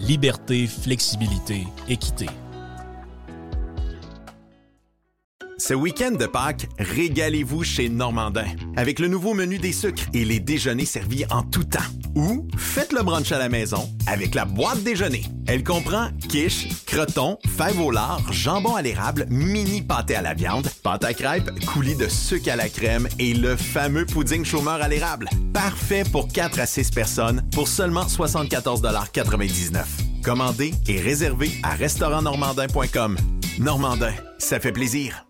liberté, 0.00 0.66
flexibilité, 0.66 1.66
équité. 1.88 2.26
Ce 5.58 5.74
week-end 5.74 6.12
de 6.12 6.26
Pâques, 6.26 6.68
régalez-vous 6.78 7.64
chez 7.64 7.90
Normandin 7.90 8.46
avec 8.76 8.98
le 8.98 9.08
nouveau 9.08 9.34
menu 9.34 9.58
des 9.58 9.72
sucres 9.72 10.06
et 10.14 10.24
les 10.24 10.40
déjeuners 10.40 10.86
servis 10.86 11.24
en 11.30 11.42
tout 11.42 11.64
temps. 11.64 11.78
Ou 12.14 12.46
faites 12.56 12.92
le 12.92 13.02
brunch 13.02 13.32
à 13.32 13.38
la 13.38 13.48
maison 13.48 13.88
avec 14.06 14.34
la 14.34 14.44
boîte 14.44 14.82
déjeuner. 14.82 15.24
Elle 15.46 15.64
comprend 15.64 16.08
quiche, 16.28 16.68
croton, 16.86 17.38
fèves 17.56 17.80
au 17.80 17.90
lard, 17.90 18.32
jambon 18.32 18.74
à 18.74 18.82
l'érable, 18.82 19.26
mini 19.30 19.82
pâté 19.82 20.14
à 20.14 20.22
la 20.22 20.34
viande, 20.34 20.68
pâte 20.82 21.04
à 21.04 21.14
crêpes, 21.14 21.50
coulis 21.66 21.96
de 21.96 22.08
sucre 22.08 22.50
à 22.50 22.56
la 22.56 22.68
crème 22.68 23.08
et 23.18 23.34
le 23.34 23.56
fameux 23.56 24.06
pudding 24.06 24.44
chômeur 24.44 24.82
à 24.82 24.88
l'érable. 24.88 25.28
Parfait 25.52 26.04
pour 26.10 26.28
4 26.28 26.60
à 26.60 26.66
6 26.66 26.90
personnes 26.90 27.42
pour 27.52 27.68
seulement 27.68 28.04
74,99 28.04 29.84
Commandez 30.22 30.74
et 30.86 31.00
réservez 31.00 31.50
à 31.62 31.74
restaurantnormandin.com. 31.74 33.16
Normandin, 33.58 34.12
ça 34.38 34.60
fait 34.60 34.72
plaisir. 34.72 35.29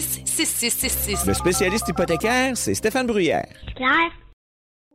266-6666. 0.00 1.26
Le 1.26 1.34
spécialiste 1.34 1.88
hypothécaire, 1.88 2.56
c'est 2.56 2.74
Stéphane 2.74 3.06
Bruyère. 3.06 3.46
Claire? 3.76 4.10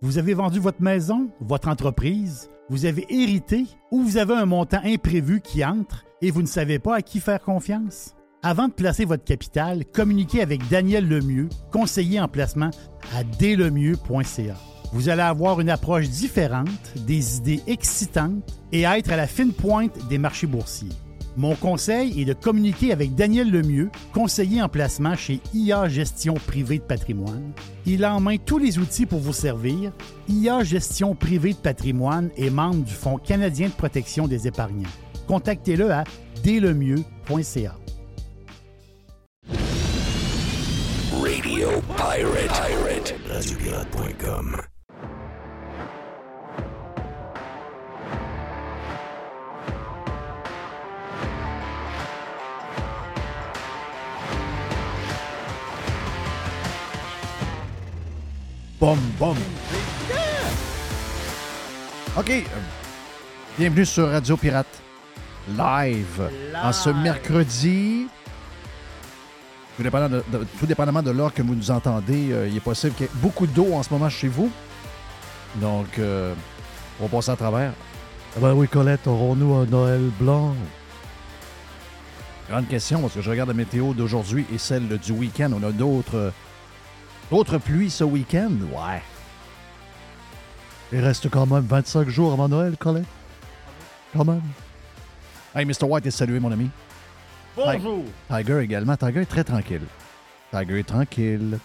Vous 0.02 0.17
avez 0.17 0.34
vendu 0.34 0.59
votre 0.59 0.81
maison, 0.81 1.30
votre 1.39 1.67
entreprise, 1.67 2.50
vous 2.70 2.86
avez 2.86 3.06
hérité 3.09 3.66
ou 3.92 4.02
vous 4.02 4.17
avez 4.17 4.33
un 4.33 4.45
montant 4.45 4.81
imprévu 4.83 5.42
qui 5.42 5.64
entre 5.64 6.03
et 6.22 6.31
vous 6.31 6.42
ne 6.42 6.48
savez 6.48 6.80
pas 6.80 6.95
à 6.95 7.02
qui 7.02 7.20
faire 7.20 7.42
confiance? 7.42 8.16
Avant 8.42 8.67
de 8.67 8.73
placer 8.73 9.06
votre 9.06 9.23
capital, 9.23 9.86
communiquez 9.86 10.42
avec 10.42 10.67
Daniel 10.70 11.08
Lemieux, 11.08 11.50
conseiller 11.72 12.20
en 12.20 12.28
placement 12.28 12.72
à 13.16 13.23
dlemieux.ca. 13.23 14.56
Vous 14.92 15.09
allez 15.09 15.22
avoir 15.22 15.59
une 15.61 15.70
approche 15.70 16.09
différente, 16.09 16.94
des 17.08 17.38
idées 17.38 17.61
excitantes 17.67 18.59
et 18.72 18.83
être 18.83 19.11
à 19.11 19.17
la 19.17 19.28
fine 19.28 19.53
pointe 19.53 20.08
des 20.08 20.17
marchés 20.17 20.48
boursiers. 20.48 20.89
Mon 21.38 21.55
conseil 21.55 22.22
est 22.22 22.25
de 22.25 22.33
communiquer 22.33 22.94
avec 22.94 23.14
Daniel 23.14 23.52
Lemieux, 23.52 23.89
conseiller 24.14 24.61
en 24.61 24.69
placement 24.69 25.16
chez 25.16 25.42
IA 25.53 25.89
Gestion 25.89 26.36
Privée 26.36 26.77
de 26.77 26.83
Patrimoine. 26.83 27.52
Il 27.86 28.05
a 28.05 28.15
en 28.15 28.21
main 28.21 28.37
tous 28.37 28.58
les 28.58 28.80
outils 28.80 29.05
pour 29.05 29.20
vous 29.20 29.33
servir. 29.33 29.92
IA 30.30 30.64
Gestion 30.64 31.14
Privée 31.14 31.52
de 31.52 31.58
Patrimoine 31.58 32.30
est 32.37 32.49
membre 32.49 32.86
du 32.86 32.93
Fonds 32.93 33.17
canadien 33.17 33.67
de 33.67 33.73
protection 33.73 34.27
des 34.27 34.48
épargnants. 34.48 34.89
Contactez-le 35.27 35.92
à. 35.92 36.05
Pirate. 41.98 43.15
Bom, 58.80 58.97
bom. 59.19 59.36
OK. 62.17 62.30
euh, 62.30 62.41
Bienvenue 63.58 63.86
sur 63.86 64.09
Radio 64.09 64.36
Pirate 64.37 64.67
Live. 65.58 66.30
En 66.61 66.71
ce 66.73 66.89
mercredi. 66.89 68.08
Tout 69.77 69.83
dépendamment 69.83 70.15
de, 70.31 70.37
de- 70.37 70.45
tout 70.59 70.65
dépendamment 70.65 71.02
de 71.03 71.11
l'heure 71.11 71.33
que 71.33 71.41
vous 71.41 71.55
nous 71.55 71.71
entendez, 71.71 72.31
euh, 72.31 72.47
il 72.47 72.55
est 72.55 72.61
possible 72.61 72.93
qu'il 72.95 73.05
y 73.05 73.09
ait 73.09 73.11
beaucoup 73.15 73.45
d'eau 73.47 73.73
en 73.73 73.83
ce 73.83 73.89
moment 73.91 74.09
chez 74.09 74.27
vous. 74.30 74.49
Donc, 75.55 75.99
euh, 75.99 76.33
on 76.99 77.05
va 77.08 77.09
passer 77.17 77.31
à 77.31 77.35
travers. 77.35 77.71
Ah 78.35 78.39
ben 78.41 78.53
oui, 78.53 78.67
Colette, 78.67 79.08
aurons-nous 79.08 79.53
un 79.55 79.65
Noël 79.65 80.02
blanc? 80.19 80.53
Grande 82.49 82.67
question, 82.67 83.02
parce 83.02 83.14
que 83.14 83.21
je 83.21 83.30
regarde 83.30 83.49
la 83.49 83.55
météo 83.55 83.93
d'aujourd'hui 83.93 84.45
et 84.53 84.58
celle 84.58 84.87
du 84.97 85.11
week-end. 85.11 85.52
On 85.53 85.64
a 85.67 85.71
d'autres 85.71 86.31
d'autres 87.31 87.58
pluies 87.58 87.89
ce 87.89 88.03
week-end? 88.03 88.52
Ouais. 88.73 89.02
Il 90.91 90.99
reste 90.99 91.30
quand 91.30 91.45
même 91.45 91.65
25 91.65 92.08
jours 92.09 92.33
avant 92.33 92.47
Noël, 92.47 92.77
Colette. 92.77 93.05
Quand 94.15 94.25
même. 94.25 94.41
Hey, 95.53 95.65
Mr. 95.65 95.83
White 95.83 96.05
est 96.05 96.11
salué, 96.11 96.39
mon 96.39 96.52
ami. 96.52 96.69
Bonjour! 97.55 98.03
Tiger 98.30 98.59
également. 98.59 98.95
Tiger 98.97 99.21
est 99.21 99.25
très 99.25 99.43
tranquille. 99.43 99.81
Tiger 100.52 100.80
est 100.80 100.87
tranquille. 100.87 101.58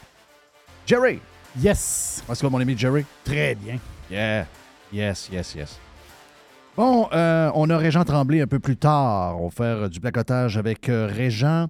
Jerry! 0.86 1.20
Yes! 1.58 2.22
Que 2.28 2.46
mon 2.46 2.60
ami 2.60 2.78
Jerry? 2.78 3.04
Très 3.24 3.54
bien. 3.54 3.78
Yeah. 4.10 4.46
Yes, 4.92 5.28
yes, 5.32 5.54
yes. 5.54 5.78
Bon, 6.76 7.08
euh, 7.12 7.50
on 7.54 7.68
a 7.70 7.76
Régent 7.76 8.04
Tremblay 8.04 8.40
un 8.40 8.46
peu 8.46 8.58
plus 8.60 8.76
tard. 8.76 9.40
On 9.40 9.48
va 9.48 9.50
faire 9.50 9.90
du 9.90 10.00
placotage 10.00 10.56
avec 10.56 10.88
euh, 10.88 11.08
Régent. 11.12 11.66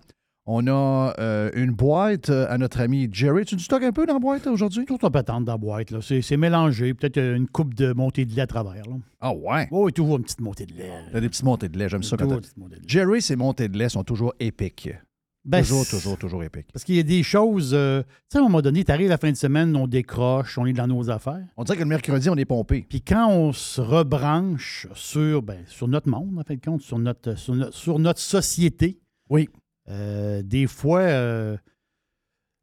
On 0.53 0.67
a 0.67 1.15
euh, 1.21 1.51
une 1.55 1.71
boîte 1.71 2.29
euh, 2.29 2.45
à 2.51 2.59
notre 2.59 2.81
ami 2.81 3.09
Jerry. 3.13 3.45
Tu 3.45 3.55
du 3.55 3.63
stock 3.63 3.85
un 3.85 3.93
peu 3.93 4.05
dans 4.05 4.15
la 4.15 4.19
boîte 4.19 4.49
aujourd'hui? 4.49 4.85
Tout 4.85 4.99
un 5.05 5.11
patente 5.11 5.45
dans 5.45 5.53
la 5.53 5.59
boîte. 5.59 5.93
là. 5.93 6.01
C'est 6.03 6.23
c'est 6.23 6.37
mélangé. 6.37 6.93
Peut-être 6.93 7.19
euh, 7.19 7.37
une 7.37 7.47
coupe 7.47 7.73
de 7.75 7.93
montée 7.93 8.25
de 8.25 8.35
lait 8.35 8.43
à 8.43 8.47
travers. 8.49 8.85
Là. 8.85 8.97
Ah 9.21 9.33
ouais? 9.33 9.69
Oh, 9.71 9.85
oui, 9.85 9.93
toujours 9.93 10.17
une 10.17 10.25
petite 10.25 10.41
montée 10.41 10.67
de 10.67 10.75
lait. 10.75 10.91
T'as 11.13 11.21
des 11.21 11.29
petites 11.29 11.45
montées 11.45 11.69
de 11.69 11.79
lait. 11.79 11.89
J'aime 11.89 12.03
ça 12.03 12.17
quand 12.17 12.27
t'as- 12.27 12.35
lait. 12.35 12.79
Jerry, 12.85 13.23
ses 13.23 13.37
montées 13.37 13.69
de 13.69 13.79
lait 13.79 13.89
sont 13.89 14.03
toujours 14.03 14.35
épiques. 14.41 14.91
Ben, 15.45 15.61
toujours, 15.63 15.87
toujours, 15.87 16.19
toujours 16.19 16.43
épiques. 16.43 16.67
Parce 16.73 16.85
qu'il 16.85 16.97
y 16.97 16.99
a 16.99 17.05
des 17.05 17.23
choses. 17.23 17.71
euh, 17.73 18.03
tu 18.03 18.09
sais, 18.31 18.39
à 18.39 18.41
un 18.41 18.45
moment 18.45 18.61
donné, 18.61 18.83
tu 18.85 18.91
arrives 18.91 19.09
la 19.09 19.19
fin 19.19 19.31
de 19.31 19.37
semaine, 19.37 19.77
on 19.77 19.87
décroche, 19.87 20.59
on 20.59 20.67
est 20.67 20.73
dans 20.73 20.89
nos 20.89 21.11
affaires. 21.11 21.47
On 21.57 21.63
dirait 21.63 21.77
que 21.79 21.83
le 21.85 21.89
mercredi, 21.89 22.29
on 22.29 22.35
est 22.37 22.45
pompé. 22.45 22.85
Puis 22.89 23.03
quand 23.03 23.31
on 23.31 23.53
se 23.53 23.81
rebranche 23.81 24.89
sur, 24.95 25.43
ben, 25.43 25.61
sur 25.69 25.87
notre 25.87 26.09
monde, 26.09 26.37
en 26.39 26.43
fin 26.43 26.57
de 26.57 26.61
compte, 26.61 26.83
sur 26.83 26.99
notre, 26.99 27.39
sur 27.39 27.55
notre, 27.55 27.73
sur 27.73 27.99
notre 28.01 28.19
société, 28.21 28.99
Oui. 29.31 29.49
Euh, 29.91 30.43
des 30.43 30.67
fois. 30.67 31.01
euh, 31.03 31.57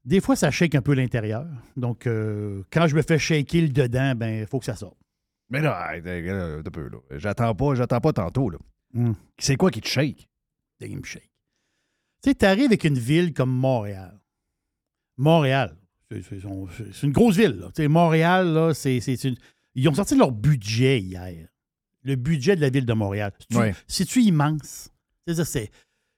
des 0.05 0.21
fois, 0.21 0.35
ça 0.37 0.51
shake 0.51 0.73
un 0.75 0.81
peu 0.81 0.93
l'intérieur. 0.93 1.45
Donc, 1.75 2.07
euh, 2.07 2.63
quand 2.71 2.87
je 2.87 2.95
me 2.95 3.01
fais 3.01 3.19
shaker 3.19 3.61
le 3.63 3.69
dedans, 3.69 4.15
ben, 4.15 4.39
il 4.41 4.47
faut 4.47 4.59
que 4.59 4.65
ça 4.65 4.75
sorte. 4.75 4.97
Mais 5.49 5.59
là, 5.61 5.89
un 5.91 6.61
peu, 6.71 6.87
là. 6.89 6.97
J'attends 7.17 7.53
pas, 7.55 7.75
j'attends 7.75 7.99
pas 7.99 8.13
tantôt, 8.13 8.49
là. 8.49 8.57
Hum. 8.95 9.15
C'est 9.37 9.57
quoi 9.57 9.69
qui 9.69 9.81
te 9.81 9.87
shake? 9.87 10.29
Des 10.79 10.87
me 10.89 11.03
shake. 11.03 11.29
Tu 12.23 12.29
sais, 12.29 12.35
tu 12.35 12.45
arrives 12.45 12.67
avec 12.67 12.83
une 12.85 12.97
ville 12.97 13.33
comme 13.33 13.51
Montréal. 13.51 14.17
Montréal, 15.17 15.75
c'est- 16.09 17.03
une 17.03 17.11
grosse 17.11 17.35
ville. 17.37 17.57
là. 17.59 17.67
Tu 17.75 17.81
sais, 17.83 17.87
Montréal, 17.87 18.47
là, 18.53 18.73
c'est 18.73 18.99
une- 19.23 19.35
Ils 19.75 19.87
ont 19.89 19.93
sorti 19.93 20.15
leur 20.17 20.31
budget 20.31 20.99
hier. 21.01 21.47
Le 22.03 22.15
budget 22.15 22.55
de 22.55 22.61
la 22.61 22.69
ville 22.69 22.85
de 22.85 22.93
Montréal. 22.93 23.31
C'est-tu 23.39 23.57
Ouais. 23.57 23.75
c'est-tu 23.87 24.21
immense? 24.21 24.89
C'est-à-dire, 25.25 25.45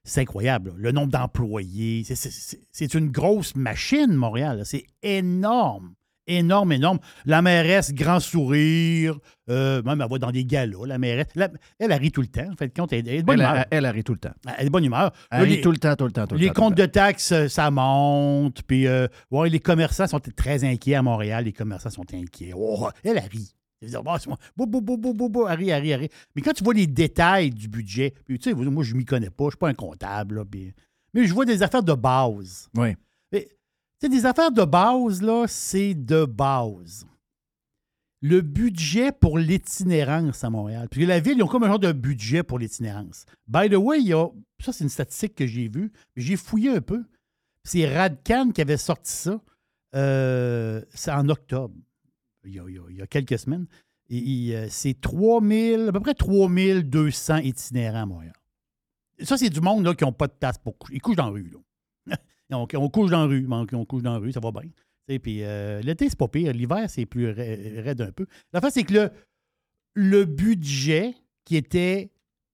C'est 0.09 0.21
incroyable. 0.21 0.69
là. 0.71 0.75
Le 0.77 0.91
nombre 0.91 1.11
d'employés. 1.11 2.03
c'est- 2.03 2.93
une 2.93 3.11
grosse 3.11 3.55
machine, 3.55 4.11
Montréal. 4.13 4.61
C'est 4.65 4.85
énorme. 5.03 5.93
Énorme, 6.31 6.71
énorme. 6.73 6.99
La 7.25 7.41
mairesse, 7.41 7.91
grand 7.91 8.19
sourire. 8.19 9.17
Euh, 9.49 9.81
même, 9.81 9.99
elle 10.01 10.07
va 10.11 10.17
dans 10.19 10.31
des 10.31 10.45
galas, 10.45 10.85
la 10.85 10.99
mairesse. 10.99 11.25
La- 11.33 11.49
elle, 11.79 11.91
rit 11.93 12.11
tout 12.11 12.21
le 12.21 12.27
temps. 12.27 12.47
En 12.51 12.55
fait, 12.55 12.75
compte, 12.75 12.93
elle, 12.93 13.07
elle 13.07 13.15
est 13.15 13.21
de 13.21 13.25
bonne 13.25 13.39
Elle, 13.39 13.45
humeur. 13.47 13.55
elle, 13.57 13.65
elle, 13.71 13.85
elle 13.85 13.91
rit 13.95 14.03
tout 14.03 14.13
le 14.13 14.19
temps. 14.19 14.33
Elle 14.45 14.61
est 14.61 14.65
de 14.65 14.69
bonne 14.69 14.85
humeur. 14.85 15.11
Elle 15.31 15.43
rit 15.43 15.55
les- 15.55 15.61
tout 15.61 15.71
le 15.71 15.77
temps, 15.79 15.95
tout 15.95 16.05
le 16.05 16.11
temps, 16.11 16.27
tout 16.27 16.35
le 16.35 16.41
les 16.41 16.47
temps. 16.47 16.53
tout 16.53 16.61
le 16.61 16.65
comptes 16.67 16.77
de 16.77 16.85
taxes, 16.85 17.31
euh, 17.31 17.47
ça 17.47 17.71
monte. 17.71 18.61
Puis, 18.67 18.85
euh, 18.85 19.07
ouais, 19.31 19.49
les 19.49 19.59
commerçants 19.59 20.05
sont 20.05 20.19
très 20.35 20.63
inquiets 20.63 20.95
à 20.95 21.01
Montréal. 21.01 21.45
Les 21.45 21.53
commerçants 21.53 21.89
sont 21.89 22.05
inquiets. 22.13 22.51
Oh, 22.55 22.89
elle 23.03 23.17
rit. 23.17 23.55
Tu 23.81 23.87
vas 23.87 24.01
dire, 24.01 24.17
c'est 24.19 24.27
moi. 24.27 24.37
Bou, 24.57 24.65
bou, 24.65 24.81
bou, 24.81 24.97
bou, 24.97 25.13
bou, 25.13 25.29
bou, 25.29 25.45
arrête, 25.45 25.69
arrête, 25.69 25.93
arrête. 25.93 26.13
Mais 26.35 26.41
quand 26.41 26.53
tu 26.53 26.63
vois 26.63 26.73
les 26.73 26.87
détails 26.87 27.49
du 27.49 27.67
budget, 27.67 28.13
puis 28.25 28.37
tu 28.37 28.49
sais, 28.49 28.53
moi, 28.55 28.83
je 28.83 28.93
m'y 28.95 29.05
connais 29.05 29.29
pas, 29.29 29.45
je 29.45 29.49
suis 29.51 29.57
pas 29.57 29.69
un 29.69 29.73
comptable, 29.73 30.35
là, 30.35 30.45
puis- 30.45 30.73
mais 31.13 31.25
je 31.25 31.33
vois 31.33 31.45
des 31.45 31.63
affaires 31.63 31.83
de 31.83 31.93
base. 31.93 32.69
Oui. 32.75 32.95
Mais, 33.31 33.45
tu 33.47 33.55
sais, 34.01 34.09
des 34.09 34.25
affaires 34.25 34.51
de 34.51 34.65
base, 34.65 35.21
là, 35.21 35.45
c'est 35.47 35.93
de 35.93 36.25
base. 36.25 37.05
Le 38.21 38.41
budget 38.41 39.13
pour 39.13 39.37
l'itinérance 39.39 40.43
à 40.43 40.49
Montréal. 40.49 40.89
Puis 40.91 41.05
la 41.05 41.21
ville, 41.21 41.37
ils 41.37 41.43
ont 41.43 41.47
comme 41.47 41.63
un 41.63 41.67
genre 41.67 41.79
de 41.79 41.93
budget 41.93 42.43
pour 42.43 42.59
l'itinérance. 42.59 43.25
By 43.47 43.69
the 43.69 43.75
way, 43.75 44.01
il 44.01 44.07
y 44.07 44.13
a, 44.13 44.27
ça, 44.61 44.73
c'est 44.73 44.83
une 44.83 44.89
statistique 44.89 45.35
que 45.35 45.47
j'ai 45.47 45.69
vue. 45.69 45.89
mais 46.17 46.21
J'ai 46.21 46.35
fouillé 46.35 46.69
un 46.71 46.81
peu. 46.81 47.05
C'est 47.63 47.87
Radcan 47.87 48.51
qui 48.51 48.59
avait 48.61 48.75
sorti 48.75 49.13
ça. 49.13 49.39
Euh, 49.95 50.81
c'est 50.93 51.11
en 51.11 51.29
octobre, 51.29 51.73
il 52.45 52.53
y 52.53 53.01
a, 53.01 53.07
quelques 53.07 53.37
semaines. 53.37 53.67
Euh, 54.11 54.67
c'est 54.69 54.99
3000, 54.99 55.87
à 55.89 55.91
peu 55.91 55.99
près 55.99 56.13
3200 56.13 57.37
itinérants 57.37 58.01
à 58.01 58.05
Montréal. 58.05 58.33
Ça, 59.21 59.37
c'est 59.37 59.49
du 59.49 59.61
monde 59.61 59.85
là, 59.85 59.93
qui 59.93 60.03
n'ont 60.03 60.13
pas 60.13 60.27
de 60.27 60.33
place 60.33 60.57
pour 60.57 60.77
coucher. 60.77 60.95
Ils 60.95 61.01
couchent 61.01 61.17
dans 61.17 61.25
la 61.25 61.31
rue. 61.31 61.51
Là. 62.07 62.17
on, 62.51 62.89
couche 62.89 63.11
dans 63.11 63.21
la 63.21 63.25
rue, 63.25 63.47
on, 63.49 63.85
couche 63.85 64.01
dans 64.01 64.13
la 64.13 64.19
rue, 64.19 64.31
ça 64.31 64.39
va 64.39 64.51
bien. 64.51 64.69
Puis 65.19 65.43
euh, 65.43 65.81
l'été, 65.81 66.07
c'est 66.07 66.17
pas 66.17 66.27
pire. 66.27 66.53
L'hiver, 66.53 66.89
c'est 66.89 67.05
plus 67.05 67.27
ra- 67.27 67.83
raide 67.83 68.01
un 68.01 68.11
peu. 68.11 68.27
La 68.53 68.61
fin, 68.61 68.69
c'est 68.69 68.83
que 68.83 68.93
le, 68.93 69.11
le 69.95 70.25
budget 70.25 71.15
qui 71.45 71.55
était 71.55 72.11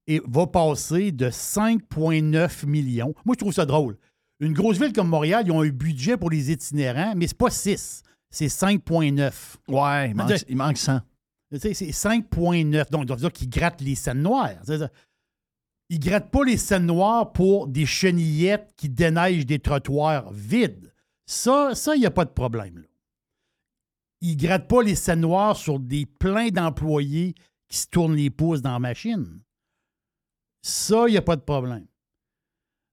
et 0.08 0.22
va 0.26 0.48
passer 0.48 1.12
de 1.12 1.30
5,9 1.30 2.66
millions. 2.66 3.14
Moi, 3.26 3.34
je 3.34 3.40
trouve 3.40 3.54
ça 3.54 3.66
drôle. 3.66 3.98
Une 4.40 4.54
grosse 4.54 4.80
ville 4.80 4.94
comme 4.94 5.10
Montréal, 5.10 5.44
ils 5.46 5.52
ont 5.52 5.62
un 5.62 5.70
budget 5.70 6.18
pour 6.18 6.30
les 6.30 6.52
itinérants, 6.52 7.14
mais 7.16 7.28
c'est 7.28 7.38
pas 7.38 7.50
6, 7.50 8.04
c'est 8.36 8.48
5,9. 8.48 9.58
Ouais, 9.70 10.10
il 10.10 10.16
manque, 10.16 10.30
de- 10.30 10.46
il 10.50 10.56
manque 10.58 10.78
100. 10.78 11.00
Tu 11.52 11.60
sais, 11.60 11.74
c'est 11.74 11.92
5,9. 11.92 12.90
Donc, 12.92 13.08
ça 13.08 13.14
veut 13.16 13.22
dire 13.22 13.32
qu'ils 13.32 13.50
grattent 13.50 13.82
les 13.82 13.96
scènes 13.96 14.22
noires. 14.22 14.52
Ça. 14.66 14.90
Ils 15.90 16.00
grattent 16.00 16.32
pas 16.32 16.44
les 16.44 16.58
scènes 16.58 16.86
noires 16.88 17.32
pour 17.32 17.68
des 17.68 17.86
chenillettes 17.86 18.74
qui 18.76 18.90
déneigent 18.90 19.46
des 19.46 19.60
trottoirs 19.60 20.32
vides. 20.34 20.92
Ça, 21.26 21.76
ça, 21.76 21.96
il 21.96 22.00
n'y 22.00 22.06
a 22.06 22.12
pas 22.12 22.26
de 22.26 22.32
problème. 22.32 22.80
Là. 22.80 22.88
Ils 24.22 24.36
grattent 24.36 24.68
pas 24.68 24.82
les 24.82 24.96
scènes 24.96 25.22
noires 25.22 25.56
sur 25.56 25.80
des 25.80 26.06
pleins 26.06 26.50
d'employés 26.50 27.36
qui 27.70 27.78
se 27.78 27.88
tournent 27.88 28.16
les 28.16 28.30
pouces 28.30 28.62
dans 28.62 28.72
la 28.74 28.80
machine. 28.80 29.42
Ça, 30.62 31.06
il 31.08 31.12
n'y 31.12 31.18
a 31.18 31.22
pas 31.22 31.36
de 31.36 31.42
problème. 31.42 31.86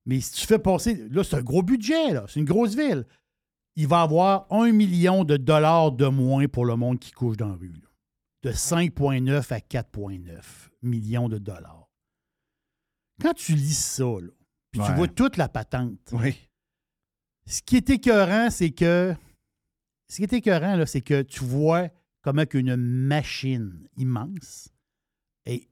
Mais 0.05 0.21
si 0.21 0.33
tu 0.33 0.47
fais 0.47 0.59
passer. 0.59 1.07
Là, 1.11 1.25
c'est 1.25 1.37
un 1.37 1.43
gros 1.43 1.63
budget, 1.63 2.13
là. 2.13 2.27
C'est 2.29 2.41
une 2.41 2.47
grosse 2.47 2.75
ville. 2.77 3.07
Il 3.77 3.89
va 3.89 4.03
avoir 4.03 4.47
un 4.53 4.71
million 4.73 5.25
de 5.25 5.37
dollars 5.37 5.93
de 5.93 6.07
moins 6.07 6.47
pour 6.49 6.65
le 6.67 6.77
monde 6.77 6.99
qui 6.99 7.13
couche 7.13 7.37
dans 7.37 7.49
la 7.49 7.55
rue. 7.55 7.73
là 7.73 7.89
de 8.43 8.51
5,9 8.51 9.53
à 9.53 9.59
4,9 9.61 10.71
millions 10.83 11.29
de 11.29 11.39
dollars. 11.39 11.89
Quand 13.21 13.35
tu 13.35 13.55
lis 13.55 13.79
ça, 13.79 14.03
là, 14.05 14.31
puis 14.73 14.81
tu 14.85 14.93
vois 14.95 15.09
toute 15.09 15.37
la 15.37 15.49
patente, 15.49 15.99
Oui. 16.13 16.37
ce 17.47 17.63
qui 17.63 17.77
est 17.77 17.89
écœurant, 17.91 18.51
c'est 18.51 18.73
que. 18.73 19.15
Ce 20.09 20.17
qui 20.17 20.25
est 20.25 20.33
écœurant, 20.33 20.85
c'est 20.87 21.01
que 21.03 21.23
tu 21.23 21.45
vois 21.45 21.89
comment 22.21 22.45
qu'une 22.45 22.75
machine 22.77 23.89
immense 23.97 24.69
est, 25.47 25.69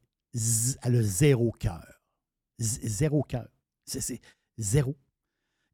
elle 0.82 0.96
a 0.96 1.02
zéro 1.02 1.50
cœur. 1.52 2.00
Zéro 2.58 3.22
cœur. 3.22 3.48
C'est 3.84 4.20
zéro. 4.58 4.96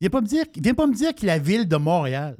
Viens 0.00 0.10
pas 0.10 0.20
me 0.20 0.26
dire, 0.26 0.44
pas 0.76 0.86
me 0.86 0.94
dire 0.94 1.14
que 1.14 1.24
la 1.26 1.38
ville 1.38 1.66
de 1.66 1.76
Montréal. 1.76 2.36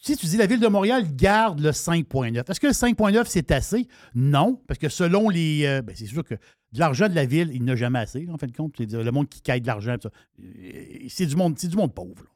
Si 0.00 0.16
tu 0.16 0.26
dis 0.26 0.36
la 0.36 0.46
ville 0.46 0.60
de 0.60 0.68
Montréal 0.68 1.04
garde 1.16 1.60
le 1.60 1.70
5,9. 1.70 2.50
Est-ce 2.50 2.60
que 2.60 2.66
le 2.66 2.72
5,9 2.74 3.24
c'est 3.26 3.50
assez? 3.50 3.88
Non, 4.14 4.62
parce 4.68 4.78
que 4.78 4.88
selon 4.88 5.30
les. 5.30 5.64
euh, 5.64 5.82
ben, 5.82 5.96
c'est 5.96 6.06
sûr 6.06 6.22
que 6.22 6.34
de 6.34 6.78
l'argent 6.78 7.08
de 7.08 7.14
la 7.14 7.24
ville, 7.24 7.50
il 7.54 7.64
n'a 7.64 7.74
jamais 7.74 8.00
assez, 8.00 8.28
en 8.28 8.36
fin 8.36 8.46
de 8.46 8.52
compte. 8.56 8.78
Le 8.78 9.10
monde 9.10 9.28
qui 9.28 9.40
caille 9.40 9.60
de 9.62 9.66
l'argent. 9.66 9.96
Euh, 10.04 11.06
C'est 11.08 11.26
du 11.26 11.36
monde, 11.36 11.58
c'est 11.58 11.68
du 11.68 11.76
monde 11.76 11.94
pauvre. 11.94 12.26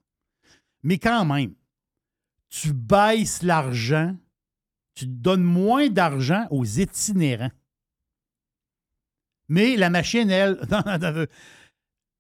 Mais 0.83 0.99
quand 0.99 1.25
même, 1.25 1.55
tu 2.49 2.73
baisses 2.73 3.43
l'argent, 3.43 4.17
tu 4.95 5.07
donnes 5.07 5.43
moins 5.43 5.89
d'argent 5.89 6.47
aux 6.51 6.65
itinérants. 6.65 7.51
Mais 9.49 9.77
la 9.77 9.91
machine, 9.91 10.31
elle, 10.31 10.59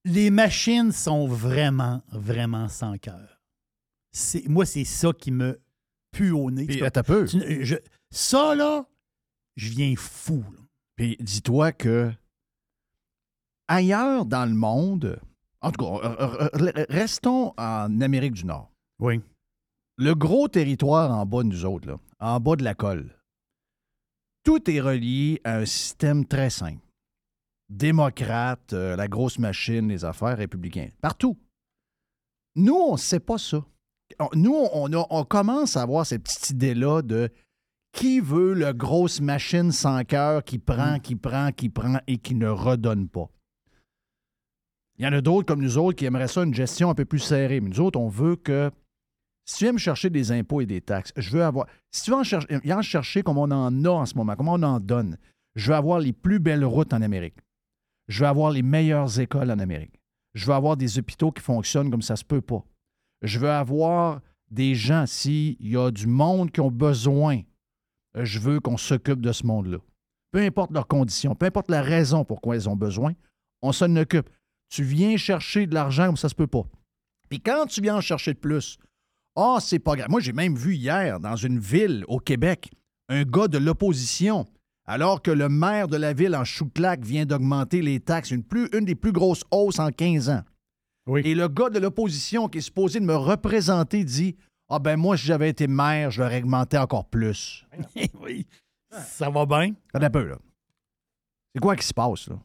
les 0.04 0.30
machines 0.30 0.92
sont 0.92 1.26
vraiment, 1.26 2.02
vraiment 2.12 2.68
sans 2.68 2.96
cœur. 2.98 3.40
C'est- 4.12 4.48
Moi, 4.48 4.64
c'est 4.66 4.84
ça 4.84 5.12
qui 5.12 5.30
me 5.30 5.60
pue 6.12 6.30
au 6.30 6.50
nez. 6.50 6.66
Puis, 6.66 6.80
peu. 7.02 7.26
tu- 7.26 7.64
je- 7.64 7.76
ça, 8.10 8.54
là, 8.54 8.86
je 9.56 9.68
viens 9.70 9.94
fou. 9.96 10.44
là. 10.52 10.60
Puis 10.96 11.16
dis-toi 11.20 11.72
que 11.72 12.10
ailleurs 13.68 14.24
dans 14.24 14.46
le 14.46 14.54
monde, 14.54 15.20
en 15.60 15.70
tout 15.72 15.84
cas, 15.84 16.48
restons 16.88 17.52
en 17.56 18.00
Amérique 18.00 18.34
du 18.34 18.44
Nord. 18.46 18.72
Oui. 18.98 19.20
Le 19.96 20.14
gros 20.14 20.48
territoire 20.48 21.10
en 21.12 21.26
bas 21.26 21.42
de 21.42 21.48
nous 21.48 21.64
autres, 21.64 21.88
là, 21.88 21.98
en 22.20 22.40
bas 22.40 22.56
de 22.56 22.64
la 22.64 22.74
colle, 22.74 23.14
tout 24.44 24.70
est 24.70 24.80
relié 24.80 25.40
à 25.44 25.56
un 25.58 25.66
système 25.66 26.24
très 26.24 26.50
simple. 26.50 26.82
Démocrate, 27.69 28.73
euh, 28.73 28.97
la 28.97 29.09
grosse 29.09 29.38
machine, 29.38 29.88
les 29.88 30.05
affaires 30.05 30.37
républicains. 30.38 30.88
Partout. 31.00 31.37
Nous, 32.56 32.75
on 32.75 32.93
ne 32.93 32.99
sait 32.99 33.20
pas 33.20 33.38
ça. 33.38 33.65
On- 34.19 34.29
Nous, 34.35 34.55
on, 34.73 34.93
a- 34.94 35.06
on 35.11 35.25
commence 35.25 35.76
à 35.76 35.82
avoir 35.82 36.06
cette 36.06 36.23
petite 36.25 36.50
idée-là 36.50 37.03
de 37.03 37.31
qui 37.93 38.20
veut 38.20 38.55
le 38.55 38.73
grosse 38.73 39.20
machine 39.20 39.70
sans 39.73 40.03
cœur 40.05 40.44
qui 40.44 40.59
prend, 40.59 40.99
qui 40.99 41.15
prend, 41.15 41.53
qui 41.53 41.69
prend 41.69 41.99
et 42.06 42.19
qui 42.19 42.35
ne 42.35 42.49
redonne 42.49 43.09
pas. 43.09 43.29
Il 44.99 45.05
y 45.05 45.09
en 45.09 45.12
a 45.12 45.20
d'autres 45.20 45.47
comme 45.47 45.62
nous 45.62 45.79
autres 45.79 45.97
qui 45.97 46.06
aimeraient 46.06 46.29
ça 46.29 46.43
une 46.43 46.55
gestion 46.55 46.91
un 46.91 46.94
peu 46.94 47.05
plus 47.05 47.19
serrée. 47.20 47.61
Mais 47.61 47.69
nous 47.70 47.81
autres, 47.81 47.99
on 48.00 48.09
veut 48.09 48.37
que 48.37 48.70
si 49.44 49.59
tu 49.59 49.65
viens 49.65 49.73
me 49.73 49.79
chercher 49.79 50.11
des 50.11 50.32
impôts 50.32 50.61
et 50.61 50.67
des 50.67 50.81
taxes, 50.81 51.12
je 51.17 51.31
veux 51.31 51.44
avoir. 51.44 51.67
Si 51.91 52.03
tu 52.05 52.11
veux 52.11 52.17
en 52.17 52.25
chercher, 52.25 52.49
en 52.73 52.82
chercher 52.82 53.23
comme 53.23 53.38
on 53.38 53.50
en 53.50 53.85
a 53.85 53.91
en 53.91 54.06
ce 54.06 54.15
moment, 54.15 54.35
comme 54.37 54.49
on 54.49 54.62
en 54.62 54.81
donne, 54.81 55.17
je 55.55 55.69
veux 55.70 55.76
avoir 55.76 56.00
les 56.00 56.12
plus 56.12 56.38
belles 56.41 56.65
routes 56.65 56.93
en 56.93 57.00
Amérique. 57.03 57.37
Je 58.08 58.20
veux 58.20 58.28
avoir 58.28 58.50
les 58.50 58.62
meilleures 58.62 59.20
écoles 59.20 59.50
en 59.50 59.58
Amérique. 59.58 60.00
Je 60.34 60.46
veux 60.46 60.55
avoir 60.55 60.76
des 60.76 60.99
hôpitaux 60.99 61.31
qui 61.31 61.43
fonctionnent 61.43 61.90
comme 61.90 62.02
ça 62.02 62.16
se 62.16 62.25
peut 62.25 62.40
pas. 62.40 62.64
Je 63.22 63.38
veux 63.38 63.50
avoir 63.50 64.20
des 64.50 64.75
gens, 64.75 65.06
s'il 65.06 65.56
y 65.60 65.76
a 65.76 65.90
du 65.90 66.06
monde 66.06 66.50
qui 66.50 66.60
ont 66.60 66.70
besoin, 66.70 67.43
je 68.14 68.38
veux 68.38 68.60
qu'on 68.60 68.76
s'occupe 68.76 69.20
de 69.20 69.32
ce 69.32 69.46
monde-là. 69.46 69.78
Peu 70.31 70.40
importe 70.40 70.70
leurs 70.72 70.87
conditions, 70.87 71.34
peu 71.34 71.46
importe 71.46 71.70
la 71.70 71.82
raison 71.82 72.25
pourquoi 72.25 72.56
ils 72.56 72.69
ont 72.69 72.76
besoin, 72.76 73.12
on 73.62 73.72
s'en 73.72 73.94
occupe. 73.96 74.29
Tu 74.70 74.82
viens 74.82 75.17
chercher 75.17 75.67
de 75.67 75.74
l'argent 75.74 76.06
comme 76.06 76.17
ça 76.17 76.29
se 76.29 76.34
peut 76.34 76.46
pas. 76.46 76.65
Puis 77.29 77.41
quand 77.41 77.67
tu 77.67 77.81
viens 77.81 77.96
en 77.96 78.00
chercher 78.00 78.34
de 78.34 78.38
plus, 78.38 78.79
ah, 79.36 79.58
c'est 79.60 79.79
pas 79.79 79.96
grave. 79.96 80.10
Moi, 80.10 80.20
j'ai 80.20 80.32
même 80.32 80.56
vu 80.56 80.74
hier, 80.74 81.20
dans 81.20 81.36
une 81.36 81.58
ville 81.58 82.05
au 82.08 82.19
Québec, 82.19 82.70
un 83.08 83.22
gars 83.22 83.48
de 83.48 83.58
l'opposition, 83.58 84.46
alors 84.88 85.20
que 85.20 85.30
le 85.30 85.50
maire 85.50 85.86
de 85.86 85.98
la 85.98 86.14
ville 86.14 86.34
en 86.34 86.44
Chouclac 86.44 87.04
vient 87.04 87.26
d'augmenter 87.26 87.82
les 87.82 88.00
taxes, 88.00 88.30
une, 88.30 88.42
plus, 88.42 88.68
une 88.72 88.86
des 88.86 88.94
plus 88.94 89.12
grosses 89.12 89.44
hausses 89.50 89.78
en 89.78 89.90
15 89.90 90.30
ans. 90.30 90.42
Oui. 91.06 91.20
Et 91.24 91.34
le 91.34 91.46
gars 91.46 91.68
de 91.68 91.78
l'opposition 91.78 92.48
qui 92.48 92.58
est 92.58 92.62
supposé 92.62 92.98
de 92.98 93.04
me 93.04 93.14
représenter 93.14 94.02
dit 94.02 94.34
Ah 94.68 94.78
ben 94.78 94.96
moi, 94.96 95.18
si 95.18 95.26
j'avais 95.26 95.50
été 95.50 95.66
maire, 95.66 96.10
je 96.10 96.22
l'aurais 96.22 96.42
augmenté 96.42 96.78
encore 96.78 97.04
plus. 97.04 97.66
oui. 98.20 98.46
Ça 98.90 99.28
va 99.28 99.44
bien? 99.44 99.74
Attends 99.92 100.06
un 100.06 100.10
peu, 100.10 100.24
là. 100.24 100.38
C'est 101.54 101.60
quoi 101.60 101.76
qui 101.76 101.86
se 101.86 101.94
passe, 101.94 102.28
là? 102.28 102.38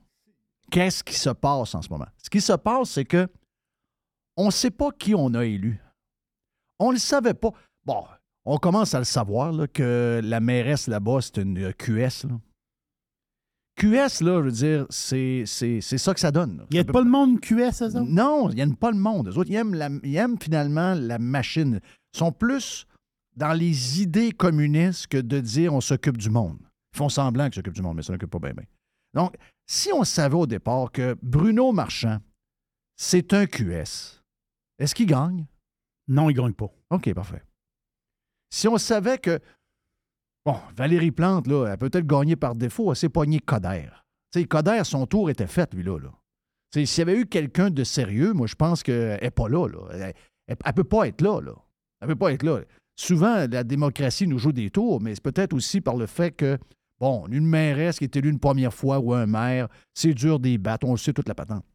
Qu'est-ce 0.69 1.03
qui 1.03 1.15
se 1.15 1.29
passe 1.29 1.75
en 1.75 1.81
ce 1.81 1.89
moment? 1.89 2.07
Ce 2.17 2.29
qui 2.29 2.41
se 2.41 2.53
passe, 2.53 2.91
c'est 2.91 3.05
que 3.05 3.27
on 4.35 4.47
ne 4.47 4.51
sait 4.51 4.71
pas 4.71 4.91
qui 4.91 5.15
on 5.15 5.33
a 5.33 5.45
élu. 5.45 5.81
On 6.79 6.89
ne 6.89 6.93
le 6.93 6.99
savait 6.99 7.35
pas. 7.35 7.51
Bon, 7.85 8.03
on 8.45 8.57
commence 8.57 8.93
à 8.93 8.99
le 8.99 9.05
savoir, 9.05 9.51
là, 9.51 9.67
que 9.67 10.19
la 10.23 10.39
mairesse 10.39 10.87
là-bas, 10.87 11.19
c'est 11.21 11.37
une 11.37 11.57
euh, 11.57 11.71
QS, 11.71 12.27
là. 12.27 12.39
QS, 13.75 14.21
là, 14.21 14.37
je 14.39 14.45
veux 14.45 14.51
dire, 14.51 14.85
c'est, 14.89 15.43
c'est, 15.47 15.81
c'est 15.81 15.97
ça 15.97 16.13
que 16.13 16.19
ça 16.19 16.31
donne. 16.31 16.65
Il 16.69 16.73
n'y 16.75 16.79
a 16.79 16.83
pas 16.83 17.01
le 17.01 17.09
monde 17.09 17.39
QS, 17.39 17.71
ça? 17.71 17.89
non, 17.89 18.49
ils 18.51 18.55
n'aiment 18.55 18.75
pas 18.75 18.91
le 18.91 18.97
monde. 18.97 19.29
Eux 19.29 19.37
autres, 19.37 19.49
ils 19.49 19.55
aiment, 19.55 19.73
la- 19.73 19.89
ils 20.03 20.15
aiment 20.15 20.37
finalement 20.39 20.93
la 20.93 21.17
machine. 21.17 21.79
Ils 22.13 22.17
sont 22.17 22.31
plus 22.31 22.85
dans 23.35 23.53
les 23.53 24.01
idées 24.01 24.31
communistes 24.31 25.07
que 25.07 25.17
de 25.17 25.39
dire 25.39 25.73
on 25.73 25.81
s'occupe 25.81 26.17
du 26.17 26.29
monde. 26.29 26.59
Ils 26.93 26.97
font 26.97 27.09
semblant 27.09 27.45
qu'ils 27.45 27.55
s'occupent 27.55 27.73
du 27.73 27.81
monde, 27.81 27.95
mais 27.95 28.03
ça 28.03 28.13
n'occupe 28.13 28.29
pas 28.29 28.37
bien, 28.39 28.53
bien. 28.53 28.65
Donc, 29.15 29.35
si 29.65 29.91
on 29.91 30.03
savait 30.03 30.35
au 30.35 30.45
départ 30.45 30.91
que 30.91 31.17
Bruno 31.23 31.71
Marchand, 31.71 32.19
c'est 32.95 33.33
un 33.33 33.47
QS, 33.47 34.21
est-ce 34.77 34.93
qu'il 34.93 35.07
gagne? 35.07 35.47
Non, 36.07 36.29
il 36.29 36.35
ne 36.35 36.41
gagne 36.43 36.53
pas. 36.53 36.69
OK, 36.91 37.11
parfait. 37.15 37.41
Si 38.53 38.67
on 38.67 38.77
savait 38.77 39.17
que, 39.17 39.39
bon, 40.45 40.55
Valérie 40.75 41.09
Plante, 41.09 41.47
là, 41.47 41.65
elle 41.71 41.77
peut 41.79 41.89
peut-être 41.89 42.05
gagner 42.05 42.35
par 42.35 42.53
défaut, 42.53 42.91
elle 42.91 42.95
s'est 42.95 43.09
pognée 43.09 43.39
Coder. 43.39 43.89
Tu 44.31 44.41
sais, 44.41 44.45
Coder, 44.45 44.81
son 44.83 45.07
tour 45.07 45.31
était 45.31 45.47
fait, 45.47 45.73
lui-là. 45.73 45.97
Là. 45.97 46.11
S'il 46.71 46.99
y 46.99 47.01
avait 47.01 47.19
eu 47.19 47.25
quelqu'un 47.25 47.71
de 47.71 47.83
sérieux, 47.83 48.31
moi, 48.33 48.45
je 48.45 48.53
pense 48.53 48.83
qu'elle 48.83 49.19
n'est 49.23 49.31
pas 49.31 49.49
là. 49.49 49.67
là. 49.67 50.11
Elle 50.47 50.57
ne 50.67 50.71
peut 50.71 50.83
pas 50.83 51.07
être 51.07 51.21
là. 51.21 51.41
là. 51.41 51.53
Elle 51.99 52.09
peut 52.09 52.15
pas 52.15 52.31
être 52.31 52.43
là. 52.43 52.59
souvent, 52.95 53.47
la 53.49 53.63
démocratie 53.63 54.27
nous 54.27 54.37
joue 54.37 54.51
des 54.51 54.69
tours, 54.69 55.01
mais 55.01 55.15
c'est 55.15 55.23
peut-être 55.23 55.53
aussi 55.53 55.81
par 55.81 55.95
le 55.95 56.05
fait 56.05 56.31
que, 56.31 56.59
bon, 56.99 57.25
une 57.29 57.47
mairesse 57.47 57.97
qui 57.97 58.03
est 58.03 58.15
élue 58.15 58.29
une 58.29 58.39
première 58.39 58.73
fois 58.73 58.99
ou 58.99 59.13
un 59.15 59.25
maire, 59.25 59.67
c'est 59.95 60.13
dur 60.13 60.39
des 60.39 60.59
battes, 60.59 60.83
on 60.83 60.91
le 60.91 60.97
sait 60.97 61.13
toute 61.13 61.27
la 61.27 61.33
patente. 61.33 61.65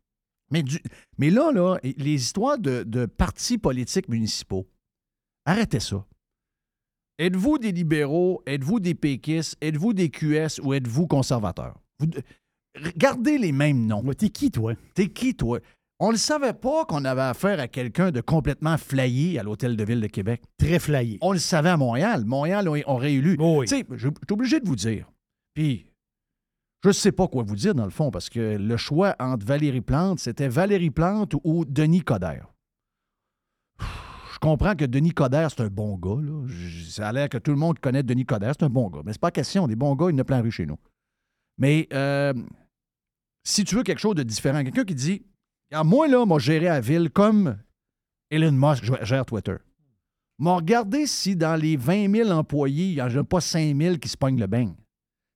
Mais, 0.52 0.62
du- 0.62 0.82
mais 1.18 1.30
là, 1.30 1.78
les 1.82 2.14
histoires 2.14 2.56
de 2.56 3.06
partis 3.06 3.58
politiques 3.58 4.08
municipaux, 4.08 4.68
arrêtez 5.44 5.80
ça. 5.80 6.04
Êtes-vous 7.18 7.58
des 7.58 7.72
libéraux, 7.72 8.42
êtes-vous 8.46 8.78
des 8.80 8.94
péquistes, 8.94 9.56
êtes-vous 9.60 9.92
des 9.92 10.08
QS 10.08 10.60
ou 10.62 10.72
êtes-vous 10.74 11.06
conservateurs? 11.08 11.74
Vous, 11.98 12.06
gardez 12.96 13.38
les 13.38 13.50
mêmes 13.52 13.86
noms. 13.86 14.02
Ouais, 14.04 14.14
T'es 14.14 14.28
qui, 14.28 14.50
toi? 14.52 14.74
T'es 14.94 15.08
qui, 15.08 15.34
toi? 15.34 15.58
On 16.00 16.12
ne 16.12 16.16
savait 16.16 16.52
pas 16.52 16.84
qu'on 16.84 17.04
avait 17.04 17.22
affaire 17.22 17.58
à 17.58 17.66
quelqu'un 17.66 18.12
de 18.12 18.20
complètement 18.20 18.78
flayé 18.78 19.36
à 19.40 19.42
l'Hôtel 19.42 19.76
de 19.76 19.82
Ville 19.84 20.00
de 20.00 20.06
Québec. 20.06 20.42
Très 20.56 20.78
flyé. 20.78 21.18
On 21.20 21.32
le 21.32 21.40
savait 21.40 21.70
à 21.70 21.76
Montréal. 21.76 22.24
Montréal 22.24 22.68
on- 22.68 22.80
on 22.86 22.96
réélu. 22.96 23.36
Oui. 23.40 23.66
Tu 23.66 23.78
sais, 23.78 23.84
je 23.90 23.96
je 23.96 24.08
suis 24.08 24.10
obligé 24.32 24.60
de 24.60 24.66
vous 24.68 24.76
dire. 24.76 25.10
Puis, 25.54 25.86
je 26.84 26.90
ne 26.90 26.92
sais 26.92 27.10
pas 27.10 27.26
quoi 27.26 27.42
vous 27.42 27.56
dire 27.56 27.74
dans 27.74 27.82
le 27.84 27.90
fond, 27.90 28.12
parce 28.12 28.28
que 28.30 28.56
le 28.56 28.76
choix 28.76 29.16
entre 29.18 29.44
Valérie 29.44 29.80
Plante, 29.80 30.20
c'était 30.20 30.46
Valérie 30.46 30.90
Plante 30.90 31.34
ou 31.42 31.64
Denis 31.64 32.02
Coderre. 32.02 32.46
Je 34.40 34.48
comprends 34.48 34.76
que 34.76 34.84
Denis 34.84 35.10
Coderre, 35.10 35.50
c'est 35.50 35.62
un 35.62 35.68
bon 35.68 35.96
gars. 35.96 36.22
Ça 36.88 37.08
a 37.08 37.12
l'air 37.12 37.28
que 37.28 37.38
tout 37.38 37.50
le 37.50 37.56
monde 37.56 37.80
connaît 37.80 38.04
Denis 38.04 38.24
Coderre, 38.24 38.54
c'est 38.56 38.64
un 38.64 38.70
bon 38.70 38.88
gars. 38.88 39.00
Mais 39.04 39.12
c'est 39.12 39.20
pas 39.20 39.32
question. 39.32 39.66
Des 39.66 39.74
bons 39.74 39.96
gars, 39.96 40.10
il 40.12 40.20
a 40.20 40.22
plein 40.22 40.40
rue 40.40 40.52
chez 40.52 40.64
nous. 40.64 40.78
Mais 41.58 41.88
euh, 41.92 42.32
si 43.42 43.64
tu 43.64 43.74
veux 43.74 43.82
quelque 43.82 43.98
chose 43.98 44.14
de 44.14 44.22
différent, 44.22 44.62
quelqu'un 44.62 44.84
qui 44.84 44.94
dit 44.94 45.26
Moi, 45.72 46.06
là, 46.06 46.24
m'a 46.24 46.38
géré 46.38 46.66
la 46.66 46.80
ville 46.80 47.10
comme 47.10 47.58
Elon 48.30 48.52
Musk 48.52 48.84
gère 49.02 49.26
Twitter. 49.26 49.56
M'a 50.38 50.54
regardé 50.54 51.06
si 51.06 51.34
dans 51.34 51.56
les 51.60 51.76
20 51.76 52.14
000 52.14 52.30
employés, 52.30 52.90
il 52.90 52.94
n'y 52.94 53.02
en 53.02 53.12
a 53.12 53.24
pas 53.24 53.40
5 53.40 53.76
000 53.76 53.96
qui 53.96 54.08
se 54.08 54.16
pognent 54.16 54.38
le 54.38 54.46
beigne. 54.46 54.74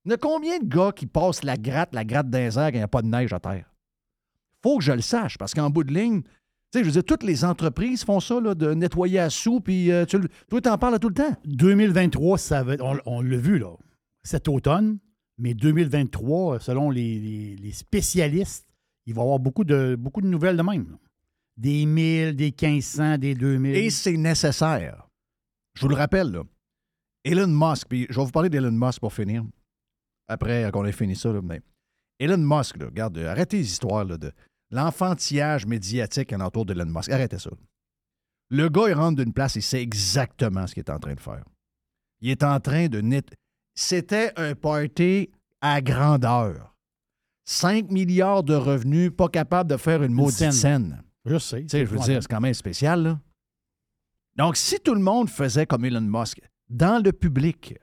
Il 0.05 0.11
y 0.11 0.13
a 0.13 0.17
combien 0.17 0.59
de 0.59 0.65
gars 0.65 0.93
qui 0.95 1.07
passent 1.07 1.43
la 1.43 1.57
gratte, 1.57 1.93
la 1.93 2.05
gratte 2.05 2.29
d'un 2.29 2.49
quand 2.49 2.69
il 2.69 2.75
n'y 2.75 2.81
a 2.81 2.87
pas 2.87 3.01
de 3.01 3.07
neige 3.07 3.33
à 3.33 3.41
terre? 3.41 3.65
faut 4.63 4.77
que 4.77 4.83
je 4.83 4.93
le 4.93 5.01
sache, 5.01 5.37
parce 5.37 5.53
qu'en 5.53 5.69
bout 5.69 5.83
de 5.83 5.93
ligne, 5.93 6.21
tu 6.73 6.79
sais, 6.79 6.83
je 6.83 6.89
veux 6.89 6.91
dire, 6.93 7.03
toutes 7.05 7.23
les 7.23 7.45
entreprises 7.45 8.03
font 8.03 8.19
ça, 8.19 8.41
là, 8.41 8.55
de 8.55 8.73
nettoyer 8.73 9.19
à 9.19 9.29
sous, 9.29 9.59
puis 9.61 9.91
euh, 9.91 10.05
tu, 10.05 10.17
toi, 10.49 10.59
t'en 10.59 10.77
parles 10.77 10.99
tout 10.99 11.09
le 11.09 11.13
temps. 11.15 11.35
2023, 11.45 12.37
ça 12.37 12.63
va 12.63 12.75
on, 12.81 12.97
on 13.05 13.21
l'a 13.21 13.37
vu 13.37 13.59
là, 13.59 13.75
cet 14.23 14.47
automne, 14.47 14.97
mais 15.37 15.53
2023, 15.53 16.59
selon 16.59 16.89
les, 16.89 17.19
les- 17.19 17.55
les 17.55 17.71
spécialistes, 17.71 18.67
il 19.05 19.13
va 19.13 19.21
y 19.21 19.23
avoir 19.23 19.39
beaucoup 19.39 19.63
de, 19.63 19.95
beaucoup 19.97 20.21
de 20.21 20.27
nouvelles 20.27 20.57
de 20.57 20.63
même. 20.63 20.87
là. 20.89 20.97
Des 21.57 21.85
1000, 21.85 22.35
des 22.35 22.45
1500, 22.59 23.19
des 23.19 23.35
2000. 23.35 23.75
Et 23.75 23.89
c'est 23.91 24.17
nécessaire. 24.17 25.07
Je 25.75 25.81
vous 25.81 25.89
le 25.89 25.95
rappelle, 25.95 26.31
là. 26.31 26.43
Elon 27.23 27.47
Musk, 27.47 27.87
puis 27.87 28.07
je 28.09 28.15
vais 28.19 28.25
vous 28.25 28.31
parler 28.31 28.49
d'Elon 28.49 28.71
Musk 28.71 28.99
pour 28.99 29.13
finir, 29.13 29.43
après 30.27 30.69
qu'on 30.73 30.83
ait 30.85 30.91
fini 30.91 31.15
ça, 31.15 31.31
là, 31.31 31.41
mais 31.43 31.61
Elon 32.19 32.37
Musk, 32.37 32.77
là, 32.77 32.85
regarde, 32.87 33.17
arrêtez 33.19 33.57
les 33.57 33.63
histoires 33.71 34.03
là, 34.05 34.17
de 34.17 34.31
l'enfantillage 34.73 35.65
médiatique 35.65 36.33
alentour 36.33 36.65
d'Elon 36.65 36.87
Musk. 36.87 37.09
Arrêtez 37.09 37.39
ça. 37.39 37.51
Le 38.49 38.69
gars, 38.69 38.89
il 38.89 38.93
rentre 38.93 39.23
d'une 39.23 39.31
place 39.31 39.55
et 39.55 39.61
sait 39.61 39.81
exactement 39.81 40.67
ce 40.67 40.73
qu'il 40.73 40.81
est 40.81 40.89
en 40.89 40.99
train 40.99 41.13
de 41.13 41.19
faire. 41.19 41.43
Il 42.21 42.29
est 42.29 42.43
en 42.43 42.59
train 42.59 42.87
de 42.87 42.99
net. 42.99 43.33
C'était 43.75 44.31
un 44.35 44.55
party 44.55 45.29
à 45.61 45.81
grandeur. 45.81 46.75
5 47.45 47.91
milliards 47.91 48.43
de 48.43 48.55
revenus, 48.55 49.11
pas 49.15 49.27
capable 49.29 49.69
de 49.69 49.77
faire 49.77 50.01
une 50.03 50.13
maudite 50.13 50.37
scène. 50.37 50.51
scène. 50.51 51.03
Je 51.25 51.37
sais. 51.37 51.61
Tu 51.61 51.69
sais, 51.69 51.85
je 51.85 51.91
veux 51.91 51.99
dire, 51.99 52.21
c'est 52.21 52.29
quand 52.29 52.41
même 52.41 52.53
spécial, 52.53 53.03
là. 53.03 53.19
Donc, 54.35 54.57
si 54.57 54.79
tout 54.79 54.95
le 54.95 55.01
monde 55.01 55.29
faisait 55.29 55.65
comme 55.65 55.85
Elon 55.85 56.01
Musk, 56.01 56.41
dans 56.69 57.03
le 57.03 57.11
public, 57.11 57.75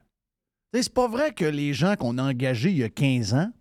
c'est 0.73 0.93
pas 0.93 1.09
vrai 1.09 1.33
que 1.33 1.45
les 1.45 1.73
gens 1.73 1.95
qu'on 1.97 2.19
a 2.19 2.23
engagés 2.23 2.71
il 2.71 2.79
y 2.79 2.85
a 2.85 2.89
15 2.89 3.35
ans, 3.35 3.53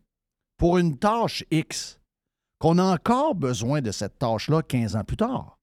pour 0.57 0.77
une 0.77 0.97
tâche 0.97 1.43
X, 1.51 1.98
qu'on 2.59 2.77
a 2.77 2.83
encore 2.83 3.35
besoin 3.35 3.81
de 3.81 3.91
cette 3.91 4.19
tâche-là 4.19 4.61
15 4.61 4.95
ans 4.95 5.03
plus 5.03 5.17
tard. 5.17 5.57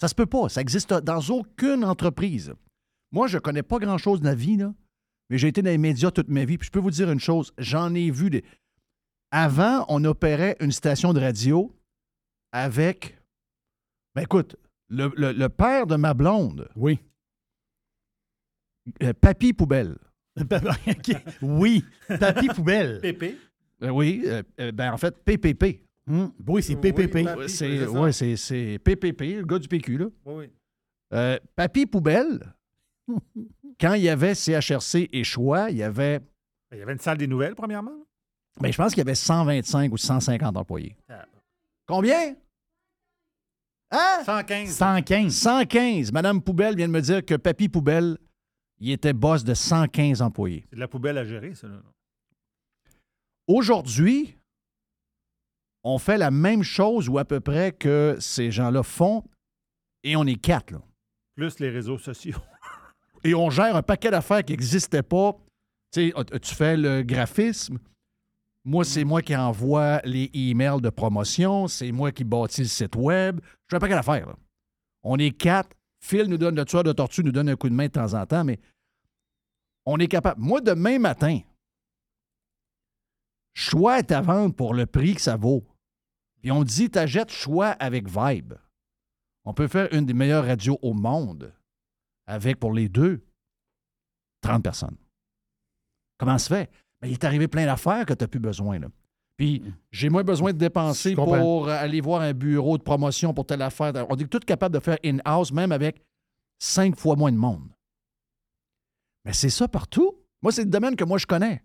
Ça 0.00 0.08
se 0.08 0.14
peut 0.14 0.26
pas. 0.26 0.48
Ça 0.48 0.60
existe 0.60 0.92
dans 0.92 1.20
aucune 1.30 1.84
entreprise. 1.84 2.54
Moi, 3.12 3.26
je 3.26 3.38
connais 3.38 3.62
pas 3.64 3.78
grand-chose 3.78 4.20
de 4.20 4.24
la 4.26 4.34
vie, 4.34 4.56
là, 4.56 4.72
mais 5.28 5.36
j'ai 5.38 5.48
été 5.48 5.60
dans 5.62 5.70
les 5.70 5.78
médias 5.78 6.10
toute 6.10 6.28
ma 6.28 6.44
vie. 6.44 6.56
Puis 6.58 6.66
je 6.66 6.70
peux 6.72 6.78
vous 6.78 6.90
dire 6.92 7.10
une 7.10 7.20
chose, 7.20 7.52
j'en 7.58 7.94
ai 7.94 8.10
vu 8.10 8.30
des... 8.30 8.44
Avant, 9.32 9.84
on 9.88 10.04
opérait 10.04 10.56
une 10.60 10.72
station 10.72 11.12
de 11.12 11.20
radio 11.20 11.72
avec 12.52 13.16
ben 14.14 14.22
écoute, 14.22 14.56
le, 14.88 15.12
le- 15.16 15.32
le 15.32 15.48
père 15.48 15.86
de 15.86 15.94
ma 15.96 16.14
blonde, 16.14 16.68
Oui. 16.74 16.98
euh, 19.02 19.12
Papy 19.12 19.52
Poubelle. 19.52 19.96
OK. 20.40 21.16
Oui. 21.42 21.84
Papy 22.08 22.48
poubelle. 22.48 23.00
Pépé. 23.00 23.36
Euh, 23.82 23.90
oui, 23.90 24.22
euh, 24.26 24.72
ben 24.72 24.92
en 24.92 24.96
fait, 24.98 25.16
PPP. 25.24 25.84
Hum, 26.10 26.32
Oui, 26.46 26.62
c'est 26.62 26.76
PPP. 26.76 27.14
Oui, 27.36 27.48
C'est 27.48 27.78
c'est 27.78 27.84
ça. 27.84 27.90
ouais, 27.90 28.12
c'est- 28.12 28.36
c'est 28.36 28.78
PPP, 28.82 29.36
le 29.36 29.44
gars 29.44 29.58
du 29.58 29.68
PQ. 29.68 29.96
Là. 29.98 30.06
Oui, 30.24 30.34
oui. 30.34 30.50
Euh, 31.12 31.38
Papy 31.56 31.86
Poubelle, 31.86 32.54
quand 33.80 33.94
il 33.94 34.02
y 34.02 34.08
avait 34.08 34.34
CHRC 34.34 35.08
et 35.12 35.24
Choix, 35.24 35.70
il 35.70 35.76
y 35.78 35.82
avait, 35.82 36.20
Il 36.72 36.78
y 36.78 36.82
avait 36.82 36.92
une 36.92 36.98
salle 36.98 37.18
des 37.18 37.26
nouvelles, 37.26 37.54
premièrement? 37.54 37.92
ben, 38.60 38.72
je 38.72 38.76
pense 38.76 38.90
qu'il 38.92 38.98
y 38.98 39.02
avait 39.02 39.14
125 39.14 39.92
ou 39.92 39.96
150 39.96 40.56
employés. 40.56 40.96
Ah. 41.08 41.24
Combien? 41.86 42.34
Hein? 43.92 44.22
115. 44.24 44.70
115. 44.70 45.34
115. 45.34 46.12
Madame 46.12 46.40
Poubelle 46.42 46.76
vient 46.76 46.86
de 46.86 46.92
me 46.92 47.00
dire 47.00 47.24
que 47.24 47.34
Papy 47.34 47.68
Poubelle, 47.68 48.18
il 48.78 48.90
était 48.92 49.12
boss 49.12 49.42
de 49.44 49.54
115 49.54 50.22
employés. 50.22 50.64
C'est 50.70 50.76
de 50.76 50.80
la 50.80 50.88
poubelle 50.88 51.18
à 51.18 51.24
gérer, 51.24 51.54
ça. 51.54 51.66
là. 51.68 51.82
Aujourd'hui, 53.48 54.36
on 55.82 55.98
fait 55.98 56.18
la 56.18 56.30
même 56.30 56.62
chose 56.62 57.08
ou 57.08 57.18
à 57.18 57.24
peu 57.24 57.40
près 57.40 57.72
que 57.72 58.16
ces 58.20 58.50
gens-là 58.50 58.82
font 58.82 59.24
et 60.02 60.16
on 60.16 60.24
est 60.26 60.40
quatre. 60.40 60.72
Là. 60.72 60.80
Plus 61.34 61.58
les 61.58 61.70
réseaux 61.70 61.98
sociaux. 61.98 62.38
Et 63.24 63.34
on 63.34 63.50
gère 63.50 63.76
un 63.76 63.82
paquet 63.82 64.10
d'affaires 64.10 64.42
qui 64.42 64.52
n'existaient 64.52 65.02
pas. 65.02 65.36
Tu 65.92 66.10
sais, 66.10 66.40
tu 66.40 66.54
fais 66.54 66.74
le 66.74 67.02
graphisme? 67.02 67.78
Moi, 68.64 68.82
c'est 68.84 69.04
moi 69.04 69.20
qui 69.20 69.36
envoie 69.36 70.00
les 70.04 70.30
emails 70.32 70.80
de 70.80 70.88
promotion. 70.88 71.68
C'est 71.68 71.92
moi 71.92 72.12
qui 72.12 72.24
bâtis 72.24 72.62
le 72.62 72.66
site 72.68 72.96
web. 72.96 73.40
Je 73.42 73.48
fais 73.70 73.76
un 73.76 73.78
paquet 73.78 73.94
d'affaires. 73.94 74.26
là. 74.26 74.36
On 75.02 75.18
est 75.18 75.32
quatre. 75.32 75.76
Phil 76.02 76.24
nous 76.28 76.38
donne 76.38 76.56
le 76.56 76.64
tueur 76.64 76.82
de 76.82 76.92
tortue, 76.92 77.22
nous 77.22 77.32
donne 77.32 77.50
un 77.50 77.56
coup 77.56 77.68
de 77.68 77.74
main 77.74 77.86
de 77.86 77.92
temps 77.92 78.14
en 78.14 78.24
temps, 78.24 78.42
mais 78.42 78.58
on 79.84 79.98
est 79.98 80.08
capable. 80.08 80.40
Moi, 80.40 80.62
demain 80.62 80.98
matin, 80.98 81.40
choix 83.52 83.98
est 83.98 84.12
à 84.12 84.22
vendre 84.22 84.54
pour 84.54 84.72
le 84.72 84.86
prix 84.86 85.14
que 85.14 85.20
ça 85.20 85.36
vaut. 85.36 85.62
Puis 86.40 86.50
on 86.50 86.64
dit, 86.64 86.90
t'achètes 86.90 87.30
choix 87.30 87.68
avec 87.68 88.08
Vibe. 88.08 88.54
On 89.44 89.54
peut 89.54 89.68
faire 89.68 89.92
une 89.92 90.06
des 90.06 90.14
meilleures 90.14 90.46
radios 90.46 90.78
au 90.82 90.92
monde 90.92 91.54
avec, 92.26 92.58
pour 92.58 92.72
les 92.72 92.88
deux, 92.88 93.24
30 94.42 94.62
personnes. 94.62 94.96
Comment 96.18 96.38
ça 96.38 96.44
se 96.44 96.54
fait? 96.54 96.70
Ben, 97.00 97.08
il 97.08 97.14
est 97.14 97.24
arrivé 97.24 97.48
plein 97.48 97.64
d'affaires 97.66 98.04
que 98.04 98.12
tu 98.12 98.22
n'as 98.22 98.28
plus 98.28 98.40
besoin. 98.40 98.78
Là. 98.78 98.88
Puis 99.36 99.62
j'ai 99.90 100.10
moins 100.10 100.22
besoin 100.22 100.52
de 100.52 100.58
dépenser 100.58 101.14
pour 101.14 101.68
aller 101.68 102.02
voir 102.02 102.20
un 102.20 102.34
bureau 102.34 102.76
de 102.76 102.82
promotion 102.82 103.32
pour 103.32 103.46
telle 103.46 103.62
affaire. 103.62 103.92
On 104.10 104.16
est 104.16 104.26
tous 104.26 104.40
capables 104.40 104.74
de 104.74 104.80
faire 104.80 104.98
in-house, 105.02 105.50
même 105.52 105.72
avec 105.72 106.02
cinq 106.58 106.96
fois 106.96 107.16
moins 107.16 107.32
de 107.32 107.38
monde. 107.38 107.70
Mais 109.24 109.32
c'est 109.32 109.48
ça 109.50 109.66
partout. 109.66 110.14
Moi, 110.42 110.52
c'est 110.52 110.64
le 110.64 110.70
domaine 110.70 110.94
que 110.94 111.04
moi 111.04 111.16
je 111.16 111.26
connais. 111.26 111.62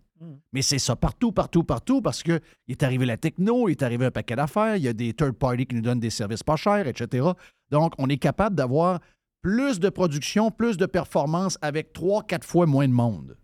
Mais 0.52 0.62
c'est 0.62 0.78
ça 0.78 0.96
partout, 0.96 1.32
partout, 1.32 1.62
partout, 1.64 2.00
parce 2.00 2.22
qu'il 2.22 2.40
est 2.68 2.82
arrivé 2.82 3.04
la 3.06 3.16
techno, 3.16 3.68
il 3.68 3.72
est 3.72 3.82
arrivé 3.82 4.06
un 4.06 4.10
paquet 4.10 4.36
d'affaires, 4.36 4.76
il 4.76 4.82
y 4.82 4.88
a 4.88 4.92
des 4.92 5.12
third 5.12 5.32
parties 5.34 5.66
qui 5.66 5.74
nous 5.74 5.82
donnent 5.82 6.00
des 6.00 6.10
services 6.10 6.42
pas 6.42 6.56
chers, 6.56 6.86
etc. 6.86 7.28
Donc, 7.70 7.92
on 7.98 8.08
est 8.08 8.16
capable 8.16 8.56
d'avoir 8.56 9.00
plus 9.42 9.78
de 9.78 9.88
production, 9.90 10.50
plus 10.50 10.76
de 10.76 10.86
performance 10.86 11.58
avec 11.62 11.92
trois, 11.92 12.22
quatre 12.22 12.46
fois 12.46 12.66
moins 12.66 12.88
de 12.88 12.92
monde 12.92 13.36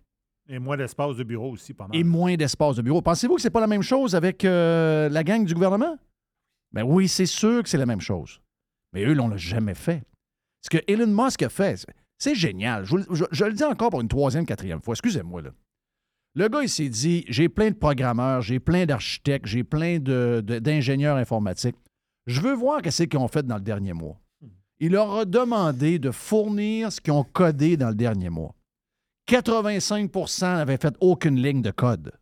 Et 0.49 0.59
moins 0.59 0.77
d'espace 0.77 1.17
de 1.17 1.25
bureau 1.25 1.51
aussi, 1.53 1.75
pas 1.75 1.87
mal. 1.87 1.97
et 1.97 2.03
moins 2.05 2.35
d'espace 2.37 2.77
de 2.77 2.83
bureau. 2.83 3.03
Pensez-vous 3.03 3.37
que 3.37 3.43
c'est 3.43 3.51
pas 3.51 3.61
la 3.61 3.67
même 3.67 3.83
chose 3.83 4.15
avec 4.15 4.45
euh, 4.45 5.09
la 5.11 5.23
gang 5.25 5.45
du 5.45 5.55
gouvernement? 5.55 5.97
Ben 6.73 6.83
oui, 6.85 7.07
c'est 7.07 7.27
sûr 7.27 7.63
que 7.63 7.69
c'est 7.69 7.79
la 7.79 7.87
même 7.87 8.01
chose. 8.01 8.41
Mais 8.95 9.05
eux, 9.05 9.19
on 9.21 9.29
l'a 9.29 9.37
jamais 9.37 9.75
fait. 9.75 10.03
Ce 10.63 10.71
que 10.71 10.79
Elon 10.87 11.07
Musk 11.07 11.43
a 11.43 11.49
fait, 11.49 11.85
c'est- 12.19 12.35
génial. 12.35 12.85
Je- 12.85 12.97
je 13.31 13.45
le 13.45 13.53
dis 13.53 13.65
encore 13.65 13.91
pour 13.91 14.01
une 14.01 14.09
troisième, 14.09 14.47
quatrième 14.47 14.81
fois. 14.81 14.93
Excusez-moi, 14.95 15.43
là. 15.43 15.51
Le 16.35 16.49
gars, 16.49 16.63
il 16.63 16.69
s'est 16.69 16.89
dit 16.89 17.25
j'ai 17.29 17.49
plein 17.49 17.71
de 17.71 17.77
programmeurs, 17.77 18.41
j'ai 18.43 18.59
plein 18.59 18.87
d'architectes, 18.87 19.47
j'ai 19.47 19.65
plein 19.65 19.99
de- 19.99 20.43
de- 20.45 20.59
d'ingénieurs 20.59 21.17
informatiques. 21.17 21.77
Je 22.27 22.41
veux 22.41 22.55
voir 22.55 22.81
qu'est-ce 22.81 23.03
qu'ils 23.03 23.19
ont 23.19 23.29
fait 23.29 23.47
dans 23.47 23.57
le 23.57 23.61
dernier 23.63 23.93
mois. 23.93 24.19
Il 24.81 24.93
leur 24.93 25.15
a 25.15 25.25
demandé 25.25 25.99
de 25.99 26.11
fournir 26.11 26.91
ce 26.91 27.01
qu'ils 27.01 27.13
ont 27.13 27.25
codé 27.25 27.77
dans 27.77 27.91
le 27.91 27.95
dernier 27.95 28.31
mois. 28.31 28.55
85% 29.29 30.57
n'avaient 30.57 30.79
fait 30.79 30.95
aucune 31.01 31.41
ligne 31.41 31.63
de 31.63 31.71
code. 31.71 32.13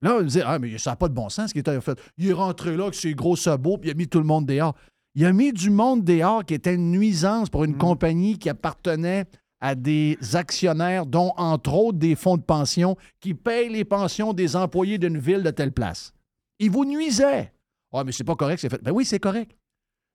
Là, 0.00 0.16
on 0.16 0.22
me 0.22 0.28
dit 0.28 0.40
Ah, 0.44 0.58
mais 0.58 0.78
ça 0.78 0.90
n'a 0.90 0.96
pas 0.96 1.08
de 1.08 1.14
bon 1.14 1.28
sens 1.28 1.50
ce 1.50 1.54
qu'il 1.54 1.68
a 1.68 1.80
fait. 1.80 1.98
Il 2.18 2.28
est 2.28 2.32
rentré 2.32 2.76
là 2.76 2.84
avec 2.84 2.94
ses 2.94 3.14
gros 3.14 3.36
sabots, 3.36 3.78
puis 3.78 3.88
il 3.88 3.92
a 3.92 3.94
mis 3.94 4.08
tout 4.08 4.18
le 4.18 4.24
monde 4.24 4.46
dehors. 4.46 4.74
Il 5.14 5.24
a 5.24 5.32
mis 5.32 5.52
du 5.52 5.70
monde 5.70 6.04
dehors 6.04 6.44
qui 6.44 6.54
était 6.54 6.74
une 6.74 6.90
nuisance 6.90 7.48
pour 7.50 7.64
une 7.64 7.74
Mm. 7.74 7.78
compagnie 7.78 8.38
qui 8.38 8.48
appartenait 8.48 9.26
à 9.64 9.74
des 9.74 10.18
actionnaires, 10.34 11.06
dont 11.06 11.32
entre 11.38 11.72
autres 11.72 11.96
des 11.98 12.16
fonds 12.16 12.36
de 12.36 12.42
pension 12.42 12.98
qui 13.20 13.32
payent 13.32 13.70
les 13.70 13.84
pensions 13.86 14.34
des 14.34 14.56
employés 14.56 14.98
d'une 14.98 15.16
ville 15.16 15.42
de 15.42 15.50
telle 15.50 15.72
place. 15.72 16.12
Il 16.58 16.70
vous 16.70 16.84
nuisait. 16.84 17.50
Ah, 17.90 18.04
mais 18.04 18.12
c'est 18.12 18.24
pas 18.24 18.36
correct, 18.36 18.58
c'est 18.60 18.68
fait. 18.68 18.82
Ben 18.82 18.92
oui, 18.92 19.06
c'est 19.06 19.18
correct. 19.20 19.56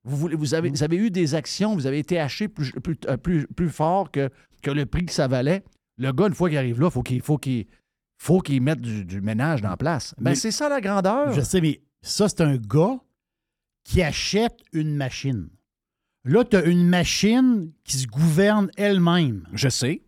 Vous, 0.03 0.15
voulez- 0.17 0.35
vous, 0.35 0.53
avez, 0.53 0.69
vous 0.69 0.83
avez 0.83 0.97
eu 0.97 1.09
des 1.09 1.33
actions, 1.33 1.73
vous 1.73 1.87
avez 1.87 1.97
été 1.97 2.19
acheté 2.19 2.47
plus, 2.47 2.71
plus, 2.73 2.95
euh, 3.07 3.17
plus, 3.17 3.47
plus 3.47 3.69
fort 3.69 4.11
que, 4.11 4.29
que 4.61 4.69
le 4.69 4.85
prix 4.85 5.05
que 5.07 5.11
ça 5.13 5.27
valait. 5.27 5.63
Le 5.97 6.11
gars, 6.11 6.27
une 6.27 6.35
fois 6.35 6.49
qu'il 6.49 6.57
arrive 6.59 6.79
là, 6.79 6.91
faut 6.91 7.01
qu'il 7.01 7.21
faut 7.21 7.37
qu'il 7.39 7.65
faut 8.21 8.41
qu'il 8.41 8.61
mette 8.61 8.81
du, 8.81 9.03
du 9.03 9.19
ménage 9.19 9.61
dans 9.63 9.69
la 9.71 9.77
place. 9.77 10.13
Ben, 10.19 10.31
Mais- 10.31 10.35
c'est 10.35 10.51
ça 10.51 10.69
la 10.69 10.79
grandeur. 10.79 11.31
Je 11.33 11.41
sais, 11.41 11.59
mais 11.59 11.81
ça, 12.03 12.29
c'est 12.29 12.41
un 12.41 12.55
gars 12.57 12.99
qui 13.83 14.01
achète 14.03 14.59
une 14.73 14.95
machine. 14.95 15.49
Là, 16.25 16.43
tu 16.43 16.57
as 16.57 16.63
une 16.65 16.87
machine 16.87 17.71
qui 17.83 17.97
se 17.97 18.07
gouverne 18.07 18.69
elle-même. 18.77 19.47
Je 19.53 19.69
sais. 19.69 20.01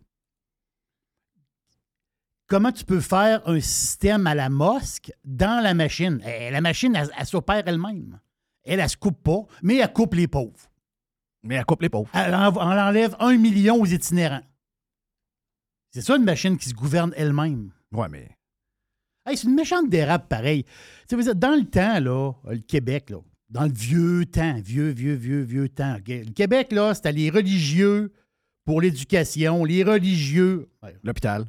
Comment 2.46 2.72
tu 2.72 2.84
peux 2.84 3.00
faire 3.00 3.46
un 3.48 3.60
système 3.60 4.26
à 4.26 4.34
la 4.34 4.50
mosque 4.50 5.10
dans 5.24 5.62
la 5.62 5.72
machine? 5.74 6.20
Eh, 6.26 6.50
la 6.50 6.60
machine, 6.60 6.94
elle, 6.94 7.10
elle 7.18 7.26
s'opère 7.26 7.62
elle-même. 7.66 8.20
Elle, 8.64 8.80
elle 8.80 8.88
se 8.90 8.96
coupe 8.96 9.22
pas, 9.22 9.40
mais 9.62 9.76
elle 9.76 9.92
coupe 9.92 10.14
les 10.14 10.28
pauvres. 10.28 10.70
Mais 11.42 11.54
elle 11.56 11.64
coupe 11.64 11.82
les 11.82 11.88
pauvres. 11.88 12.10
Elle, 12.12 12.34
en- 12.34 12.52
elle 12.72 12.78
enlève 12.78 13.16
un 13.18 13.36
million 13.38 13.80
aux 13.80 13.86
itinérants. 13.86 14.42
C'est 15.90 16.02
ça 16.02 16.16
une 16.16 16.24
machine 16.24 16.58
qui 16.58 16.68
se 16.68 16.74
gouverne 16.74 17.12
elle-même. 17.16 17.72
Ouais, 17.90 18.08
mais. 18.08 18.36
Hey, 19.24 19.36
c'est 19.36 19.46
une 19.48 19.54
méchante 19.54 19.88
dérape 19.88 20.28
pareil. 20.28 20.64
Dans 21.10 21.54
le 21.56 21.64
temps, 21.64 22.00
là, 22.00 22.32
le 22.44 22.58
Québec, 22.58 23.10
là, 23.10 23.18
dans 23.52 23.64
le 23.64 23.72
vieux 23.72 24.24
temps, 24.24 24.58
vieux, 24.64 24.88
vieux, 24.88 25.14
vieux, 25.14 25.42
vieux 25.42 25.68
temps, 25.68 25.96
le 26.06 26.30
Québec, 26.32 26.72
là, 26.72 26.94
c'était 26.94 27.12
les 27.12 27.28
religieux 27.28 28.10
pour 28.64 28.80
l'éducation, 28.80 29.64
les 29.64 29.84
religieux. 29.84 30.68
L'hôpital. 31.04 31.44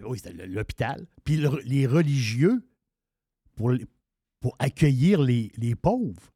oui, 0.00 0.18
c'était 0.18 0.46
l'hôpital. 0.46 1.06
Puis 1.24 1.36
le- 1.36 1.60
les 1.66 1.86
religieux 1.86 2.66
pour, 3.54 3.72
pour 4.40 4.56
accueillir 4.58 5.20
les, 5.22 5.52
les 5.58 5.74
pauvres. 5.74 6.32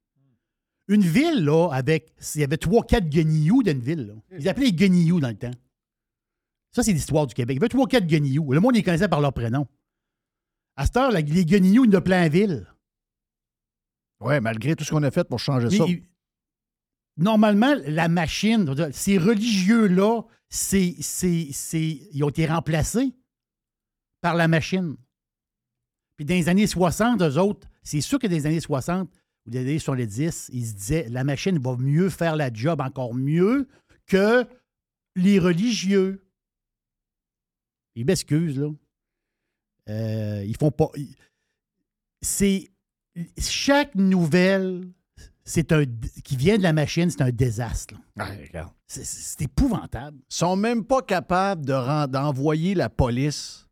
Une 0.88 1.00
ville, 1.02 1.44
là, 1.44 1.70
avec. 1.72 2.12
Il 2.34 2.42
y 2.42 2.44
avait 2.44 2.58
trois, 2.58 2.84
quatre 2.84 3.08
guenilloux 3.08 3.62
dans 3.62 3.72
une 3.72 3.80
ville. 3.80 4.06
là. 4.06 4.14
Ils 4.38 4.48
appelaient 4.48 4.66
les 4.66 4.72
guenilloux 4.72 5.18
dans 5.18 5.30
le 5.30 5.34
temps. 5.38 5.50
Ça, 6.72 6.82
c'est 6.82 6.92
l'histoire 6.92 7.26
du 7.26 7.34
Québec. 7.34 7.54
Il 7.56 7.58
y 7.58 7.62
avait 7.62 7.68
trois, 7.70 7.88
quatre 7.88 8.06
guenilloux. 8.06 8.52
Le 8.52 8.60
monde 8.60 8.74
les 8.74 8.82
connaissait 8.82 9.08
par 9.08 9.22
leur 9.22 9.32
prénom. 9.32 9.66
À 10.76 10.84
cette 10.84 10.96
heure, 10.98 11.10
la- 11.10 11.22
les 11.22 11.44
guenilloux, 11.46 11.86
il 11.86 11.90
y 11.92 11.94
en 11.96 11.98
a 11.98 12.02
plein 12.02 12.28
ville. 12.28 12.66
Ouais, 14.20 14.40
malgré 14.40 14.74
tout 14.74 14.84
ce 14.84 14.90
qu'on 14.90 15.02
a 15.02 15.10
fait 15.10 15.28
pour 15.28 15.38
changer 15.38 15.70
ça. 15.70 15.84
normalement, 17.16 17.74
la 17.86 18.08
machine, 18.08 18.74
ces 18.92 19.18
religieux-là, 19.18 20.22
c'est, 20.48 20.94
ils 22.12 22.24
ont 22.24 22.28
été 22.28 22.46
remplacés 22.46 23.12
par 24.20 24.34
la 24.34 24.48
machine. 24.48 24.96
Puis 26.16 26.24
dans 26.24 26.34
les 26.34 26.48
années 26.48 26.66
60, 26.66 27.20
eux 27.22 27.38
autres, 27.38 27.68
c'est 27.82 28.00
sûr 28.00 28.18
que 28.18 28.26
dans 28.26 28.32
les 28.32 28.46
années 28.46 28.60
60 28.60 29.08
ou 29.46 29.50
les 29.50 29.58
années 29.60 29.78
70, 29.78 30.50
ils 30.52 30.66
se 30.66 30.74
disaient 30.74 31.08
la 31.10 31.24
machine 31.24 31.58
va 31.58 31.76
mieux 31.76 32.08
faire 32.08 32.36
la 32.36 32.52
job 32.52 32.80
encore 32.80 33.14
mieux 33.14 33.68
que 34.06 34.46
les 35.14 35.38
religieux. 35.38 36.26
Ils 37.94 38.04
m'excusent, 38.06 38.58
là. 38.58 38.70
Euh, 39.88 40.44
ils 40.44 40.56
font 40.56 40.70
pas. 40.70 40.90
C'est. 42.22 42.68
Chaque 43.38 43.94
nouvelle 43.94 44.88
c'est 45.44 45.70
un, 45.72 45.84
qui 46.24 46.36
vient 46.36 46.58
de 46.58 46.62
la 46.62 46.72
machine, 46.72 47.08
c'est 47.08 47.22
un 47.22 47.30
désastre. 47.30 47.94
regarde. 48.16 48.72
C'est- 48.88 49.40
épouvantable. 49.42 50.18
Ils 50.30 50.34
sont 50.34 50.56
même 50.56 50.84
pas 50.84 51.02
capables 51.02 51.64
de 51.64 51.72
ren- 51.72 52.08
d'envoyer 52.08 52.74
la 52.74 52.88
police 52.88 53.66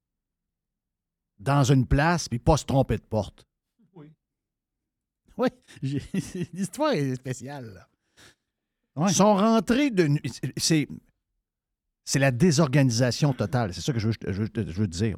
dans 1.39 1.65
une 1.65 1.87
place 1.87 2.29
puis 2.29 2.39
pas 2.39 2.57
se 2.57 2.65
tromper 2.65 2.97
de 2.97 3.03
porte. 3.03 3.45
Oui, 5.37 5.49
j'ai- 5.83 6.01
l'histoire 6.53 6.93
est 6.93 7.17
spéciale. 7.17 7.75
là. 7.75 7.89
Ouais. 8.97 9.11
Ils 9.11 9.15
sont 9.15 9.35
rentrés 9.35 9.91
de. 9.91 10.09
C'est. 10.57 10.87
C'est 12.07 12.19
la 12.21 12.31
désorganisation 12.31 13.33
totale. 13.33 13.75
C'est 13.75 13.81
ça 13.81 13.93
que 13.93 13.99
je 13.99 14.09
veux, 14.09 14.15
je 14.29 14.43
veux- 14.43 14.51
je 14.55 14.81
veux 14.81 14.87
te 14.87 14.97
dire. 14.97 15.17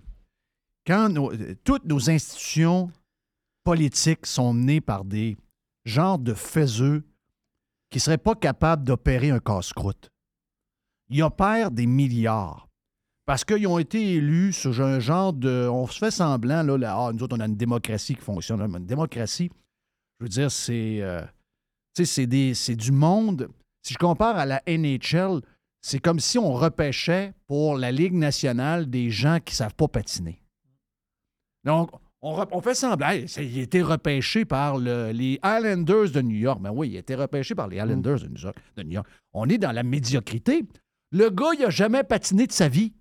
Quand 0.86 1.08
nos- 1.10 1.32
toutes 1.64 1.84
nos 1.84 2.08
institutions 2.08 2.90
politiques 3.66 4.26
sont 4.26 4.52
menées 4.54 4.80
par 4.80 5.04
des 5.04 5.36
genres 5.84 6.20
de 6.20 6.34
faiseux 6.34 7.02
qui 7.90 7.98
ne 7.98 8.00
seraient 8.00 8.16
pas 8.16 8.36
capables 8.36 8.84
d'opérer 8.84 9.30
un 9.30 9.40
casse-croûte. 9.40 10.08
Ils 11.08 11.24
opèrent 11.24 11.72
des 11.72 11.86
milliards. 11.86 12.68
Parce 13.24 13.44
qu'ils 13.44 13.66
ont 13.66 13.80
été 13.80 14.14
élus 14.14 14.52
sur 14.52 14.80
un 14.80 15.00
genre 15.00 15.32
de. 15.32 15.68
On 15.68 15.88
se 15.88 15.98
fait 15.98 16.12
semblant, 16.12 16.62
là, 16.62 16.78
là, 16.78 16.96
ah, 16.96 17.12
nous 17.12 17.24
autres, 17.24 17.36
on 17.36 17.40
a 17.40 17.46
une 17.46 17.56
démocratie 17.56 18.14
qui 18.14 18.20
fonctionne. 18.22 18.64
Mais 18.68 18.78
Une 18.78 18.86
démocratie, 18.86 19.50
je 20.20 20.24
veux 20.24 20.28
dire, 20.28 20.50
c'est. 20.52 21.02
euh, 21.02 21.24
c'est 21.92 22.76
du 22.76 22.92
monde. 22.92 23.48
Si 23.82 23.94
je 23.94 23.98
compare 23.98 24.36
à 24.36 24.46
la 24.46 24.62
NHL, 24.68 25.40
c'est 25.80 25.98
comme 25.98 26.20
si 26.20 26.38
on 26.38 26.52
repêchait 26.52 27.34
pour 27.48 27.76
la 27.76 27.90
Ligue 27.90 28.12
nationale 28.14 28.88
des 28.88 29.10
gens 29.10 29.40
qui 29.44 29.54
ne 29.54 29.56
savent 29.56 29.74
pas 29.74 29.88
patiner. 29.88 30.40
Donc, 31.64 31.90
on, 32.22 32.60
fait 32.60 32.74
semblant. 32.74 33.08
Hey, 33.10 33.26
il 33.38 33.58
a 33.60 33.62
été 33.62 33.82
repêché 33.82 34.44
par 34.44 34.78
le- 34.78 35.12
les 35.12 35.38
Islanders 35.44 36.10
de 36.10 36.22
New 36.22 36.36
York. 36.36 36.60
Ben 36.60 36.70
oui, 36.72 36.90
il 36.90 36.96
a 36.96 37.00
été 37.00 37.14
repêché 37.14 37.54
par 37.54 37.68
les 37.68 37.76
Islanders 37.76 38.20
de 38.20 38.28
New 38.28 38.40
York. 38.40 38.56
de 38.76 38.82
New 38.82 38.92
York. 38.92 39.06
On 39.32 39.48
est 39.48 39.58
dans 39.58 39.72
la 39.72 39.82
médiocrité. 39.82 40.64
Le 41.12 41.30
gars, 41.30 41.50
il 41.54 41.60
n'a 41.60 41.70
jamais 41.70 42.02
patiné 42.02 42.46
de 42.46 42.52
sa 42.52 42.68
vie. 42.68 42.92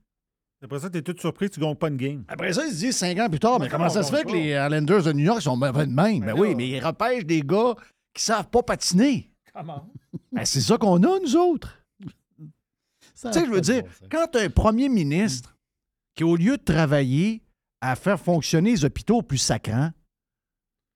Après 0.63 0.80
ça, 0.80 0.89
t'es 0.89 1.01
tout 1.01 1.15
surpris, 1.19 1.49
tu 1.49 1.60
gagnes 1.60 1.75
pas 1.75 1.89
une 1.89 1.97
game. 1.97 2.23
Après 2.28 2.51
ça, 2.54 2.65
ils 2.65 2.71
se 2.73 2.78
disent 2.80 2.97
cinq 2.97 3.17
ans 3.19 3.30
plus 3.30 3.39
tard, 3.39 3.60
mais 3.60 3.65
Mais 3.65 3.71
comment 3.71 3.89
ça 3.89 4.04
se 4.04 4.12
fait 4.15 4.23
que 4.23 4.32
les 4.32 4.49
Islanders 4.51 5.04
de 5.04 5.12
New 5.13 5.25
York 5.25 5.41
sont 5.41 5.56
mauvais 5.58 5.86
de 5.86 5.91
même? 5.91 6.19
Ben 6.21 6.25
Mais 6.28 6.32
oui, 6.34 6.49
là- 6.49 6.56
mais 6.56 6.69
ils 6.69 6.80
repêchent 6.80 7.25
des 7.25 7.41
gars 7.41 7.75
qui 8.13 8.23
savent 8.23 8.49
pas 8.49 8.63
patiner. 8.63 9.32
Comment? 9.54 9.88
Ben, 10.32 10.45
c'est 10.45 10.62
ça 10.62 10.78
qu'on 10.78 11.01
a, 11.04 11.19
nous 11.19 11.36
autres. 11.36 11.78
Tu 12.39 12.51
sais, 13.13 13.45
je 13.45 13.49
veux 13.51 13.62
dire, 13.62 13.84
bon 13.84 13.89
quand 14.12 14.28
tu 14.32 14.38
as 14.38 14.41
un 14.41 14.49
premier 14.49 14.89
ministre 14.89 15.56
qui, 16.15 16.23
au 16.23 16.36
lieu 16.36 16.58
de 16.58 16.63
travailler 16.63 17.41
à 17.81 17.95
faire 17.95 18.19
fonctionner 18.19 18.71
les 18.71 18.85
hôpitaux 18.85 19.21
plus 19.21 19.38
sacrants, 19.38 19.91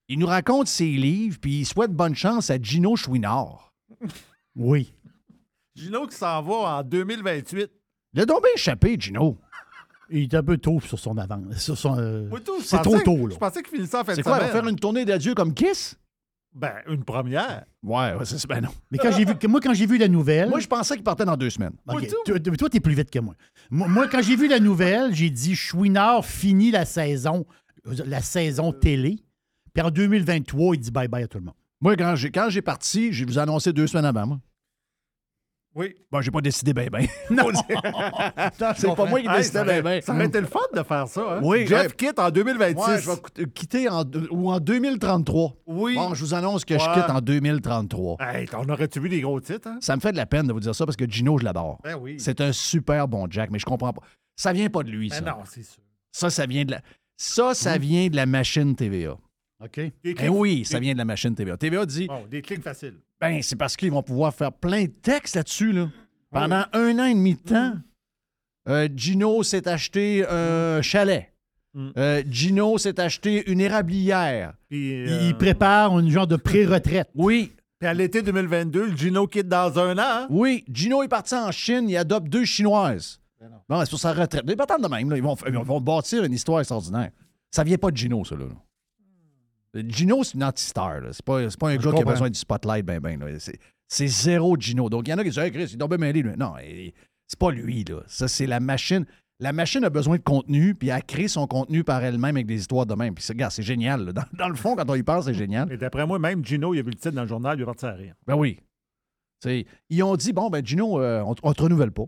il 0.07 0.17
nous 0.19 0.27
raconte 0.27 0.67
ses 0.67 0.89
livres, 0.91 1.37
puis 1.39 1.59
il 1.59 1.65
souhaite 1.65 1.91
bonne 1.91 2.15
chance 2.15 2.49
à 2.49 2.59
Gino 2.59 2.95
Chouinard. 2.95 3.73
Oui. 4.55 4.93
Gino 5.75 6.07
qui 6.07 6.15
s'en 6.15 6.41
va 6.41 6.53
en 6.79 6.83
2028. 6.83 7.69
Il 8.13 8.21
a 8.21 8.25
donc 8.25 8.41
bien 8.41 8.51
échappé, 8.55 8.95
Gino. 8.99 9.37
Il 10.09 10.23
est 10.23 10.33
un 10.33 10.41
peu 10.43 10.57
tôt 10.57 10.79
sur 10.81 10.97
son 10.97 11.15
avance. 11.19 11.57
Sur 11.57 11.77
son, 11.77 11.95
euh, 11.99 12.27
c'est 12.63 12.81
trop 12.81 12.99
tôt, 13.01 13.27
là. 13.27 13.35
Je 13.35 13.39
pensais 13.39 13.61
qu'il 13.61 13.77
finissait 13.77 13.97
en 13.97 14.03
fin 14.03 14.15
C'est 14.15 14.21
de 14.21 14.23
quoi, 14.23 14.37
il 14.37 14.39
va 14.41 14.47
semaine. 14.47 14.61
faire 14.63 14.69
une 14.69 14.79
tournée 14.79 15.05
d'adieu 15.05 15.35
comme 15.35 15.53
Kiss? 15.53 15.95
Ben, 16.53 16.73
une 16.87 17.03
première. 17.03 17.65
Ouais, 17.83 18.13
ouais, 18.15 18.25
c'est 18.25 18.47
ben 18.47 18.61
non. 18.61 18.69
Mais 18.91 18.97
quand 18.97 19.11
j'ai 19.11 19.23
vu, 19.23 19.33
moi, 19.47 19.59
quand 19.61 19.73
j'ai 19.73 19.85
vu 19.85 19.97
la 19.97 20.07
nouvelle. 20.07 20.49
Moi, 20.49 20.59
je 20.59 20.67
pensais 20.67 20.95
qu'il 20.95 21.03
partait 21.03 21.25
dans 21.25 21.37
deux 21.37 21.49
semaines. 21.49 21.73
OK, 21.87 21.93
Moi, 21.93 22.01
tout. 22.01 22.39
toi, 22.39 22.57
toi, 22.57 22.69
t'es 22.69 22.79
plus 22.79 22.95
vite 22.95 23.11
que 23.11 23.19
moi. 23.19 23.35
Moi, 23.69 23.87
moi, 23.87 24.07
quand 24.07 24.21
j'ai 24.21 24.35
vu 24.35 24.47
la 24.47 24.59
nouvelle, 24.59 25.13
j'ai 25.13 25.29
dit 25.29 25.55
Chouinard 25.55 26.25
finit 26.25 26.71
la 26.71 26.85
saison, 26.85 27.45
la 27.85 28.21
saison 28.21 28.73
télé. 28.73 29.19
Puis 29.73 29.83
en 29.83 29.91
2023, 29.91 30.75
il 30.75 30.79
dit 30.79 30.91
bye-bye 30.91 31.23
à 31.23 31.27
tout 31.27 31.37
le 31.37 31.45
monde. 31.45 31.55
Moi, 31.81 31.95
quand 31.95 32.15
j'ai, 32.15 32.31
quand 32.31 32.49
j'ai 32.49 32.61
parti, 32.61 33.13
je 33.13 33.25
vous 33.25 33.37
ai 33.37 33.41
annoncé 33.41 33.71
deux 33.71 33.87
semaines 33.87 34.05
avant, 34.05 34.25
moi. 34.25 34.39
Oui. 35.79 35.95
Bon, 36.11 36.19
j'ai 36.19 36.29
pas 36.29 36.41
décidé 36.41 36.73
ben 36.73 36.89
ben. 36.89 37.07
Non, 37.29 37.45
c'est 38.75 38.95
pas 38.95 39.05
moi 39.05 39.21
qui 39.21 39.27
décidais 39.29 39.59
ça, 39.59 39.63
ben 39.63 39.81
ben. 39.81 40.01
ça 40.01 40.13
aurait 40.13 40.25
été 40.25 40.41
le 40.41 40.47
fun 40.47 40.59
de 40.75 40.83
faire 40.83 41.07
ça. 41.07 41.35
Hein? 41.37 41.39
Oui, 41.41 41.65
Jeff 41.65 41.95
quitte 41.95 42.19
en 42.19 42.29
2026. 42.29 42.75
Ouais, 42.75 43.01
je 43.01 43.09
vais 43.09 43.17
qu- 43.33 43.47
quitter 43.51 43.87
en, 43.87 44.03
ou 44.31 44.51
en 44.51 44.59
2033. 44.59 45.53
Oui. 45.67 45.95
Bon, 45.95 46.13
je 46.13 46.19
vous 46.25 46.33
annonce 46.33 46.65
que 46.65 46.77
je 46.77 46.93
quitte 46.93 47.09
en 47.09 47.21
2033. 47.21 48.17
Hey, 48.19 48.45
on 48.57 48.67
aurait-tu 48.67 48.99
vu 48.99 49.07
des 49.07 49.21
gros 49.21 49.39
titres? 49.39 49.69
Hein? 49.69 49.77
Ça 49.79 49.95
me 49.95 50.01
fait 50.01 50.11
de 50.11 50.17
la 50.17 50.25
peine 50.25 50.47
de 50.47 50.53
vous 50.53 50.59
dire 50.59 50.75
ça 50.75 50.85
parce 50.85 50.97
que 50.97 51.09
Gino, 51.09 51.37
je 51.37 51.45
l'adore. 51.45 51.79
Ben 51.83 51.95
oui. 51.95 52.17
C'est 52.19 52.41
un 52.41 52.51
super 52.51 53.07
bon 53.07 53.27
Jack, 53.29 53.49
mais 53.49 53.59
je 53.59 53.65
comprends 53.65 53.93
pas. 53.93 54.01
Ça 54.35 54.51
vient 54.51 54.69
pas 54.69 54.83
de 54.83 54.89
lui, 54.91 55.09
ça. 55.09 55.21
Ben 55.21 55.31
non, 55.31 55.37
c'est 55.45 55.63
sûr. 55.63 55.81
Ça, 56.11 56.29
ça 56.29 56.45
vient 56.45 56.65
de 56.65 56.71
la. 56.71 56.81
Ça, 57.15 57.53
ça 57.53 57.77
vient 57.77 58.07
de 58.07 58.15
la 58.17 58.25
machine 58.25 58.75
TVA. 58.75 59.17
OK? 59.63 59.79
Eh 60.03 60.29
oui, 60.29 60.65
ça 60.65 60.79
vient 60.79 60.93
de 60.93 60.97
la 60.97 61.05
machine 61.05 61.35
TVA. 61.35 61.55
TVA 61.57 61.85
dit 61.85 62.07
Bon, 62.07 62.25
des 62.29 62.41
clics 62.41 62.63
faciles. 62.63 62.95
Ben, 63.21 63.41
c'est 63.41 63.55
parce 63.55 63.75
qu'ils 63.75 63.91
vont 63.91 64.03
pouvoir 64.03 64.33
faire 64.33 64.51
plein 64.51 64.83
de 64.83 64.91
textes 65.01 65.35
là-dessus, 65.35 65.71
là. 65.71 65.89
Pendant 66.31 66.63
un 66.73 66.99
an 66.99 67.05
et 67.05 67.13
demi 67.15 67.33
de 67.35 67.39
temps, 67.41 67.73
euh, 68.67 68.87
Gino 68.95 69.41
s'est 69.43 69.67
acheté 69.67 70.25
un 70.29 70.81
chalet. 70.81 71.33
Mm. 71.73 71.89
Euh, 71.97 72.23
Gino 72.29 72.77
s'est 72.77 72.99
acheté 72.99 73.49
une 73.51 73.61
érablière. 73.61 74.53
Puis, 74.69 74.89
Il, 74.91 75.09
euh, 75.09 75.27
il 75.27 75.35
prépare 75.37 75.97
une 75.99 76.09
genre 76.09 76.27
de 76.27 76.35
pré-retraite. 76.37 77.09
Oui, 77.15 77.51
puis 77.79 77.87
à 77.87 77.93
l'été 77.93 78.21
2022, 78.21 78.87
le 78.91 78.95
Gino 78.95 79.25
quitte 79.27 79.47
dans 79.47 79.79
un 79.79 79.97
an. 79.97 80.01
hein? 80.01 80.27
oui. 80.29 80.63
Gino 80.71 81.01
est 81.01 81.07
parti 81.07 81.33
en 81.33 81.51
Chine, 81.51 81.89
il 81.89 81.97
adopte 81.97 82.27
deux 82.27 82.45
Chinoises. 82.45 83.19
Bon, 83.69 83.79
c'est 83.85 83.89
pour 83.89 83.99
sa 83.99 84.13
retraite. 84.13 84.45
Patentes 84.55 84.81
de 84.81 84.87
même, 84.87 85.09
là, 85.09 85.15
ils, 85.15 85.23
vont, 85.23 85.35
ils 85.47 85.53
vont 85.53 85.79
bâtir 85.79 86.23
une 86.23 86.33
histoire 86.33 86.59
extraordinaire. 86.59 87.11
Ça 87.51 87.63
vient 87.63 87.77
pas 87.77 87.89
de 87.89 87.97
Gino, 87.97 88.23
ça, 88.25 88.35
là. 88.35 88.45
Gino, 89.75 90.23
c'est 90.23 90.33
une 90.35 90.43
anti-star. 90.43 91.01
C'est 91.11 91.23
pas, 91.23 91.49
c'est 91.49 91.59
pas 91.59 91.69
un 91.69 91.73
Je 91.73 91.77
gars 91.77 91.91
qui 91.91 92.01
a 92.01 92.05
besoin 92.05 92.29
du 92.29 92.39
spotlight, 92.39 92.85
ben, 92.85 92.99
ben. 92.99 93.37
C'est, 93.39 93.59
c'est 93.87 94.07
zéro 94.07 94.55
Gino. 94.59 94.89
Donc, 94.89 95.07
il 95.07 95.11
y 95.11 95.13
en 95.13 95.17
a 95.17 95.23
qui 95.23 95.29
disent, 95.29 95.39
hey, 95.39 95.51
Chris, 95.51 95.69
il 95.71 95.77
doit 95.77 95.87
bien 95.87 95.97
mêlé, 95.97 96.21
lui. 96.21 96.31
Non, 96.37 96.53
c'est 97.27 97.39
pas 97.39 97.51
lui, 97.51 97.83
là. 97.83 98.01
Ça, 98.07 98.27
c'est 98.27 98.47
la 98.47 98.59
machine. 98.59 99.05
La 99.41 99.53
machine 99.53 99.83
a 99.85 99.89
besoin 99.89 100.17
de 100.17 100.21
contenu, 100.21 100.75
puis 100.75 100.89
elle 100.89 101.03
crée 101.03 101.27
son 101.29 101.47
contenu 101.47 101.83
par 101.85 102.03
elle-même 102.03 102.35
avec 102.35 102.45
des 102.45 102.59
histoires 102.59 102.85
de 102.85 102.93
même. 102.95 103.13
Puis, 103.15 103.23
c'est- 103.23 103.33
regarde, 103.33 103.51
c'est 103.53 103.63
génial. 103.63 104.05
là. 104.05 104.11
Dans, 104.13 104.23
dans 104.33 104.49
le 104.49 104.55
fond, 104.55 104.75
quand 104.75 104.89
on 104.89 104.95
y 104.95 105.03
pense, 105.03 105.25
c'est 105.25 105.33
génial. 105.33 105.71
Et 105.71 105.77
d'après 105.77 106.05
moi, 106.05 106.19
même 106.19 106.43
Gino, 106.43 106.73
il 106.73 106.79
a 106.79 106.81
vu 106.81 106.89
le 106.89 106.95
titre 106.95 107.11
dans 107.11 107.21
le 107.21 107.27
journal, 107.27 107.57
il 107.57 107.61
est 107.61 107.65
parti 107.65 107.85
à 107.85 107.93
rire. 107.93 108.15
Ben 108.27 108.35
oui. 108.35 108.59
Ils 109.89 110.03
ont 110.03 110.15
dit, 110.17 110.33
bon, 110.33 110.49
ben 110.49 110.65
Gino, 110.65 110.99
euh, 111.01 111.21
on, 111.25 111.35
on 111.43 111.53
te 111.53 111.61
renouvelle 111.61 111.91
pas. 111.91 112.03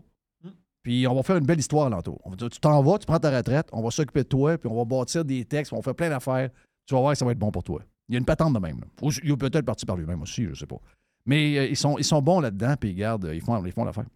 Puis 0.82 1.06
on 1.06 1.14
va 1.14 1.22
faire 1.22 1.36
une 1.36 1.46
belle 1.46 1.60
histoire 1.60 1.86
alentour. 1.86 2.20
On 2.24 2.30
va 2.30 2.36
dire, 2.36 2.50
tu 2.50 2.58
t'en 2.60 2.82
vas, 2.82 2.98
tu 2.98 3.06
prends 3.06 3.18
ta 3.20 3.34
retraite, 3.34 3.68
on 3.72 3.82
va 3.82 3.90
s'occuper 3.90 4.24
de 4.24 4.28
toi, 4.28 4.58
puis 4.58 4.68
on 4.68 4.76
va 4.76 4.84
bâtir 4.84 5.24
des 5.24 5.44
textes, 5.44 5.72
on 5.72 5.76
va 5.76 5.82
faire 5.82 5.94
plein 5.94 6.08
d'affaires. 6.10 6.50
Tu 6.86 6.94
vas 6.94 7.00
voir 7.00 7.12
que 7.12 7.18
ça 7.18 7.24
va 7.24 7.32
être 7.32 7.38
bon 7.38 7.50
pour 7.50 7.62
toi. 7.62 7.82
Il 8.08 8.14
y 8.14 8.16
a 8.16 8.18
une 8.18 8.24
patente 8.24 8.52
de 8.52 8.58
même. 8.58 8.80
il 9.22 9.30
est 9.30 9.36
peut-être 9.36 9.64
parti 9.64 9.86
par 9.86 9.96
lui-même 9.96 10.22
aussi, 10.22 10.46
je 10.46 10.54
sais 10.54 10.66
pas. 10.66 10.80
Mais 11.24 11.58
euh, 11.58 11.66
ils, 11.66 11.76
sont, 11.76 11.98
ils 11.98 12.04
sont 12.04 12.20
bons 12.20 12.40
là-dedans, 12.40 12.74
puis 12.78 12.90
regarde, 12.90 13.30
ils 13.32 13.40
font, 13.40 13.64
ils 13.64 13.72
font 13.72 13.84
l'affaire. 13.84 14.06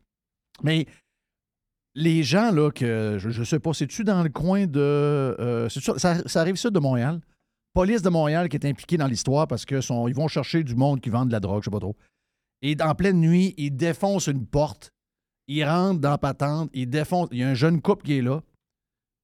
Mais 0.62 0.86
les 1.94 2.22
gens, 2.22 2.50
là, 2.50 2.70
que 2.70 3.16
je, 3.18 3.30
je 3.30 3.44
sais 3.44 3.60
pas, 3.60 3.72
c'est-tu 3.72 4.04
dans 4.04 4.22
le 4.22 4.28
coin 4.28 4.66
de. 4.66 4.80
euh, 4.80 5.68
ça, 5.68 6.26
ça 6.26 6.40
arrive 6.40 6.56
sud 6.56 6.72
de 6.72 6.80
Montréal? 6.80 7.20
Police 7.76 8.00
de 8.00 8.08
Montréal 8.08 8.48
qui 8.48 8.56
est 8.56 8.66
impliquée 8.66 8.96
dans 8.96 9.06
l'histoire 9.06 9.46
parce 9.46 9.66
que 9.66 9.82
sont, 9.82 10.08
ils 10.08 10.14
vont 10.14 10.28
chercher 10.28 10.64
du 10.64 10.74
monde 10.74 10.98
qui 11.00 11.10
vend 11.10 11.26
de 11.26 11.32
la 11.32 11.40
drogue, 11.40 11.62
je 11.62 11.66
sais 11.66 11.70
pas 11.70 11.78
trop. 11.78 11.94
Et 12.62 12.74
en 12.80 12.94
pleine 12.94 13.20
nuit, 13.20 13.54
ils 13.58 13.70
défoncent 13.70 14.28
une 14.28 14.46
porte. 14.46 14.92
Ils 15.46 15.62
rentrent 15.62 16.00
dans 16.00 16.10
la 16.10 16.16
patente, 16.16 16.70
ils 16.72 16.88
défoncent. 16.88 17.28
Il 17.32 17.38
y 17.38 17.42
a 17.42 17.48
un 17.48 17.54
jeune 17.54 17.82
couple 17.82 18.06
qui 18.06 18.16
est 18.16 18.22
là. 18.22 18.42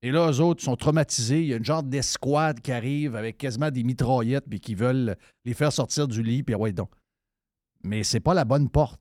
Et 0.04 0.10
là, 0.10 0.30
eux 0.30 0.40
autres 0.40 0.62
sont 0.62 0.74
traumatisés. 0.76 1.42
Il 1.42 1.46
y 1.46 1.54
a 1.54 1.56
une 1.56 1.64
genre 1.64 1.82
d'escouade 1.82 2.60
qui 2.60 2.72
arrive 2.72 3.14
avec 3.14 3.38
quasiment 3.38 3.70
des 3.70 3.84
mitraillettes 3.84 4.46
puis 4.48 4.58
qui 4.60 4.74
veulent 4.74 5.16
les 5.44 5.54
faire 5.54 5.72
sortir 5.72 6.08
du 6.08 6.22
lit. 6.22 6.42
Puis 6.42 6.54
ah 6.54 6.58
ouais, 6.58 6.72
donc. 6.72 6.90
Mais 7.84 8.02
c'est 8.02 8.20
pas 8.20 8.34
la 8.34 8.44
bonne 8.44 8.68
porte. 8.68 9.00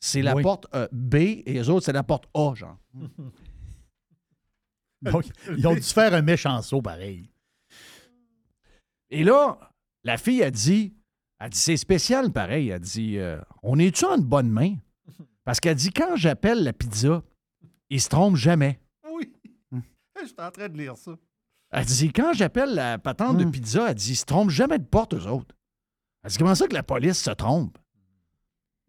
C'est 0.00 0.22
la 0.22 0.36
Oui. 0.36 0.42
porte 0.42 0.66
euh, 0.74 0.86
B 0.92 1.14
et 1.14 1.44
les 1.46 1.68
autres, 1.68 1.86
c'est 1.86 1.92
la 1.92 2.02
porte 2.04 2.26
A, 2.34 2.54
genre. 2.54 2.78
Donc, 5.02 5.26
ils 5.56 5.66
ont 5.66 5.74
dû 5.74 5.82
faire 5.82 6.14
un 6.14 6.22
méchant 6.22 6.60
saut 6.62 6.80
pareil. 6.80 7.30
Et 9.10 9.22
là, 9.22 9.58
la 10.02 10.16
fille 10.16 10.42
a 10.42 10.50
dit, 10.50 10.94
elle 11.38 11.50
dit, 11.50 11.58
c'est 11.58 11.76
spécial 11.76 12.32
pareil. 12.32 12.70
Elle 12.70 12.80
dit, 12.80 13.18
euh, 13.18 13.38
on 13.62 13.78
est-tu 13.78 14.04
en 14.06 14.18
bonne 14.18 14.50
main? 14.50 14.76
Parce 15.44 15.60
qu'elle 15.60 15.76
dit, 15.76 15.90
quand 15.90 16.16
j'appelle 16.16 16.64
la 16.64 16.72
pizza, 16.72 17.22
ils 17.90 18.00
se 18.00 18.08
trompent 18.08 18.36
jamais. 18.36 18.80
Je 20.22 20.26
suis 20.26 20.34
en 20.38 20.50
train 20.50 20.68
de 20.68 20.76
lire 20.76 20.96
ça. 20.96 21.12
Elle 21.70 21.86
dit, 21.86 22.12
quand 22.12 22.32
j'appelle 22.34 22.74
la 22.74 22.98
patente 22.98 23.38
de 23.38 23.44
Hmm. 23.44 23.50
pizza, 23.50 23.88
elle 23.90 23.94
dit, 23.96 24.12
ils 24.12 24.16
se 24.16 24.24
trompent 24.24 24.50
jamais 24.50 24.78
de 24.78 24.84
porte, 24.84 25.14
eux 25.14 25.26
autres. 25.26 25.56
Elle 26.22 26.30
dit, 26.30 26.38
comment 26.38 26.54
ça 26.54 26.68
que 26.68 26.74
la 26.74 26.84
police 26.84 27.20
se 27.20 27.30
trompe? 27.32 27.76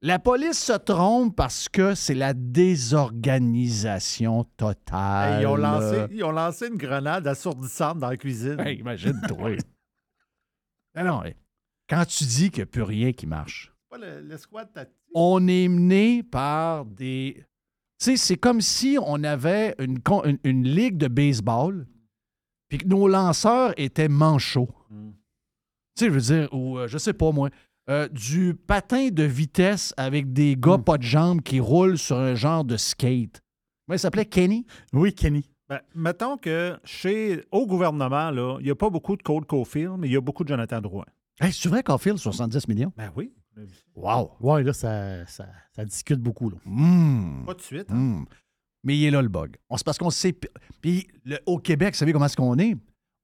La 0.02 0.20
police 0.20 0.62
se 0.64 0.74
trompe 0.74 1.36
parce 1.36 1.68
que 1.68 1.96
c'est 1.96 2.14
la 2.14 2.34
désorganisation 2.36 4.44
totale. 4.56 5.34
Hey, 5.34 5.42
ils, 5.44 5.48
ont 5.48 5.56
lancé, 5.56 6.06
ils 6.12 6.24
ont 6.24 6.32
lancé 6.32 6.68
une 6.68 6.78
grenade 6.78 7.26
assourdissante 7.26 7.98
dans 8.00 8.10
la 8.10 8.18
cuisine. 8.18 8.60
Hey, 8.60 8.78
imagine-toi. 8.78 9.52
non, 10.96 11.04
non, 11.04 11.24
hey. 11.24 11.36
quand 11.90 12.06
tu 12.06 12.24
dis 12.26 12.52
qu'il 12.52 12.60
n'y 12.60 12.64
a 12.64 12.68
plus 12.68 12.84
rien 12.84 13.14
qui 13.14 13.26
marche, 13.26 13.74
Pas 13.90 13.98
le, 13.98 14.24
on 15.16 15.48
est 15.48 15.68
mené 15.68 16.22
par 16.22 16.86
des. 16.86 17.44
Tu 18.00 18.06
sais, 18.12 18.18
c'est 18.18 18.36
comme 18.38 18.62
si 18.62 18.98
on 19.02 19.24
avait 19.24 19.74
une, 19.80 20.02
con- 20.02 20.24
une, 20.24 20.38
une 20.44 20.68
ligue 20.68 20.98
de 20.98 21.08
baseball, 21.08 21.88
puis 22.70 22.80
que 22.80 22.88
nos 22.88 23.08
lanceurs 23.08 23.74
étaient 23.78 24.10
manchots. 24.10 24.70
Mm. 24.90 25.12
Tu 25.12 25.16
sais, 26.00 26.06
je 26.08 26.12
veux 26.12 26.22
dire, 26.22 26.54
ou 26.54 26.78
euh, 26.78 26.88
je 26.88 26.98
sais 26.98 27.14
pas 27.14 27.32
moi, 27.32 27.50
euh, 27.90 28.08
du 28.10 28.54
patin 28.56 29.10
de 29.10 29.24
vitesse 29.24 29.94
avec 29.96 30.34
des 30.34 30.56
gars 30.58 30.78
pas 30.78 30.98
de 30.98 31.04
jambes 31.04 31.42
qui 31.42 31.60
roulent 31.60 31.98
sur 31.98 32.18
un 32.18 32.36
genre 32.36 32.66
de 32.66 32.76
skate. 32.78 33.42
Comment 33.86 33.96
il 33.96 34.00
s'appelait 34.00 34.26
Kenny? 34.26 34.66
Oui, 34.92 35.14
Kenny. 35.14 35.50
Ben, 35.70 35.80
mettons 35.96 36.38
que 36.38 36.78
chez, 36.84 37.44
au 37.52 37.66
gouvernement, 37.66 38.58
il 38.60 38.64
n'y 38.66 38.72
a 38.72 38.76
pas 38.76 38.90
beaucoup 38.90 39.16
de 39.16 39.24
Code 39.24 39.46
Cofield, 39.46 39.96
mais 40.00 40.08
il 40.08 40.14
y 40.14 40.18
a 40.18 40.22
beaucoup 40.22 40.44
de 40.44 40.50
Jonathan 40.50 40.82
Drouin. 40.82 41.06
Hey, 41.40 41.52
c'est 41.54 41.70
vrai, 41.70 41.84
Caulfield, 41.84 42.18
70 42.18 42.68
millions? 42.68 42.92
Ben 42.98 43.12
oui. 43.16 43.32
Wow! 43.96 44.32
Ouais, 44.40 44.64
là, 44.64 44.74
ça, 44.74 45.26
ça, 45.28 45.48
ça 45.76 45.86
discute 45.86 46.20
beaucoup. 46.20 46.50
Là. 46.50 46.58
Mmh. 46.66 47.46
Pas 47.46 47.54
de 47.54 47.62
suite. 47.62 47.88
hein? 47.90 47.96
Hmm. 47.96 48.26
Mais 48.84 48.98
il 48.98 49.06
est 49.06 49.12
là 49.12 49.22
le 49.22 49.30
bug. 49.30 49.56
On- 49.70 49.78
parce 49.78 49.98
qu'on 49.98 50.10
sait. 50.10 50.36
Puis 50.82 51.08
le- 51.26 51.40
au 51.46 51.58
Québec, 51.58 51.94
vous 51.94 51.98
savez 52.00 52.14
comment 52.14 52.26
est-ce 52.26 52.38
qu'on 52.38 52.58
est? 52.60 52.76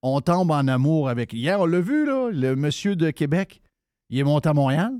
On 0.01 0.19
tombe 0.21 0.49
en 0.51 0.67
amour 0.67 1.09
avec. 1.09 1.33
Hier, 1.33 1.59
on 1.59 1.65
l'a 1.65 1.79
vu, 1.81 2.05
là, 2.05 2.29
le 2.31 2.55
monsieur 2.55 2.95
de 2.95 3.11
Québec. 3.11 3.61
Il 4.09 4.17
est 4.17 4.23
monté 4.23 4.49
à 4.49 4.53
Montréal. 4.53 4.91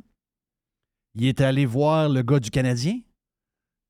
Il 1.15 1.25
est 1.25 1.41
allé 1.41 1.65
voir 1.65 2.07
le 2.09 2.21
gars 2.21 2.39
du 2.39 2.49
Canadien. 2.51 2.99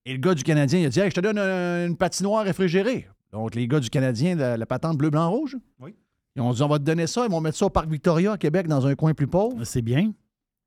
Et 0.05 0.13
le 0.13 0.19
gars 0.19 0.33
du 0.33 0.43
Canadien, 0.43 0.79
il 0.79 0.85
a 0.85 0.89
dit 0.89 0.99
Hey, 0.99 1.09
je 1.09 1.15
te 1.15 1.19
donne 1.21 1.37
un- 1.37 1.85
une 1.87 1.97
patinoire 1.97 2.43
réfrigérée. 2.45 3.07
Donc, 3.31 3.53
les 3.55 3.67
gars 3.67 3.79
du 3.79 3.89
Canadien, 3.89 4.35
la, 4.35 4.57
la 4.57 4.65
patente 4.65 4.97
bleu, 4.97 5.09
blanc, 5.09 5.29
rouge. 5.29 5.57
Oui. 5.79 5.95
Ils 6.35 6.41
ont 6.41 6.53
dit 6.53 6.61
On 6.63 6.67
va 6.67 6.79
te 6.79 6.83
donner 6.83 7.07
ça. 7.07 7.25
Ils 7.25 7.31
vont 7.31 7.41
mettre 7.41 7.57
ça 7.57 7.65
au 7.65 7.69
Parc 7.69 7.89
Victoria, 7.89 8.33
à 8.33 8.37
Québec, 8.37 8.67
dans 8.67 8.87
un 8.87 8.95
coin 8.95 9.13
plus 9.13 9.27
pauvre. 9.27 9.63
C'est 9.65 9.81
bien. 9.81 10.13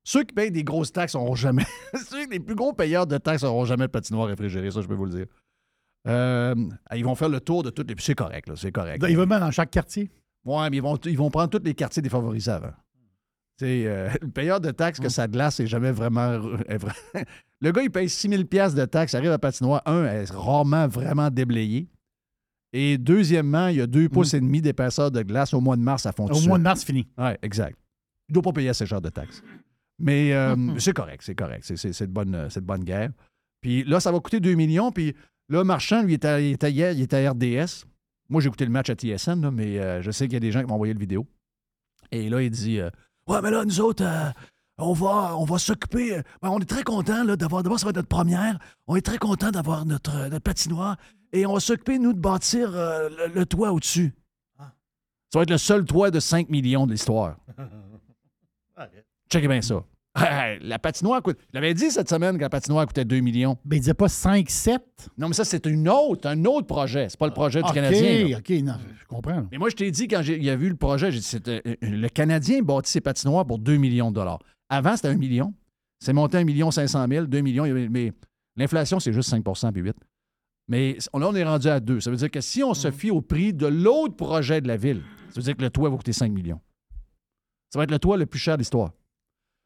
Ceux 0.05 0.23
qui 0.23 0.35
payent 0.35 0.51
des 0.51 0.63
grosses 0.63 0.93
taxes 0.93 1.15
n'auront 1.15 1.35
jamais. 1.35 1.65
Ceux 2.09 2.29
les 2.29 2.39
plus 2.39 2.55
gros 2.55 2.73
payeurs 2.73 3.07
de 3.07 3.17
taxes 3.17 3.43
n'auront 3.43 3.65
jamais 3.65 3.87
de 3.87 3.91
patinoire 3.91 4.27
réfrigérée, 4.27 4.69
ça, 4.69 4.81
je 4.81 4.87
peux 4.87 4.93
vous 4.93 5.05
le 5.05 5.11
dire. 5.11 5.25
Euh, 6.07 6.53
ils 6.95 7.03
vont 7.03 7.15
faire 7.15 7.29
le 7.29 7.41
tour 7.41 7.63
de 7.63 7.71
toutes 7.71 7.89
les. 7.89 7.95
C'est 7.97 8.13
correct, 8.13 8.47
là, 8.47 8.55
c'est 8.55 8.71
correct. 8.71 9.03
Il 9.09 9.17
va 9.17 9.25
mettre 9.25 9.41
dans 9.41 9.51
chaque 9.51 9.71
quartier? 9.71 10.11
Ouais, 10.45 10.69
mais 10.69 10.77
ils 10.77 10.83
vont, 10.83 10.95
ils 10.97 11.17
vont 11.17 11.31
prendre 11.31 11.49
tous 11.49 11.65
les 11.65 11.73
quartiers 11.73 12.03
défavorisés 12.03 12.51
avant. 12.51 12.73
Euh, 13.63 14.09
le 14.21 14.29
payeur 14.29 14.59
de 14.59 14.69
taxes 14.69 14.99
que 14.99 15.09
ça 15.09 15.27
glace 15.27 15.59
est 15.59 15.65
jamais 15.65 15.91
vraiment. 15.91 16.37
le 17.61 17.71
gars, 17.71 17.81
il 17.81 17.89
paye 17.89 18.07
6 18.07 18.29
000 18.29 18.43
de 18.43 18.85
taxes, 18.85 19.15
arrive 19.15 19.31
à 19.31 19.39
patinoire. 19.39 19.81
Un, 19.87 20.05
elle 20.05 20.21
est 20.21 20.31
rarement 20.31 20.87
vraiment 20.87 21.31
déblayée. 21.31 21.89
Et 22.73 22.99
deuxièmement, 22.99 23.69
il 23.69 23.77
y 23.77 23.81
a 23.81 23.87
deux 23.87 24.09
pouces 24.09 24.35
et 24.35 24.39
demi 24.39 24.61
d'épaisseur 24.61 25.09
de 25.09 25.23
glace. 25.23 25.53
Au 25.53 25.61
mois 25.61 25.77
de 25.77 25.81
mars, 25.81 26.03
ça 26.03 26.11
fond 26.11 26.27
Au 26.27 26.41
mois 26.41 26.59
de 26.59 26.63
mars, 26.63 26.81
c'est 26.81 26.85
fini. 26.85 27.07
Oui, 27.17 27.31
exact. 27.41 27.79
Il 28.27 28.31
ne 28.31 28.33
doit 28.35 28.43
pas 28.43 28.53
payer 28.53 28.73
ce 28.73 28.85
genre 28.85 29.01
de 29.01 29.09
taxes. 29.09 29.41
Mais 29.99 30.33
euh, 30.33 30.77
c'est 30.79 30.93
correct, 30.93 31.21
c'est 31.23 31.35
correct. 31.35 31.63
C'est, 31.75 32.01
de 32.07 32.11
bonne, 32.11 32.35
euh, 32.35 32.49
bonne 32.61 32.83
guerre. 32.83 33.09
Puis 33.61 33.83
là, 33.85 33.99
ça 33.99 34.11
va 34.11 34.19
coûter 34.19 34.39
2 34.39 34.53
millions. 34.55 34.91
Puis 34.91 35.15
là, 35.49 35.63
Marchand, 35.63 36.01
lui, 36.03 36.11
il 36.13 36.15
était, 36.15 36.27
à- 36.27 36.39
il 36.41 36.51
était 36.53 36.71
hier, 36.71 36.91
il 36.91 37.01
était 37.01 37.25
à 37.25 37.31
RDS. 37.31 37.85
Moi, 38.29 38.41
j'ai 38.41 38.47
écouté 38.47 38.65
le 38.65 38.71
match 38.71 38.89
à 38.89 38.95
TSN, 38.95 39.41
là, 39.41 39.51
mais 39.51 39.79
euh, 39.79 40.01
je 40.01 40.11
sais 40.11 40.25
qu'il 40.25 40.33
y 40.33 40.37
a 40.37 40.39
des 40.41 40.51
gens 40.51 40.61
qui 40.61 40.67
m'ont 40.67 40.73
envoyé 40.75 40.93
le 40.93 40.99
vidéo. 40.99 41.25
Et 42.11 42.29
là, 42.29 42.41
il 42.41 42.49
dit 42.51 42.79
euh, 42.79 42.89
Ouais, 43.27 43.41
mais 43.41 43.51
là, 43.51 43.63
nous 43.63 43.79
autres, 43.81 44.03
on 44.77 44.93
va, 44.93 45.35
on 45.37 45.45
va 45.45 45.57
s'occuper. 45.57 46.21
ben, 46.41 46.49
on 46.49 46.59
est 46.59 46.69
très 46.69 46.83
contents 46.83 47.23
d'avoir. 47.23 47.63
D'abord, 47.63 47.79
ça 47.79 47.85
va 47.85 47.91
être 47.91 47.95
notre 47.97 48.07
première. 48.09 48.59
On 48.87 48.95
est 48.95 49.01
très 49.05 49.17
contents 49.17 49.51
d'avoir 49.51 49.85
notre, 49.85 50.27
notre 50.29 50.39
patinoire. 50.43 50.97
Et 51.31 51.45
on 51.45 51.53
va 51.53 51.59
s'occuper, 51.59 51.99
nous, 51.99 52.13
de 52.13 52.19
bâtir 52.19 52.71
le, 52.73 53.33
le 53.33 53.45
toit 53.45 53.71
au-dessus. 53.71 54.13
Ça 54.59 55.39
va 55.39 55.43
être 55.43 55.49
le 55.51 55.57
seul 55.57 55.85
toit 55.85 56.11
de 56.11 56.19
5 56.19 56.49
millions 56.49 56.85
de 56.85 56.91
l'histoire. 56.91 57.37
Checkez 59.31 59.47
bien 59.47 59.61
ça. 59.61 59.83
Hey, 60.17 60.59
La 60.61 60.79
patinoire 60.79 61.21
coûte. 61.21 61.37
Je 61.49 61.55
l'avais 61.59 61.73
dit 61.73 61.91
cette 61.91 62.07
semaine 62.07 62.37
que 62.37 62.41
la 62.41 62.49
patinoire 62.49 62.85
coûtait 62.87 63.03
2 63.03 63.19
millions. 63.19 63.57
Ben, 63.65 63.75
il 63.75 63.79
disait 63.81 63.93
pas 63.93 64.07
5, 64.07 64.49
7. 64.49 64.81
Non, 65.17 65.27
mais 65.27 65.33
ça, 65.33 65.43
c'est 65.43 65.65
une 65.65 65.89
autre, 65.89 66.29
un 66.29 66.45
autre 66.45 66.67
projet. 66.67 67.09
C'est 67.09 67.19
pas 67.19 67.27
le 67.27 67.33
projet 67.33 67.61
du 67.61 67.67
OK, 67.67 67.73
Canadien. 67.73 68.29
là. 68.29 68.37
OK, 68.37 68.49
non, 68.63 68.75
je 68.97 69.05
comprends. 69.07 69.45
Mais 69.51 69.57
moi, 69.57 69.67
je 69.69 69.75
t'ai 69.75 69.91
dit, 69.91 70.07
quand 70.07 70.21
il 70.21 70.49
a 70.49 70.55
vu 70.55 70.69
le 70.69 70.77
projet, 70.77 71.11
j'ai 71.11 71.19
dit, 71.19 71.25
c'était, 71.25 71.61
euh, 71.67 71.75
le 71.81 72.07
Canadien 72.07 72.61
bâtit 72.61 72.91
ses 72.91 73.01
patinoires 73.01 73.45
pour 73.45 73.59
2 73.59 73.75
millions 73.75 74.09
de 74.09 74.15
dollars. 74.15 74.39
Avant, 74.69 74.95
c'était 74.95 75.09
1 75.09 75.15
million. 75.17 75.53
C'est 75.99 76.13
monté 76.13 76.37
à 76.37 76.39
1 76.39 76.43
million 76.45 76.71
500 76.71 77.07
000, 77.09 77.25
2 77.25 77.41
millions. 77.41 77.65
Mais 77.89 78.13
l'inflation, 78.55 79.01
c'est 79.01 79.11
juste 79.11 79.33
5% 79.33 79.73
puis 79.73 79.81
8 79.81 79.95
Mais 80.69 80.93
là, 80.93 80.99
on 81.13 81.35
est 81.35 81.43
rendu 81.43 81.67
à 81.67 81.81
2. 81.81 81.99
Ça 81.99 82.09
veut 82.09 82.15
dire 82.17 82.31
que 82.31 82.39
si 82.41 82.63
on 82.63 82.73
se 82.73 82.89
fie 82.89 83.11
au 83.11 83.19
prix 83.21 83.53
de 83.53 83.67
l'autre 83.67 84.15
projet 84.15 84.61
de 84.61 84.69
la 84.69 84.77
ville, 84.77 85.01
ça 85.29 85.41
veut 85.41 85.43
dire 85.43 85.57
que 85.57 85.61
le 85.61 85.69
toit 85.69 85.89
va 85.89 85.97
coûter 85.97 86.13
5 86.13 86.31
millions. 86.31 86.61
Ça 87.69 87.79
va 87.79 87.83
être 87.83 87.91
le 87.91 87.99
toit 87.99 88.15
le 88.15 88.25
plus 88.25 88.39
cher 88.39 88.55
de 88.55 88.61
l'histoire. 88.61 88.91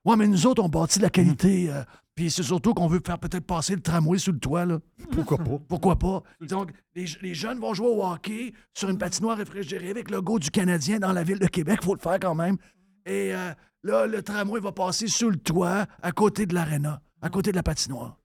Ouais, 0.06 0.16
mais 0.16 0.28
nous 0.28 0.48
autres, 0.48 0.64
on 0.64 0.70
bâtit 0.70 1.00
de 1.00 1.04
la 1.04 1.10
qualité. 1.10 1.70
euh, 1.70 1.84
puis 2.16 2.30
c'est 2.32 2.44
surtout 2.44 2.74
qu'on 2.74 2.88
veut 2.88 3.02
faire 3.06 3.20
peut-être 3.20 3.46
passer 3.46 3.76
le 3.76 3.82
tramway 3.82 4.18
sous 4.18 4.32
le 4.32 4.40
toit. 4.40 4.66
Là. 4.66 4.80
Pourquoi 5.12 5.38
pas? 5.38 5.58
Pourquoi 5.68 5.96
pas? 5.98 6.24
Donc, 6.42 6.72
les, 6.96 7.06
les 7.22 7.34
jeunes 7.34 7.60
vont 7.60 7.74
jouer 7.74 7.88
au 7.88 8.04
hockey 8.04 8.54
sur 8.74 8.90
une 8.90 8.98
patinoire 8.98 9.38
réfrigérée 9.38 9.90
avec 9.90 10.10
le 10.10 10.18
logo 10.18 10.40
du 10.40 10.52
Canadien 10.52 11.00
dans 11.00 11.14
la 11.14 11.24
ville 11.24 11.40
de 11.40 11.48
Québec. 11.48 11.80
faut 11.84 11.94
le 11.96 12.00
faire 12.02 12.20
quand 12.20 12.36
même. 12.36 12.58
Et 13.06 13.34
euh, 13.34 13.52
là, 13.84 14.06
le 14.08 14.22
tramway 14.22 14.60
va 14.60 14.72
passer 14.72 15.08
sous 15.08 15.30
le 15.30 15.38
toit, 15.38 15.86
à 16.02 16.12
côté 16.12 16.46
de 16.46 16.54
l'aréna, 16.54 17.02
à 17.22 17.30
côté 17.30 17.52
de 17.52 17.56
la 17.56 17.64
patinoire. 17.64 18.18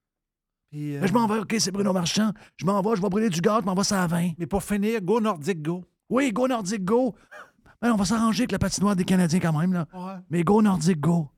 Puis, 0.71 0.97
euh, 0.97 1.01
Mais 1.01 1.07
je 1.09 1.13
m'en 1.13 1.27
vais, 1.29 1.39
OK, 1.39 1.55
c'est 1.59 1.71
Bruno 1.71 1.93
Marchand. 1.93 2.33
Je 2.57 2.67
m'en 2.67 2.81
vais, 2.83 2.97
je 2.97 3.03
vais 3.03 3.09
brûler 3.09 3.31
du 3.31 3.41
gaz, 3.41 3.61
je 3.61 3.67
m'en 3.67 3.75
vais 3.75 3.85
ça 3.85 4.03
à 4.03 4.07
20. 4.09 4.31
mais 4.39 4.47
pour 4.47 4.63
finir, 4.65 5.01
go 5.03 5.21
Nordic 5.21 5.63
Go. 5.63 5.85
Oui, 6.11 6.33
go 6.33 6.49
Nordic 6.49 6.85
Go. 6.85 7.15
Ben, 7.81 7.93
on 7.93 7.97
va 7.97 8.05
s'arranger 8.05 8.43
avec 8.43 8.53
la 8.53 8.59
patinoire 8.59 8.97
des 8.97 9.05
Canadiens 9.05 9.41
quand 9.41 9.57
même, 9.59 9.73
là. 9.73 9.87
Ouais. 9.95 10.15
Mais 10.31 10.43
go 10.43 10.61
Nordic 10.63 10.99
Go. 11.01 11.31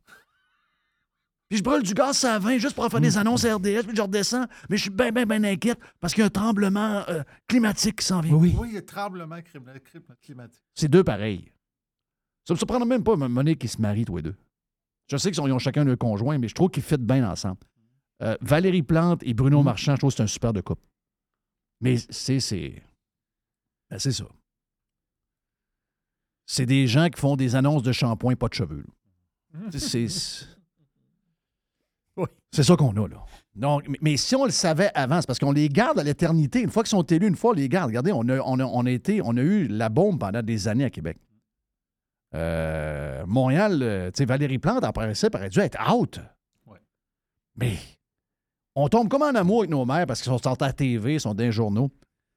Puis 1.48 1.58
je 1.58 1.62
brûle 1.62 1.82
du 1.82 1.94
gaz 1.94 2.24
à 2.24 2.38
20 2.40 2.58
juste 2.58 2.74
pour 2.74 2.88
faire 2.90 3.00
des 3.00 3.16
annonces 3.18 3.44
à 3.44 3.54
RDS, 3.54 3.84
puis 3.86 3.96
je 3.96 4.02
redescends. 4.02 4.46
Mais 4.68 4.76
je 4.76 4.82
suis 4.82 4.90
bien, 4.90 5.12
bien, 5.12 5.24
bien 5.26 5.44
inquiète 5.44 5.78
parce 6.00 6.12
qu'il 6.12 6.22
y 6.22 6.24
a 6.24 6.26
un 6.26 6.30
tremblement 6.30 7.04
euh, 7.08 7.22
climatique 7.46 7.96
qui 8.00 8.04
s'en 8.06 8.20
vient. 8.20 8.34
Oui. 8.34 8.54
Oui, 8.58 8.68
il 8.70 8.74
y 8.74 8.78
a 8.78 8.82
tremblement 8.82 9.36
clim- 9.36 9.62
clim- 9.80 10.02
climatique. 10.20 10.62
C'est 10.74 10.88
deux 10.88 11.04
pareils. 11.04 11.52
Ça 12.48 12.54
me 12.54 12.58
surprendra 12.58 12.84
même 12.84 13.04
pas, 13.04 13.14
Monique, 13.16 13.60
qui 13.60 13.68
se 13.68 13.80
marient, 13.80 14.04
tous 14.04 14.16
les 14.16 14.22
deux. 14.22 14.34
Je 15.08 15.16
sais 15.16 15.30
qu'ils 15.30 15.40
ont, 15.40 15.58
chacun 15.60 15.84
leur 15.84 15.96
conjoint, 15.98 16.36
mais 16.38 16.48
je 16.48 16.54
trouve 16.54 16.70
qu'ils 16.70 16.82
fit 16.82 16.96
bien 16.96 17.28
ensemble. 17.30 17.58
Euh, 18.22 18.36
Valérie 18.40 18.82
Plante 18.82 19.22
et 19.22 19.34
Bruno 19.34 19.62
Marchand, 19.62 19.94
je 19.94 19.98
trouve 20.00 20.10
que 20.10 20.16
c'est 20.16 20.22
un 20.24 20.26
super 20.26 20.52
de 20.52 20.60
couple. 20.62 20.82
Mais 21.80 21.96
c'est. 22.10 22.40
C'est 22.40 22.82
ben, 23.88 23.98
c'est 24.00 24.10
ça. 24.12 24.24
C'est 26.46 26.66
des 26.66 26.86
gens 26.88 27.08
qui 27.08 27.20
font 27.20 27.36
des 27.36 27.54
annonces 27.54 27.82
de 27.82 27.92
shampoing, 27.92 28.34
pas 28.36 28.48
de 28.48 28.54
cheveux. 28.54 28.84
là. 29.54 29.70
C'est. 29.78 30.08
C'est- 32.16 32.20
Oui. 32.22 32.26
C'est 32.52 32.62
ça 32.62 32.76
qu'on 32.76 32.90
a, 32.92 33.08
là. 33.08 33.24
Donc, 33.54 33.84
mais, 34.00 34.16
si 34.16 34.34
on 34.36 34.44
le 34.44 34.50
savait 34.50 34.90
avant, 34.94 35.20
c'est 35.20 35.26
parce 35.26 35.38
qu'on 35.38 35.52
les 35.52 35.68
garde 35.68 35.98
à 35.98 36.02
l'éternité. 36.02 36.60
Une 36.62 36.70
fois 36.70 36.82
qu'ils 36.82 36.90
sont 36.90 37.02
élus, 37.02 37.28
une 37.28 37.36
fois, 37.36 37.50
on 37.50 37.54
les 37.54 37.68
garde. 37.68 37.88
Regardez, 37.88 38.12
on 38.12 38.28
a, 38.28 38.38
on 38.40 38.58
a- 38.60 38.64
on 38.64 38.86
a 38.86 38.90
été, 38.90 39.20
on 39.22 39.36
a 39.36 39.40
eu 39.42 39.66
la 39.68 39.88
bombe 39.88 40.18
pendant 40.20 40.42
des 40.42 40.68
années 40.68 40.84
à 40.84 40.90
Québec. 40.90 41.18
Euh, 42.34 43.24
Montréal, 43.26 43.82
euh, 43.82 44.10
tu 44.10 44.18
sais, 44.18 44.24
Valérie 44.24 44.58
Plante, 44.58 44.84
en 44.84 44.92
principe, 44.92 45.34
aurait 45.34 45.48
dû 45.48 45.58
être 45.60 45.78
out. 45.94 46.20
Mais 47.56 47.78
on 48.74 48.88
tombe 48.88 49.08
comme 49.08 49.22
en 49.22 49.34
amour 49.34 49.60
avec 49.60 49.70
nos 49.70 49.86
mères 49.86 50.06
parce 50.06 50.20
qu'ils 50.20 50.30
sont 50.30 50.38
sortis 50.38 50.64
à 50.64 50.66
la 50.68 50.72
TV, 50.74 51.14
ils 51.14 51.20
sont 51.20 51.34
dans 51.34 51.42
les 51.44 51.52
journaux. 51.52 51.90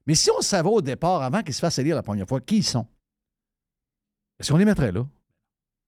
Mais 0.06 0.14
si 0.14 0.30
on 0.30 0.40
savait 0.40 0.68
au 0.70 0.80
départ, 0.80 1.22
avant 1.22 1.42
qu'ils 1.42 1.52
se 1.52 1.60
fassent 1.60 1.78
élire 1.78 1.96
la 1.96 2.02
première 2.02 2.26
fois, 2.26 2.40
qui 2.40 2.58
ils 2.58 2.62
sont, 2.62 2.86
est-ce 4.38 4.50
qu'on 4.50 4.56
les 4.58 4.64
mettrait 4.64 4.92
là? 4.92 5.06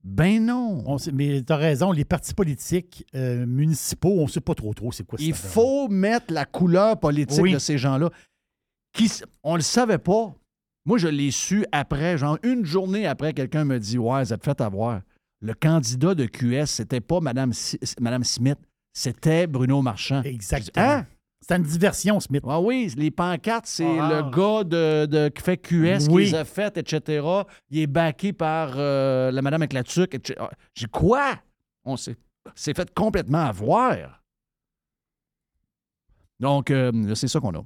Ben 0.05 0.45
non. 0.45 0.83
On 0.87 0.99
sait- 0.99 1.13
mais 1.13 1.43
tu 1.43 1.53
as 1.53 1.57
raison, 1.57 1.93
les 1.93 2.05
partis 2.05 2.35
politiques 2.35 3.07
euh, 3.15 3.47
municipaux, 3.47 4.17
on 4.19 4.25
ne 4.25 4.29
sait 4.31 4.41
pas 4.41 4.55
trop 4.55 4.75
trop 4.75 4.91
c'est 4.93 5.05
quoi 5.05 5.19
Il 5.21 5.35
cette 5.35 5.51
faut 5.53 5.89
mettre 5.89 6.33
la 6.35 6.45
couleur 6.45 6.99
politique 6.99 7.41
Oui. 7.43 7.53
de 7.53 7.59
ces 7.59 7.79
gens-là. 7.79 8.11
Qui, 8.93 9.11
on 9.43 9.55
le 9.57 9.63
savait 9.63 9.99
pas. 9.99 10.35
Moi, 10.85 10.99
je 10.99 11.07
l'ai 11.09 11.31
su 11.31 11.65
après, 11.71 12.19
genre 12.19 12.37
une 12.43 12.65
journée 12.65 13.07
après, 13.07 13.33
quelqu'un 13.33 13.65
me 13.65 13.79
dit 13.79 13.97
Ouais, 13.99 14.25
vous 14.25 14.33
êtes 14.33 14.45
fait 14.45 14.61
avoir. 14.61 15.01
Le 15.41 15.55
candidat 15.55 16.15
de 16.15 16.27
QS, 16.27 16.67
c'était 16.67 17.01
pas 17.01 17.21
Mme, 17.21 17.53
Madame 18.01 18.25
Smith, 18.25 18.59
c'était 18.93 19.47
Bruno 19.47 19.83
Marchand. 19.83 20.23
Exactement. 20.23 20.85
Hein? 20.85 21.07
C'est 21.45 21.57
une 21.57 21.65
diversion, 21.65 22.21
Smith. 22.21 22.45
Ah 22.47 22.61
oui, 22.61 22.93
les 22.97 23.11
pancartes, 23.11 23.67
c'est 23.67 23.85
Orange. 23.85 24.13
le 24.13 24.31
gars 24.31 24.65
de, 24.65 25.07
de- 25.07 25.29
qui 25.29 25.43
fait 25.43 25.57
QS 25.59 26.07
Oui. 26.09 26.25
qui 26.27 26.31
les 26.31 26.35
a 26.37 26.45
faites, 26.45 26.77
etc. 26.79 27.27
Il 27.71 27.81
est 27.81 27.87
backé 27.89 28.33
par 28.33 28.75
euh, 28.77 29.31
la 29.33 29.43
madame 29.43 29.63
avec 29.63 29.73
la 29.73 29.83
tuque. 29.83 30.15
etc. 30.15 30.39
Ah, 30.41 30.51
J'ai 30.75 30.87
quoi? 30.87 31.35
On 31.85 31.97
s'est 31.97 32.15
fait 32.57 32.95
complètement 32.95 33.45
avoir. 33.47 34.23
Donc, 36.41 36.71
euh, 36.71 37.15
c'est 37.15 37.29
ça 37.29 37.41
qu'on 37.41 37.55
a. 37.55 37.65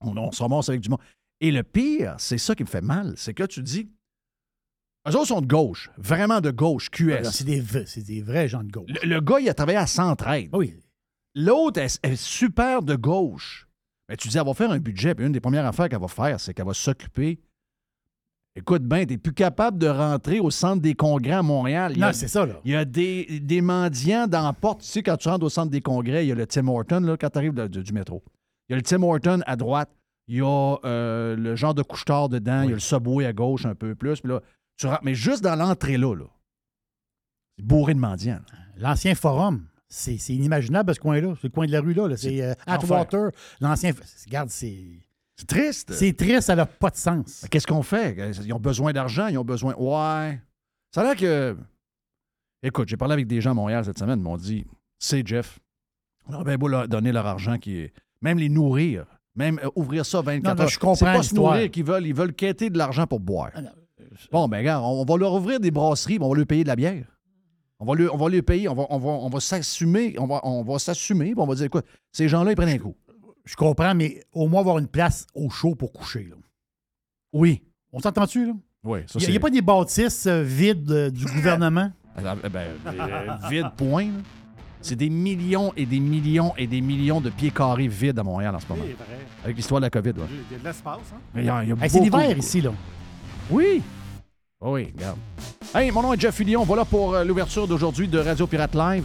On, 0.00 0.16
on 0.16 0.32
se 0.32 0.42
ramasse 0.42 0.68
avec 0.68 0.80
du 0.80 0.88
monde. 0.90 1.00
Et 1.40 1.50
le 1.50 1.62
pire, 1.62 2.14
c'est 2.18 2.38
ça 2.38 2.54
qui 2.54 2.62
me 2.62 2.68
fait 2.68 2.80
mal, 2.80 3.14
c'est 3.16 3.34
que 3.34 3.44
tu 3.44 3.62
dis, 3.62 3.90
eux 5.08 5.10
autres 5.16 5.26
sont 5.26 5.40
de 5.42 5.46
gauche, 5.46 5.90
vraiment 5.98 6.40
de 6.40 6.50
gauche, 6.50 6.90
QS. 6.90 7.24
C'est 7.32 7.44
des, 7.44 7.60
des 7.60 8.22
vrais 8.22 8.48
gens 8.48 8.62
de 8.62 8.70
gauche. 8.70 8.88
Le, 9.02 9.08
le 9.08 9.20
gars, 9.20 9.40
il 9.40 9.48
a 9.48 9.54
travaillé 9.54 9.78
à 9.78 9.86
Centraide. 9.86 10.48
Oui. 10.54 10.74
L'autre 11.34 11.80
est, 11.80 11.98
est 12.04 12.16
super 12.16 12.82
de 12.82 12.94
gauche. 12.94 13.68
Mais 14.08 14.16
tu 14.16 14.28
dis, 14.28 14.38
elle 14.38 14.44
va 14.44 14.54
faire 14.54 14.70
un 14.70 14.78
budget, 14.78 15.14
puis 15.14 15.24
une 15.26 15.32
des 15.32 15.40
premières 15.40 15.66
affaires 15.66 15.88
qu'elle 15.88 16.00
va 16.00 16.08
faire, 16.08 16.38
c'est 16.38 16.52
qu'elle 16.52 16.66
va 16.66 16.74
s'occuper. 16.74 17.40
Écoute 18.56 18.82
bien, 18.84 19.04
t'es 19.04 19.16
plus 19.18 19.32
capable 19.32 19.78
de 19.78 19.88
rentrer 19.88 20.38
au 20.38 20.50
centre 20.50 20.80
des 20.80 20.94
congrès 20.94 21.32
à 21.32 21.42
Montréal. 21.42 21.94
Non, 21.96 22.12
c'est 22.12 22.28
ça, 22.28 22.46
là. 22.46 22.60
Il 22.64 22.70
y 22.70 22.76
a 22.76 22.84
des, 22.84 23.40
des 23.40 23.60
mendiants 23.60 24.28
dans 24.28 24.44
la 24.44 24.52
porte. 24.52 24.82
Tu 24.82 24.86
sais, 24.86 25.02
quand 25.02 25.16
tu 25.16 25.28
rentres 25.28 25.44
au 25.44 25.48
centre 25.48 25.70
des 25.70 25.80
congrès, 25.80 26.24
il 26.24 26.28
y 26.28 26.32
a 26.32 26.36
le 26.36 26.46
Tim 26.46 26.68
Horton, 26.68 27.00
là, 27.00 27.16
quand 27.16 27.30
tu 27.30 27.38
arrives 27.38 27.52
du 27.52 27.92
métro. 27.92 28.22
Il 28.68 28.72
y 28.72 28.74
a 28.74 28.76
le 28.76 28.82
Tim 28.82 29.02
Horton 29.02 29.40
à 29.46 29.56
droite. 29.56 29.90
Il 30.28 30.36
y 30.36 30.40
a 30.40 30.76
euh, 30.84 31.34
le 31.34 31.56
genre 31.56 31.74
de 31.74 31.82
couche-tard 31.82 32.28
dedans. 32.28 32.62
Il 32.62 32.68
y 32.68 32.72
a 32.72 32.74
le 32.74 32.80
Subway 32.80 33.26
à 33.26 33.32
gauche 33.32 33.66
un 33.66 33.74
peu 33.74 33.96
plus. 33.96 34.20
Puis 34.20 34.30
là, 34.30 34.40
tu 34.76 34.86
rentres, 34.86 35.02
mais 35.02 35.14
juste 35.14 35.42
dans 35.42 35.56
l'entrée 35.56 35.96
là, 35.98 36.14
là 36.14 36.26
c'est 37.56 37.64
bourré 37.64 37.94
de 37.94 38.00
mendiants. 38.00 38.40
L'ancien 38.76 39.14
forum, 39.14 39.66
c'est 39.94 40.18
c'est 40.18 40.34
inimaginable 40.34 40.94
ce 40.94 41.00
coin-là. 41.00 41.34
Le 41.42 41.48
coin 41.48 41.66
de 41.66 41.72
la 41.72 41.80
rue, 41.80 41.94
là. 41.94 42.08
là. 42.08 42.16
C'est 42.16 42.42
euh, 42.42 42.54
Atwater. 42.66 43.30
L'ancien. 43.60 43.92
Regarde, 44.26 44.50
c'est. 44.50 44.76
C'est 45.36 45.46
triste. 45.46 45.92
C'est 45.92 46.16
triste, 46.16 46.42
ça 46.42 46.54
n'a 46.54 46.64
pas 46.66 46.90
de 46.90 46.96
sens. 46.96 47.40
Mais 47.42 47.48
Qu'est-ce 47.48 47.66
qu'on 47.66 47.82
fait? 47.82 48.16
Ils 48.44 48.52
ont 48.52 48.60
besoin 48.60 48.92
d'argent, 48.92 49.26
ils 49.26 49.38
ont 49.38 49.44
besoin. 49.44 49.74
Ouais. 49.74 50.40
Ça 50.92 51.00
a 51.00 51.04
l'air 51.04 51.16
que. 51.16 51.56
Écoute, 52.62 52.88
j'ai 52.88 52.96
parlé 52.96 53.12
avec 53.14 53.26
des 53.26 53.40
gens 53.40 53.50
à 53.50 53.54
Montréal 53.54 53.84
cette 53.84 53.98
semaine, 53.98 54.20
ils 54.20 54.22
m'ont 54.22 54.36
dit 54.36 54.64
c'est 54.98 55.26
Jeff. 55.26 55.58
On 56.26 56.34
aurait 56.34 56.44
bien 56.44 56.56
beau 56.56 56.68
leur 56.68 56.88
donner 56.88 57.12
leur 57.12 57.26
argent, 57.26 57.58
qui 57.58 57.76
est... 57.78 57.92
même 58.22 58.38
les 58.38 58.48
nourrir, 58.48 59.04
même 59.34 59.60
euh, 59.62 59.68
ouvrir 59.74 60.06
ça 60.06 60.22
24 60.22 60.44
Non, 60.44 60.54
non, 60.54 60.62
heures. 60.62 60.68
je 60.68 60.78
comprends 60.78 60.94
C'est 60.94 61.04
pas 61.04 61.22
se 61.22 61.34
nourrir 61.34 61.70
qu'ils 61.70 61.84
veulent, 61.84 62.06
ils 62.06 62.14
veulent 62.14 62.32
quêter 62.32 62.70
de 62.70 62.78
l'argent 62.78 63.06
pour 63.06 63.20
boire. 63.20 63.50
Ah, 63.54 63.60
Bon, 64.32 64.48
ben, 64.48 64.58
regarde, 64.58 64.84
on 64.86 65.04
va 65.04 65.16
leur 65.18 65.34
ouvrir 65.34 65.60
des 65.60 65.70
brasseries, 65.70 66.16
puis 66.18 66.24
on 66.24 66.30
va 66.30 66.36
leur 66.36 66.46
payer 66.46 66.62
de 66.62 66.68
la 66.68 66.76
bière. 66.76 67.04
On 67.86 67.92
va 67.92 67.94
lui, 67.96 68.08
on 68.10 68.16
va 68.16 68.28
lui 68.30 68.40
payer, 68.40 68.66
on 68.68 68.74
va, 68.74 68.86
on 68.88 68.98
va, 68.98 69.08
on 69.10 69.28
va 69.28 69.40
s'assumer, 69.40 70.14
on 70.18 70.26
va, 70.26 70.40
on 70.44 70.62
va 70.62 70.78
s'assumer, 70.78 71.34
on 71.36 71.44
va 71.46 71.54
dire, 71.54 71.66
écoute, 71.66 71.84
ces 72.12 72.28
gens-là, 72.30 72.52
ils 72.52 72.56
prennent 72.56 72.70
un 72.70 72.78
coup. 72.78 72.94
Je 73.44 73.54
comprends, 73.56 73.94
mais 73.94 74.22
au 74.32 74.48
moins 74.48 74.60
avoir 74.60 74.78
une 74.78 74.86
place 74.88 75.26
au 75.34 75.50
chaud 75.50 75.74
pour 75.74 75.92
coucher. 75.92 76.24
Là. 76.30 76.36
Oui. 77.34 77.62
On 77.92 78.00
s'entend-tu, 78.00 78.46
là? 78.46 78.52
Oui, 78.84 79.00
ça 79.06 79.18
Il 79.20 79.28
n'y 79.30 79.36
a, 79.36 79.40
pas 79.40 79.50
des 79.50 79.60
bâtisses 79.60 80.26
euh, 80.26 80.42
vides 80.42 80.90
euh, 80.90 81.10
du 81.10 81.26
gouvernement? 81.26 81.90
Ah, 82.16 82.36
ben, 82.36 82.68
euh, 82.86 83.48
vide, 83.50 83.66
point. 83.76 84.04
là. 84.04 84.20
C'est 84.80 84.94
des 84.94 85.10
millions 85.10 85.72
et 85.76 85.84
des 85.84 85.98
millions 85.98 86.54
et 86.56 86.66
des 86.68 86.80
millions 86.80 87.20
de 87.20 87.28
pieds 87.28 87.50
carrés 87.50 87.88
vides 87.88 88.18
à 88.18 88.22
Montréal 88.22 88.54
en 88.54 88.60
ce 88.60 88.66
moment. 88.68 88.84
C'est 88.86 88.92
vrai. 88.94 89.18
Avec 89.42 89.56
l'histoire 89.56 89.80
de 89.80 89.86
la 89.86 89.90
COVID. 89.90 90.10
ouais. 90.10 90.26
Il 90.48 90.52
y 90.52 90.54
a 90.54 90.58
de 90.60 90.64
l'espace, 90.64 90.98
hein? 91.12 91.18
Mais 91.34 91.42
il 91.42 91.46
y 91.46 91.48
a- 91.48 91.64
il 91.64 91.70
y 91.70 91.72
a 91.72 91.76
Hey, 91.82 91.90
c'est 91.90 91.98
l'hiver 92.00 92.20
beaucoup. 92.28 92.38
ici, 92.38 92.60
là. 92.60 92.70
Oui. 93.50 93.82
Oh 94.60 94.72
oui, 94.72 94.92
regarde. 94.96 95.18
Hey, 95.74 95.90
mon 95.90 96.02
nom 96.02 96.14
est 96.14 96.20
Jeff 96.20 96.34
Fillion. 96.36 96.64
Voilà 96.64 96.84
pour 96.84 97.14
euh, 97.14 97.24
l'ouverture 97.24 97.66
d'aujourd'hui 97.68 98.08
de 98.08 98.18
Radio 98.18 98.46
Pirate 98.46 98.74
Live. 98.74 99.04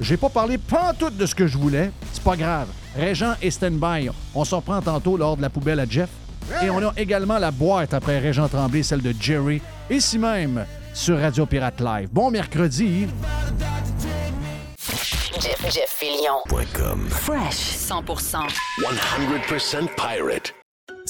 J'ai 0.00 0.16
pas 0.16 0.28
parlé 0.28 0.56
pantoute 0.58 1.16
de 1.16 1.26
ce 1.26 1.34
que 1.34 1.46
je 1.46 1.58
voulais. 1.58 1.90
C'est 2.12 2.22
pas 2.22 2.36
grave. 2.36 2.68
Régent 2.96 3.34
et 3.42 3.50
stand-by. 3.50 4.08
On 4.34 4.44
s'en 4.44 4.58
reprend 4.58 4.80
tantôt 4.80 5.16
lors 5.16 5.36
de 5.36 5.42
la 5.42 5.50
poubelle 5.50 5.80
à 5.80 5.86
Jeff. 5.86 6.08
Et 6.62 6.70
on 6.70 6.78
a 6.78 6.92
également 6.96 7.38
la 7.38 7.50
boîte 7.50 7.92
après 7.92 8.18
Régent 8.18 8.48
Tremblay, 8.48 8.82
celle 8.82 9.02
de 9.02 9.12
Jerry. 9.20 9.60
Ici 9.90 10.18
même 10.18 10.64
sur 10.94 11.18
Radio 11.20 11.44
Pirate 11.44 11.80
Live. 11.80 12.08
Bon 12.10 12.30
mercredi. 12.30 13.06
Jeff, 15.40 15.62
Jeff 15.64 15.96
Fillion. 15.98 16.38
Fresh 17.10 17.76
100%. 17.76 18.48
100% 18.80 19.88
pirate. 19.96 20.54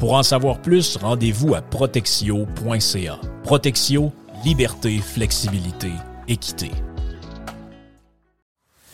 Pour 0.00 0.14
en 0.14 0.22
savoir 0.22 0.58
plus, 0.58 0.96
rendez-vous 0.96 1.54
à 1.54 1.62
protexio.ca. 1.62 3.18
Protexio, 3.44 4.12
liberté, 4.44 4.98
flexibilité, 4.98 5.90
équité. 6.26 6.70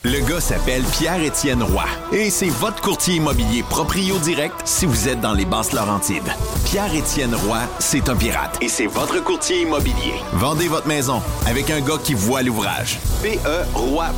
Le 0.03 0.21
gars 0.29 0.41
s'appelle 0.41 0.83
Pierre-Étienne 0.85 1.63
Roy 1.65 1.85
et 2.13 2.31
c'est 2.31 2.49
votre 2.49 2.81
courtier 2.81 3.17
immobilier 3.17 3.65
proprio 3.65 4.19
direct 4.19 4.55
si 4.65 4.87
vous 4.87 5.09
êtes 5.09 5.21
dans 5.21 5.35
les 5.35 5.45
basses 5.45 5.73
Laurentides. 5.73 6.23
Pierre-Étienne 6.65 7.35
Roy, 7.35 7.59
c'est 7.81 8.09
un 8.09 8.15
pirate 8.17 8.57
et 8.61 8.69
c'est 8.69 8.87
votre 8.87 9.23
courtier 9.25 9.63
immobilier. 9.63 10.15
Vendez 10.35 10.69
votre 10.69 10.87
maison 10.87 11.21
avec 11.47 11.71
un 11.71 11.81
gars 11.81 11.99
qui 12.03 12.15
voit 12.15 12.43
l'ouvrage. 12.43 12.99
Ra- 13.45 14.13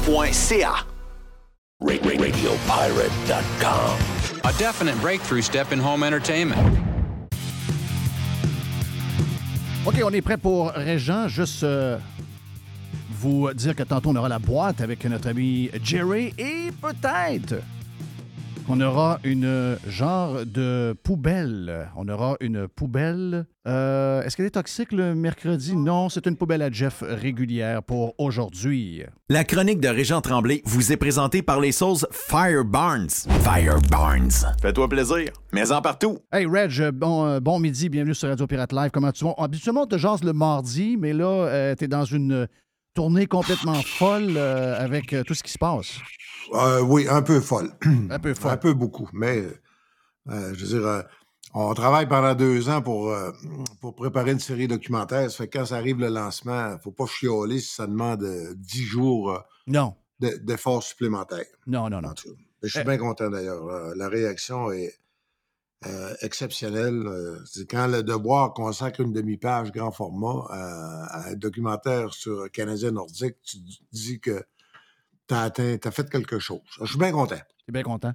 RadioPirate.com. 1.81 4.18
A 4.45 4.53
definite 4.59 5.01
breakthrough 5.01 5.43
step 5.43 5.73
in 5.73 5.79
home 5.79 6.03
entertainment. 6.03 6.59
OK, 9.87 10.01
on 10.05 10.13
est 10.13 10.21
prêt 10.21 10.37
pour 10.37 10.71
Régent. 10.71 11.29
Juste 11.29 11.65
euh, 11.65 11.99
vous 13.11 13.53
dire 13.55 13.75
que 13.75 13.83
tantôt, 13.83 14.11
on 14.11 14.17
aura 14.17 14.29
la 14.29 14.39
boîte 14.39 14.81
avec 14.81 15.05
notre 15.07 15.29
ami 15.29 15.71
Jerry 15.83 16.35
et 16.39 16.71
peut-être 16.81 17.55
qu'on 18.69 18.83
aura 18.83 19.19
une 19.25 19.79
genre 19.89 20.45
de 20.45 20.95
poubelle. 21.03 21.89
On 21.97 22.07
aura 22.07 22.37
une 22.41 22.69
poubelle. 22.69 23.47
Euh, 23.67 24.23
Est-ce 24.23 24.37
qu'elle 24.37 24.45
est 24.45 24.51
toxique 24.51 24.93
le 24.93 25.15
mercredi? 25.15 25.75
Non, 25.75 26.11
c'est 26.11 26.27
une 26.27 26.37
poubelle 26.37 26.61
à 26.61 26.71
Jeff 26.71 27.03
régulière 27.03 27.83
pour 27.83 28.15
aujourd'hui. 28.19 29.05
La 29.31 29.45
chronique 29.45 29.81
de 29.81 29.89
Régent 29.89 30.21
Tremblay 30.21 30.61
vous 30.67 30.93
est 30.93 30.99
présentée 30.99 31.41
par 31.41 31.61
les 31.61 31.73
sauces 31.73 32.07
Fire 32.11 32.63
Barnes. 32.63 33.09
Fire 33.41 33.81
Barnes. 33.91 34.31
Fais-toi 34.61 34.87
plaisir, 34.87 35.31
mais 35.55 35.73
en 35.73 35.81
partout. 35.81 36.19
Hey 36.31 36.45
Reg, 36.45 36.91
bon, 36.91 37.25
euh, 37.25 37.41
bon 37.41 37.59
midi, 37.59 37.89
bienvenue 37.89 38.15
sur 38.15 38.29
Radio 38.29 38.47
Pirate 38.47 38.75
Live. 38.75 38.91
Comment 38.93 39.13
tu 39.13 39.25
vas? 39.25 39.35
Habituellement, 39.39 39.85
on 39.85 39.87
te 39.87 39.97
jase 39.97 40.23
le 40.23 40.35
mardi, 40.35 40.99
mais 40.99 41.15
là, 41.15 41.75
tu 41.75 41.85
es 41.85 41.89
dans 41.89 42.05
une 42.05 42.47
tournée 42.99 43.29
complètement 43.29 43.81
folle 43.81 44.35
euh, 44.37 44.77
avec 44.77 45.13
euh, 45.13 45.23
tout 45.23 45.33
ce 45.33 45.45
qui 45.45 45.53
se 45.53 45.59
passe? 45.59 46.01
Euh, 46.53 46.81
oui, 46.81 47.07
un 47.09 47.23
peu 47.23 47.41
folle. 47.41 47.71
Un 48.11 48.19
peu 48.19 48.35
folle. 48.35 48.51
Un 48.51 48.57
peu 48.57 48.73
beaucoup. 48.73 49.09
Mais, 49.13 49.45
euh, 50.29 50.53
je 50.53 50.67
veux 50.67 50.81
dire, 50.81 51.05
on 51.55 51.73
travaille 51.75 52.09
pendant 52.09 52.35
deux 52.35 52.69
ans 52.69 52.83
pour, 52.83 53.15
pour 53.81 53.95
préparer 53.95 54.33
une 54.33 54.41
série 54.41 54.67
documentaire. 54.67 55.31
Ça 55.31 55.37
fait 55.37 55.47
que 55.47 55.59
quand 55.59 55.67
ça 55.67 55.77
arrive 55.77 56.01
le 56.01 56.09
lancement, 56.09 56.71
il 56.71 56.73
ne 56.73 56.79
faut 56.79 56.91
pas 56.91 57.07
chialer 57.07 57.61
si 57.61 57.73
ça 57.73 57.87
demande 57.87 58.27
dix 58.57 58.83
jours 58.83 59.45
Non, 59.69 59.95
d'efforts 60.19 60.83
supplémentaires. 60.83 61.47
non, 61.69 61.89
non, 61.89 62.01
non. 62.01 62.15
Je 62.65 62.69
suis 62.69 62.83
bien 62.83 62.99
content 62.99 63.31
d'ailleurs. 63.31 63.95
La 63.95 64.09
réaction 64.09 64.73
est 64.73 64.93
euh, 65.87 66.15
exceptionnelle. 66.23 67.07
Euh, 67.07 67.39
C'est 67.45 67.67
quand 67.71 67.87
le 67.87 68.03
devoir 68.03 68.53
consacre 68.55 69.01
une 69.01 69.13
demi-page 69.13 69.71
grand 69.73 69.93
format 69.93 70.45
à, 70.51 71.05
à 71.05 71.31
un 71.31 71.35
documentaire 71.35 72.13
sur 72.15 72.51
Canadien 72.51 72.91
nordique, 72.93 73.37
tu 73.45 73.59
dis 73.93 74.21
que 74.21 74.43
tu 75.29 75.35
as 75.35 75.51
fait 75.91 76.09
quelque 76.11 76.39
chose. 76.39 76.61
Je 76.81 76.87
suis 76.87 76.99
bien 76.99 77.13
content. 77.13 77.37
Bien 77.71 77.83
content. 77.83 78.13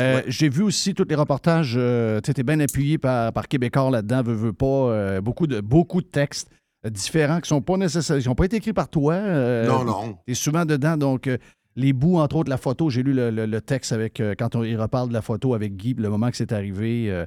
Euh, 0.00 0.22
J'ai 0.26 0.48
vu 0.48 0.62
aussi 0.62 0.94
tous 0.94 1.06
les 1.08 1.14
reportages. 1.16 1.74
Euh, 1.76 2.20
tu 2.20 2.30
étais 2.30 2.42
bien 2.44 2.60
appuyé 2.60 2.98
par, 2.98 3.32
par 3.32 3.48
Québécois 3.48 3.90
là-dedans, 3.90 4.22
veux, 4.22 4.34
veux 4.34 4.52
pas. 4.52 4.66
euh, 4.66 5.20
beaucoup, 5.20 5.46
de, 5.48 5.60
beaucoup 5.60 6.00
de 6.00 6.06
textes 6.06 6.48
euh, 6.86 6.90
différents 6.90 7.40
qui 7.40 7.48
sont 7.48 7.62
pas 7.62 7.76
nécessaires, 7.76 8.18
qui 8.18 8.28
n'ont 8.28 8.36
pas 8.36 8.44
été 8.44 8.56
écrits 8.56 8.72
par 8.72 8.88
toi. 8.88 9.14
euh, 9.14 9.66
non, 9.66 9.84
non. 9.84 10.18
Tu 10.26 10.32
es 10.32 10.34
souvent 10.34 10.64
dedans. 10.64 10.96
Donc, 10.96 11.26
euh, 11.26 11.38
les 11.78 11.92
bouts, 11.92 12.18
entre 12.18 12.36
autres, 12.36 12.50
la 12.50 12.56
photo, 12.56 12.90
j'ai 12.90 13.04
lu 13.04 13.14
le, 13.14 13.60
texte 13.60 13.92
avec 13.92 14.18
euh, 14.18 14.34
quand 14.36 14.56
on, 14.56 14.64
il 14.64 14.76
reparle 14.76 15.08
de 15.08 15.14
la 15.14 15.22
photo 15.22 15.54
avec 15.54 15.76
Guy, 15.76 15.94
le 15.94 16.10
moment 16.10 16.28
que 16.30 16.36
c'est 16.36 16.52
arrivé. 16.52 17.08
euh, 17.08 17.24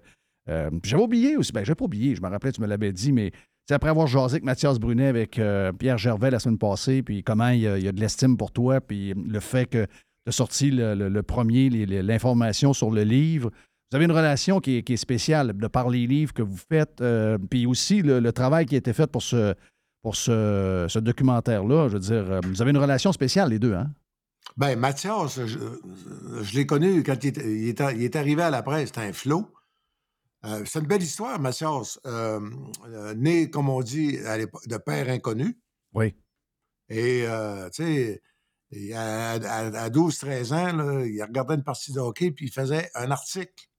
euh, 0.49 0.69
J'avais 0.83 1.03
oublié 1.03 1.37
aussi. 1.37 1.53
Ben, 1.53 1.63
j'avais 1.63 1.75
pas 1.75 1.85
oublié, 1.85 2.15
je 2.15 2.21
me 2.21 2.27
rappelais, 2.27 2.51
tu 2.51 2.59
me 2.59 2.67
l'avais 2.67 2.91
dit, 2.91 3.13
mais 3.13 3.31
c'est 3.65 3.75
après 3.75 3.89
avoir 3.89 4.07
jasé 4.07 4.35
avec 4.35 4.43
Mathias 4.43 4.77
Brunet, 4.77 5.07
avec 5.07 5.39
Pierre 5.79 5.97
Gervais 5.97 6.31
la 6.31 6.39
semaine 6.39 6.57
passée, 6.57 7.01
puis 7.01 7.23
comment 7.23 7.49
il 7.49 7.61
y 7.61 7.67
a, 7.67 7.91
de 7.91 7.99
l'estime 7.99 8.35
pour 8.35 8.51
toi, 8.51 8.81
puis 8.81 9.13
le 9.13 9.39
fait 9.39 9.67
que 9.67 9.85
tu 9.85 10.29
as 10.29 10.31
sorti 10.31 10.71
le, 10.71 11.21
premier, 11.21 11.69
l'information 11.69 12.73
sur 12.73 12.91
le 12.91 13.03
livre. 13.03 13.51
Vous 13.91 13.95
avez 13.95 14.05
une 14.05 14.11
relation 14.11 14.59
qui 14.59 14.83
est, 14.85 14.97
spéciale 14.97 15.55
de 15.55 15.67
par 15.67 15.89
les 15.89 16.07
livres 16.07 16.33
que 16.33 16.41
vous 16.41 16.57
faites, 16.57 17.01
puis 17.49 17.65
aussi 17.65 18.01
le, 18.01 18.31
travail 18.31 18.65
qui 18.65 18.75
a 18.75 18.79
été 18.79 18.91
fait 18.91 19.09
pour 19.09 19.21
ce, 19.21 20.99
documentaire-là. 20.99 21.87
Je 21.87 21.93
veux 21.93 21.99
dire, 21.99 22.41
vous 22.43 22.61
avez 22.61 22.71
une 22.71 22.77
relation 22.77 23.13
spéciale, 23.13 23.51
les 23.51 23.59
deux, 23.59 23.75
hein? 23.75 23.91
Ben, 24.57 24.77
Mathias, 24.77 25.45
je, 25.45 25.59
je 26.41 26.55
l'ai 26.55 26.65
connu 26.65 27.03
quand 27.03 27.23
il 27.23 27.27
est, 27.27 27.37
il 27.37 27.69
est 27.69 27.81
a- 27.81 27.91
il 27.93 28.03
est 28.03 28.15
arrivé 28.15 28.41
à 28.43 28.49
la 28.49 28.63
presse, 28.63 28.87
c'était 28.87 29.01
un 29.01 29.13
flot. 29.13 29.47
Euh, 30.43 30.63
c'est 30.65 30.79
une 30.79 30.87
belle 30.87 31.03
histoire, 31.03 31.39
Mathias. 31.39 31.99
Euh, 32.05 32.39
euh, 32.87 33.13
né, 33.13 33.49
comme 33.49 33.69
on 33.69 33.81
dit, 33.81 34.17
à 34.25 34.37
de 34.37 34.77
père 34.77 35.07
inconnu. 35.09 35.59
Oui. 35.93 36.15
Et, 36.89 37.25
tu 37.73 37.83
sais, 37.83 38.21
à, 38.95 39.31
à- 39.33 39.83
à 39.83 39.89
12-13 39.89 40.51
ans, 40.53 40.73
là, 40.75 41.05
il 41.05 41.21
regardait 41.23 41.55
une 41.55 41.63
partie 41.63 41.93
de 41.93 41.99
hockey, 41.99 42.31
puis 42.31 42.47
il 42.47 42.51
faisait 42.51 42.89
un 42.95 43.11
article 43.11 43.69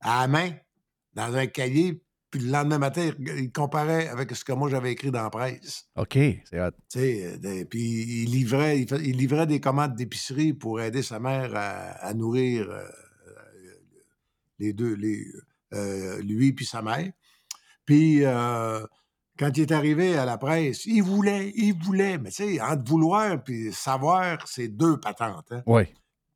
à 0.00 0.20
la 0.22 0.28
main, 0.28 0.52
dans 1.14 1.34
un 1.34 1.46
cahier, 1.46 2.02
puis 2.32 2.40
le 2.40 2.50
lendemain 2.50 2.78
matin, 2.78 3.10
il, 3.20 3.52
comparait 3.52 4.08
avec 4.08 4.34
ce 4.34 4.42
que 4.42 4.52
moi 4.52 4.70
j'avais 4.70 4.90
écrit 4.90 5.10
dans 5.10 5.22
la 5.22 5.28
presse. 5.28 5.84
OK, 5.96 6.14
c'est 6.14 6.60
hot. 6.60 6.70
Euh, 6.96 7.36
des- 7.36 7.66
puis 7.66 8.22
il 8.22 8.30
livrait, 8.30 8.80
il, 8.80 9.16
livrait 9.18 9.46
des 9.46 9.60
commandes 9.60 9.94
d'épicerie 9.94 10.54
pour 10.54 10.80
aider 10.80 11.02
sa 11.02 11.20
mère 11.20 11.54
à, 11.54 11.90
à 12.06 12.14
nourrir 12.14 12.70
euh, 12.70 12.78
euh, 12.78 13.74
les 14.58 14.72
deux, 14.72 14.94
les, 14.94 15.26
euh, 15.74 16.22
lui 16.22 16.54
puis 16.54 16.64
sa 16.64 16.80
mère. 16.80 17.12
Puis 17.84 18.24
euh, 18.24 18.82
quand 19.38 19.54
il 19.58 19.60
est 19.62 19.72
arrivé 19.72 20.16
à 20.16 20.24
la 20.24 20.38
presse, 20.38 20.86
il 20.86 21.02
voulait, 21.02 21.52
il 21.54 21.74
voulait, 21.74 22.16
mais 22.16 22.30
tu 22.30 22.56
sais, 22.56 22.60
entre 22.62 22.88
vouloir 22.88 23.44
puis 23.44 23.74
savoir, 23.74 24.48
c'est 24.48 24.68
deux 24.68 24.98
patentes. 24.98 25.52
Hein? 25.52 25.62
Oui. 25.66 25.82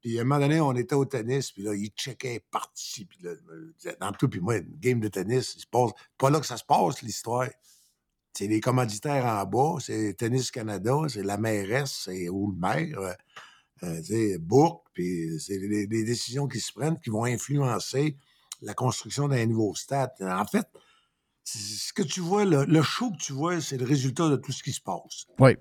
Puis 0.07 0.19
à 0.19 0.21
un 0.21 0.25
moment 0.25 0.39
donné, 0.41 0.61
on 0.61 0.73
était 0.77 0.95
au 0.95 1.05
tennis, 1.05 1.51
puis 1.51 1.65
là, 1.65 1.75
il 1.75 1.89
checkait 1.89 2.39
parti, 2.53 3.07
puis 3.07 3.19
là, 3.23 3.33
dans 3.99 4.13
tout, 4.13 4.29
puis 4.29 4.39
moi, 4.39 4.59
une 4.59 4.77
game 4.79 5.01
de 5.01 5.09
tennis, 5.09 5.55
il 5.57 5.63
se 5.63 5.67
passe, 5.67 5.91
pas 6.17 6.31
là 6.31 6.39
que 6.39 6.47
ça 6.47 6.57
se 6.57 6.63
passe, 6.63 7.03
l'histoire. 7.03 7.49
C'est 8.33 8.47
les 8.47 8.61
commanditaires 8.61 9.25
en 9.27 9.45
bas, 9.47 9.81
c'est 9.81 10.15
Tennis 10.15 10.53
Canada, 10.53 10.95
c'est 11.09 11.25
la 11.25 11.39
mairesse, 11.39 12.03
c'est 12.05 12.29
ou 12.29 12.53
le 12.53 12.57
maire, 12.57 13.01
euh, 13.01 13.13
euh, 13.83 14.01
sais, 14.05 14.39
Bourque, 14.39 14.87
puis 14.93 15.41
c'est 15.41 15.59
les, 15.59 15.89
les 15.89 16.05
décisions 16.05 16.47
qui 16.47 16.61
se 16.61 16.73
prennent 16.73 17.01
qui 17.01 17.11
vont 17.11 17.25
influencer 17.25 18.17
la 18.63 18.75
construction 18.75 19.27
d'un 19.27 19.45
nouveau 19.47 19.75
stade. 19.75 20.13
En 20.21 20.47
fait, 20.47 20.69
c'est- 21.43 21.59
ce 21.89 21.93
que 21.93 22.03
tu 22.05 22.21
vois, 22.21 22.45
le, 22.45 22.65
le 22.65 22.83
show 22.83 23.11
que 23.11 23.17
tu 23.17 23.33
vois, 23.33 23.61
c'est 23.61 23.77
le 23.77 23.85
résultat 23.85 24.29
de 24.29 24.37
tout 24.37 24.53
ce 24.53 24.63
qui 24.63 24.73
se 24.73 24.81
passe. 24.81 25.27
Oui. 25.41 25.57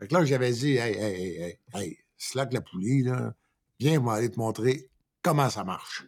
Fait 0.00 0.08
que 0.08 0.14
là, 0.14 0.24
j'avais 0.24 0.50
dit, 0.50 0.72
hey, 0.78 0.96
hey, 0.96 1.14
hey, 1.14 1.36
hey, 1.42 1.58
hey, 1.74 1.98
slack 2.18 2.52
la 2.52 2.60
poulie, 2.60 3.04
là, 3.04 3.32
viens, 3.78 4.00
va 4.00 4.14
aller 4.14 4.30
te 4.30 4.38
montrer 4.38 4.90
comment 5.22 5.50
ça 5.50 5.64
marche. 5.64 6.06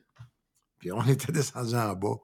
Puis 0.78 0.92
on 0.92 1.02
était 1.06 1.32
descendu 1.32 1.74
en 1.74 1.94
bas. 1.94 2.18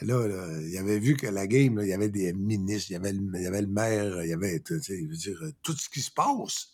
Et 0.00 0.04
là, 0.04 0.26
il 0.62 0.78
avait 0.78 0.98
vu 0.98 1.16
que 1.16 1.26
la 1.26 1.46
game, 1.46 1.80
il 1.82 1.88
y 1.88 1.92
avait 1.92 2.08
des 2.08 2.32
ministres, 2.32 2.90
il 2.90 2.94
y 2.94 2.96
avait 2.96 3.12
le, 3.12 3.20
il 3.34 3.42
y 3.42 3.46
avait 3.46 3.60
le 3.60 3.66
maire, 3.66 4.24
il 4.24 4.30
y 4.30 4.32
avait 4.32 4.62
veux 4.70 5.16
dire, 5.16 5.42
tout 5.62 5.76
ce 5.76 5.88
qui 5.88 6.00
se 6.00 6.10
passe. 6.10 6.68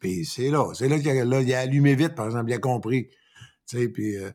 Puis 0.00 0.24
c'est 0.24 0.50
là, 0.50 0.72
c'est 0.74 0.88
là 0.88 0.98
qu'il 0.98 1.10
a, 1.10 1.40
il 1.40 1.54
a 1.54 1.60
allumé 1.60 1.94
vite, 1.94 2.14
par 2.14 2.26
exemple, 2.26 2.50
il 2.50 2.54
a 2.54 2.58
compris. 2.58 3.10
Puis 3.68 4.16
euh, 4.16 4.30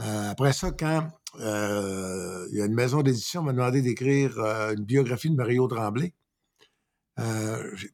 euh, 0.00 0.30
après 0.30 0.52
ça, 0.52 0.70
quand 0.70 1.08
euh, 1.40 2.46
il 2.50 2.58
y 2.58 2.62
a 2.62 2.64
une 2.64 2.74
maison 2.74 3.02
d'édition 3.02 3.42
m'a 3.42 3.52
demandé 3.52 3.82
d'écrire 3.82 4.38
euh, 4.38 4.74
une 4.74 4.84
biographie 4.84 5.30
de 5.30 5.36
Mario 5.36 5.68
Tremblay, 5.68 6.14
euh, 7.20 7.70
j'ai 7.76 7.88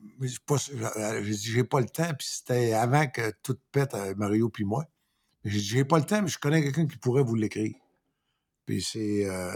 pas, 0.47 0.57
euh, 0.57 1.23
j'ai 1.25 1.31
dit, 1.35 1.51
j'ai 1.53 1.65
pas 1.65 1.81
le 1.81 1.87
temps, 1.87 2.13
puis 2.19 2.27
c'était 2.31 2.73
avant 2.73 3.07
que 3.07 3.33
tout 3.43 3.57
pète 3.73 3.95
à 3.95 4.15
Mario 4.15 4.49
puis 4.49 4.65
moi. 4.65 4.85
J'ai 5.45 5.59
dit, 5.59 5.65
j'ai 5.65 5.85
pas 5.85 5.99
le 5.99 6.05
temps, 6.05 6.23
mais 6.23 6.29
je 6.29 6.39
connais 6.39 6.63
quelqu'un 6.63 6.87
qui 6.87 6.97
pourrait 6.97 7.23
vous 7.23 7.35
l'écrire. 7.35 7.75
Puis 8.67 8.83
c'est, 8.83 9.25
euh, 9.27 9.53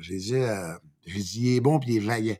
j'ai 0.00 0.16
dit, 0.18 0.34
euh, 0.34 0.74
j'ai 1.06 1.20
dit, 1.20 1.40
il 1.42 1.56
est 1.56 1.60
bon 1.60 1.78
puis 1.78 1.92
il 1.92 1.96
est 1.96 2.06
vaillant. 2.06 2.36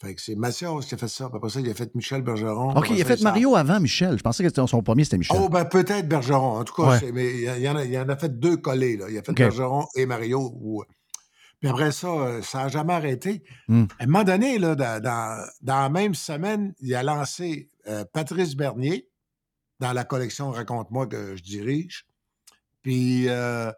Fait 0.00 0.14
que 0.14 0.20
c'est 0.22 0.34
Mathias 0.36 0.86
qui 0.86 0.94
a 0.94 0.98
fait 0.98 1.08
ça. 1.08 1.28
Puis 1.28 1.36
après 1.36 1.50
ça, 1.50 1.60
il 1.60 1.68
a 1.68 1.74
fait 1.74 1.92
Michel 1.94 2.22
Bergeron. 2.22 2.76
OK, 2.76 2.90
il 2.90 2.94
a 3.02 3.04
ça, 3.04 3.16
fait 3.16 3.22
Mario 3.22 3.56
avant 3.56 3.80
Michel. 3.80 4.16
Je 4.16 4.22
pensais 4.22 4.42
que 4.44 4.48
c'était 4.48 4.64
son 4.66 4.82
premier, 4.82 5.04
c'était 5.04 5.18
Michel. 5.18 5.36
Oh, 5.40 5.48
ben 5.48 5.64
peut-être 5.64 6.08
Bergeron. 6.08 6.58
En 6.58 6.64
tout 6.64 6.74
cas, 6.74 6.90
Ouais. 6.90 6.98
c'est- 7.00 7.12
mais 7.12 7.28
il 7.34 7.62
y, 7.62 7.68
en 7.68 7.76
a, 7.76 7.84
il 7.84 7.90
y 7.90 7.98
en 7.98 8.08
a 8.08 8.16
fait 8.16 8.38
deux 8.38 8.56
collés. 8.56 8.96
Là. 8.96 9.06
Il 9.10 9.18
a 9.18 9.22
fait. 9.22 9.32
Bergeron 9.32 9.86
et 9.96 10.06
Mario. 10.06 10.84
Puis 11.60 11.68
après 11.68 11.92
ça, 11.92 12.08
euh, 12.08 12.42
ça 12.42 12.62
n'a 12.62 12.68
jamais 12.68 12.94
arrêté. 12.94 13.42
Hmm. 13.68 13.84
À 13.98 14.04
un 14.04 14.06
moment 14.06 14.24
donné, 14.24 14.58
là, 14.58 14.74
dans, 14.74 15.46
la 15.62 15.88
même 15.90 16.14
semaine, 16.14 16.74
il 16.80 16.94
a 16.94 17.02
lancé 17.02 17.68
euh, 17.86 18.04
Patrice 18.12 18.56
Bernier 18.56 19.08
dans 19.78 19.92
la 19.92 20.04
collection 20.04 20.50
Raconte-moi 20.50 21.06
que 21.06 21.36
je 21.36 21.42
dirige. 21.42 22.06
Puis 22.82 23.28
euh, 23.28 23.70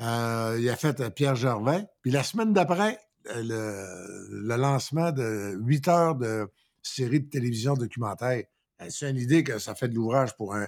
euh, 0.00 0.56
il 0.60 0.68
a 0.68 0.76
fait 0.76 1.10
Pierre 1.14 1.34
Gervais. 1.34 1.86
Puis 2.02 2.12
la 2.12 2.22
semaine 2.22 2.52
d'après, 2.52 3.00
le, 3.34 4.28
le 4.30 4.56
lancement 4.56 5.10
de 5.10 5.56
8 5.60 5.88
heures 5.88 6.14
de 6.14 6.48
série 6.82 7.20
de 7.20 7.28
télévision 7.28 7.74
documentaire. 7.74 8.44
C'est 8.88 9.10
une 9.10 9.18
idée 9.18 9.42
que 9.42 9.58
ça 9.58 9.74
fait 9.74 9.88
de 9.88 9.94
l'ouvrage 9.94 10.36
pour 10.36 10.54
un. 10.54 10.66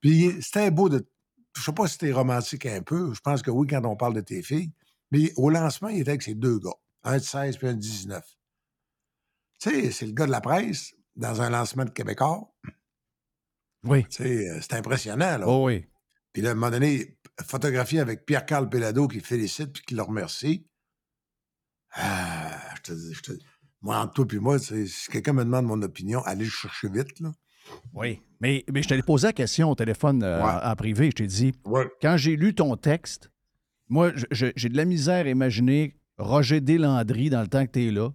Puis 0.00 0.36
c'était 0.40 0.70
beau 0.70 0.88
de. 0.88 1.06
Je 1.56 1.62
sais 1.62 1.72
pas 1.72 1.86
si 1.86 1.92
c'était 1.92 2.12
romantique 2.12 2.66
un 2.66 2.82
peu. 2.82 3.12
Je 3.14 3.20
pense 3.20 3.42
que 3.42 3.50
oui, 3.50 3.68
quand 3.68 3.84
on 3.84 3.94
parle 3.94 4.14
de 4.14 4.20
tes 4.20 4.42
filles. 4.42 4.72
Mais 5.12 5.32
au 5.36 5.48
lancement, 5.50 5.88
il 5.88 6.00
était 6.00 6.10
avec 6.10 6.22
ses 6.22 6.34
deux 6.34 6.58
gars. 6.58 6.74
Un 7.04 7.18
de 7.18 7.22
16 7.22 7.56
puis 7.58 7.68
un 7.68 7.74
de 7.74 7.78
19. 7.78 8.24
Tu 9.60 9.70
sais, 9.70 9.90
c'est 9.92 10.06
le 10.06 10.12
gars 10.12 10.26
de 10.26 10.30
la 10.32 10.40
presse 10.40 10.94
dans 11.14 11.40
un 11.42 11.50
lancement 11.50 11.84
de 11.84 11.90
Québécois. 11.90 12.52
Oui. 13.84 14.04
Tu 14.04 14.22
sais, 14.22 14.48
euh, 14.48 14.58
c'est 14.60 14.74
impressionnant, 14.74 15.38
là. 15.38 15.46
Oh 15.46 15.66
oui. 15.66 15.84
Puis 16.32 16.42
là, 16.42 16.48
à 16.50 16.52
un 16.52 16.54
moment 16.54 16.70
donné, 16.70 17.18
photographié 17.44 18.00
avec 18.00 18.24
Pierre-Carl 18.24 18.68
Pelado 18.68 19.06
qui 19.06 19.20
félicite 19.20 19.72
puis 19.72 19.82
qui 19.84 19.94
le 19.94 20.02
remercie. 20.02 20.66
Ah, 21.94 22.58
je 22.76 22.82
te 22.82 22.92
dis, 22.92 23.12
je 23.14 23.22
te 23.22 23.32
Moi, 23.82 23.96
entre 23.98 24.14
toi 24.24 24.26
et 24.32 24.38
moi, 24.38 24.58
si 24.58 24.88
quelqu'un 25.10 25.32
me 25.34 25.44
demande 25.44 25.66
mon 25.66 25.82
opinion, 25.82 26.22
allez 26.22 26.44
le 26.44 26.50
chercher 26.50 26.88
vite, 26.88 27.20
là. 27.20 27.32
Oui. 27.92 28.22
Mais, 28.40 28.64
mais 28.72 28.82
je 28.82 28.88
t'allais 28.88 29.02
poser 29.02 29.28
la 29.28 29.32
question 29.32 29.70
au 29.70 29.74
téléphone 29.74 30.22
euh, 30.22 30.38
Ouais. 30.42 30.50
en, 30.50 30.70
en 30.70 30.76
privé. 30.76 31.06
Je 31.10 31.16
t'ai 31.16 31.26
dit, 31.26 31.52
Ouais. 31.64 31.86
quand 32.00 32.16
j'ai 32.16 32.36
lu 32.36 32.54
ton 32.54 32.76
texte, 32.76 33.30
moi, 33.92 34.10
j'ai 34.30 34.68
de 34.70 34.76
la 34.76 34.86
misère 34.86 35.26
à 35.26 35.28
imaginer 35.28 35.94
Roger 36.16 36.62
Deslandry 36.62 37.28
dans 37.28 37.42
le 37.42 37.46
temps 37.46 37.66
que 37.66 37.72
tu 37.72 37.88
es 37.88 37.90
là. 37.90 38.08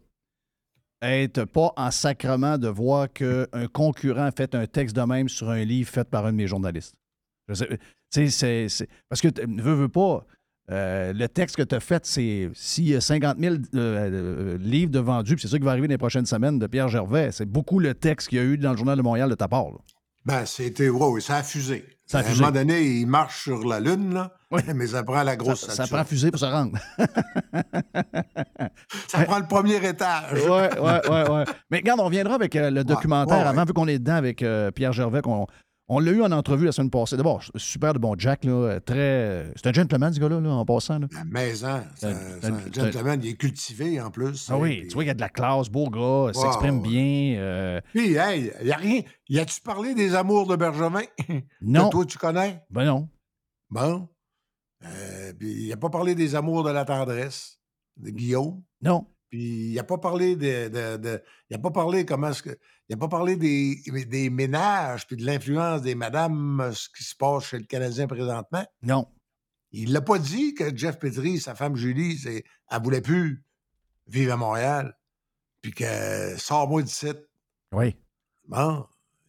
être 1.03 1.45
pas 1.45 1.71
en 1.77 1.91
sacrement 1.91 2.57
de 2.57 2.67
voir 2.67 3.13
qu'un 3.13 3.67
concurrent 3.71 4.29
fait 4.35 4.55
un 4.55 4.65
texte 4.65 4.95
de 4.95 5.03
même 5.03 5.29
sur 5.29 5.49
un 5.51 5.63
livre 5.63 5.87
fait 5.87 6.09
par 6.09 6.25
un 6.25 6.31
de 6.31 6.37
mes 6.37 6.47
journalistes. 6.47 6.95
Parce 7.45 7.61
que, 7.61 9.45
ne 9.45 9.61
veux, 9.61 9.87
pas, 9.87 10.25
euh, 10.71 11.13
le 11.13 11.27
texte 11.27 11.57
que 11.57 11.61
tu 11.61 11.75
as 11.75 11.79
fait, 11.79 12.03
c'est 12.07 12.49
s'il 12.55 12.89
y 12.89 12.95
a 12.95 13.01
50 13.01 13.37
000 13.39 13.53
euh, 13.53 13.59
euh, 13.75 14.57
livres 14.57 14.91
de 14.91 14.99
vendus, 14.99 15.35
c'est 15.39 15.47
ça 15.47 15.59
qui 15.59 15.63
va 15.63 15.71
arriver 15.71 15.87
dans 15.87 15.93
les 15.93 15.99
prochaines 15.99 16.25
semaines 16.25 16.57
de 16.57 16.65
Pierre 16.65 16.89
Gervais, 16.89 17.31
c'est 17.31 17.45
beaucoup 17.45 17.77
le 17.77 17.93
texte 17.93 18.29
qu'il 18.29 18.39
y 18.39 18.41
a 18.41 18.45
eu 18.45 18.57
dans 18.57 18.71
le 18.71 18.77
Journal 18.77 18.97
de 18.97 19.03
Montréal 19.03 19.29
de 19.29 19.35
ta 19.35 19.47
part. 19.47 19.67
Ben, 20.25 20.43
c'était. 20.47 20.89
Oui, 20.89 21.21
ça 21.21 21.37
a 21.37 21.43
fusé. 21.43 21.85
Ça 22.07 22.19
à 22.19 22.21
un 22.21 22.33
moment 22.35 22.51
donné, 22.51 22.81
il 22.81 23.05
marche 23.05 23.43
sur 23.43 23.65
la 23.67 23.81
Lune, 23.81 24.13
là, 24.13 24.31
mais 24.73 24.87
ça 24.87 25.03
prend 25.03 25.23
la 25.23 25.31
Ça, 25.31 25.35
grosse 25.35 25.65
ça 25.65 25.73
station. 25.73 25.95
prend 25.97 26.05
fusée 26.05 26.31
pour 26.31 26.39
se 26.39 26.45
rendre. 26.45 26.77
Ça 29.07 29.23
prend 29.25 29.39
le 29.39 29.47
premier 29.47 29.75
étage. 29.85 30.33
Oui, 30.33 30.67
oui, 30.79 30.91
oui. 31.09 31.21
Ouais. 31.29 31.43
Mais 31.69 31.77
regarde, 31.77 31.99
on 31.99 32.05
reviendra 32.05 32.35
avec 32.35 32.55
euh, 32.55 32.69
le 32.69 32.83
documentaire 32.83 33.37
ouais. 33.39 33.43
avant, 33.43 33.65
vu 33.65 33.73
qu'on 33.73 33.87
est 33.87 33.99
dedans 33.99 34.15
avec 34.15 34.41
euh, 34.41 34.71
Pierre 34.71 34.93
Gervais, 34.93 35.21
qu'on 35.21 35.47
on 35.89 35.99
l'a 35.99 36.11
eu 36.11 36.21
en 36.21 36.31
entrevue 36.31 36.65
la 36.65 36.71
semaine 36.71 36.89
passée. 36.89 37.15
D'abord, 37.17 37.41
super 37.55 37.93
de 37.93 37.99
bon 37.99 38.15
Jack, 38.17 38.43
là, 38.43 38.51
euh, 38.51 38.79
très. 38.79 39.51
C'est 39.55 39.67
un 39.67 39.73
gentleman, 39.73 40.11
ce 40.13 40.19
gars-là, 40.19 40.39
là, 40.41 40.49
en 40.49 40.65
passant. 40.65 40.99
Là. 40.99 41.07
La 41.13 41.23
maison, 41.25 41.81
c'est 41.95 42.07
un, 42.07 42.13
c'est 42.41 42.47
un 42.47 42.59
c'est 42.73 42.79
un- 42.81 42.91
gentleman, 42.91 43.19
il 43.23 43.29
est 43.29 43.35
cultivé 43.35 44.01
en 44.01 44.11
plus. 44.11 44.47
Ah 44.51 44.57
oui, 44.57 44.85
tu 44.87 44.93
vois, 44.95 45.03
il 45.03 45.07
y 45.07 45.09
a 45.09 45.13
de 45.13 45.21
la 45.21 45.29
classe, 45.29 45.69
beau 45.69 45.89
gars, 45.89 46.33
s'exprime 46.33 46.81
ouais. 46.81 46.89
bien. 46.89 47.39
euh, 47.39 47.81
Puis, 47.93 48.15
hey, 48.15 48.51
il 48.59 48.65
n'y 48.65 48.71
a 48.71 48.77
rien. 48.77 49.01
Y 49.29 49.39
a-tu 49.39 49.61
parlé 49.61 49.93
des 49.95 50.13
amours 50.15 50.47
de 50.47 50.55
Bergevin? 50.55 51.01
Non. 51.61 51.85
Que 51.87 51.91
toi, 51.91 52.05
tu 52.05 52.17
connais? 52.17 52.61
Ben 52.69 52.85
non. 52.85 53.09
Bon. 53.69 54.07
Euh, 54.85 55.33
puis, 55.39 55.63
il 55.63 55.69
n'a 55.69 55.77
pas 55.77 55.89
parlé 55.89 56.15
des 56.15 56.35
amours 56.35 56.63
de 56.63 56.71
la 56.71 56.85
tendresse, 56.85 57.59
de 57.97 58.09
Guillaume. 58.11 58.61
Non. 58.81 59.05
Puis, 59.29 59.69
il 59.71 59.73
n'a 59.75 59.83
pas 59.83 59.97
parlé 59.97 60.35
de. 60.35 60.67
de- 60.69 60.97
de- 60.97 61.21
il 61.49 61.53
n'a 61.55 61.59
pas 61.61 61.71
parlé 61.71 62.05
comment 62.05 62.29
est-ce 62.29 62.43
que. 62.43 62.57
Il 62.89 62.95
n'a 62.95 62.97
pas 62.97 63.09
parlé 63.09 63.35
des, 63.35 63.81
des 64.05 64.29
ménages 64.29 65.07
puis 65.07 65.17
de 65.17 65.25
l'influence 65.25 65.81
des 65.81 65.95
madames, 65.95 66.61
euh, 66.61 66.71
ce 66.71 66.87
qui 66.89 67.03
se 67.03 67.15
passe 67.15 67.45
chez 67.45 67.57
le 67.57 67.65
Canadien 67.65 68.07
présentement? 68.07 68.65
Non. 68.81 69.07
Il 69.71 69.91
l'a 69.91 70.01
pas 70.01 70.19
dit 70.19 70.53
que 70.53 70.75
Jeff 70.75 70.97
Petrie, 70.97 71.39
sa 71.39 71.53
femme 71.53 71.75
Julie, 71.75 72.17
c'est, 72.17 72.45
elle 72.71 72.81
voulait 72.81 73.01
plus 73.01 73.43
vivre 74.07 74.33
à 74.33 74.37
Montréal. 74.37 74.97
Puis 75.61 75.73
que 75.73 76.37
sors-moi. 76.37 76.83
Oui. 77.73 77.95
Bon, 78.47 78.85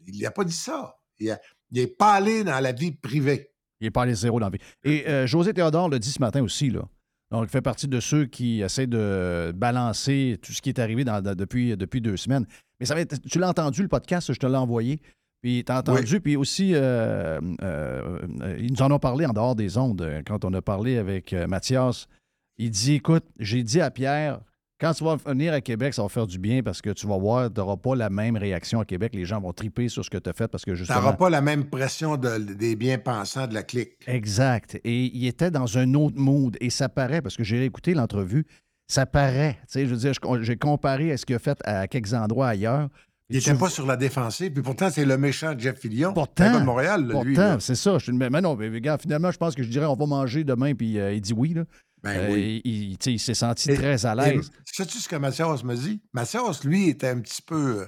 il 0.07 0.23
n'a 0.23 0.31
pas 0.31 0.45
dit 0.45 0.53
ça. 0.53 0.97
Il 1.19 1.37
n'est 1.73 1.89
pas 1.89 2.13
allé 2.13 2.45
dans 2.45 2.61
la 2.61 2.71
vie 2.71 2.93
privée. 2.93 3.51
Il 3.81 3.85
n'est 3.85 3.91
pas 3.91 4.03
allé 4.03 4.15
zéro 4.15 4.39
dans 4.39 4.47
la 4.47 4.57
vie. 4.57 4.65
Et 4.85 5.09
euh, 5.09 5.27
José 5.27 5.53
Théodore 5.53 5.89
l'a 5.89 5.99
dit 5.99 6.13
ce 6.13 6.21
matin 6.21 6.43
aussi, 6.43 6.71
là. 6.71 6.89
Donc, 7.31 7.45
il 7.45 7.51
fait 7.51 7.61
partie 7.61 7.89
de 7.89 8.01
ceux 8.01 8.25
qui 8.25 8.63
essaient 8.63 8.87
de 8.87 9.53
balancer 9.55 10.39
tout 10.43 10.53
ce 10.53 10.63
qui 10.63 10.71
est 10.71 10.79
arrivé 10.79 11.05
dans- 11.05 11.21
dans- 11.21 11.35
depuis, 11.35 11.77
depuis 11.77 12.01
deux 12.01 12.17
semaines. 12.17 12.47
Mais 12.81 12.87
ça 12.87 12.95
va 12.95 13.01
être- 13.01 13.21
tu 13.29 13.39
l'as 13.39 13.49
entendu, 13.51 13.83
le 13.83 13.89
podcast, 13.89 14.33
je 14.33 14.39
te 14.39 14.47
l'ai 14.47 14.57
envoyé. 14.57 15.01
Puis 15.43 15.63
tu 15.65 15.71
as 15.71 15.79
entendu, 15.79 16.21
puis 16.21 16.37
aussi, 16.37 16.73
euh, 16.75 17.39
euh, 17.63 18.19
ils 18.59 18.73
nous 18.73 18.83
en 18.83 18.91
ont 18.91 18.99
parlé 18.99 19.27
en 19.27 19.33
dehors 19.33 19.55
des 19.55 19.77
ondes, 19.79 20.03
euh, 20.03 20.23
quand 20.27 20.45
on 20.45 20.53
a 20.55 20.63
parlé 20.63 20.97
avec 20.99 21.33
Mathias. 21.33 22.09
Il 22.57 22.71
dit, 22.71 22.95
écoute, 22.95 23.25
j'ai 23.39 23.63
dit 23.63 23.81
à 23.81 23.91
Pierre, 23.91 24.41
quand 24.81 24.93
tu 24.95 25.05
vas 25.05 25.17
venir 25.17 25.53
à 25.53 25.61
Québec, 25.61 25.93
ça 25.95 26.03
va 26.03 26.09
faire 26.09 26.27
du 26.27 26.39
bien 26.39 26.63
parce 26.63 26.81
que 26.81 26.91
tu 26.91 27.07
vas 27.07 27.19
voir, 27.19 27.53
tu 27.53 27.59
n'auras 27.61 27.77
pas 27.77 27.97
la 27.97 28.11
même 28.11 28.37
réaction 28.37 28.81
à 28.81 28.85
Québec. 28.85 29.13
Les 29.15 29.25
gens 29.25 29.41
vont 29.41 29.53
triper 29.53 29.89
sur 29.89 30.05
ce 30.05 30.11
que 30.11 30.19
tu 30.19 30.31
as 30.31 30.33
fait 30.33 30.47
parce 30.49 30.65
que 30.65 30.71
Tu 30.71 30.77
justement... 30.79 31.01
n'auras 31.01 31.13
pas 31.15 31.31
la 31.31 31.41
même 31.41 31.65
pression 31.65 32.17
de- 32.17 32.39
des 32.55 32.77
bien-pensants 32.77 33.47
de 33.47 33.55
la 33.55 33.63
clique. 33.65 33.93
Exact. 34.07 34.81
Et 34.85 35.07
il 35.17 35.27
était 35.27 35.51
dans 35.51 35.79
un 35.79 35.95
autre 35.95 36.17
mood. 36.19 36.57
Et 36.61 36.71
ça 36.71 36.89
paraît, 36.89 37.21
parce 37.23 37.37
que 37.37 37.45
j'ai 37.45 37.65
écouté 37.65 37.95
l'entrevue, 37.95 38.47
ça 38.87 39.05
paraît. 39.05 39.55
Tu 39.63 39.67
sais, 39.73 39.87
je 39.87 39.91
veux 39.91 39.97
dire, 39.97 40.13
j'ai 40.43 40.57
comparé 40.57 41.13
à 41.13 41.17
ce 41.17 41.27
qu'il 41.27 41.37
a 41.37 41.41
fait 41.41 41.59
à 41.65 41.87
quelques 41.89 42.15
endroits 42.15 42.49
ailleurs. 42.49 42.89
Il 43.31 43.37
Et 43.37 43.41
tu 43.41 43.51
n'était 43.51 43.61
pas 43.61 43.69
sur 43.69 43.85
la 43.85 43.97
défensive. 43.97 44.53
Puis 44.53 44.63
pourtant, 44.63 44.89
c'est 44.91 45.05
le 45.05 45.19
méchant 45.19 45.53
Jeff 45.59 45.79
Fillion. 45.79 46.15
Pourtant, 46.15 46.59
de 46.61 46.65
Montréal, 46.65 47.07
là, 47.07 47.23
lui. 47.23 47.35
Pourtant, 47.35 47.61
c'est 47.61 47.75
ça. 47.75 47.99
Je 47.99 48.05
suis 48.05 48.13
mais 48.13 48.31
non, 48.41 48.57
mais 48.57 48.69
regarde, 48.71 49.03
finalement, 49.03 49.31
je 49.31 49.37
pense 49.37 49.55
que 49.55 49.63
je 49.63 49.69
dirais 49.69 49.85
on 49.85 49.97
va 49.97 50.07
manger 50.07 50.45
demain, 50.45 50.75
puis 50.75 50.99
euh, 50.99 51.13
il 51.13 51.21
dit 51.21 51.35
oui. 51.35 51.53
Là. 51.53 51.65
Ben 52.03 52.17
Euh, 52.31 52.33
oui. 52.33 52.63
il, 52.65 53.19
s'est 53.21 53.35
senti 53.35 53.71
Et- 53.71 53.75
très 53.75 54.07
à 54.07 54.15
l'aise. 54.15 54.51
Sais-tu 54.65 54.99
ce 54.99 55.09
que 55.09 55.17
Mathias 55.17 55.65
me 55.65 55.75
dit? 55.75 56.01
Mathias, 56.13 56.63
lui, 56.65 56.89
était 56.89 57.09
un 57.09 57.21
petit 57.21 57.43
peu. 57.43 57.81
euh, 57.83 57.87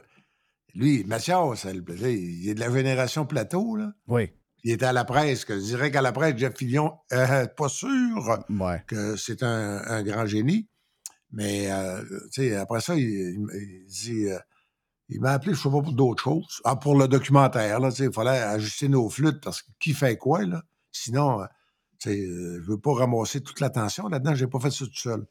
Lui, 0.74 1.02
Mathias, 1.04 1.64
il 1.64 2.48
est 2.48 2.54
de 2.54 2.60
la 2.60 2.70
génération 2.72 3.26
plateau, 3.26 3.74
là. 3.76 3.92
Oui. 4.06 4.30
Il 4.62 4.70
était 4.72 4.84
à 4.86 4.92
la 4.92 5.04
presse, 5.04 5.44
que 5.44 5.54
je 5.54 5.64
dirais 5.64 5.90
qu'à 5.90 6.02
la 6.02 6.12
presse, 6.12 6.36
Jeff 6.36 6.56
Fillion, 6.56 6.92
euh, 7.12 7.46
pas 7.46 7.68
sûr 7.68 8.40
Ouais. 8.50 8.82
que 8.86 9.16
c'est 9.16 9.42
un, 9.42 9.78
un 9.84 10.02
grand 10.02 10.26
génie. 10.26 10.68
Mais, 11.32 11.70
euh, 11.72 12.02
tu 12.32 12.42
sais, 12.42 12.56
après 12.56 12.80
ça, 12.80 12.94
il, 12.94 13.02
il 13.08 13.40
me- 13.40 13.54
il 13.56 13.84
dit. 13.86 14.26
euh, 14.26 14.38
il 15.08 15.20
m'a 15.20 15.32
appelé, 15.32 15.54
je 15.54 15.58
sais 15.60 15.64
pas, 15.70 15.82
pour 15.82 15.92
d'autres 15.92 16.22
choses. 16.22 16.60
Ah, 16.64 16.76
pour 16.76 16.96
le 16.96 17.08
documentaire, 17.08 17.80
là, 17.80 17.90
tu 17.90 17.96
sais, 17.96 18.04
il 18.04 18.12
fallait 18.12 18.38
ajuster 18.38 18.88
nos 18.88 19.08
flûtes 19.08 19.40
parce 19.42 19.62
que 19.62 19.70
qui 19.80 19.92
fait 19.92 20.16
quoi, 20.16 20.44
là? 20.44 20.62
Sinon, 20.92 21.40
sais, 22.08 22.20
euh, 22.20 22.60
je 22.62 22.70
veux 22.70 22.78
pas 22.80 22.92
ramasser 22.94 23.40
toute 23.42 23.60
l'attention 23.60 24.08
là-dedans, 24.08 24.34
j'ai 24.34 24.46
pas 24.46 24.60
fait 24.60 24.70
ça 24.70 24.84
tout 24.86 24.94
seul. 24.94 25.26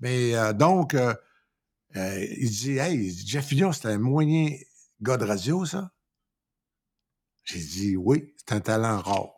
Mais 0.00 0.34
euh, 0.34 0.52
donc, 0.52 0.94
euh, 0.94 1.14
euh, 1.96 2.26
il 2.38 2.50
dit, 2.50 2.78
hey, 2.78 3.10
Jeff 3.26 3.46
Fillion, 3.46 3.72
c'est 3.72 3.88
un 3.88 3.98
moyen 3.98 4.50
gars 5.00 5.16
de 5.16 5.24
radio, 5.24 5.64
ça? 5.64 5.90
J'ai 7.44 7.60
dit, 7.60 7.96
oui, 7.96 8.34
c'est 8.36 8.54
un 8.54 8.60
talent 8.60 8.98
rare. 9.00 9.30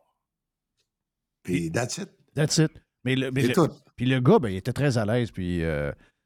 Puis, 1.42 1.70
that's 1.70 1.98
it. 1.98 2.08
That's 2.34 2.58
it. 2.58 2.70
Mais 3.04 3.14
le, 3.16 3.30
mais 3.30 3.42
C'est 3.42 3.48
le- 3.48 3.54
tout. 3.54 3.68
Puis 3.96 4.06
le 4.06 4.20
gars, 4.20 4.38
ben, 4.38 4.48
il 4.48 4.56
était 4.56 4.72
très 4.72 4.96
à 4.98 5.04
l'aise. 5.04 5.30
Puis 5.30 5.62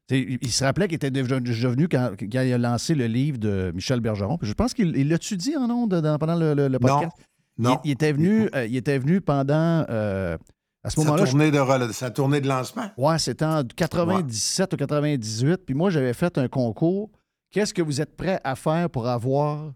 il, 0.09 0.51
se 0.51 0.63
rappelait 0.63 0.87
qu'il 0.87 0.95
était 0.95 1.11
devenu 1.11 1.87
quand, 1.87 2.13
quand 2.19 2.41
il 2.41 2.53
a 2.53 2.57
lancé 2.57 2.93
le 2.93 3.07
livre 3.07 3.37
de 3.37 3.71
Michel 3.73 3.99
Bergeron. 3.99 4.37
Puis 4.37 4.47
je 4.47 4.53
pense 4.53 4.73
qu'il 4.73 4.95
il 4.95 5.09
l'a-tu 5.09 5.37
dit 5.37 5.55
en 5.55 5.69
ondes 5.69 6.01
pendant 6.19 6.35
le, 6.35 6.53
le- 6.53 6.67
le 6.67 6.79
podcast? 6.79 7.11
Non. 7.17 7.25
Il, 7.57 7.67
il 7.85 7.91
était 7.91 8.11
venu, 8.11 8.49
euh, 8.55 8.65
il 8.65 8.75
était 8.75 8.97
venu 8.97 9.21
pendant. 9.21 9.85
euh, 9.89 10.37
à 10.85 10.89
ce 10.89 10.95
Sa 10.97 11.03
moment-là. 11.03 11.23
je- 11.25 11.31
tournée, 11.31 11.51
de, 11.51 11.57
rela- 11.59 11.93
sa 11.93 12.11
tournée 12.11 12.41
de 12.41 12.47
lancement. 12.47 12.91
Ouais, 12.97 13.17
c'était 13.17 13.45
en 13.45 13.63
97 13.63 14.73
ou 14.73 14.77
98. 14.77 15.57
Puis 15.65 15.75
moi, 15.75 15.89
j'avais 15.89 16.13
fait 16.13 16.37
un 16.37 16.47
concours. 16.49 17.09
Qu'est-ce 17.51 17.73
que 17.73 17.81
vous 17.81 18.01
êtes 18.01 18.17
prêt 18.17 18.41
à 18.43 18.55
faire 18.55 18.89
pour 18.89 19.07
avoir 19.07 19.71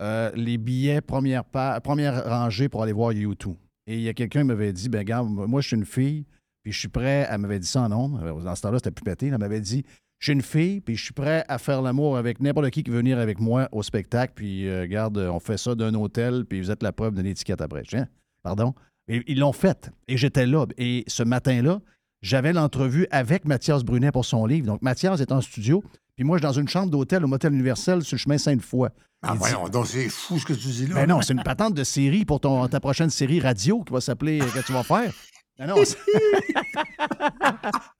euh, 0.00 0.30
les 0.34 0.56
billets 0.56 1.00
première, 1.00 1.44
pa- 1.44 1.80
première 1.80 2.24
rangée 2.26 2.68
pour 2.68 2.82
aller 2.82 2.92
voir 2.92 3.12
YouTube? 3.12 3.56
Et 3.86 3.96
il 3.96 4.02
y 4.02 4.08
a 4.08 4.14
quelqu'un 4.14 4.40
qui 4.40 4.46
m'avait 4.46 4.72
dit, 4.72 4.88
ben 4.88 4.98
regarde, 5.00 5.28
moi, 5.28 5.60
je 5.60 5.66
suis 5.68 5.76
une 5.76 5.84
fille, 5.84 6.24
puis 6.62 6.72
je 6.72 6.78
suis 6.78 6.88
prêt, 6.88 7.26
elle 7.28 7.38
m'avait 7.38 7.58
dit 7.58 7.66
ça 7.66 7.82
en 7.82 7.88
nombre. 7.88 8.40
Dans 8.42 8.54
ce 8.54 8.62
temps-là, 8.62 8.78
c'était 8.78 8.90
plus 8.90 9.04
pété. 9.04 9.26
Elle 9.26 9.38
m'avait 9.38 9.60
dit, 9.60 9.84
je 10.18 10.26
suis 10.26 10.32
une 10.32 10.42
fille, 10.42 10.80
puis 10.80 10.96
je 10.96 11.04
suis 11.04 11.12
prêt 11.14 11.44
à 11.48 11.58
faire 11.58 11.80
l'amour 11.82 12.16
avec 12.16 12.40
n'importe 12.40 12.70
qui 12.70 12.82
qui 12.82 12.90
veut 12.90 12.98
venir 12.98 13.18
avec 13.18 13.38
moi 13.40 13.68
au 13.72 13.82
spectacle, 13.82 14.32
puis 14.34 14.66
euh, 14.68 14.80
regarde, 14.82 15.16
on 15.18 15.38
fait 15.40 15.56
ça 15.58 15.74
d'un 15.74 15.94
hôtel, 15.94 16.44
puis 16.44 16.60
vous 16.60 16.70
êtes 16.70 16.82
la 16.82 16.92
preuve 16.92 17.14
d'une 17.14 17.26
étiquette 17.26 17.60
après. 17.60 17.82
Hein? 17.92 18.06
Pardon? 18.42 18.74
Et 19.08 19.22
ils 19.26 19.38
l'ont 19.38 19.52
fait. 19.52 19.90
Et 20.08 20.16
j'étais 20.16 20.46
là. 20.46 20.66
Et 20.76 21.04
ce 21.06 21.22
matin-là, 21.22 21.80
j'avais 22.20 22.52
l'entrevue 22.52 23.06
avec 23.10 23.44
Mathias 23.44 23.84
Brunet 23.84 24.10
pour 24.10 24.24
son 24.24 24.44
livre. 24.44 24.66
Donc, 24.66 24.82
Mathias 24.82 25.20
est 25.20 25.30
en 25.32 25.40
studio, 25.40 25.82
puis 26.16 26.24
moi, 26.24 26.36
je 26.36 26.40
suis 26.42 26.52
dans 26.52 26.60
une 26.60 26.68
chambre 26.68 26.90
d'hôtel 26.90 27.24
au 27.24 27.28
Motel 27.28 27.52
Universel 27.54 28.02
sur 28.02 28.16
le 28.16 28.18
chemin 28.18 28.38
Sainte-Foy. 28.38 28.88
Ah, 29.22 29.32
dit- 29.32 29.38
voyons, 29.38 29.68
donc 29.68 29.86
c'est 29.86 30.08
fou 30.08 30.38
ce 30.38 30.44
que 30.44 30.52
tu 30.52 30.68
dis 30.68 30.86
là. 30.88 30.94
ben 30.96 31.08
non, 31.08 31.22
c'est 31.22 31.32
une 31.32 31.42
patente 31.42 31.74
de 31.74 31.84
série 31.84 32.24
pour 32.24 32.40
ton, 32.40 32.66
ta 32.68 32.80
prochaine 32.80 33.10
série 33.10 33.40
radio 33.40 33.82
qui 33.84 33.92
va 33.92 34.00
s'appeler 34.00 34.40
euh, 34.40 34.44
que 34.46 34.64
tu 34.66 34.72
vas 34.72 34.82
faire. 34.82 35.12
Ben 35.58 35.66
non, 35.66 35.74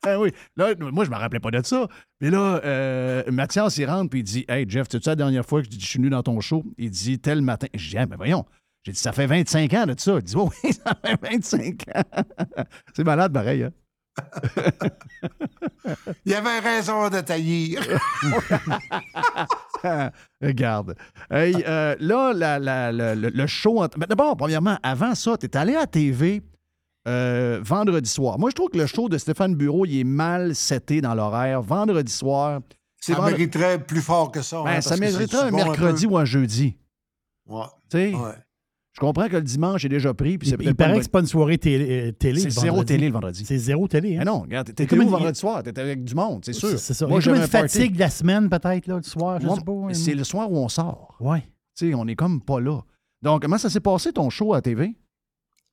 Ben 0.05 0.17
oui. 0.19 0.33
Là, 0.57 0.75
moi, 0.79 1.05
je 1.05 1.11
me 1.11 1.17
rappelais 1.17 1.41
pas 1.41 1.51
de 1.51 1.61
ça. 1.65 1.89
Mais 2.21 2.31
là, 2.31 2.61
euh, 2.65 3.25
Mathias, 3.33 3.77
il 3.79 3.87
rentre 3.87 4.11
puis 4.11 4.21
il 4.21 4.23
dit 4.23 4.45
Hey, 4.49 4.65
Jeff, 4.69 4.89
tu 4.89 4.99
sais 5.01 5.11
la 5.11 5.17
dernière 5.17 5.45
fois 5.45 5.63
que 5.63 5.69
je 5.71 5.79
suis 5.85 5.99
venu 5.99 6.09
dans 6.11 6.23
ton 6.23 6.41
show? 6.41 6.65
Il 6.77 6.91
dit 6.91 7.19
tel 7.19 7.43
matin. 7.43 7.67
Je 7.75 7.91
dis 7.91 7.99
Ah, 7.99 8.07
ben 8.07 8.17
voyons. 8.17 8.45
J'ai 8.85 8.93
dit 8.93 8.99
Ça 8.99 9.13
fait 9.13 9.27
25 9.27 9.75
ans 9.75 9.87
de 9.87 9.95
ça. 9.99 10.15
Il 10.19 10.23
dit 10.23 10.35
Oh, 10.37 10.51
Oui, 10.63 10.73
ça 10.85 10.97
fait 11.05 11.19
25 11.21 11.85
ans. 11.97 12.03
c'est 12.95 13.05
malade, 13.05 13.33
pareil. 13.33 13.65
Hein? 13.65 13.73
Il 16.27 16.33
y 16.33 16.35
avait 16.35 16.59
raison 16.61 17.09
de 17.09 17.21
taillir. 17.21 17.81
Regarde. 20.43 20.95
Hey, 21.31 21.55
euh, 21.67 21.95
là, 22.01 22.33
la- 22.33 22.59
la- 22.59 22.91
la- 22.93 23.15
le, 23.15 23.29
le 23.31 23.47
show. 23.47 23.87
D'abord, 23.97 24.37
premièrement, 24.37 24.79
avant 24.83 25.15
ça, 25.15 25.37
tu 25.37 25.47
es 25.47 25.57
allé 25.57 25.75
à 25.77 25.87
TV 25.87 26.43
euh, 27.09 27.61
vendredi 27.63 28.09
soir. 28.09 28.39
Moi, 28.39 28.51
je 28.51 28.55
trouve 28.55 28.69
que 28.71 28.79
le 28.79 28.87
show 28.87 29.09
de 29.09 29.19
Stéphane 29.19 29.55
Bureau, 29.55 29.85
il 29.87 29.99
est 30.01 30.05
mal 30.05 30.55
seté 30.55 31.01
dans 31.01 31.15
l'horaire. 31.15 31.63
Vendredi 31.63 32.13
soir. 32.13 32.61
c'est 33.01 33.13
Ça 33.13 33.19
vendre- 33.19 33.31
mériterait 33.31 33.79
plus 33.85 34.01
fort 34.03 34.31
que 34.31 34.43
ça. 34.43 34.63
Ben, 34.63 34.71
hein, 34.71 34.81
ça 34.81 34.91
parce 34.91 35.01
que 35.01 35.17
mériterait 35.17 35.49
un 35.49 35.51
mercredi 35.51 36.07
ou 36.07 36.17
un 36.19 36.25
jeudi. 36.25 36.77
Ouais. 37.47 37.63
Tu 37.91 37.97
sais, 37.99 38.15
Ouais. 38.15 38.33
je 38.93 39.01
comprends 39.01 39.29
que 39.29 39.37
le 39.37 39.43
dimanche 39.43 39.85
est 39.85 39.89
déjà 39.89 40.13
pris. 40.13 40.37
puis 40.37 40.51
Il, 40.51 40.63
il 40.63 40.75
paraît 40.75 40.97
que 40.99 41.03
c'est 41.05 41.11
pas 41.11 41.21
une 41.21 41.27
soirée 41.27 41.57
télé. 41.59 42.09
euh, 42.09 42.13
télé 42.13 42.41
C'est 42.41 42.47
le 42.47 42.51
zéro 42.51 42.85
télé 42.85 43.07
le 43.07 43.13
vendredi. 43.15 43.45
C'est 43.47 43.57
zéro 43.57 43.89
télé. 43.89 44.17
Hein? 44.17 44.19
Mais 44.19 44.25
non, 44.25 44.41
regarde, 44.41 44.67
t'étais 44.67 44.87
comme 44.87 44.99
où 44.99 45.03
une- 45.03 45.09
vendredi 45.09 45.39
soir? 45.39 45.63
T'étais 45.63 45.81
avec 45.81 46.05
du 46.05 46.15
monde, 46.15 46.45
c'est 46.45 46.53
sûr. 46.53 46.79
C'est 46.79 46.93
ça. 46.95 47.07
Moi, 47.07 47.21
j'avais 47.21 47.39
une 47.39 47.47
fatigue 47.47 47.95
de 47.95 48.01
la 48.01 48.11
semaine, 48.11 48.51
peut-être, 48.51 48.87
là, 48.87 49.01
du 49.01 49.09
soir. 49.09 49.39
Je 49.41 49.49
sais 49.49 49.61
pas. 49.65 49.73
hein. 49.73 49.95
C'est 49.95 50.15
le 50.15 50.25
soir 50.25 50.51
où 50.53 50.59
on 50.59 50.69
sort. 50.69 51.17
Ouais. 51.21 51.43
Tu 51.77 51.89
sais, 51.91 51.95
on 51.95 52.07
est 52.09 52.17
comme 52.17 52.41
pas 52.43 52.61
là. 52.61 52.81
Donc, 53.23 53.43
comment 53.43 53.59
ça 53.59 53.71
s'est 53.71 53.81
passé 53.81 54.13
ton 54.13 54.29
show 54.31 54.53
à 54.55 54.61
TV? 54.61 54.95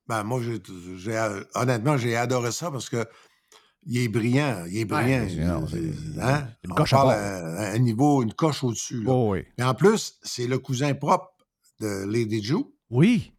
Ben, 0.08 0.24
moi, 0.24 0.40
j'ai, 0.42 0.62
j'ai- 0.98 1.40
honnêtement, 1.56 1.98
j'ai 1.98 2.16
adoré 2.16 2.52
ça 2.52 2.70
parce 2.72 2.90
que 2.90 3.06
il 3.88 3.98
est 3.98 4.08
brillant. 4.08 4.66
Il 4.68 4.78
est 4.78 4.86
brillant. 4.86 5.24
Ouais, 5.26 5.36
non, 5.36 5.68
C'est- 5.68 6.20
hein? 6.22 6.48
une 6.64 6.72
On 6.72 6.76
coche 6.76 6.92
parle 6.92 7.12
à, 7.12 7.60
à 7.60 7.72
un 7.74 7.78
niveau, 7.80 8.22
une 8.24 8.34
coche 8.34 8.64
au-dessus. 8.64 9.04
là. 9.04 9.12
Oh, 9.12 9.32
oui. 9.34 9.44
Et 9.58 9.64
en 9.64 9.74
plus, 9.74 10.16
c'est 10.24 10.48
le 10.48 10.58
cousin 10.60 10.94
propre 10.94 11.32
de 11.80 12.06
Lady 12.06 12.44
Joe. 12.44 12.66
Oui. 12.90 13.34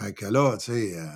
Fait 0.00 0.12
que 0.12 0.26
là, 0.26 0.56
tu 0.58 0.72
sais, 0.72 0.98
euh, 0.98 1.06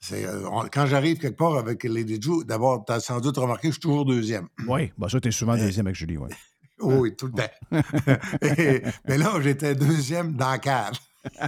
c'est, 0.00 0.24
euh, 0.26 0.48
on- 0.50 0.68
quand 0.68 0.86
j'arrive 0.86 1.18
quelque 1.18 1.36
part 1.36 1.56
avec 1.56 1.84
Lady 1.84 2.18
Joe, 2.20 2.44
d'abord, 2.46 2.84
tu 2.86 2.92
as 2.92 3.00
sans 3.00 3.20
doute 3.20 3.36
remarqué, 3.36 3.68
je 3.68 3.72
suis 3.72 3.80
toujours 3.80 4.04
deuxième. 4.04 4.48
Oui. 4.66 4.92
Ben, 4.98 5.08
ça, 5.08 5.20
t'es 5.20 5.30
souvent 5.30 5.56
deuxième 5.56 5.86
avec 5.86 5.96
Julie, 5.96 6.16
oui. 6.16 6.28
Oui, 6.82 7.14
tout 7.14 7.26
le 7.26 7.32
temps. 7.32 7.50
Et- 8.42 8.82
mais 9.06 9.18
là, 9.18 9.34
j'étais 9.42 9.74
deuxième 9.74 10.32
dans 10.34 10.48
la 10.50 10.58
cave. 10.58 10.94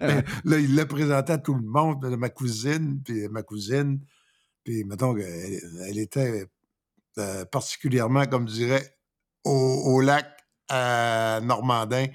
là, 0.00 0.58
il 0.58 0.74
l'a 0.74 0.86
présenté 0.86 1.32
à 1.32 1.38
tout 1.38 1.54
le 1.54 1.62
monde, 1.66 2.02
de 2.08 2.16
ma 2.16 2.28
cousine, 2.28 3.00
puis 3.04 3.28
ma 3.28 3.42
cousine. 3.42 4.00
Puis, 4.64 4.84
mettons 4.84 5.14
qu'elle 5.14 5.60
elle 5.88 5.98
était 5.98 6.46
euh, 7.18 7.44
particulièrement, 7.46 8.26
comme 8.26 8.48
je 8.48 8.54
dirais, 8.54 8.96
au, 9.44 9.50
au 9.86 10.00
lac 10.00 10.26
Normandin, 10.70 12.06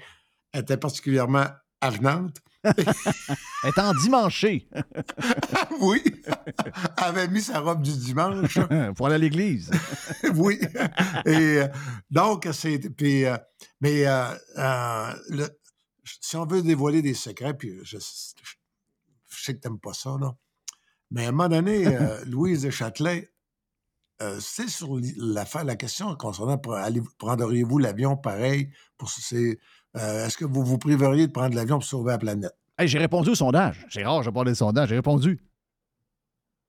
elle 0.52 0.60
était 0.62 0.76
particulièrement 0.76 1.46
avenante. 1.80 2.36
Elle 2.64 3.70
est 3.76 3.78
en 3.78 3.92
dimanché 3.92 4.66
oui. 5.80 6.02
Elle 6.96 7.04
avait 7.04 7.28
mis 7.28 7.42
sa 7.42 7.60
robe 7.60 7.82
du 7.82 7.92
dimanche. 7.94 8.58
pour 8.96 9.06
aller 9.06 9.16
à 9.16 9.18
l'église. 9.18 9.70
oui. 10.34 10.58
Et 11.26 11.58
euh, 11.58 11.68
donc, 12.10 12.48
c'est. 12.54 12.78
Puis, 12.96 13.26
euh, 13.26 13.36
mais 13.82 14.06
euh, 14.06 14.24
euh, 14.56 15.12
le- 15.28 15.58
si 16.20 16.36
on 16.36 16.46
veut 16.46 16.62
dévoiler 16.62 17.02
des 17.02 17.14
secrets, 17.14 17.54
puis 17.56 17.78
je, 17.82 17.98
je- 17.98 18.54
je 19.30 19.42
sais 19.44 19.54
que 19.54 19.60
tu 19.60 19.68
n'aimes 19.68 19.78
pas 19.80 19.94
ça, 19.94 20.16
là. 20.20 20.34
Mais 21.10 21.26
à 21.26 21.28
un 21.28 21.32
moment 21.32 21.48
donné, 21.48 21.86
euh, 21.86 22.24
Louise 22.26 22.62
de 22.62 22.70
Châtelet, 22.70 23.30
euh, 24.22 24.38
c'est 24.40 24.68
sur 24.68 24.96
l'affaire, 25.16 25.64
la 25.64 25.76
question 25.76 26.14
concernant 26.16 26.56
prendriez-vous 27.18 27.78
l'avion 27.78 28.16
pareil 28.16 28.70
pour 28.96 29.10
c'est 29.10 29.58
euh, 29.96 30.26
est-ce 30.26 30.36
que 30.36 30.44
vous 30.44 30.64
vous 30.64 30.78
priveriez 30.78 31.26
de 31.26 31.32
prendre 31.32 31.54
l'avion 31.56 31.78
pour 31.78 31.84
sauver 31.88 32.12
la 32.12 32.18
planète? 32.18 32.52
Hey, 32.78 32.88
j'ai 32.88 32.98
répondu 32.98 33.30
au 33.30 33.34
sondage. 33.34 33.86
C'est 33.90 34.04
rare, 34.04 34.22
je 34.22 34.30
parle 34.30 34.46
des 34.46 34.54
sondages. 34.56 34.88
J'ai 34.88 34.96
répondu. 34.96 35.40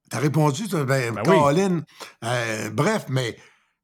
T'as 0.10 0.20
répondu, 0.20 0.68
toi, 0.68 0.84
ben, 0.86 1.14
Ben 1.16 1.22
oui. 1.26 1.38
Colin. 1.40 1.84
Euh, 2.24 2.70
bref, 2.70 3.06
mais 3.10 3.38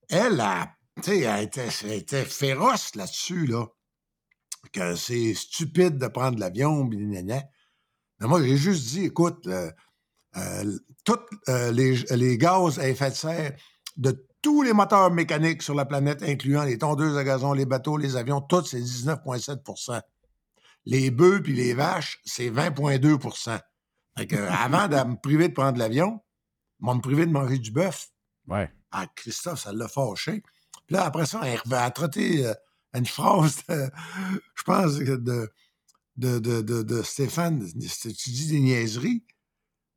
elle 0.09 0.39
a, 0.39 0.71
tu 0.97 1.11
sais, 1.11 1.19
elle 1.21 1.49
elle 1.83 1.91
était 1.93 2.25
féroce 2.25 2.93
là-dessus, 2.95 3.47
là. 3.47 3.65
Que 4.71 4.95
c'est 4.95 5.33
stupide 5.33 5.97
de 5.97 6.07
prendre 6.07 6.39
l'avion, 6.39 6.85
gna. 6.85 7.43
Mais 8.19 8.27
moi, 8.27 8.41
j'ai 8.41 8.57
juste 8.57 8.87
dit, 8.89 9.05
écoute, 9.05 9.45
euh, 9.47 9.71
euh, 10.37 10.77
tous 11.03 11.19
euh, 11.49 11.71
les, 11.71 11.95
les 12.15 12.37
gaz 12.37 12.79
à 12.79 12.87
effet 12.87 13.09
de 13.09 13.15
serre 13.15 13.51
de 13.97 14.27
tous 14.41 14.63
les 14.63 14.73
moteurs 14.73 15.11
mécaniques 15.11 15.61
sur 15.61 15.75
la 15.75 15.85
planète, 15.85 16.23
incluant 16.23 16.63
les 16.63 16.77
tondeuses 16.77 17.17
à 17.17 17.23
gazon, 17.23 17.53
les 17.53 17.65
bateaux, 17.65 17.97
les 17.97 18.15
avions, 18.15 18.41
tout, 18.41 18.63
c'est 18.63 18.79
19,7 18.79 20.01
Les 20.85 21.11
bœufs 21.11 21.41
puis 21.43 21.53
les 21.53 21.73
vaches, 21.73 22.19
c'est 22.25 22.49
20,2 22.49 23.17
fait 24.17 24.27
que, 24.27 24.35
avant 24.35 24.87
de 24.87 24.95
me 24.95 25.15
priver 25.15 25.49
de 25.49 25.53
prendre 25.53 25.77
l'avion, 25.77 26.21
m'a 26.79 26.93
me 26.93 27.01
privé 27.01 27.25
de 27.25 27.31
manger 27.31 27.59
du 27.59 27.71
bœuf. 27.71 28.09
Ouais. 28.47 28.69
Ah, 28.91 29.07
Christophe, 29.15 29.61
ça 29.61 29.71
l'a 29.71 29.87
fâché. 29.87 30.41
Puis 30.87 30.95
là, 30.95 31.05
après 31.05 31.25
ça, 31.25 31.41
elle 31.45 31.73
a 31.73 31.91
trotté 31.91 32.45
euh, 32.45 32.53
une 32.93 33.05
phrase, 33.05 33.57
de- 33.69 33.89
je 34.55 34.63
pense, 34.63 34.95
de, 34.95 35.15
de, 36.17 36.39
de, 36.39 36.61
de, 36.61 37.01
Stéphane. 37.03 37.65
Tu 37.67 38.29
dis 38.29 38.47
des 38.47 38.59
niaiseries. 38.59 39.23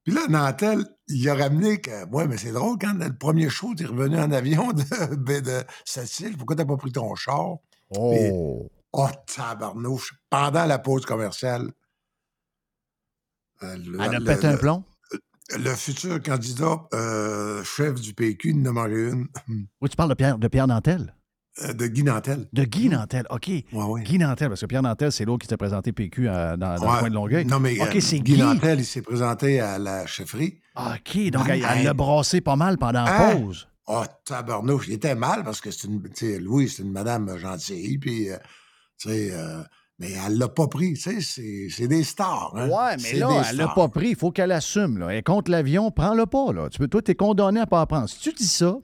Puis 0.04 0.12
là, 0.12 0.26
Nantel, 0.28 0.84
il 1.08 1.26
a 1.30 1.34
ramené 1.34 1.80
que, 1.80 2.06
ouais, 2.10 2.26
mais 2.28 2.36
c'est 2.36 2.52
drôle, 2.52 2.76
quand 2.78 2.92
le 2.92 3.16
premier 3.16 3.48
show, 3.48 3.74
t'es 3.74 3.86
revenu 3.86 4.18
en 4.18 4.30
avion 4.32 4.72
de, 4.72 4.84
ben, 5.16 5.40
de 5.42 5.62
Sept-Îles, 5.86 6.36
pourquoi 6.36 6.56
t'as 6.56 6.66
pas 6.66 6.76
pris 6.76 6.92
ton 6.92 7.14
char? 7.14 7.56
Oh. 7.90 8.68
Oh, 8.92 9.08
tabarnouche, 9.34 10.14
pendant 10.30 10.66
la 10.66 10.78
pause 10.78 11.04
commerciale. 11.06 11.72
euh, 13.62 13.76
le- 13.76 13.98
Elle 14.00 14.14
a 14.14 14.20
pété 14.20 14.46
un 14.46 14.56
plomb? 14.56 14.84
Le 15.56 15.74
futur 15.74 16.22
candidat 16.22 16.86
euh, 16.94 17.62
chef 17.64 18.00
du 18.00 18.14
PQ, 18.14 18.50
il 18.50 18.68
en 18.68 18.76
a 18.76 18.88
une, 18.88 19.26
Oui, 19.80 19.88
tu 19.90 19.96
parles 19.96 20.08
de 20.10 20.14
Pierre, 20.14 20.38
de 20.38 20.48
Pierre 20.48 20.66
Nantel? 20.66 21.14
Euh, 21.62 21.72
de 21.72 21.86
Guy 21.86 22.02
Nantel. 22.02 22.46
De 22.52 22.64
Guy 22.64 22.88
Nantel, 22.88 23.26
OK. 23.30 23.46
Ouais, 23.48 23.64
ouais. 23.72 24.02
Guy 24.02 24.18
Nantel, 24.18 24.48
parce 24.48 24.60
que 24.60 24.66
Pierre 24.66 24.82
Nantel, 24.82 25.12
c'est 25.12 25.24
l'autre 25.24 25.42
qui 25.42 25.48
s'est 25.48 25.56
présenté 25.56 25.92
PQ 25.92 26.28
à- 26.28 26.56
dans, 26.56 26.74
dans 26.76 26.82
Ouais. 26.86 26.92
le 26.94 26.98
coin 27.00 27.08
de 27.10 27.14
Longueuil. 27.14 27.44
Non, 27.44 27.60
mais 27.60 27.80
OK, 27.80 27.94
euh, 27.96 28.00
c'est 28.00 28.18
Guy 28.20 28.34
Guy. 28.34 28.40
Nantel, 28.40 28.80
il 28.80 28.84
s'est 28.84 29.02
présenté 29.02 29.60
à 29.60 29.78
la 29.78 30.06
chefferie. 30.06 30.58
OK, 30.76 31.30
donc 31.30 31.48
elle 31.48 31.60
l'a 31.84 31.94
brassé 31.94 32.40
pas 32.40 32.56
mal 32.56 32.78
pendant 32.78 33.04
la 33.04 33.30
Hein? 33.30 33.36
pause. 33.40 33.68
Oh, 33.86 34.02
tabarnouche, 34.24 34.88
il 34.88 34.94
était 34.94 35.14
mal 35.14 35.44
parce 35.44 35.60
que 35.60 35.70
c'est 35.70 35.86
une. 35.86 36.02
Louis, 36.40 36.68
c'est 36.68 36.82
une 36.82 36.92
madame 36.92 37.36
gentille, 37.38 37.98
puis. 37.98 38.30
euh, 38.30 38.36
tu 38.98 39.08
sais. 39.10 39.30
euh, 39.32 39.62
mais 40.00 40.10
elle 40.26 40.38
l'a 40.38 40.48
pas 40.48 40.66
pris, 40.66 40.94
tu 40.94 41.00
sais, 41.00 41.20
c'est- 41.20 41.68
c'est 41.70 41.86
des 41.86 42.02
stars. 42.02 42.52
Hein? 42.56 42.68
Ouais, 42.68 42.96
mais 43.00 43.12
là, 43.18 43.42
elle 43.48 43.56
l'a 43.56 43.68
pas 43.68 43.86
pris. 43.88 44.08
Il 44.10 44.16
faut 44.16 44.32
qu'elle 44.32 44.50
assume. 44.50 44.98
Là. 44.98 45.10
Elle 45.14 45.22
contre 45.22 45.52
l'avion, 45.52 45.92
prends-le 45.92 46.26
pas. 46.26 46.52
Là. 46.52 46.68
Tu 46.68 46.78
peux, 46.80 46.88
toi, 46.88 47.00
tu 47.00 47.12
es 47.12 47.14
condamné 47.14 47.60
à 47.60 47.66
pas 47.66 47.80
en 47.80 47.86
prendre. 47.86 48.08
Si 48.08 48.18
tu 48.18 48.32
dis 48.32 48.48
ça, 48.48 48.76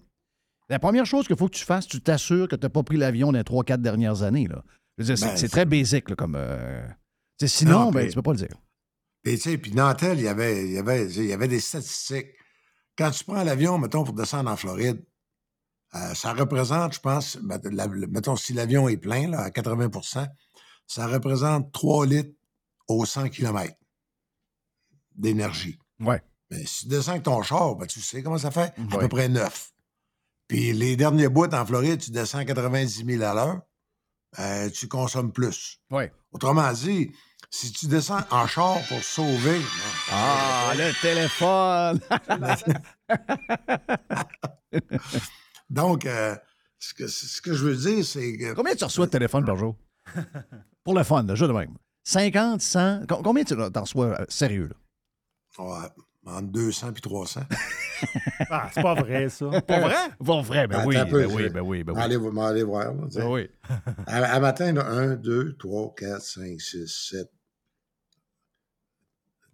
la 0.71 0.79
première 0.79 1.05
chose 1.07 1.27
qu'il 1.27 1.37
faut 1.37 1.49
que 1.49 1.57
tu 1.57 1.64
fasses, 1.64 1.87
tu 1.87 2.01
t'assures 2.01 2.49
que 2.49 2.57
tu 2.57 2.62
n'as 2.64 2.71
pas 2.71 2.83
pris 2.83 2.97
l'avion 2.97 3.33
dans 3.33 3.39
les 3.39 3.45
3-4 3.45 3.79
dernières 3.83 4.23
années. 4.23 4.47
Là. 4.49 4.62
Ben, 4.97 5.16
c'est 5.16 5.49
très 5.49 5.64
basique 5.66 6.14
comme. 6.14 6.35
euh, 6.37 6.87
sinon, 7.45 7.87
Non, 7.87 7.91
ben, 7.91 8.01
puis- 8.01 8.09
tu 8.11 8.14
peux 8.14 8.23
pas 8.23 8.33
le 8.33 8.39
dire. 8.39 8.57
Et 9.25 9.35
tu 9.37 9.51
sais, 9.51 9.59
puis 9.59 9.73
Nantel, 9.73 10.18
il 10.18 10.25
y 10.25 10.29
avait, 10.29 10.64
il 10.66 10.73
y 10.73 10.79
avait, 10.79 11.07
il 11.12 11.27
y 11.27 11.33
avait 11.33 11.49
des 11.49 11.61
statistiques. 11.61 12.29
Quand 12.97 13.11
tu 13.11 13.25
prends 13.25 13.43
l'avion, 13.45 13.77
mettons, 13.79 14.05
pour 14.05 14.14
descendre 14.14 14.51
en 14.51 14.57
Floride, 14.57 15.05
euh, 15.95 16.14
ça 16.14 16.33
représente, 16.33 16.95
je 16.95 17.01
pense, 17.01 17.39
la- 17.43 17.87
le- 17.87 18.07
mettons, 18.07 18.37
si 18.37 18.53
l'avion 18.55 18.89
est 18.89 18.97
plein, 18.97 19.29
là, 19.29 19.41
à 19.41 19.51
80% 19.51 20.27
ça 20.87 21.07
représente 21.07 21.71
3 21.73 22.05
litres 22.07 22.35
au 22.89 23.05
100 23.05 23.29
km 23.29 23.73
d'énergie. 25.14 25.79
Ouais. 26.01 26.23
Mais 26.51 26.64
si 26.66 26.81
tu 26.85 26.89
descends 26.89 27.12
avec 27.12 27.23
ton 27.25 27.43
char, 27.43 27.77
ben, 27.77 27.87
tu 27.87 28.01
sais 28.01 28.23
comment 28.23 28.39
ça 28.39 28.51
fait? 28.51 28.73
À 28.77 28.97
Ouais. 28.97 28.99
peu 29.01 29.09
près 29.09 29.29
9. 29.29 29.73
Puis 30.51 30.72
les 30.72 30.96
derniers 30.96 31.28
bouts 31.28 31.55
en 31.55 31.64
Floride, 31.64 32.01
tu 32.01 32.11
descends 32.11 32.38
à 32.38 32.44
90 32.44 33.05
000 33.07 33.22
à 33.22 33.34
l'heure, 33.34 33.61
euh, 34.40 34.68
tu 34.70 34.88
consommes 34.88 35.30
plus. 35.32 35.78
Ouais. 35.92 36.12
Autrement 36.32 36.72
dit, 36.72 37.12
si 37.51 37.70
tu 37.70 37.86
descends 37.86 38.18
en 38.32 38.48
char 38.48 38.78
pour 38.88 39.01
sauver. 39.05 39.61
Ah, 40.11 40.72
le 40.76 40.90
téléphone! 41.01 42.01
Donc, 45.70 46.05
euh, 46.07 46.34
ce, 46.80 46.94
que, 46.94 47.07
ce 47.07 47.40
que 47.40 47.55
je 47.55 47.64
veux 47.64 47.76
dire, 47.76 48.05
c'est 48.05 48.36
que. 48.36 48.53
Combien 48.55 48.74
tu 48.74 48.82
reçois 48.82 49.07
de 49.07 49.12
téléphone 49.12 49.44
par 49.44 49.57
jour? 49.57 49.76
Pour 50.84 50.94
le 50.94 51.05
fun, 51.05 51.22
là, 51.22 51.36
juste 51.36 51.48
de 51.48 51.57
même. 51.57 51.76
50, 52.03 52.61
100? 52.61 53.07
Com- 53.07 53.22
Combien 53.22 53.44
tu 53.44 53.55
t'en 53.55 53.82
reçois 53.82 54.20
euh, 54.20 54.24
sérieux? 54.28 54.68
Là? 54.68 55.64
Ouais, 55.64 55.88
entre 56.27 56.49
200 56.53 56.93
puis 56.93 57.03
300. 57.03 57.43
Ah, 58.51 58.71
c'est 58.73 58.83
pas 58.83 58.95
vrai, 58.95 59.29
ça. 59.29 59.61
Pas 59.62 59.81
vrai? 59.81 59.95
Pas 60.25 60.41
vrai, 60.43 60.66
ben 60.66 60.85
oui, 60.87 60.97
un 60.97 61.07
peu, 61.07 61.27
ben 61.27 61.35
oui, 61.35 61.49
ben 61.51 61.61
oui, 61.61 61.85
ben 61.85 61.93
oui. 61.95 62.01
aller 62.01 62.62
voir. 62.62 62.95
là. 62.95 63.07
Ben 63.14 63.27
oui. 63.27 63.49
À, 64.07 64.16
à 64.35 64.41
matin, 64.41 64.66
il 64.71 64.77
y 64.77 64.79
en 64.79 64.83
a 64.83 64.85
1, 64.85 65.16
2, 65.16 65.57
3, 65.59 65.95
4, 65.97 66.23
5, 66.23 66.61
6, 66.61 66.87
7, 67.11 67.31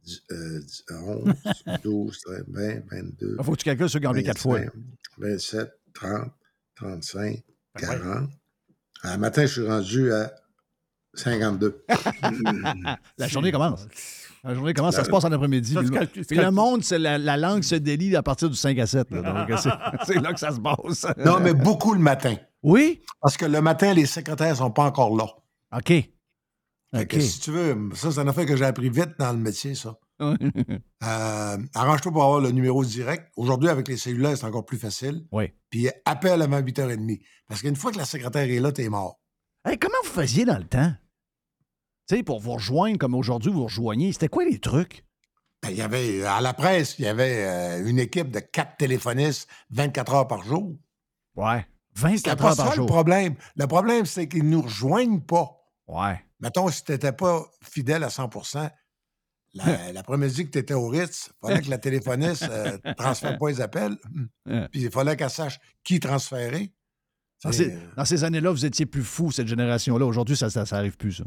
10, 0.05 0.23
euh, 0.31 0.61
10, 0.61 0.85
11, 0.91 1.35
12, 1.83 2.21
13, 2.21 2.45
20, 2.49 2.75
22. 2.91 3.37
Il 3.39 3.45
faut 3.45 3.53
que 3.53 3.57
tu 3.59 3.65
calcules 3.65 4.07
ont 4.07 4.09
enlevé 4.11 4.23
quatre 4.23 4.41
fois. 4.41 4.61
27, 5.19 5.71
30, 5.95 6.33
35, 6.77 7.43
Ben 7.75 7.89
ouais. 7.89 7.99
40. 7.99 8.31
À 9.03 9.19
matin, 9.19 9.43
je 9.43 9.53
suis 9.53 9.67
rendu 9.67 10.13
à 10.13 10.33
52. 11.15 11.85
La 13.19 13.29
journée 13.29 13.53
commence. 13.53 13.87
La 14.47 14.55
journée 14.55 14.75
commence, 14.75 14.95
ça 14.95 15.05
se 15.05 15.11
passe 15.11 15.25
en 15.25 15.33
après-midi. 15.33 15.75
Puis, 15.75 15.89
le- 15.89 16.07
puis 16.25 16.51
monde, 16.53 16.85
c'est 16.85 16.99
la, 16.99 17.19
la 17.19 17.37
langue 17.37 17.63
se 17.65 17.75
délie 17.75 18.15
à 18.15 18.23
partir 18.23 18.49
du 18.49 18.57
5 18.57 18.79
à 18.79 18.87
7. 18.87 19.11
là. 19.11 19.23
donc, 19.47 19.59
c'est, 19.59 19.71
c'est 20.07 20.21
là 20.21 20.33
que 20.33 20.39
ça 20.39 20.53
se 20.53 20.61
passe. 20.61 21.07
non, 21.25 21.41
mais 21.41 21.53
beaucoup 21.53 21.93
le 21.95 21.99
matin. 22.01 22.37
Oui? 22.63 23.03
Parce 23.21 23.37
que 23.37 23.45
le 23.45 23.61
matin, 23.61 23.93
les 23.93 24.07
secrétaires 24.07 24.51
ne 24.51 24.55
sont 24.57 24.71
pas 24.71 24.85
encore 24.85 25.17
là. 25.17 25.27
OK. 25.77 25.89
Fait 25.89 26.11
OK. 26.95 27.07
que 27.09 27.21
si 27.21 27.41
tu 27.41 27.51
veux, 27.51 27.77
ça, 27.95 28.13
c'est 28.13 28.21
un 28.21 28.29
affaire 28.29 28.47
que 28.47 28.57
j'ai 28.57 28.65
appris 28.65 28.89
vite 28.89 29.11
dans 29.19 29.33
le 29.33 29.39
métier, 29.39 29.75
ça. 29.75 29.97
Euh, 31.05 31.59
arrange-toi 31.75 32.11
pour 32.11 32.23
avoir 32.23 32.41
le 32.41 32.51
numéro 32.51 32.83
direct. 32.85 33.31
Aujourd'hui, 33.37 33.69
avec 33.69 33.87
les 33.87 33.99
cellulaires, 33.99 34.37
c'est 34.37 34.47
encore 34.47 34.65
plus 34.65 34.79
facile. 34.79 35.27
oui. 35.31 35.53
Puis 35.69 35.89
appelle 36.07 36.41
avant 36.41 36.61
8h30. 36.61 37.21
Parce 37.49 37.61
qu'une 37.61 37.77
fois 37.77 37.93
que 37.93 37.99
la 37.99 38.07
secrétaire 38.07 38.49
est 38.49 38.61
là, 38.61 38.73
t'es 38.73 38.89
mort. 38.89 39.21
Hey, 39.69 39.79
comment 39.79 39.95
vous 40.05 40.11
faisiez 40.11 40.45
dans 40.47 40.57
le 40.57 40.65
temps? 40.65 40.93
Tu 42.09 42.17
sais, 42.17 42.23
pour 42.23 42.41
vous 42.41 42.53
rejoindre 42.53 42.99
comme 42.99 43.15
aujourd'hui, 43.15 43.51
vous 43.51 43.65
rejoignez. 43.65 44.13
C'était 44.13 44.29
quoi 44.29 44.45
les 44.45 44.59
trucs? 44.61 45.05
Ben, 45.63 45.71
Il 45.71 45.77
y 45.77 45.83
avait, 45.83 46.25
à 46.25 46.41
la 46.41 46.53
presse, 46.55 46.97
il 46.99 47.05
y 47.05 47.09
avait 47.09 47.45
euh, 47.45 47.87
une 47.89 47.99
équipe 47.99 48.31
de 48.31 48.39
quatre 48.39 48.77
téléphonistes 48.77 49.49
24 49.71 50.15
heures 50.15 50.29
par 50.29 50.45
jour. 50.45 50.77
Ouais. 51.35 51.67
C'était 51.95 52.09
24 52.09 52.37
pas 52.39 52.51
heures 52.51 52.57
par 52.57 52.67
ça 52.67 52.71
le 52.73 52.77
jour. 52.77 52.87
problème. 52.87 53.35
Le 53.57 53.67
problème, 53.67 54.07
c'est 54.07 54.29
qu'ils 54.29 54.49
nous 54.49 54.63
rejoignent 54.63 55.21
pas. 55.21 55.51
Ouais. 55.89 56.21
Mettons, 56.41 56.69
si 56.69 56.85
tu 56.85 56.93
n'étais 56.93 57.13
pas 57.13 57.45
fidèle 57.63 58.05
à 58.05 58.11
100 58.11 58.31
La- 59.55 59.93
L'après-midi 59.93 60.47
que 60.47 60.51
tu 60.51 60.59
étais 60.59 60.75
au 60.75 60.89
Ritz, 60.89 61.31
il 61.43 61.49
fallait 61.49 61.63
que 61.63 61.71
la 61.71 61.79
téléphoniste 61.79 62.43
ne 62.49 62.93
transfère 62.95 63.39
pas 63.39 63.49
les 63.49 63.61
appels. 63.61 63.97
Ouais. 64.45 64.69
Puis 64.71 64.83
il 64.83 64.91
fallait 64.91 65.17
qu'elle 65.17 65.31
sache 65.31 65.59
qui 65.83 65.99
transférer. 65.99 66.73
Dans 67.43 68.05
ces, 68.05 68.25
années-là, 68.25 68.51
vous 68.51 68.65
étiez 68.65 68.87
plus 68.87 69.03
fou, 69.05 69.31
cette 69.33 69.47
génération-là. 69.47 70.05
Aujourd'hui, 70.07 70.37
ça, 70.37 70.51
ça, 70.51 70.67
ça 70.67 70.83
plus, 70.99 71.13
ça. 71.13 71.25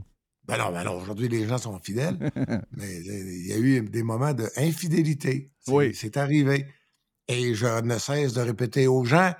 Ben 0.49 0.57
non, 0.57 0.71
ben 0.71 0.83
non, 0.83 0.99
aujourd'hui, 0.99 1.27
les 1.27 1.47
gens 1.47 1.57
sont 1.57 1.77
fidèles. 1.79 2.17
mais 2.71 2.97
euh, 2.97 3.31
il 3.31 3.47
y 3.47 3.53
a 3.53 3.57
eu 3.57 3.81
des 3.81 4.03
moments 4.03 4.33
d'infidélité. 4.33 5.51
Oui. 5.67 5.93
c'est 5.93 6.17
arrivé. 6.17 6.65
Et 7.27 7.53
je 7.53 7.81
ne 7.81 7.97
cesse 7.99 8.33
de 8.33 8.41
répéter 8.41 8.87
aux 8.87 9.05
gens, 9.05 9.33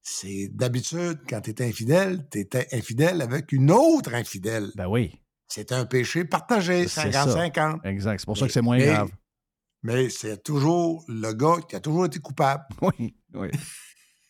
c'est 0.00 0.48
d'habitude, 0.48 1.20
quand 1.28 1.42
tu 1.42 1.50
es 1.50 1.62
infidèle, 1.62 2.26
tu 2.30 2.38
étais 2.40 2.66
infidèle 2.72 3.20
avec 3.20 3.52
une 3.52 3.70
autre 3.70 4.14
infidèle. 4.14 4.70
Ben 4.74 4.86
oui. 4.88 5.20
C'est 5.48 5.72
un 5.72 5.84
péché 5.84 6.24
partagé, 6.24 6.88
C'est 6.88 7.12
ça. 7.12 7.26
50-50. 7.26 7.86
Exact. 7.86 8.20
C'est 8.20 8.26
pour 8.26 8.38
ça 8.38 8.46
que 8.46 8.52
c'est 8.52 8.62
moins 8.62 8.78
mais- 8.78 8.86
grave. 8.86 9.10
Mais 9.82 10.08
c'est 10.08 10.42
toujours 10.42 11.04
le 11.08 11.32
gars 11.34 11.56
qui 11.68 11.76
a 11.76 11.80
toujours 11.80 12.06
été 12.06 12.18
coupable. 12.18 12.64
Oui, 12.82 13.14
oui. 13.34 13.48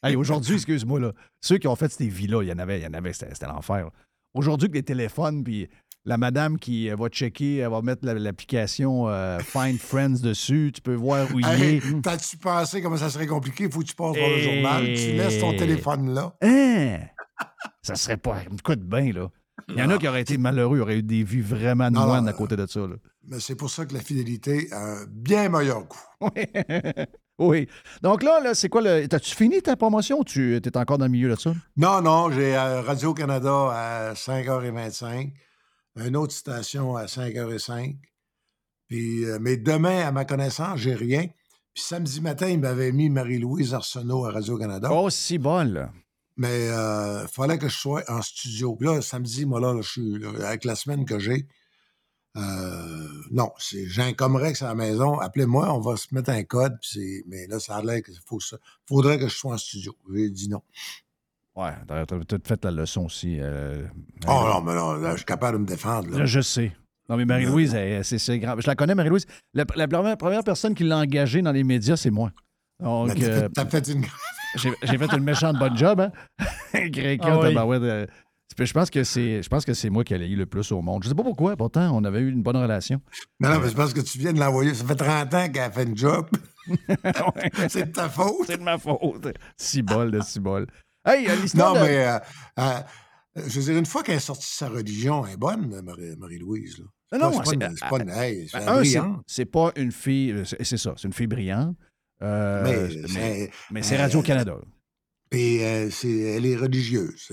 Hey, 0.02 0.14
aujourd'hui, 0.14 0.54
excuse-moi, 0.54 1.00
là, 1.00 1.12
ceux 1.40 1.58
qui 1.58 1.66
ont 1.66 1.74
fait 1.74 1.90
ces 1.90 2.08
vies-là, 2.08 2.42
il 2.42 2.48
y 2.48 2.52
en 2.52 2.58
avait, 2.58 2.80
il 2.80 2.84
y 2.84 2.86
en 2.86 2.92
avait, 2.92 3.12
c'était 3.12 3.46
l'enfer. 3.46 3.90
Aujourd'hui, 4.34 4.68
que 4.68 4.74
les 4.74 4.82
téléphones, 4.82 5.42
puis 5.42 5.68
la 6.08 6.16
madame 6.16 6.58
qui 6.58 6.90
euh, 6.90 6.96
va 6.96 7.08
checker, 7.10 7.58
elle 7.58 7.68
va 7.70 7.82
mettre 7.82 8.04
la- 8.06 8.14
l'application 8.14 9.08
euh, 9.08 9.38
Find 9.40 9.78
Friends 9.78 10.20
dessus, 10.22 10.72
tu 10.74 10.80
peux 10.80 10.94
voir 10.94 11.28
où 11.34 11.38
il 11.38 11.46
Hey, 11.46 11.76
est. 11.76 12.00
T'as-tu 12.02 12.38
pensé 12.38 12.80
comment 12.80 12.96
ça 12.96 13.10
serait 13.10 13.26
compliqué? 13.26 13.64
Il 13.64 13.70
faut 13.70 13.80
que 13.80 13.84
tu 13.84 13.94
passes 13.94 14.16
par 14.16 14.26
le 14.28 14.36
Hey. 14.38 14.42
journal. 14.62 14.84
Tu 14.84 15.12
laisses 15.12 15.38
ton 15.38 15.54
téléphone 15.54 16.14
là. 16.14 16.34
Hein? 16.42 16.98
Ça 17.82 17.94
serait 17.94 18.16
pas. 18.16 18.36
Me 18.50 18.56
coûte 18.62 18.80
bien, 18.80 19.12
là. 19.12 19.28
Il 19.68 19.76
y 19.76 19.82
en 19.82 19.90
a 19.90 19.98
qui 19.98 20.08
auraient 20.08 20.22
été 20.22 20.38
malheureux, 20.38 20.80
auraient 20.80 20.98
eu 20.98 21.02
des 21.02 21.22
vies 21.24 21.42
vraiment 21.42 21.90
moines 21.90 22.26
à 22.28 22.32
côté 22.32 22.56
de 22.56 22.64
ça. 22.66 22.80
Là. 22.80 22.94
Mais 23.28 23.38
c'est 23.38 23.54
pour 23.56 23.68
ça 23.68 23.84
que 23.84 23.92
la 23.92 24.00
fidélité 24.00 24.68
a 24.72 24.78
un 25.02 25.04
bien 25.10 25.50
meilleur 25.50 25.86
coup. 25.86 26.00
oui. 27.38 27.68
Donc 28.02 28.22
là, 28.22 28.40
là 28.40 28.54
c'est 28.54 28.68
quoi 28.68 28.80
le. 28.80 29.06
T'as-tu 29.06 29.34
fini 29.34 29.60
ta 29.60 29.76
promotion 29.76 30.20
ou 30.20 30.24
tu 30.24 30.56
es 30.56 30.76
encore 30.76 30.96
dans 30.98 31.04
le 31.04 31.10
milieu 31.10 31.28
de 31.28 31.34
ça? 31.38 31.52
Non, 31.76 32.00
non, 32.00 32.30
j'ai 32.30 32.56
euh, 32.56 32.80
Radio-Canada 32.80 33.50
à 33.50 34.12
5h25, 34.14 35.32
une 36.06 36.16
autre 36.16 36.34
station 36.34 36.96
à 36.96 37.06
5h05. 37.06 37.96
Puis, 38.88 39.24
euh, 39.24 39.38
mais 39.40 39.56
demain, 39.56 40.06
à 40.06 40.12
ma 40.12 40.24
connaissance, 40.24 40.78
j'ai 40.80 40.94
rien. 40.94 41.26
Puis 41.74 41.82
samedi 41.82 42.20
matin, 42.20 42.48
il 42.48 42.60
m'avait 42.60 42.92
mis 42.92 43.10
Marie-Louise 43.10 43.74
Arsenault 43.74 44.24
à 44.24 44.32
Radio-Canada. 44.32 44.88
Oh, 44.92 45.10
si 45.10 45.38
bon, 45.38 45.72
Mais 46.36 46.66
il 46.66 47.26
fallait 47.30 47.58
que 47.58 47.68
je 47.68 47.76
sois 47.76 48.02
en 48.08 48.22
studio. 48.22 48.74
Puis 48.76 48.86
là, 48.88 49.02
samedi, 49.02 49.44
moi, 49.46 49.60
là, 49.60 49.76
je 49.80 49.88
suis 49.88 50.18
là, 50.18 50.30
avec 50.46 50.64
la 50.64 50.74
semaine 50.74 51.04
que 51.04 51.18
j'ai. 51.18 51.46
euh, 52.36 53.08
non, 53.30 53.50
c'est 53.58 53.86
Jean 53.86 54.12
Comrex 54.14 54.62
à 54.62 54.68
la 54.68 54.74
maison. 54.74 55.18
Appelez-moi, 55.18 55.72
on 55.74 55.80
va 55.80 55.96
se 55.96 56.06
mettre 56.12 56.30
un 56.30 56.42
code. 56.44 56.76
puis 56.80 57.22
mais 57.26 57.46
là, 57.46 57.58
ça 57.60 57.76
a 57.76 57.82
l'air 57.82 58.02
qu'il 58.02 58.14
faut 58.24 58.40
ça. 58.40 58.56
faudrait 58.86 59.18
que 59.18 59.28
je 59.28 59.34
sois 59.34 59.54
en 59.54 59.58
studio. 59.58 59.94
J'ai 60.14 60.30
dit 60.30 60.48
non. 60.48 60.62
Ouais, 61.58 61.72
t'as 61.88 62.04
peut-être 62.06 62.46
fait 62.46 62.64
la 62.64 62.70
leçon 62.70 63.06
aussi. 63.06 63.38
euh, 63.40 63.84
Oh 64.28 64.30
non, 64.30 64.60
mais 64.62 64.74
là, 64.74 64.96
là, 64.96 65.10
je 65.12 65.16
suis 65.18 65.24
capable 65.24 65.58
de 65.58 65.62
me 65.62 65.66
défendre. 65.66 66.10
Là. 66.10 66.18
Là, 66.20 66.24
je 66.26 66.40
sais. 66.40 66.72
Non, 67.08 67.16
mais 67.16 67.24
Marie-Louise, 67.24 67.74
elle- 67.74 68.04
c'est 68.04 68.18
c'est 68.18 68.38
grave. 68.38 68.60
Je 68.60 68.66
la 68.66 68.76
connais, 68.76 68.94
Marie-Louise. 68.94 69.26
La, 69.54 69.64
la 69.74 69.88
première, 69.88 70.16
première 70.16 70.44
personne 70.44 70.74
qui 70.74 70.84
l'a 70.84 70.98
engagée 70.98 71.42
dans 71.42 71.52
les 71.52 71.64
médias, 71.64 71.96
c'est 71.96 72.10
moi. 72.10 72.30
Donc, 72.80 73.10
euh, 73.20 73.42
fait- 73.42 73.48
t'as 73.48 73.66
fait 73.66 73.88
une. 73.88 74.04
j'ai 74.56 74.70
j'ai 74.82 74.98
fait 74.98 75.12
une 75.16 75.24
méchante 75.24 75.58
bonne 75.58 75.76
job, 75.76 76.00
hein? 76.00 76.12
Gréquin, 76.90 77.32
Ah 77.32 77.38
oui. 77.40 77.48
tabarouette, 77.48 77.82
euh, 77.82 78.06
je 78.56 78.72
pense 78.72 78.88
que 78.90 79.02
c'est 79.02 79.42
je 79.42 79.48
pense 79.48 79.64
que 79.64 79.74
c'est 79.74 79.90
moi 79.90 80.04
qui 80.04 80.14
ai 80.14 80.28
eu 80.28 80.36
le 80.36 80.46
plus 80.46 80.70
au 80.70 80.80
monde. 80.80 81.02
Je 81.02 81.08
sais 81.08 81.14
pas 81.14 81.24
pourquoi, 81.24 81.56
pourtant, 81.56 81.90
on 81.92 82.04
avait 82.04 82.20
eu 82.20 82.30
une 82.30 82.42
bonne 82.42 82.56
relation. 82.56 83.00
Non, 83.40 83.48
non, 83.54 83.60
mais 83.60 83.68
c'est 83.70 83.74
parce 83.74 83.92
que 83.94 84.00
tu 84.00 84.18
viens 84.18 84.32
de 84.32 84.38
l'envoyer. 84.38 84.74
Ça 84.74 84.84
fait 84.84 84.94
30 84.94 85.34
ans 85.34 85.48
qu'elle 85.48 85.62
a 85.62 85.70
fait 85.72 85.84
une 85.84 85.96
job. 85.96 86.28
c'est 87.68 87.86
de 87.86 87.92
ta 87.92 88.08
faute. 88.08 88.46
C'est 88.46 88.58
de 88.58 88.62
ma 88.62 88.78
faute. 88.78 89.26
Si 89.56 89.82
bol 89.82 90.10
de 90.10 90.20
si 90.20 90.38
bol. 90.40 90.66
Hey, 91.04 91.28
euh, 91.28 91.36
l'histoire 91.36 91.74
Non, 91.74 91.80
de- 91.80 91.86
mais 91.86 92.06
euh, 92.06 92.18
euh, 92.58 92.80
je 93.36 93.60
veux 93.60 93.64
dire, 93.66 93.78
une 93.78 93.86
fois 93.86 94.02
qu'elle 94.02 94.16
est 94.16 94.20
sortie 94.20 94.42
de 94.46 94.56
sa 94.56 94.68
religion, 94.68 95.24
elle 95.26 95.34
est 95.34 95.36
bonne, 95.36 95.80
Marie- 95.82 96.16
Marie-Louise. 96.16 96.78
Non, 97.12 97.18
non, 97.18 97.32
c'est 97.44 97.56
pas, 97.58 97.88
pas 97.90 97.98
une. 98.02 98.10
hey, 98.10 98.48
c'est 99.26 99.44
pas 99.46 99.72
une 99.76 99.92
fille, 99.92 100.42
c'est 100.44 100.76
ça, 100.76 100.94
c'est 100.96 101.06
une 101.08 101.14
fille 101.14 101.26
brillante. 101.26 101.76
Euh, 102.20 102.62
Mais 102.64 102.96
mais 103.02 103.08
c'est- 103.08 103.50
mais 103.70 103.82
c'est 103.82 103.96
Radio-Canada. 103.96 104.56
Puis 105.30 105.60
c'est, 105.90 106.18
elle 106.18 106.46
est 106.46 106.56
religieuse. 106.56 107.28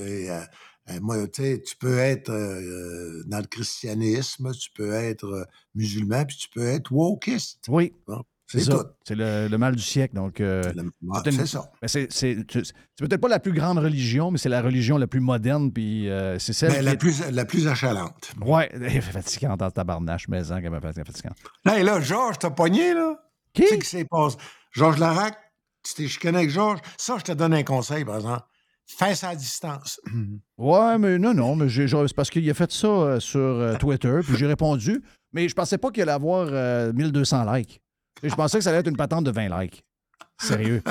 Moi, 1.01 1.27
tu 1.29 1.41
sais, 1.41 1.61
tu 1.65 1.75
peux 1.77 1.97
être 1.97 2.29
euh, 2.29 3.23
dans 3.25 3.39
le 3.39 3.47
christianisme, 3.47 4.51
tu 4.53 4.69
peux 4.75 4.93
être 4.93 5.25
euh, 5.25 5.43
musulman, 5.73 6.25
puis 6.25 6.37
tu 6.37 6.47
peux 6.49 6.67
être 6.67 6.91
wokiste. 6.91 7.63
Oui. 7.67 7.91
Bon, 8.05 8.21
C'est 8.47 8.59
c'est 8.59 8.71
ça. 8.71 8.83
C'est 9.07 9.15
le, 9.15 9.47
le 9.47 9.57
mal 9.57 9.75
du 9.75 9.81
siècle. 9.81 10.13
Donc, 10.15 10.39
euh, 10.39 10.61
c'est 10.63 10.73
une- 11.31 11.31
c'est 11.31 11.45
ça. 11.47 11.71
mais 11.81 11.87
c'est, 11.87 12.07
c'est- 12.11 12.37
c'est- 12.51 12.63
c'est 12.63 13.07
peut-être 13.07 13.19
pas 13.21 13.27
la 13.27 13.39
plus 13.39 13.53
grande 13.53 13.79
religion, 13.79 14.29
mais 14.29 14.37
c'est 14.37 14.49
la 14.49 14.61
religion 14.61 14.97
la 14.99 15.07
plus 15.07 15.19
moderne, 15.19 15.71
puis 15.71 16.09
euh, 16.09 16.37
c'est 16.37 16.53
celle 16.53 16.71
Mais 16.71 16.77
qui 16.79 16.85
la 16.85 16.91
est- 16.93 16.97
plus, 16.97 17.31
la 17.31 17.45
plus 17.45 17.67
achalante. 17.67 18.31
Ouais, 18.45 18.69
fatigante 19.01 19.61
en 19.61 19.71
tabarnache, 19.71 20.27
mais 20.27 20.43
fait 20.43 21.03
fatigante. 21.03 21.37
Là, 21.65 21.79
et 21.79 21.83
là, 21.83 21.99
Georges, 22.01 22.37
t'as 22.37 22.51
pogné, 22.51 22.93
là? 22.93 23.15
Qui? 23.53 23.63
Qu'est-ce 23.63 23.75
qui 23.79 23.85
s'est 23.87 24.05
passé? 24.05 24.37
Georges 24.71 24.99
Larac, 24.99 25.35
tu 25.83 25.93
t'es 25.95 26.07
chicané 26.07 26.37
avec 26.39 26.49
Georges. 26.51 26.81
Ça, 26.97 27.15
je 27.17 27.23
te 27.23 27.31
donne 27.31 27.53
un 27.53 27.63
conseil, 27.63 28.05
par 28.05 28.17
exemple. 28.17 28.43
Fais 28.85 29.15
ça 29.15 29.29
à 29.29 29.35
distance. 29.35 29.99
Ouais, 30.57 30.97
mais 30.99 31.17
non, 31.17 31.33
non, 31.33 31.55
mais 31.55 31.67
c'est 31.67 32.15
parce 32.15 32.29
qu'il 32.29 32.47
a 32.49 32.53
fait 32.53 32.71
ça 32.71 32.87
euh, 32.87 33.19
sur 33.19 33.39
Twitter, 33.79 34.19
puis 34.23 34.37
j'ai 34.37 34.45
répondu, 34.45 35.01
mais 35.33 35.49
je 35.49 35.55
pensais 35.55 35.77
pas 35.77 35.89
qu'il 35.91 36.03
allait 36.03 36.11
avoir 36.13 36.47
euh, 36.51 36.93
1200 36.93 37.51
likes. 37.53 37.81
Et 38.23 38.29
je 38.29 38.35
pensais 38.35 38.57
que 38.57 38.63
ça 38.63 38.69
allait 38.71 38.79
être 38.79 38.87
une 38.89 38.97
patente 38.97 39.23
de 39.25 39.31
20 39.31 39.61
likes. 39.61 39.83
Sérieux. 40.37 40.81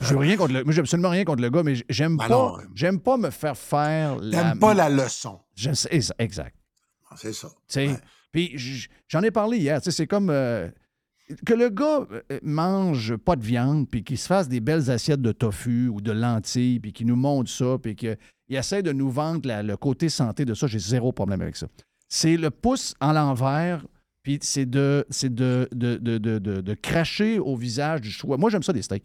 Je 0.00 0.14
rien 0.14 0.36
contre 0.36 0.52
le. 0.52 0.64
Moi, 0.64 0.72
j'ai 0.72 0.80
absolument 0.80 1.10
rien 1.10 1.24
contre 1.24 1.42
le 1.42 1.50
gars, 1.50 1.62
mais 1.62 1.74
j'aime 1.88 2.16
Ben 2.16 2.28
pas. 2.28 2.56
J'aime 2.74 3.00
pas 3.00 3.16
me 3.16 3.30
faire 3.30 3.56
faire 3.56 4.16
la. 4.20 4.42
T'aimes 4.42 4.58
pas 4.58 4.74
la 4.74 4.88
leçon. 4.88 5.40
Je 5.56 5.72
sais, 5.72 5.88
ex- 5.90 6.12
exact. 6.18 6.56
Ah, 7.10 7.14
C'est 7.18 7.32
ça. 7.32 7.48
Puis 8.30 8.88
j'en 9.08 9.22
ai 9.22 9.30
parlé 9.30 9.58
hier. 9.58 9.80
C'est 9.82 10.06
comme 10.06 10.30
euh, 10.30 10.68
que 11.44 11.52
le 11.52 11.68
gars 11.68 12.06
euh, 12.30 12.38
mange 12.42 13.16
pas 13.16 13.36
de 13.36 13.42
viande, 13.44 13.88
puis 13.88 14.04
qu'il 14.04 14.18
se 14.18 14.26
fasse 14.26 14.48
des 14.48 14.60
belles 14.60 14.90
assiettes 14.90 15.20
de 15.20 15.32
tofu 15.32 15.88
ou 15.88 16.00
de 16.00 16.12
lentilles, 16.12 16.78
puis 16.80 16.92
qu'il 16.92 17.06
nous 17.08 17.16
montre 17.16 17.50
ça, 17.50 17.76
puis 17.82 17.96
qu'il 17.96 18.16
essaie 18.50 18.82
de 18.82 18.92
nous 18.92 19.10
vendre 19.10 19.46
la- 19.48 19.62
le 19.62 19.76
côté 19.76 20.08
santé 20.08 20.44
de 20.44 20.54
ça. 20.54 20.66
J'ai 20.68 20.78
zéro 20.78 21.12
problème 21.12 21.40
avec 21.42 21.56
ça. 21.56 21.66
C'est 22.08 22.36
le 22.36 22.50
pouce 22.50 22.94
en 23.00 23.12
l'envers, 23.12 23.84
puis 24.22 24.38
c'est 24.42 24.66
de, 24.66 25.04
c'est 25.10 25.34
de, 25.34 25.68
de, 25.72 25.96
de, 25.96 26.18
de, 26.18 26.38
de- 26.38 26.60
de 26.60 26.74
cracher 26.74 27.38
au 27.38 27.56
visage 27.56 28.00
du 28.02 28.10
choix. 28.10 28.36
Moi, 28.36 28.50
j'aime 28.50 28.62
ça, 28.62 28.72
des 28.72 28.82
steaks. 28.82 29.04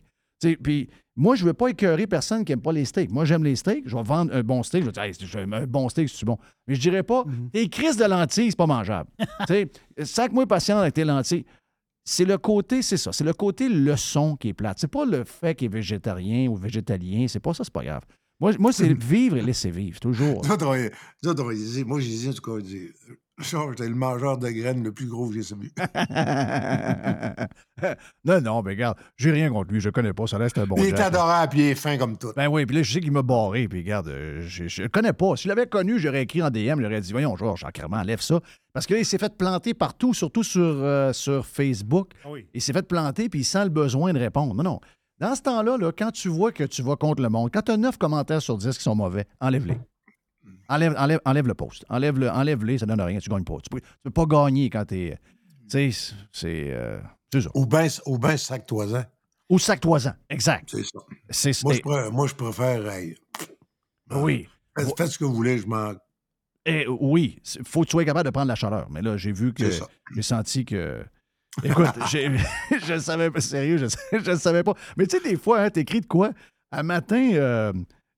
Puis 0.62 0.88
moi, 1.16 1.36
je 1.36 1.42
ne 1.44 1.48
veux 1.48 1.54
pas 1.54 1.70
écœurer 1.70 2.06
personne 2.06 2.46
qui 2.46 2.52
n'aime 2.52 2.62
pas 2.62 2.72
les 2.72 2.86
steaks. 2.86 3.10
Moi, 3.10 3.26
j'aime 3.26 3.44
les 3.44 3.56
steaks. 3.56 3.88
Je 3.88 3.96
vais 3.96 4.04
vendre 4.04 4.32
un 4.36 4.44
bon 4.44 4.62
steak. 4.62 4.82
Je 4.84 4.86
vais 4.88 4.92
dire, 4.92 5.04
Hey, 5.04 5.54
un 5.54 5.66
bon 5.66 5.90
steak, 5.90 6.10
c'est 6.10 6.26
bon? 6.26 6.38
Mais 6.68 6.76
je 6.76 6.82
dirais 6.82 7.02
pas, 7.02 7.26
tes 7.52 7.68
crises 7.70 7.98
de 7.98 8.06
lentilles, 8.06 8.52
c'est 8.52 8.58
pas 8.58 8.68
mangeable. 8.68 9.10
sac-moi 10.04 10.46
patient 10.46 10.78
avec 10.78 10.94
tes 10.94 11.04
lentilles. 11.06 11.46
C'est 12.06 12.24
le 12.26 12.38
côté, 12.38 12.84
c'est 12.84 12.98
ça. 12.98 13.12
C'est 13.12 13.24
le 13.24 13.34
côté 13.34 13.68
leçon 13.68 14.36
qui 14.38 14.50
est 14.50 14.54
plate. 14.54 14.78
C'est 14.80 14.88
pas 14.88 15.06
le 15.06 15.24
fait 15.26 15.56
qu'il 15.56 15.66
est 15.66 15.74
végétarien 15.74 16.48
ou 16.50 16.56
végétalien. 16.56 17.26
C'est 17.28 17.40
pas 17.40 17.54
ça, 17.54 17.64
c'est 17.64 17.74
pas 17.74 17.84
grave. 17.84 18.04
Moi, 18.40 18.52
moi 18.60 18.72
c'est 18.72 18.94
vivre 19.04 19.38
et 19.38 19.42
laisser 19.42 19.72
vivre, 19.72 20.00
toujours. 20.00 20.42
Moi, 21.86 22.00
j'ai 22.00 22.10
dit, 22.16 22.30
en 22.30 22.34
tout 22.34 22.42
cas, 22.42 22.66
t'es 23.76 23.88
le 23.88 23.96
mangeur 23.96 24.40
de 24.40 24.50
graines 24.50 24.84
le 24.84 24.92
plus 24.92 25.06
gros 25.06 25.30
que 25.30 25.36
j'ai 25.36 25.56
vu. 25.56 25.72
non, 28.26 28.42
non, 28.42 28.64
mais 28.64 28.72
regarde, 28.72 28.98
j'ai 29.16 29.30
rien 29.32 29.52
contre 29.52 29.72
lui. 29.72 29.80
Je 29.80 29.92
connais 29.92 30.14
pas. 30.14 30.26
Ça 30.26 30.38
reste 30.38 30.58
un 30.58 30.66
bon 30.66 30.76
il 30.78 30.86
est 30.86 31.00
adorable, 31.00 31.52
puis 31.52 31.60
il 31.60 31.66
est 31.68 31.76
fin 31.76 31.98
comme 31.98 32.18
tout. 32.18 32.34
Ben 32.36 32.48
oui, 32.48 32.66
puis 32.66 32.76
là, 32.76 32.82
je 32.82 32.94
sais 32.94 33.00
qu'il 33.00 33.12
m'a 33.12 33.22
barré, 33.22 33.68
puis 33.68 33.82
regarde, 33.82 34.08
euh, 34.08 34.42
je, 34.42 34.82
le 34.82 34.90
connais 34.90 35.14
pas. 35.14 35.36
Si 35.36 35.44
je 35.44 35.50
l'avais 35.50 35.68
connu, 35.68 36.00
j'aurais 36.00 36.24
écrit 36.24 36.42
en 36.42 36.50
DM, 36.50 36.82
j'aurais 36.82 37.02
dit, 37.02 37.12
voyons, 37.12 37.38
Georges, 37.38 37.64
carrément, 37.74 37.98
enlève 37.98 38.22
ça. 38.22 38.40
Parce 38.74 38.88
que 38.88 38.96
là, 38.96 39.02
il 39.02 39.06
s'est 39.06 39.20
fait 39.20 39.38
planter 39.38 39.76
partout, 39.76 40.16
surtout 40.16 40.44
sur, 40.44 40.62
euh, 40.62 41.14
sur 41.14 41.46
Facebook. 41.46 42.14
Il 42.56 42.62
s'est 42.62 42.74
fait 42.74 42.88
planter, 42.88 43.30
puis 43.30 43.42
il 43.42 43.46
sent 43.46 43.66
le 43.66 43.70
besoin 43.70 44.14
de 44.14 44.20
répondre. 44.20 44.56
Non, 44.56 44.64
non. 44.64 44.80
Dans 45.20 45.36
ce 45.36 45.44
temps-là, 45.44 45.78
là, 45.78 45.92
quand 45.92 46.12
tu 46.12 46.30
vois 46.30 46.52
que 46.52 46.64
tu 46.64 46.82
vas 46.82 46.96
contre 46.96 47.22
le 47.22 47.30
monde, 47.30 47.52
quand 47.52 47.64
tu 47.64 47.72
as 47.72 47.78
9 47.78 47.98
commentaires 47.98 48.42
sur 48.42 48.58
10 48.58 48.78
qui 48.78 48.84
sont 48.84 48.96
mauvais, 48.96 49.26
enlève-les. 49.42 49.78
Enlève, 50.70 50.96
enlève, 50.98 51.20
enlève 51.26 51.48
le 51.48 51.54
post. 51.54 51.86
Enlève-le, 51.90 52.30
enlève-les, 52.30 52.78
ça 52.78 52.86
donne 52.86 53.02
rien, 53.02 53.20
tu 53.20 53.30
gagnes 53.30 53.44
pas. 53.44 53.56
Tu 53.64 53.70
peux, 53.70 53.80
tu 53.80 53.88
peux 54.04 54.12
pas 54.12 54.26
gagner 54.26 54.70
quand 54.70 54.86
t'es. 54.86 55.18
Tu 55.70 55.92
sais, 55.92 56.14
c'est. 56.32 56.68
euh, 56.74 57.00
c'est 57.32 57.42
ça. 57.42 57.50
Ou 57.56 57.66
bien 57.66 57.88
ou 58.06 58.18
ben 58.18 58.38
sac 58.38 58.66
toisant. 58.66 59.04
Ou 59.50 59.60
sac 59.60 59.80
toisant, 59.80 60.14
exact. 60.30 60.70
C'est 60.72 60.84
ça. 60.84 61.00
C'est 61.30 61.64
Moi, 61.64 61.74
je 61.74 61.82
préfère, 61.82 62.12
moi, 62.12 62.28
je 62.28 62.36
préfère 62.36 62.92
hey, 62.92 63.16
Oui. 64.12 64.48
faites, 64.78 64.98
faites 64.98 65.08
ce 65.08 65.18
que 65.18 65.26
vous 65.26 65.34
voulez, 65.34 65.58
je 65.58 65.68
m'en. 65.68 65.94
Eh, 66.66 66.86
oui, 67.00 67.40
il 67.56 67.64
faut 67.66 67.82
que 67.82 67.86
tu 67.88 67.92
sois 67.92 68.04
capable 68.04 68.26
de 68.26 68.32
prendre 68.32 68.50
la 68.50 68.56
chaleur. 68.56 68.90
Mais 68.90 69.02
là, 69.02 69.16
j'ai 69.16 69.32
vu 69.32 69.54
que. 69.54 69.70
J'ai 70.14 70.22
senti 70.22 70.66
que. 70.66 71.02
Écoute, 71.64 71.88
je 72.12 72.94
ne 72.94 73.00
savais 73.00 73.32
pas. 73.32 73.40
Sérieux, 73.42 73.78
je 73.78 73.86
ne 74.32 74.36
savais 74.36 74.64
pas. 74.64 74.74
Mais 74.98 75.08
tu 75.08 75.18
sais, 75.18 75.24
des 75.24 75.38
fois, 75.38 75.62
hein, 75.62 75.70
t'écris 75.70 76.02
de 76.02 76.06
quoi? 76.08 76.32
Un 76.72 76.84
matin, 76.84 77.32
euh, 77.34 77.72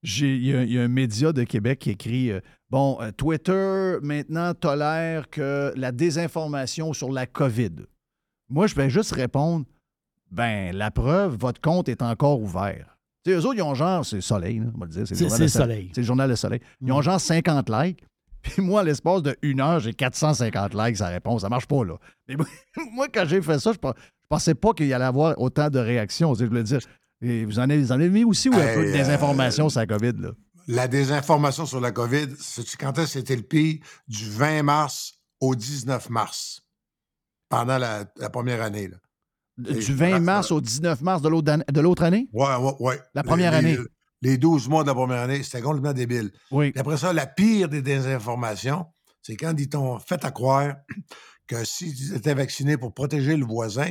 il 0.04 0.46
y, 0.46 0.56
a- 0.56 0.64
il 0.64 0.72
y 0.72 0.80
a 0.80 0.84
un 0.84 0.88
média 0.88 1.32
de 1.34 1.44
Québec 1.44 1.80
qui 1.80 1.90
écrit 1.92 2.32
euh, 2.32 2.40
Bon, 2.70 2.98
euh, 3.02 3.12
Twitter 3.12 3.98
maintenant 4.02 4.54
tolère 4.54 5.30
que 5.30 5.74
la 5.76 5.92
désinformation 5.92 6.94
sur 6.94 7.12
la 7.12 7.26
COVID. 7.26 7.72
Moi, 8.50 8.68
je 8.68 8.76
vais 8.76 8.90
juste 8.90 9.12
répondre 9.14 9.66
ben, 10.32 10.76
la 10.76 10.92
preuve, 10.92 11.36
votre 11.36 11.60
compte 11.60 11.90
est 11.90 12.02
encore 12.04 12.40
ouvert. 12.40 12.98
Tu 13.26 13.32
sais, 13.32 13.38
eux 13.38 13.46
autres, 13.46 13.56
ils 13.58 13.62
ont 13.64 13.74
genre, 13.74 14.06
c'est 14.06 14.18
le 14.18 14.22
soleil, 14.22 14.60
là, 14.60 14.66
on 14.76 14.80
va 14.80 14.86
le 14.86 14.92
dire. 14.92 15.08
C'est- 15.08 15.40
le 15.40 15.48
soleil. 15.48 15.90
C'est 15.94 16.02
le 16.02 16.08
journal 16.08 16.30
Le 16.30 16.36
Soleil. 16.36 16.60
Ils 16.82 16.92
ont 16.92 17.00
Mm. 17.00 17.04
genre 17.04 17.20
50 17.20 17.70
likes. 17.70 18.04
Puis 18.44 18.62
moi, 18.62 18.82
à 18.82 18.84
l'espace 18.84 19.22
de 19.24 19.36
une 19.42 19.60
heure, 19.60 19.80
j'ai 19.80 19.94
450 19.94 20.74
likes, 20.76 20.98
ça 20.98 21.08
répond. 21.08 21.38
Ça 21.40 21.50
marche 21.50 21.66
pas, 21.68 21.84
là. 21.84 21.96
Mais 22.28 22.36
moi, 22.94 23.08
quand 23.12 23.26
j'ai 23.26 23.42
fait 23.42 23.58
ça, 23.60 23.74
je, 23.74 23.78
pe- 23.80 23.92
je 23.98 24.28
pensais 24.30 24.54
pas 24.56 24.74
qu'il 24.74 24.86
y 24.88 24.94
allait 24.94 25.04
avoir 25.06 25.38
autant 25.42 25.70
de 25.70 25.80
réactions. 25.80 26.34
Je 26.36 26.46
voulais 26.46 26.64
dire, 26.64 26.80
et 27.22 27.46
vous, 27.46 27.60
en 27.60 27.64
avez, 27.64 27.80
vous 27.82 27.92
en 27.92 27.96
avez 27.96 28.10
mis 28.10 28.24
aussi 28.24 28.50
ou 28.50 28.54
un 28.56 28.60
Hey, 28.60 28.76
peu 28.76 28.84
de 28.86 28.90
euh, 28.90 28.94
désinformation 28.94 29.70
sur 29.70 29.80
la 29.80 29.88
COVID, 29.88 30.14
là? 30.20 30.30
La 30.68 30.88
désinformation 30.88 31.66
sur 31.66 31.80
la 31.80 31.92
COVID, 31.92 32.28
sais-tu 32.40 32.78
quand 32.78 32.94
est-ce 33.00 33.14
que 33.14 33.20
c'était 33.20 33.36
le 33.36 33.42
pire? 33.44 33.80
Du 34.08 34.30
20 34.30 34.64
mars 34.64 35.14
au 35.40 35.56
19 35.56 36.10
mars, 36.10 36.62
pendant 37.50 37.78
la, 37.78 38.06
la 38.18 38.30
première 38.30 38.62
année. 38.62 38.88
Là. 38.88 38.98
Du 39.58 39.94
20 39.94 40.20
mars 40.20 40.52
au 40.52 40.62
19 40.62 41.02
mars 41.02 41.22
de 41.22 41.30
l'autre 41.82 42.04
année-? 42.04 42.30
Ouais, 42.34 42.56
ouais, 42.56 42.74
ouais. 42.80 43.00
La 43.16 43.24
première 43.24 43.52
Les- 43.52 43.58
année. 43.58 43.78
Les 44.22 44.38
12 44.38 44.68
mois 44.68 44.84
de 44.84 44.90
la 44.90 44.94
première 44.94 45.20
année, 45.20 45.42
c'était 45.44 45.62
complètement 45.62 45.94
débile. 45.94 46.32
Oui. 46.52 46.72
Puis 46.72 46.80
après 46.82 46.98
ça, 46.98 47.14
la 47.14 47.26
pire 47.26 47.70
des 47.70 47.82
désinformations, 47.82 48.86
c'est 49.22 49.38
quand 49.38 49.54
ils 49.58 49.70
t'ont 49.70 49.98
fait 49.98 50.24
à 50.26 50.32
croire 50.32 50.76
que 51.48 51.64
si 51.64 51.96
tu 51.96 52.14
étais 52.16 52.34
vacciné 52.34 52.76
pour 52.78 52.94
protéger 52.94 53.38
le 53.38 53.46
voisin, 53.46 53.90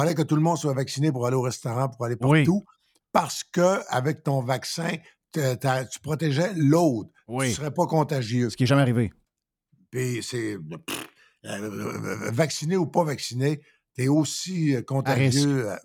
fallait 0.00 0.14
que 0.14 0.22
tout 0.22 0.36
le 0.36 0.42
monde 0.42 0.56
soit 0.58 0.72
vacciné 0.74 1.10
pour 1.12 1.26
aller 1.26 1.36
au 1.36 1.42
restaurant, 1.42 1.88
pour 1.88 2.04
aller 2.06 2.16
Oui. 2.20 2.44
partout, 2.44 2.64
parce 3.12 3.42
que 3.44 3.80
avec 3.88 4.22
ton 4.22 4.40
vaccin, 4.42 4.90
tu 5.32 6.00
protégeais 6.02 6.52
l'autre. 6.54 7.10
Oui. 7.28 7.46
Tu 7.46 7.50
ne 7.50 7.56
serais 7.56 7.74
pas 7.74 7.86
contagieux. 7.86 8.48
Ce 8.50 8.56
qui 8.56 8.62
n'est 8.62 8.68
jamais 8.68 8.82
arrivé. 8.82 9.12
Puis 9.90 10.22
c'est. 10.22 10.56
pff, 10.86 11.08
euh, 11.46 12.30
vacciné 12.32 12.76
ou 12.76 12.86
pas 12.86 13.04
vacciné, 13.04 13.60
tu 13.96 14.04
es 14.04 14.08
aussi 14.08 14.74
euh, 14.76 14.82
contagieux. 14.82 15.70
euh. 15.70 15.76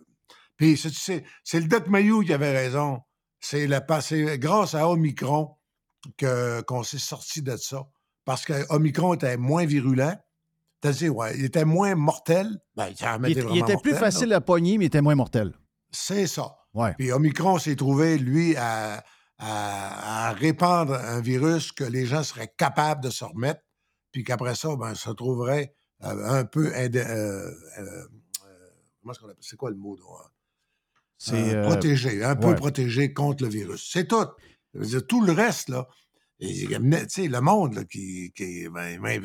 Puis 0.57 0.77
c'est- 0.77 1.23
c'est 1.43 1.59
le 1.59 1.67
Doc 1.67 1.87
Mayou 1.87 2.21
qui 2.23 2.33
avait 2.33 2.51
raison. 2.55 2.99
C'est 3.39 3.65
la- 3.67 3.83
c'est 4.01 4.37
grâce 4.37 4.75
à 4.75 4.87
Omicron 4.87 5.55
que- 6.17 6.61
qu'on 6.61 6.83
s'est 6.83 6.99
sorti 6.99 7.41
de 7.41 7.57
ça. 7.57 7.87
Parce 8.25 8.45
que 8.45 8.53
Omicron 8.69 9.15
était 9.15 9.37
moins 9.37 9.65
virulent. 9.65 10.15
C'est-à-dire, 10.81 11.15
ouais, 11.15 11.37
il 11.37 11.45
était 11.45 11.65
moins 11.65 11.93
mortel. 11.95 12.57
Ben, 12.75 12.87
il, 12.87 13.31
était 13.59 13.73
il 13.73 13.81
plus 13.81 13.91
là. 13.91 13.99
facile 13.99 14.33
à 14.33 14.41
pogner, 14.41 14.77
mais 14.77 14.85
il 14.85 14.87
était 14.87 15.01
moins 15.01 15.15
mortel. 15.15 15.53
C'est 15.91 16.25
ça. 16.27 16.55
Ouais. 16.73 16.93
Puis 16.97 17.11
Omicron 17.11 17.59
s'est 17.59 17.75
trouvé, 17.75 18.17
lui, 18.17 18.55
à, 18.55 19.03
à- 19.37 20.29
à 20.29 20.31
répandre 20.33 20.93
un 20.95 21.21
virus 21.21 21.71
que 21.71 21.83
les 21.83 22.05
gens 22.05 22.23
seraient 22.23 22.51
capables 22.57 23.03
de 23.03 23.09
se 23.09 23.23
remettre, 23.23 23.61
puis 24.11 24.23
qu'après 24.23 24.55
ça, 24.55 24.75
ben, 24.75 24.95
se 24.95 25.09
trouverait 25.11 25.75
euh, 26.03 26.39
un 26.39 26.45
peu. 26.45 26.73
euh, 26.73 26.89
euh, 26.95 27.51
comment 29.01 29.11
est-ce 29.13 29.19
qu'on 29.19 29.25
appelle 29.27 29.37
C'est 29.41 29.57
quoi 29.57 29.69
le 29.69 29.75
mot? 29.75 29.97
C'est, 31.17 31.61
protégé, 31.61 32.23
un 32.23 32.35
peu 32.35 32.55
protégé 32.55 33.13
contre 33.13 33.43
le 33.43 33.49
virus. 33.49 33.87
C'est 33.91 34.07
tout. 34.07 34.25
Dire, 34.73 35.05
tout 35.05 35.21
le 35.23 35.33
reste, 35.33 35.69
là, 35.69 35.87
et- 36.39 36.65
tu 36.67 37.09
sais, 37.09 37.27
le 37.27 37.41
monde 37.41 37.75
là, 37.75 37.83
qui. 37.83 38.31
qui 38.35 38.67
ben, 38.69 38.99
ben, 38.99 39.21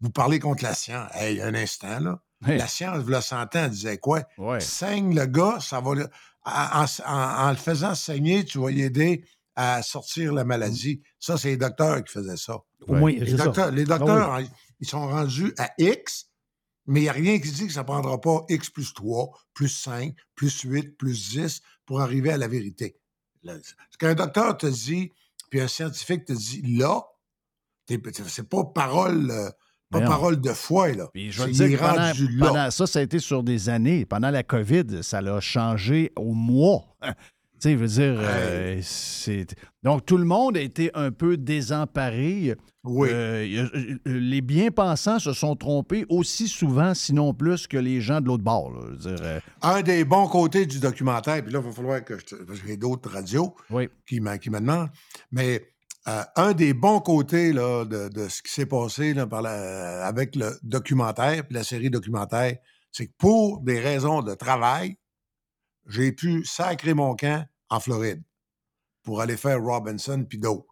vous 0.00 0.10
parlez 0.10 0.38
contre 0.38 0.62
la 0.62 0.74
science. 0.74 1.10
Hey, 1.14 1.40
un 1.40 1.54
instant, 1.54 2.00
là. 2.00 2.20
Hey. 2.46 2.58
La 2.58 2.66
science, 2.68 2.98
vous 2.98 3.10
le 3.10 3.20
sentez, 3.20 3.58
elle 3.58 3.70
disait 3.70 3.98
quoi? 3.98 4.22
Ouais. 4.38 4.60
Saigne 4.60 5.14
le 5.14 5.26
gars, 5.26 5.58
ça 5.60 5.80
va. 5.80 5.94
le- 5.94 6.08
En, 6.44 6.84
en- 6.84 7.46
en 7.46 7.50
le 7.50 7.56
faisant 7.56 7.94
saigner, 7.96 8.44
tu 8.44 8.58
vas 8.58 8.70
y 8.70 8.82
aider 8.82 9.24
à 9.56 9.82
sortir 9.82 10.32
la 10.32 10.44
maladie. 10.44 11.02
Ça, 11.18 11.36
c'est 11.38 11.48
les 11.48 11.56
docteurs 11.56 12.04
qui 12.04 12.12
faisaient 12.12 12.36
ça. 12.36 12.58
Au 12.86 12.94
moins, 12.94 13.10
Les 13.10 13.30
c'est 13.32 13.36
ça. 13.38 13.44
docteurs, 13.46 13.70
les 13.72 13.82
Ah 13.90 13.98
docteurs, 13.98 14.40
ils 14.78 14.86
sont 14.88 15.08
rendus 15.08 15.52
à 15.58 15.70
X, 15.78 16.26
mais 16.86 17.00
il 17.00 17.02
n'y 17.04 17.08
a 17.08 17.12
rien 17.12 17.40
qui 17.40 17.50
dit 17.50 17.66
que 17.66 17.72
ça 17.72 17.80
ne 17.80 17.86
prendra 17.86 18.20
pas 18.20 18.44
X 18.48 18.70
plus 18.70 18.92
3, 18.94 19.30
plus 19.54 19.68
5, 19.70 20.14
plus 20.36 20.60
8, 20.60 20.96
plus 20.96 21.30
10 21.30 21.62
pour 21.84 22.00
arriver 22.00 22.30
à 22.30 22.36
la 22.36 22.46
vérité. 22.48 22.96
Ce 23.44 23.96
qu'un 23.98 24.14
docteur 24.14 24.56
te 24.56 24.66
dit, 24.66 25.10
puis 25.50 25.60
un 25.60 25.68
scientifique 25.68 26.26
te 26.26 26.32
dit 26.32 26.62
là, 26.76 27.02
c'est 27.88 28.48
pas 28.48 28.64
parole, 28.64 29.30
euh, 29.30 29.50
pas 30.00 30.06
parole 30.06 30.40
de 30.40 30.52
foi, 30.52 30.92
là. 30.92 31.08
Puis 31.12 31.32
je 31.32 31.42
te 31.42 31.50
dire 31.50 31.78
pendant, 31.78 32.70
ça, 32.70 32.86
ça 32.86 32.98
a 32.98 33.02
été 33.02 33.18
sur 33.18 33.42
des 33.42 33.68
années. 33.68 34.04
Pendant 34.04 34.30
la 34.30 34.42
COVID, 34.42 35.02
ça 35.02 35.20
l'a 35.20 35.40
changé 35.40 36.12
au 36.16 36.32
mois. 36.32 36.84
tu 37.02 37.14
sais, 37.58 37.74
veux 37.74 37.86
dire, 37.86 38.16
euh, 38.18 38.78
c'est... 38.82 39.46
Donc, 39.82 40.04
tout 40.04 40.16
le 40.16 40.24
monde 40.24 40.56
a 40.56 40.60
été 40.60 40.90
un 40.94 41.10
peu 41.10 41.36
désemparé. 41.36 42.54
Oui. 42.84 43.08
Euh, 43.10 43.66
euh, 43.74 43.96
les 44.04 44.40
bien-pensants 44.40 45.18
se 45.18 45.32
sont 45.32 45.56
trompés 45.56 46.06
aussi 46.08 46.48
souvent, 46.48 46.94
sinon 46.94 47.34
plus, 47.34 47.66
que 47.66 47.76
les 47.76 48.00
gens 48.00 48.20
de 48.20 48.26
l'autre 48.26 48.44
bord. 48.44 48.70
là. 48.72 48.80
Je 48.86 48.90
veux 49.08 49.16
dire, 49.16 49.24
euh, 49.24 49.40
un 49.62 49.82
des 49.82 50.04
bons 50.04 50.28
côtés 50.28 50.66
du 50.66 50.78
documentaire, 50.78 51.42
puis 51.42 51.52
là, 51.52 51.60
il 51.60 51.66
va 51.66 51.72
falloir 51.72 52.04
que 52.04 52.16
je. 52.18 52.36
Parce 52.44 52.60
que 52.60 52.68
j'ai 52.68 52.76
d'autres 52.76 53.10
radios 53.10 53.54
qui, 54.08 54.20
m'a- 54.20 54.38
qui 54.38 54.50
me 54.50 54.60
demandent, 54.60 54.88
mais 55.32 55.62
euh, 56.08 56.22
un 56.36 56.52
des 56.52 56.72
bons 56.74 57.00
côtés 57.00 57.52
là, 57.52 57.84
de, 57.84 58.08
de 58.08 58.28
ce 58.28 58.42
qui 58.42 58.52
s'est 58.52 58.66
passé 58.66 59.12
là, 59.14 59.26
par 59.26 59.42
la- 59.42 60.06
avec 60.06 60.36
le 60.36 60.58
documentaire, 60.62 61.44
puis 61.46 61.54
la 61.54 61.64
série 61.64 61.90
documentaire, 61.90 62.56
c'est 62.92 63.08
que 63.08 63.12
pour 63.18 63.60
des 63.60 63.80
raisons 63.80 64.22
de 64.22 64.34
travail, 64.34 64.96
j'ai 65.86 66.12
pu 66.12 66.44
sacrer 66.44 66.94
mon 66.94 67.14
camp 67.14 67.44
en 67.70 67.80
Floride 67.80 68.22
pour 69.02 69.20
aller 69.20 69.36
faire 69.36 69.60
Robinson 69.62 70.24
puis 70.28 70.38
d'autres 70.38 70.66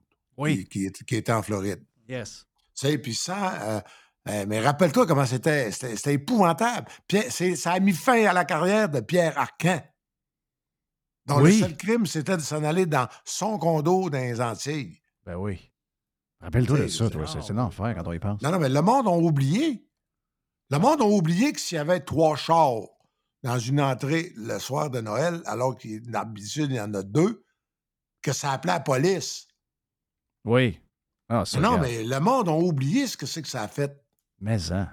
qui, 0.54 0.68
qui, 0.68 0.86
étaient- 0.86 1.04
qui 1.04 1.16
étaient 1.16 1.32
en 1.32 1.42
Floride. 1.42 1.84
yes. 2.08 2.44
Tu 2.76 2.88
sais, 2.88 2.98
puis 2.98 3.14
ça, 3.14 3.62
euh, 3.62 3.80
euh, 4.28 4.46
mais 4.48 4.58
rappelle-toi 4.58 5.06
comment 5.06 5.24
c'était. 5.26 5.70
Épouvantable. 6.06 6.88
Pierre- 7.06 7.30
ça 7.30 7.72
a 7.74 7.78
mis 7.78 7.92
fin 7.92 8.24
à 8.26 8.32
la 8.32 8.44
carrière 8.44 8.88
de 8.88 8.98
Pierre 8.98 9.38
Arcan. 9.38 9.80
Oui. 11.28 11.60
le 11.60 11.66
seul 11.66 11.76
crime, 11.76 12.04
c'était 12.06 12.36
de 12.36 12.42
s'en 12.42 12.64
aller 12.64 12.84
dans 12.86 13.06
son 13.24 13.58
condo 13.58 14.10
dans 14.10 14.18
les 14.18 14.40
Antilles. 14.40 14.98
Ben 15.26 15.36
oui. 15.36 15.70
Rappelle-toi 16.40 16.80
de 16.80 16.88
ça, 16.88 17.08
toi. 17.08 17.26
C'est 17.26 17.40
c'est 17.42 17.52
l'enfer 17.52 17.94
quand 17.96 18.06
on 18.06 18.12
y 18.12 18.18
pense. 18.18 18.42
Non, 18.42 18.50
non, 18.52 18.58
mais 18.58 18.68
le 18.68 18.82
monde 18.82 19.06
a 19.08 19.10
oublié. 19.12 19.86
Le 20.70 20.78
monde 20.78 21.00
a 21.00 21.04
oublié 21.06 21.52
que 21.52 21.60
s'il 21.60 21.76
y 21.76 21.78
avait 21.78 22.00
trois 22.00 22.36
chars 22.36 22.82
dans 23.42 23.58
une 23.58 23.80
entrée 23.80 24.32
le 24.36 24.58
soir 24.58 24.90
de 24.90 25.00
Noël, 25.00 25.42
alors 25.46 25.76
qu'il 25.76 26.02
d'habitude, 26.10 26.70
il 26.70 26.76
y 26.76 26.80
en 26.80 26.92
a 26.94 27.02
deux, 27.02 27.44
que 28.22 28.32
ça 28.32 28.52
appelait 28.52 28.72
la 28.74 28.80
police. 28.80 29.48
Oui. 30.44 30.80
Ah, 31.28 31.44
ça, 31.44 31.60
non, 31.60 31.72
regarde. 31.72 31.86
mais 31.86 32.04
le 32.04 32.20
monde 32.20 32.48
a 32.48 32.52
oublié 32.52 33.06
ce 33.06 33.16
que 33.16 33.26
c'est 33.26 33.42
que 33.42 33.48
ça 33.48 33.62
a 33.62 33.68
fait. 33.68 34.04
Mais 34.40 34.72
en. 34.72 34.86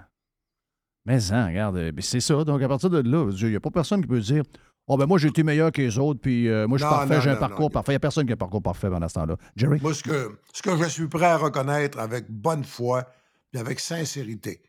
Mais 1.04 1.32
en, 1.32 1.46
regarde. 1.46 1.76
euh, 1.76 1.92
ben, 1.92 2.02
c'est 2.02 2.20
ça. 2.20 2.44
Donc, 2.44 2.62
à 2.62 2.68
partir 2.68 2.88
de 2.88 3.00
là, 3.00 3.30
il 3.30 3.48
n'y 3.48 3.56
a 3.56 3.60
pas 3.60 3.70
personne 3.70 4.00
qui 4.00 4.06
peut 4.08 4.20
dire 4.20 4.44
Oh, 4.88 4.96
ben 4.96 5.06
moi, 5.06 5.18
j'ai 5.18 5.28
été 5.28 5.42
meilleur 5.42 5.70
que 5.70 5.80
les 5.80 5.98
autres, 5.98 6.20
puis 6.20 6.48
euh, 6.48 6.66
moi, 6.66 6.76
je 6.76 6.84
suis 6.84 6.90
parfait, 6.90 7.20
j'ai 7.20 7.30
un 7.30 7.34
non, 7.34 7.40
parcours 7.40 7.60
non. 7.66 7.70
parfait. 7.70 7.92
Il 7.92 7.94
n'y 7.94 7.96
a 7.96 8.00
personne 8.00 8.26
qui 8.26 8.32
a 8.32 8.34
un 8.34 8.36
parcours 8.36 8.62
parfait 8.62 8.90
pendant 8.90 9.08
ce 9.08 9.14
temps-là. 9.14 9.36
Jerry? 9.54 9.80
Moi, 9.80 9.94
ce 9.94 10.02
que, 10.02 10.38
ce 10.52 10.62
que 10.62 10.76
je 10.76 10.88
suis 10.88 11.08
prêt 11.08 11.26
à 11.26 11.36
reconnaître 11.36 11.98
avec 11.98 12.30
bonne 12.30 12.64
foi 12.64 13.08
et 13.54 13.58
avec 13.58 13.78
sincérité, 13.78 14.62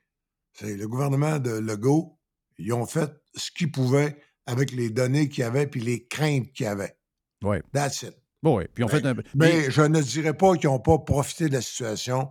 c'est 0.53 0.75
le 0.77 0.87
gouvernement 0.87 1.39
de 1.39 1.51
Legault, 1.51 2.19
ils 2.59 2.73
ont 2.73 2.85
fait 2.85 3.11
ce 3.35 3.49
qu'ils 3.51 3.71
pouvaient 3.71 4.17
avec 4.45 4.71
les 4.71 4.89
données 4.89 5.29
qu'il 5.29 5.41
y 5.41 5.47
avait 5.47 5.65
puis 5.65 5.81
les 5.81 6.05
craintes 6.05 6.51
qu'il 6.51 6.65
y 6.65 6.69
avait. 6.69 6.95
Oui. 7.43 7.57
That's 7.73 8.03
it. 8.03 8.15
Bon, 8.43 8.57
oui. 8.57 8.65
Puis 8.73 8.83
on 8.83 8.87
fait 8.87 9.05
un. 9.05 9.15
Mais 9.35 9.71
je 9.71 9.81
ne 9.81 10.01
dirais 10.01 10.33
pas 10.33 10.55
qu'ils 10.57 10.69
n'ont 10.69 10.79
pas 10.79 10.99
profité 10.99 11.47
de 11.47 11.53
la 11.53 11.61
situation 11.61 12.29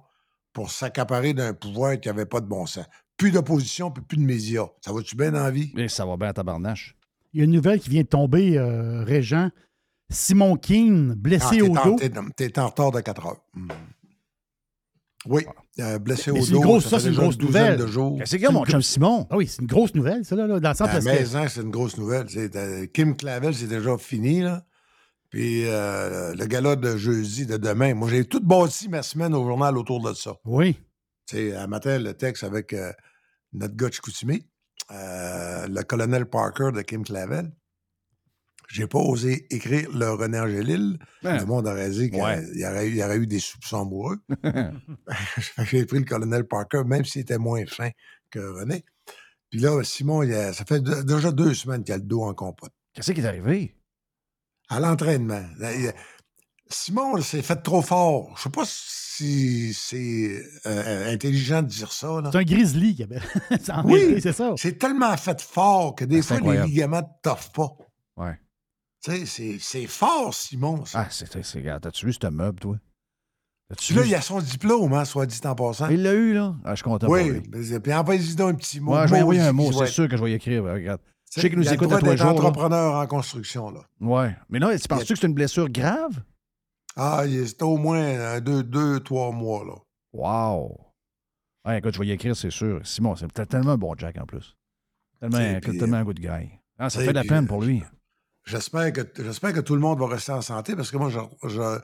pour 0.53 0.71
s'accaparer 0.71 1.35
d'un 1.35 1.55
pouvoir 1.55 1.99
qui 1.99 2.09
n'avait 2.09 2.27
pas 2.27 2.41
de 2.41 2.47
bon 2.47 2.67
sens. 2.67 2.85
Plus 3.17 3.31
d'opposition, 3.31 3.91
puis 3.91 4.05
plus 4.05 4.19
de 4.19 4.23
médias. 4.23 4.67
Ça 4.81 4.93
va-tu 4.93 5.17
bien 5.17 5.33
dans 5.33 5.43
la 5.43 5.51
vie? 5.51 5.73
Mais 5.75 5.89
ça 5.89 6.05
va 6.05 6.17
bien 6.17 6.29
à 6.29 6.33
tabarnache. 6.33 6.97
Il 7.33 7.39
y 7.39 7.41
a 7.41 7.45
une 7.45 7.51
nouvelle 7.53 7.81
qui 7.81 7.89
vient 7.91 8.03
de 8.03 8.07
tomber, 8.09 8.59
euh, 8.59 9.05
Régent. 9.05 9.51
Simon 10.11 10.57
Keane, 10.57 11.15
blessé 11.15 11.61
Ah, 11.61 11.65
au 11.65 11.77
en- 11.77 11.85
dos. 11.87 11.99
T'es, 12.37 12.59
en 12.59 12.67
retard 12.69 12.91
de 12.93 13.01
4 13.01 13.27
heures. 13.27 13.41
Oui, 15.25 15.47
euh, 15.79 15.99
blessé 16.01 16.33
Mais 16.33 16.41
au 16.41 16.43
c'est 16.43 16.49
une 16.51 16.55
dos. 16.57 16.61
grosse, 16.63 16.89
ça 16.89 16.99
c'est 16.99 17.09
une 17.09 17.15
grosse 17.15 17.39
nouvelle. 17.39 17.79
y 17.79 18.47
a, 18.47 18.51
mon 18.51 18.65
chum 18.67 18.83
Simon? 18.83 19.27
Ah 19.31 19.37
oui, 19.37 19.47
c'est 19.47 19.63
une 19.63 19.69
grosse 19.69 19.95
nouvelle, 19.95 20.25
ça, 20.25 20.35
là, 20.35 20.47
là, 20.49 20.59
dans 20.59 20.69
le 20.71 20.75
sens 20.75 20.89
À 20.89 21.01
Maison, 21.01 21.45
c'est 21.49 21.61
une 21.63 21.71
grosse 21.71 21.97
nouvelle. 21.97 22.27
C'est, 22.29 22.55
euh, 22.57 22.87
Kim 22.87 23.17
Clavel, 23.17 23.55
c'est 23.55 23.69
déjà 23.69 23.97
fini. 23.99 24.41
Là. 24.41 24.65
Puis 25.31 25.65
euh, 25.67 26.35
le 26.35 26.45
gala 26.47 26.75
de 26.77 26.97
jeudi, 26.97 27.47
de 27.47 27.57
demain, 27.57 27.95
moi, 27.95 28.09
j'ai 28.11 28.25
tout 28.25 28.41
bâti 28.41 28.89
ma 28.89 29.03
semaine 29.03 29.33
au 29.35 29.47
journal 29.47 29.79
autour 29.79 30.03
de 30.03 30.13
ça. 30.13 30.35
Oui. 30.45 30.77
Tu 31.27 31.37
sais, 31.37 31.57
un 31.57 31.69
matin, 31.69 31.99
le 31.99 32.15
texte 32.15 32.43
avec 32.43 32.73
euh, 32.73 32.93
notre 33.53 33.77
gars 33.77 33.89
de 33.89 33.95
Chicoutimi, 33.95 34.45
euh, 34.91 35.67
le 35.69 35.83
colonel 35.83 36.27
Parker 36.27 36.71
de 36.75 36.83
Kim 36.83 37.05
Clavel. 37.05 37.51
J'ai 38.69 38.87
pas 38.87 38.99
osé 39.01 39.47
écrire 39.51 39.91
le 39.93 40.11
René 40.13 40.41
Angélil. 40.41 40.99
Ben, 41.23 41.39
le 41.39 41.45
monde 41.45 41.67
aurait 41.67 41.91
dit 41.91 42.09
qu'il 42.11 42.19
y, 42.19 42.23
ouais. 42.23 42.39
aurait- 42.65 42.81
y 42.81 42.87
eu- 42.89 42.91
il 42.93 42.97
y 42.97 43.05
aurait 43.05 43.19
eu 43.19 43.27
des 43.27 43.39
soupçons 43.39 43.83
amoureux. 43.83 44.19
Fait 44.43 45.63
que 45.63 45.65
J'ai 45.65 45.85
pris 45.87 45.99
le 45.99 46.05
colonel 46.07 46.45
Parker, 46.47 46.83
même 46.87 47.05
s'il 47.05 47.21
était 47.23 47.39
moins 47.39 47.65
fin 47.67 47.91
que 48.31 48.39
René. 48.39 48.85
Puis 49.51 49.61
là, 49.61 49.83
Simon, 49.85 50.23
il 50.23 50.33
a- 50.33 50.55
ça 50.55 50.65
fait 50.65 50.81
de- 50.81 51.03
déjà 51.03 51.31
deux 51.33 51.53
semaines 51.53 51.85
qu'il 51.85 51.93
a 51.93 51.99
le 51.99 52.03
dos 52.05 52.23
en 52.23 52.33
compote. 52.35 52.73
Qu'est-ce 52.95 53.13
qui 53.13 53.21
est 53.21 53.27
arrivé? 53.27 53.77
À 54.71 54.81
l'entraînement. 54.81 55.45
Simon 56.71 57.21
s'est 57.21 57.43
fait 57.43 57.57
trop 57.63 57.83
fort. 57.83 58.33
Je 58.39 58.43
sais 58.45 58.51
pas 58.51 58.65
si 58.65 58.73
si 59.17 59.75
c'est 59.75 60.43
euh, 60.67 61.13
intelligent 61.13 61.63
de 61.63 61.69
dire 61.69 61.93
ça. 61.93 62.21
C'est 62.33 62.39
un 62.39 62.43
grizzly, 62.45 62.95
qui 62.95 63.05
en 63.73 63.85
Oui, 63.85 64.21
c'est 64.23 64.33
ça. 64.33 64.55
C'est 64.57 64.79
tellement 64.79 65.17
fait 65.17 65.41
fort 65.41 65.95
que 65.95 66.05
des 66.05 66.21
Ah, 66.21 66.23
fois, 66.23 66.53
les 66.53 66.63
ligaments 66.63 66.99
ne 67.03 67.07
t'offrent 67.23 67.53
pas. 67.53 67.69
Ouais. 68.17 68.39
Tu 69.05 69.27
sais, 69.27 69.57
c'est- 69.61 69.87
fort, 69.87 70.33
Simon. 70.33 70.85
ça. 70.85 71.01
Ah, 71.01 71.09
c'est. 71.11 71.29
regarde, 71.57 71.83
T'as-tu 71.83 72.07
vu 72.07 72.13
ce 72.13 72.27
meuble, 72.29 72.61
toi? 72.61 72.77
Puis 73.77 73.95
là, 73.95 74.05
il 74.05 74.15
a 74.15 74.21
son 74.21 74.41
diplôme, 74.41 74.93
hein, 74.93 75.05
soit 75.05 75.27
dit 75.27 75.41
en 75.45 75.55
passant. 75.55 75.89
Il 75.89 76.03
l'a 76.03 76.13
eu, 76.13 76.35
là? 76.35 76.55
Ah, 76.65 76.71
je 76.73 76.77
suis 76.77 76.85
content 76.85 77.09
oui, 77.09 77.43
mais- 77.51 77.81
puis 77.81 77.93
envoyez-y 77.95 78.35
donc 78.37 78.51
un 78.51 78.55
petit 78.55 78.81
mot. 78.81 78.95
Ouais, 78.95 79.09
je 79.09 79.15
vais 79.15 79.23
envoyer 79.23 79.41
un 79.41 79.53
mot, 79.53 79.73
c'est 79.73 79.87
sûr 79.87 80.09
que 80.09 80.17
je 80.17 80.23
vais 80.23 80.31
y 80.33 80.35
écrire. 80.35 80.63
Regarde. 80.65 81.01
être- 81.01 81.07
Je 81.35 81.41
sais 81.41 81.49
qu'il 81.49 81.59
nous 81.59 81.73
écoute 81.73 81.91
à 81.91 81.99
tous 81.99 82.05
les 82.05 82.17
jours. 82.19 82.27
là. 82.27 82.33
entrepreneur 82.35 82.95
en 82.97 83.07
construction, 83.07 83.71
là. 83.71 83.81
Ouais. 84.01 84.37
Mais 84.51 84.59
non, 84.59 84.69
tu 84.77 84.87
penses-tu 84.87 85.15
que 85.15 85.19
c'est 85.19 85.27
une 85.27 85.33
blessure 85.35 85.69
grave? 85.71 86.23
Ah, 86.97 87.25
c'était 87.27 87.63
au 87.65 87.77
moins 87.79 88.03
euh, 88.03 88.41
deux, 88.41 88.63
deux, 88.63 89.01
trois 89.01 89.33
mois, 89.33 89.65
là. 89.65 89.75
Wow! 90.13 90.79
Ouais, 91.65 91.79
écoute, 91.79 91.95
je 91.95 92.01
vais 92.01 92.07
y 92.09 92.11
écrire, 92.11 92.37
c'est 92.37 92.51
sûr. 92.51 92.81
Simon, 92.87 93.15
c'est 93.17 93.33
tellement 93.49 93.73
un 93.73 93.79
bon 93.79 93.95
Jack 93.97 94.19
en 94.19 94.27
plus. 94.27 94.57
Tellement, 95.21 95.61
puis, 95.61 95.79
tellement 95.79 95.99
un 95.99 96.05
good 96.05 96.19
guy. 96.19 96.51
Ah, 96.79 96.91
ça 96.91 97.01
fait 97.01 97.07
de 97.09 97.13
la 97.13 97.21
puis, 97.21 97.29
peine 97.31 97.45
euh, 97.45 97.49
pour 97.49 97.63
lui. 97.63 97.83
J'espère 98.45 98.93
que, 98.93 99.01
j'espère 99.23 99.53
que 99.53 99.61
tout 99.61 99.75
le 99.75 99.81
monde 99.81 100.01
va 100.01 100.09
rester 100.09 100.33
en 100.33 100.43
santé 100.43 100.75
parce 100.75 100.91
que 100.91 100.97
moi, 100.97 101.09
je 101.11 101.21
je, 101.49 101.79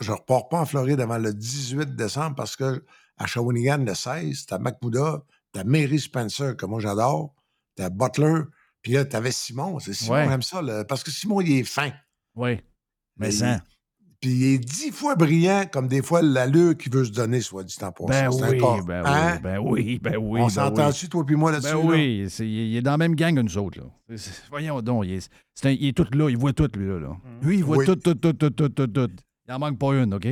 je 0.00 0.12
repars 0.12 0.48
pas 0.48 0.60
en 0.60 0.66
Floride 0.66 1.00
avant 1.00 1.18
le 1.18 1.34
18 1.34 1.94
décembre 1.94 2.34
parce 2.34 2.56
que 2.56 2.84
à 3.18 3.26
Shawinigan, 3.26 3.84
le 3.84 3.94
16, 3.94 4.46
t'as 4.46 4.58
Macmouda, 4.58 5.22
t'as 5.52 5.62
Mary 5.64 6.00
Spencer, 6.00 6.56
que 6.56 6.64
moi 6.64 6.80
j'adore, 6.80 7.34
t'as 7.76 7.90
Butler, 7.90 8.40
puis 8.80 8.92
là, 8.92 9.04
t'avais 9.04 9.30
Simon. 9.30 9.78
C'est 9.78 9.92
Simon, 9.92 10.14
Ouais. 10.14 10.26
j'aime 10.28 10.42
ça, 10.42 10.62
là, 10.62 10.84
parce 10.86 11.04
que 11.04 11.10
Simon, 11.10 11.42
il 11.42 11.58
est 11.58 11.64
fin. 11.64 11.92
Oui. 12.34 12.60
Mais 13.18 13.28
il- 13.28 13.32
ça. 13.38 13.60
Puis 14.24 14.32
il 14.32 14.44
est 14.54 14.58
dix 14.58 14.90
fois 14.90 15.16
brillant, 15.16 15.64
comme 15.70 15.86
des 15.86 16.00
fois 16.02 16.22
l'allure 16.22 16.74
qu'il 16.78 16.90
veut 16.90 17.04
se 17.04 17.10
donner, 17.12 17.42
soit 17.42 17.62
dit 17.62 17.76
en 17.82 17.92
passant. 17.92 18.06
Ben 18.08 18.28
oui, 18.30 18.58
ben 18.86 19.02
Hein? 19.04 19.34
oui, 19.34 19.40
ben 19.42 19.58
oui, 19.58 19.98
ben 20.02 20.16
oui. 20.16 20.40
On 20.40 20.44
ben 20.44 20.48
s'entend-tu, 20.48 21.04
oui. 21.04 21.08
toi 21.10 21.26
puis 21.26 21.36
moi, 21.36 21.52
là-dessus? 21.52 21.74
Ben 21.74 21.84
oui, 21.84 22.26
il 22.40 22.46
il 22.46 22.76
est 22.76 22.80
dans 22.80 22.92
la 22.92 22.96
même 22.98 23.14
gang 23.14 23.34
que 23.36 23.40
nous 23.42 23.58
autres. 23.58 23.80
Là. 23.80 24.16
Voyons 24.48 24.80
donc, 24.80 25.04
il 25.04 25.12
est, 25.12 25.30
c'est 25.54 25.68
un- 25.68 25.72
il 25.72 25.88
est 25.88 25.92
tout 25.92 26.06
là, 26.16 26.30
il 26.30 26.38
voit 26.38 26.54
tout, 26.54 26.70
lui. 26.74 26.88
Là, 26.88 27.00
là. 27.00 27.16
Lui, 27.42 27.58
il 27.58 27.64
voit 27.64 27.76
Oui. 27.76 27.84
tout, 27.84 27.96
tout, 27.96 28.14
tout, 28.14 28.32
tout, 28.32 28.48
tout, 28.50 28.68
tout, 28.70 28.86
tout. 28.86 29.10
Il 29.46 29.50
n'en 29.52 29.58
manque 29.58 29.78
pas 29.78 29.92
une, 29.94 30.14
OK? 30.14 30.26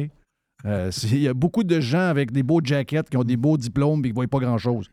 Euh, 0.64 0.90
il 1.12 1.18
y 1.20 1.28
a 1.28 1.34
beaucoup 1.34 1.62
de 1.64 1.78
gens 1.80 2.08
avec 2.08 2.32
des 2.32 2.42
beaux 2.42 2.60
jackets 2.64 3.02
qui 3.10 3.18
ont 3.18 3.24
des 3.24 3.36
beaux 3.36 3.58
diplômes 3.58 3.98
et 4.00 4.02
qui 4.04 4.08
ne 4.10 4.14
voient 4.14 4.26
pas 4.26 4.38
grand-chose. 4.38 4.90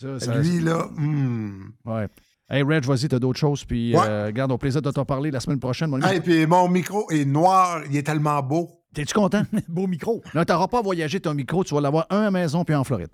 Ça, 0.00 0.20
ça- 0.20 0.38
Lui, 0.40 0.60
là, 0.60 0.86
hmm. 0.96 1.72
Ouais. 1.84 2.06
Hey, 2.50 2.62
Reg, 2.62 2.84
vas-y, 2.84 3.08
t'as 3.08 3.18
d'autres 3.20 3.38
choses. 3.38 3.64
Puis, 3.64 3.94
Ouais. 3.94 4.02
euh, 4.08 4.32
garde, 4.32 4.50
au 4.50 4.58
plaisir 4.58 4.82
de 4.82 4.90
t'en 4.90 5.04
parler 5.04 5.30
la 5.30 5.38
semaine 5.40 5.60
prochaine. 5.60 5.88
mon. 5.90 6.00
Hey, 6.02 6.20
puis 6.20 6.46
mon 6.46 6.68
micro 6.68 7.08
est 7.10 7.24
noir, 7.24 7.82
il 7.88 7.96
est 7.96 8.02
tellement 8.02 8.42
beau. 8.42 8.68
T'es-tu 8.92 9.14
content? 9.14 9.42
Beau 9.68 9.86
micro. 9.86 10.20
Non, 10.34 10.42
t'auras 10.44 10.66
pas 10.66 10.82
voyagé 10.82 11.20
ton 11.20 11.32
micro, 11.32 11.62
tu 11.62 11.72
vas 11.76 11.80
l'avoir 11.80 12.06
un 12.10 12.22
à 12.22 12.24
la 12.24 12.30
maison 12.32 12.64
puis 12.64 12.74
en 12.74 12.82
Floride. 12.82 13.06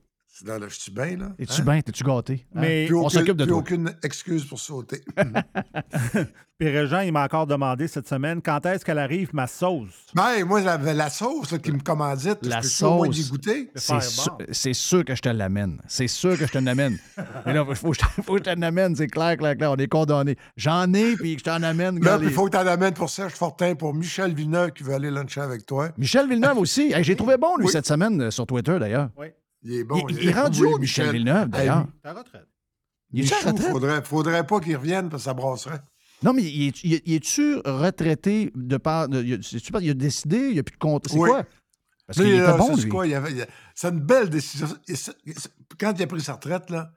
Là, 0.44 0.58
là, 0.58 0.66
je 0.68 0.74
suis 0.78 0.92
bien, 0.92 1.16
là. 1.16 1.32
Es-tu 1.38 1.60
Hein? 1.60 1.64
bien? 1.64 1.80
T'es-tu 1.80 2.04
gâté? 2.04 2.46
Hein? 2.54 2.60
Mais- 2.60 2.86
Plus 2.86 2.96
on 2.96 3.06
aucune- 3.06 3.18
s'occupe 3.20 3.36
de 3.36 3.44
plus 3.44 3.50
toi. 3.50 3.58
aucune 3.60 3.94
excuse 4.02 4.44
pour 4.44 4.58
sauter. 4.60 5.02
Puis 6.58 6.70
Régent, 6.70 7.00
il 7.00 7.12
m'a 7.12 7.24
encore 7.24 7.46
demandé 7.46 7.86
cette 7.86 8.08
semaine 8.08 8.40
quand 8.40 8.64
est-ce 8.64 8.82
qu'elle 8.82 8.98
arrive, 8.98 9.28
ma 9.34 9.46
sauce? 9.46 10.06
Ben, 10.14 10.42
moi, 10.46 10.62
la, 10.62 10.78
la 10.78 11.10
sauce 11.10 11.52
là, 11.52 11.58
qui 11.58 11.70
me 11.70 11.80
commandite, 11.80 12.38
La 12.46 12.62
je 12.62 12.78
peux 12.80 12.86
au 12.86 12.96
moins 12.96 13.06
sauce. 13.08 13.16
d'y 13.16 13.28
goûter. 13.30 13.70
C'est 13.74 13.92
bon. 13.92 14.38
c'est 14.52 14.72
sûr 14.72 15.04
que 15.04 15.14
je 15.14 15.20
te 15.20 15.28
l'amène. 15.28 15.82
C'est 15.86 16.08
sûr 16.08 16.38
que 16.38 16.46
je 16.46 16.52
te 16.52 16.56
l'amène. 16.58 16.96
Mais 17.44 17.52
là, 17.52 17.64
il 17.68 17.74
faut, 17.74 17.90
que 17.90 17.96
je- 17.98 18.22
faut 18.22 18.32
que 18.34 18.38
je 18.38 18.44
te 18.54 18.58
l'amène, 18.58 18.96
c'est 18.96 19.06
clair, 19.06 19.36
clair, 19.36 19.54
clair. 19.56 19.70
On 19.72 19.76
est 19.76 19.86
condamnés. 19.86 20.36
J'en 20.56 20.90
ai, 20.94 21.14
puis 21.16 21.36
je 21.38 21.44
t'en 21.44 21.62
amène. 21.62 22.02
Là, 22.02 22.18
il 22.22 22.30
faut 22.30 22.46
que 22.46 22.50
tu 22.52 22.56
en 22.56 22.66
amènes 22.66 22.94
pour 22.94 23.10
Serge 23.10 23.32
Fortin, 23.34 23.74
pour 23.74 23.92
Michel 23.92 24.32
Villeneuve 24.34 24.70
qui 24.72 24.82
veut 24.82 24.94
aller 24.94 25.10
luncher 25.10 25.42
avec 25.42 25.66
toi. 25.66 25.90
Michel 25.98 26.26
Villeneuve 26.26 26.56
aussi. 26.58 26.90
Hey, 26.92 27.04
J'ai 27.04 27.16
trouvé 27.16 27.36
bon, 27.36 27.56
lui, 27.58 27.66
Oui. 27.66 27.72
cette 27.72 27.86
semaine, 27.86 28.18
euh, 28.22 28.30
sur 28.30 28.46
Twitter, 28.46 28.78
d'ailleurs. 28.80 29.10
Il 29.68 29.74
est 29.74 29.84
bon. 29.84 30.06
il, 30.08 30.22
il 30.22 30.28
est 30.28 30.32
rendu 30.32 30.64
où, 30.64 30.78
Michel 30.78 31.10
Villeneuve, 31.12 31.48
d'ailleurs? 31.48 31.86
Ta 32.02 32.12
retraite. 32.12 32.46
Il 33.12 33.24
est-tu 33.24 33.34
à 33.34 33.50
retraite? 33.50 33.70
faudrait, 33.72 34.02
faudrait 34.02 34.46
pas 34.46 34.60
qu'il 34.60 34.76
revienne 34.76 35.08
parce 35.08 35.22
que 35.22 35.24
ça 35.24 35.34
brasserait. 35.34 35.80
Non, 36.22 36.32
mais 36.32 36.42
il 36.44 36.68
est- 36.68 36.84
il 36.84 36.94
est- 36.94 37.02
il 37.04 37.14
est-tu 37.14 37.56
retraité 37.64 38.52
de 38.54 38.76
par. 38.76 39.08
de- 39.08 39.22
il 39.22 39.34
a- 39.34 39.94
décidé, 39.94 40.38
il 40.38 40.52
n'y 40.54 40.58
a 40.58 40.62
plus 40.62 40.74
de 40.74 40.78
compte. 40.78 41.08
C'est 41.08 41.18
Oui. 41.18 41.28
quoi? 41.28 41.44
Parce 42.06 42.18
qu'il 42.18 42.26
Lui, 42.28 42.36
était 42.36 42.46
là, 42.46 42.56
bon, 42.56 42.76
lui. 42.76 42.88
quoi, 42.88 43.06
il 43.06 43.14
avait- 43.14 43.32
il 43.32 43.46
c'est 43.74 43.88
une 43.88 44.00
belle 44.00 44.30
décision. 44.30 44.68
Quand 45.78 45.92
il 45.96 46.02
a 46.02 46.06
pris 46.06 46.20
sa 46.20 46.34
retraite, 46.34 46.70
là, 46.70 46.92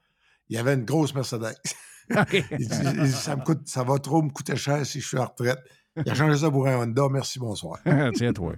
il 0.50 0.58
avait 0.58 0.74
une 0.76 0.86
grosse 0.86 1.14
Mercedes. 1.16 1.56
il, 2.34 2.68
dit, 2.68 2.78
il 2.84 3.04
dit, 3.04 3.12
ça, 3.12 3.36
me 3.36 3.44
coûte, 3.44 3.62
ça 3.68 3.84
va 3.84 3.98
trop 4.00 4.22
me 4.22 4.30
coûter 4.30 4.56
cher 4.56 4.86
si 4.86 5.00
je 5.02 5.08
suis 5.08 5.18
en 5.18 5.26
retraite. 5.26 5.60
Il 6.06 6.12
a 6.12 6.16
changé 6.16 6.38
ça 6.38 6.50
pour 6.52 6.68
un 6.68 6.78
Honda. 6.84 7.04
Merci, 7.10 7.40
bonsoir. 7.40 7.80
Tiens, 8.16 8.34
toi. 8.34 8.54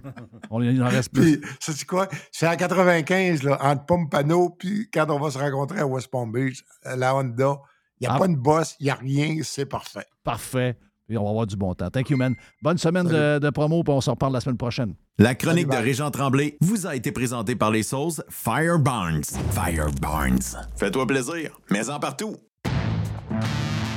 On, 0.50 0.60
il 0.62 0.82
en 0.82 0.88
reste 0.88 1.12
plus. 1.12 1.40
Puis, 1.40 1.50
sais-tu 1.60 1.84
quoi? 1.86 2.08
C'est 2.30 2.46
en 2.48 2.56
95, 2.56 3.42
là, 3.42 3.58
entre 3.60 3.84
Pompano, 3.86 4.50
puis 4.50 4.88
quand 4.92 5.06
on 5.10 5.18
va 5.18 5.30
se 5.30 5.38
rencontrer 5.38 5.80
à 5.80 5.86
West 5.86 6.08
Palm 6.10 6.30
Beach, 6.32 6.62
la 6.84 7.14
Honda, 7.14 7.56
il 8.00 8.06
n'y 8.06 8.06
a 8.08 8.14
Ah. 8.14 8.18
pas 8.18 8.28
de 8.28 8.34
boss, 8.36 8.76
il 8.80 8.84
n'y 8.84 8.90
a 8.90 8.94
rien, 8.94 9.36
c'est 9.42 9.66
parfait. 9.66 10.04
Parfait. 10.24 10.76
Puis 11.08 11.18
on 11.18 11.24
va 11.24 11.30
avoir 11.30 11.46
du 11.46 11.56
bon 11.56 11.74
temps. 11.74 11.90
Thank 11.90 12.10
you, 12.10 12.16
man. 12.16 12.34
Bonne 12.62 12.78
semaine 12.78 13.06
de, 13.06 13.38
de 13.38 13.50
promo, 13.50 13.82
puis 13.82 13.92
on 13.92 14.00
se 14.00 14.08
reparle 14.10 14.32
la 14.32 14.40
semaine 14.40 14.56
prochaine. 14.56 14.94
La 15.18 15.34
chronique 15.34 15.66
de 15.66 15.72
Salut. 15.72 15.84
Régent 15.86 16.10
Tremblay 16.10 16.56
vous 16.60 16.86
a 16.86 16.94
été 16.96 17.12
présentée 17.12 17.54
par 17.54 17.70
les 17.70 17.82
sauces 17.82 18.22
Fire 18.30 18.78
Barnes. 18.78 19.22
Fire 19.50 19.90
Barnes. 20.00 20.38
Fais-toi 20.76 21.06
plaisir, 21.06 21.50
mais 21.70 21.90
en 21.90 21.98
partout. 22.00 22.36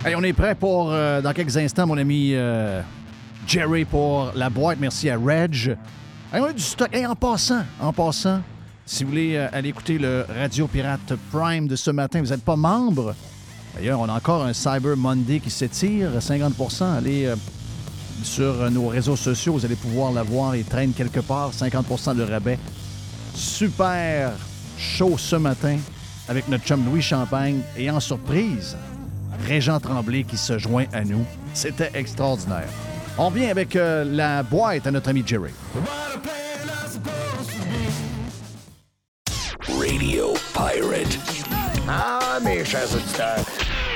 Hey, 0.04 0.16
on 0.16 0.24
est 0.24 0.34
prêt 0.34 0.56
pour, 0.56 0.92
euh, 0.92 1.22
dans 1.22 1.34
quelques 1.34 1.58
instants, 1.58 1.88
mon 1.88 1.98
ami 1.98 2.32
euh, 2.34 2.82
Jerry, 3.48 3.86
pour 3.86 4.32
la 4.36 4.50
boîte. 4.50 4.80
Merci 4.80 5.10
à 5.10 5.18
Reg. 5.18 5.78
Hey, 6.34 6.42
on 6.42 6.46
a 6.46 6.54
du 6.54 6.62
stock. 6.62 6.90
En 6.96 7.16
passant, 7.16 7.64
en 7.80 7.94
passant, 7.94 8.42
si 8.86 9.04
vous 9.04 9.12
voulez 9.12 9.36
euh, 9.36 9.48
aller 9.52 9.70
écouter 9.70 9.98
le 9.98 10.26
Radio 10.40 10.68
Pirate 10.68 11.14
Prime 11.32 11.68
de 11.68 11.76
ce 11.76 11.92
matin, 11.92 12.22
vous 12.22 12.30
n'êtes 12.30 12.44
pas 12.44 12.56
membre. 12.56 13.16
D'ailleurs, 13.76 14.00
on 14.00 14.10
a 14.10 14.14
encore 14.14 14.44
un 14.44 14.54
Cyber 14.54 14.98
Monday 14.98 15.40
qui 15.40 15.50
s'étire, 15.50 16.10
50% 16.20 16.98
Allez 16.98 17.26
euh, 17.26 17.36
sur 18.24 18.62
euh, 18.62 18.70
nos 18.70 18.88
réseaux 18.88 19.16
sociaux, 19.16 19.54
vous 19.54 19.66
allez 19.66 19.76
pouvoir 19.76 20.12
la 20.12 20.24
voir. 20.24 20.56
Il 20.56 20.66
traîne 20.66 20.94
quelque 20.94 21.20
part, 21.20 21.52
50% 21.52 22.16
de 22.16 22.24
rabais. 22.24 22.58
Super 23.34 24.32
chaud 24.78 25.18
ce 25.18 25.36
matin 25.36 25.78
avec 26.28 26.48
notre 26.48 26.64
chum 26.64 26.84
Louis 26.86 27.02
Champagne. 27.02 27.62
Et 27.78 27.92
en 27.92 28.00
surprise, 28.00 28.76
Régent 29.48 29.80
Tremblay 29.80 30.24
qui 30.24 30.38
se 30.38 30.58
joint 30.58 30.86
à 30.94 31.04
nous. 31.04 31.26
C'était 31.54 31.92
extraordinaire. 31.94 32.70
On 33.18 33.30
vient 33.30 33.50
avec 33.50 33.76
euh, 33.76 34.04
la 34.04 34.44
boîte 34.44 34.88
à 34.88 34.92
notre 34.92 35.10
ami 35.10 35.24
Jerry. 35.26 35.52
Radio 39.68 40.34
Pirate. 40.54 41.18
Ah, 41.88 42.40
mes 42.44 42.66
chers 42.66 42.94
auditeurs. 42.94 43.46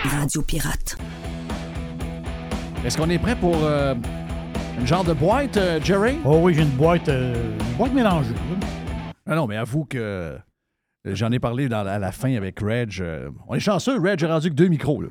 Radio 0.06 0.42
Pirate. 0.42 0.98
Est-ce 2.86 2.98
qu'on 2.98 3.10
est 3.10 3.20
prêt 3.20 3.36
pour 3.36 3.58
euh, 3.62 3.94
une 4.80 4.88
genre 4.88 5.04
de 5.04 5.12
boîte, 5.14 5.58
euh, 5.58 5.82
Jerry? 5.84 6.18
Oh 6.24 6.40
oui, 6.42 6.54
j'ai 6.54 6.62
une 6.62 6.70
boîte, 6.70 7.10
euh, 7.10 7.58
une 7.72 7.76
boîte 7.78 7.94
mélangée. 7.94 8.34
Ah 9.26 9.36
non, 9.36 9.48
mais 9.48 9.58
avoue 9.58 9.84
que 9.84 10.38
j'en 11.04 11.32
ai 11.34 11.40
parlé 11.40 11.68
dans, 11.68 11.86
à 11.86 12.00
la 12.00 12.14
fin 12.14 12.34
avec 12.36 12.62
Reg. 12.62 13.00
euh, 13.02 13.30
on 13.50 13.56
est 13.56 13.60
chanceux, 13.60 14.00
Reg 14.00 14.24
a 14.24 14.28
rendu 14.30 14.50
que 14.50 14.56
deux 14.56 14.70
micros. 14.70 15.02
Là. 15.02 15.10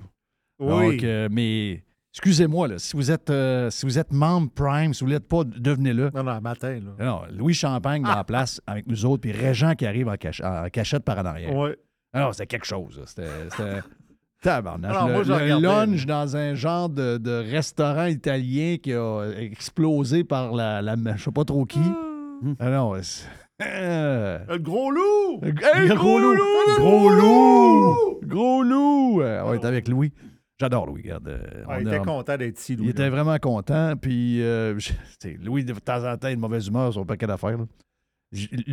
Oui. 0.61 0.93
Donc, 0.97 1.05
euh, 1.05 1.29
mais 1.31 1.83
excusez-moi, 2.19 2.67
là, 2.69 2.79
si 2.79 2.97
vous 2.97 3.11
êtes 3.11 3.31
euh, 3.31 3.71
si 3.71 3.87
vous 3.87 3.99
êtes 3.99 4.13
membre 4.13 4.51
Prime, 4.55 4.93
si 4.93 5.05
vous 5.05 5.09
ne 5.11 5.15
l'êtes 5.15 5.29
pas, 5.29 5.45
devenez-le. 5.45 6.11
Non, 6.15 6.25
non, 6.25 6.41
matin, 6.41 6.81
là. 6.99 7.05
Non, 7.05 7.21
Louis 7.33 7.55
Champagne 7.55 8.03
dans 8.03 8.15
la 8.15 8.25
place 8.33 8.61
avec 8.67 8.87
nous 8.87 9.07
autres, 9.07 9.21
puis 9.23 9.33
Régent 9.33 9.75
qui 9.75 9.87
arrive 9.87 10.09
en, 10.09 10.15
cach- 10.17 10.43
en 10.45 10.69
cachette 10.69 11.05
par 11.05 11.19
en 11.19 11.25
arrière. 11.27 11.55
Oui. 11.55 11.71
Alors, 12.13 12.35
c'était 12.35 12.47
quelque 12.47 12.67
chose. 12.67 12.99
là. 12.99 13.05
C'était. 13.07 13.81
Tabarnak. 14.43 14.91
Alors, 14.93 15.09
moi, 15.09 15.23
le 15.25 15.61
lunch 15.61 16.07
dans 16.07 16.37
un 16.37 16.55
genre 16.55 16.89
de, 16.89 17.19
de 17.19 17.31
restaurant 17.51 18.05
italien 18.07 18.77
qui 18.81 18.93
a 18.93 19.31
explosé 19.37 20.23
par 20.23 20.53
la, 20.55 20.81
la 20.81 20.95
je 21.17 21.25
sais 21.25 21.31
pas 21.33 21.45
trop 21.45 21.65
qui. 21.65 21.81
Ah 22.61 22.71
non, 22.71 22.95
c'est- 23.03 23.27
Euh, 23.61 24.39
Le 24.49 24.59
gros 24.59 24.93
loup! 24.93 25.41
Hey, 25.43 25.89
Le 25.89 25.95
gros 25.97 26.21
loup! 26.21 26.37
Gros 26.79 27.11
loup! 27.11 28.21
Gros 28.25 28.63
loup! 28.63 29.23
On 29.23 29.53
est 29.55 29.65
avec 29.65 29.89
Louis. 29.89 30.13
J'adore 30.61 30.87
Louis, 30.87 31.03
regarde. 31.03 31.29
euh, 31.29 31.65
Ah, 31.69 31.77
on 31.77 31.81
il 31.81 31.89
a- 31.89 31.97
était 31.97 32.05
content 32.05 32.37
d'être 32.37 32.59
ici, 32.59 32.75
Louis. 32.77 32.87
il 32.87 32.91
était 32.91 33.09
vraiment 33.09 33.39
content. 33.39 33.95
Puis, 33.97 34.43
euh, 34.43 34.77
Louis, 35.41 35.65
de 35.65 35.73
temps 35.75 36.05
en 36.05 36.17
temps, 36.17 36.27
il 36.29 36.31
a 36.31 36.35
une 36.35 36.41
mauvaise 36.41 36.67
humeur 36.67 36.93
sur 36.93 37.03
un 37.03 37.07
paquet 37.07 37.27
d'affaires. 37.27 37.59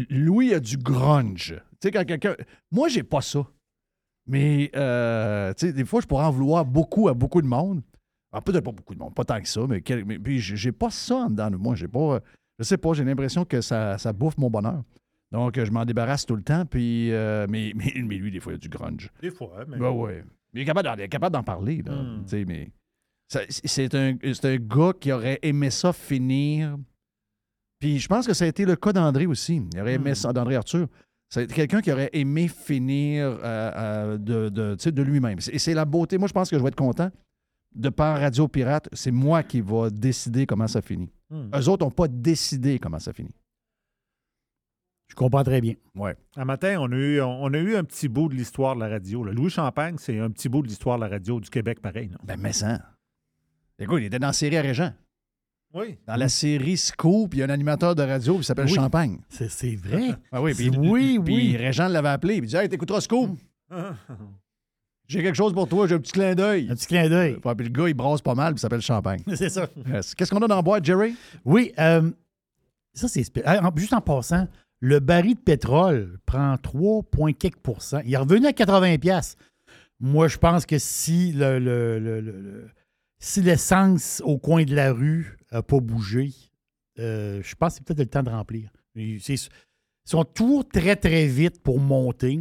Louis 0.09 0.53
a 0.53 0.59
du 0.59 0.77
grunge. 0.77 1.55
Tu 1.79 1.87
sais, 1.87 1.91
quand 1.91 2.03
quelqu'un. 2.05 2.35
Moi, 2.71 2.87
j'ai 2.89 3.03
pas 3.03 3.21
ça. 3.21 3.45
Mais, 4.27 4.71
euh, 4.75 5.53
tu 5.53 5.67
sais, 5.67 5.73
des 5.73 5.85
fois, 5.85 6.01
je 6.01 6.07
pourrais 6.07 6.25
en 6.25 6.31
vouloir 6.31 6.65
beaucoup 6.65 7.07
à 7.07 7.13
beaucoup 7.13 7.41
de 7.41 7.47
monde. 7.47 7.81
Alors, 8.31 8.43
peut-être 8.43 8.63
pas 8.65 8.71
beaucoup 8.71 8.93
de 8.95 8.99
monde, 8.99 9.13
pas 9.13 9.23
tant 9.23 9.39
que 9.39 9.47
ça, 9.47 9.61
mais, 9.67 9.81
quel- 9.81 10.03
mais 10.03 10.19
puis 10.19 10.39
j'ai 10.39 10.71
pas 10.71 10.89
ça 10.89 11.15
en 11.15 11.29
dedans 11.29 11.51
de 11.51 11.55
moi. 11.57 11.75
J'ai 11.75 11.87
pas. 11.87 12.19
Je 12.59 12.63
sais 12.63 12.77
pas, 12.77 12.93
j'ai 12.93 13.03
l'impression 13.05 13.45
que 13.45 13.61
ça, 13.61 13.97
ça 13.97 14.11
bouffe 14.13 14.37
mon 14.37 14.49
bonheur. 14.49 14.81
Donc, 15.31 15.61
je 15.61 15.71
m'en 15.71 15.85
débarrasse 15.85 16.25
tout 16.25 16.35
le 16.35 16.41
temps. 16.43 16.65
Puis, 16.65 17.11
euh, 17.13 17.45
mais, 17.49 17.71
mais, 17.75 17.93
mais 18.03 18.15
lui, 18.17 18.31
des 18.31 18.39
fois, 18.39 18.53
il 18.53 18.55
a 18.55 18.59
du 18.59 18.69
grunge. 18.69 19.11
Des 19.21 19.29
fois, 19.31 19.63
mais. 19.67 19.77
Ouais, 19.77 19.89
ouais. 19.89 20.23
Mais 20.55 20.61
il 20.61 20.63
est 20.63 20.65
capable 20.65 20.87
d'en, 20.97 21.07
capable 21.07 21.43
parler, 21.43 21.81
là. 21.85 21.91
Hmm. 21.91 22.23
Mais 22.47 22.71
ça- 23.27 23.41
c'est 23.49 23.93
un, 23.93 24.15
c'est 24.21 24.45
un 24.45 24.55
gars 24.55 24.93
qui 24.97 25.11
aurait 25.11 25.37
aimé 25.41 25.69
ça 25.69 25.91
finir 25.91 26.77
Puis 27.79 27.99
je 27.99 28.07
pense 28.07 28.25
que 28.25 28.33
ça 28.33 28.45
a 28.45 28.47
été 28.47 28.63
le 28.65 28.77
cas 28.77 28.93
d'André 28.93 29.25
aussi. 29.25 29.61
Il 29.73 29.81
aurait 29.81 29.95
aimé 29.95 30.15
ça, 30.15 30.31
d'André 30.31 30.55
Arthur. 30.55 30.87
C'est 31.29 31.51
quelqu'un 31.51 31.81
qui 31.81 31.91
aurait 31.91 32.09
aimé 32.13 32.47
finir 32.47 33.25
euh, 33.25 33.37
euh, 33.43 34.17
de, 34.17 34.49
de, 34.49 35.01
lui-même. 35.01 35.39
Et 35.51 35.59
c'est 35.59 35.73
la 35.73 35.83
beauté. 35.83 36.17
Moi, 36.17 36.29
je 36.29 36.33
pense 36.33 36.49
que 36.49 36.57
je 36.57 36.61
vais 36.61 36.69
être 36.69 36.75
content. 36.75 37.11
De 37.73 37.89
par 37.89 38.17
Radio 38.21 38.47
Pirate, 38.47 38.87
c'est 38.93 39.11
moi 39.11 39.43
qui 39.43 39.59
va 39.59 39.89
décider 39.89 40.45
comment 40.45 40.67
ça 40.67 40.81
finit. 40.81 41.11
Hmm. 41.29 41.49
Eux 41.53 41.67
autres 41.67 41.83
n'ont 41.83 41.91
pas 41.91 42.07
décidé 42.07 42.79
comment 42.79 42.99
ça 42.99 43.11
finit. 43.11 43.33
Je 45.15 45.23
comprends 45.23 45.45
très 45.45 45.61
bien. 45.61 45.75
Ouais. 45.95 46.13
Un 46.35 46.43
matin, 46.43 46.75
on 46.81 46.91
a, 46.91 46.95
eu, 46.95 47.21
on 47.21 47.53
a 47.53 47.57
eu 47.57 47.77
un 47.77 47.85
petit 47.85 48.09
bout 48.09 48.27
de 48.27 48.35
l'histoire 48.35 48.75
de 48.75 48.81
la 48.81 48.89
radio. 48.89 49.23
là. 49.23 49.31
Louis 49.31 49.49
Champagne, 49.49 49.95
c'est 49.97 50.19
un 50.19 50.29
petit 50.29 50.49
bout 50.49 50.61
de 50.61 50.67
l'histoire 50.67 50.97
de 50.97 51.05
la 51.05 51.09
radio 51.09 51.39
du 51.39 51.49
Québec, 51.49 51.79
pareil. 51.79 52.11
Ben, 52.25 52.37
mais 52.37 52.51
ça. 52.51 52.81
Écoute, 53.79 53.99
il 54.01 54.07
était 54.07 54.19
dans 54.19 54.27
la 54.27 54.33
série 54.33 54.57
à 54.57 54.61
Régent. 54.61 54.91
Oui. 55.73 55.97
Dans 56.05 56.17
la 56.17 56.27
série 56.27 56.75
Scoop, 56.75 57.33
il 57.33 57.39
y 57.39 57.43
a 57.43 57.45
un 57.45 57.49
animateur 57.49 57.95
de 57.95 58.03
radio 58.03 58.37
qui 58.37 58.43
s'appelle 58.43 58.65
Oui. 58.65 58.73
Champagne. 58.73 59.19
C'est 59.29 59.49
c'est 59.49 59.75
vrai. 59.77 60.15
Ah 60.33 60.41
oui, 60.41 60.53
puis, 60.53 60.69
oui, 60.69 61.19
puis 61.23 61.33
oui. 61.33 61.57
Régent 61.57 61.87
l'avait 61.87 62.09
appelé. 62.09 62.35
Il 62.35 62.45
dit 62.45 62.55
Hey, 62.57 62.67
t'écouteras 62.67 62.99
Scoop. 62.99 63.37
J'ai 65.07 65.23
quelque 65.23 65.35
chose 65.35 65.53
pour 65.53 65.67
toi, 65.69 65.87
j'ai 65.87 65.95
un 65.95 65.99
petit 65.99 66.13
clin 66.13 66.33
d'œil. 66.33 66.67
Un 66.69 66.75
petit 66.75 66.87
clin 66.87 67.07
d'œil. 67.07 67.35
Puis 67.35 67.67
le 67.67 67.69
gars, 67.69 67.87
il 67.87 67.93
brasse 67.93 68.21
pas 68.21 68.33
mal, 68.33 68.53
puis 68.53 68.57
il 68.57 68.61
s'appelle 68.61 68.81
Champagne. 68.81 69.21
C'est 69.35 69.49
ça. 69.49 69.67
Qu'est-ce 70.17 70.31
qu'on 70.31 70.41
a 70.41 70.47
dans 70.47 70.55
la 70.55 70.61
boîte, 70.63 70.83
Jerry? 70.83 71.15
Oui, 71.45 71.71
euh, 71.77 72.09
ça 72.95 73.07
c'est 73.07 73.23
ah, 73.45 73.69
juste 73.75 73.93
en 73.93 74.01
passant, 74.01 74.47
le 74.79 74.99
baril 74.99 75.35
de 75.35 75.39
pétrole 75.39 76.19
prend 76.25 76.57
3, 76.57 77.03
point 77.03 77.33
quelques 77.33 77.57
pourcents. 77.57 78.01
Il 78.05 78.13
est 78.13 78.17
revenu 78.17 78.45
à 78.47 78.53
80 78.53 78.97
pièces. 78.97 79.35
Moi, 79.99 80.27
je 80.27 80.37
pense 80.37 80.65
que 80.65 80.77
si 80.77 81.31
le, 81.31 81.57
le- 81.59 81.99
le- 81.99 82.19
le- 82.21 82.41
le- 82.41 82.69
si 83.19 83.41
l'essence 83.41 84.21
au 84.25 84.37
coin 84.37 84.63
de 84.65 84.75
la 84.75 84.91
rue 84.91 85.37
n'a 85.51 85.63
pas 85.63 85.79
bougé, 85.79 86.31
euh, 86.99 87.41
je 87.43 87.55
pense 87.55 87.73
que 87.73 87.77
c'est 87.77 87.83
peut-être 87.85 87.99
le 87.99 88.05
temps 88.07 88.23
de 88.23 88.29
remplir. 88.29 88.69
Ils, 88.95 89.19
sont 90.05 90.23
toujours 90.23 90.67
très, 90.67 90.95
très 90.95 91.25
vite 91.25 91.61
pour 91.63 91.79
monter, 91.79 92.39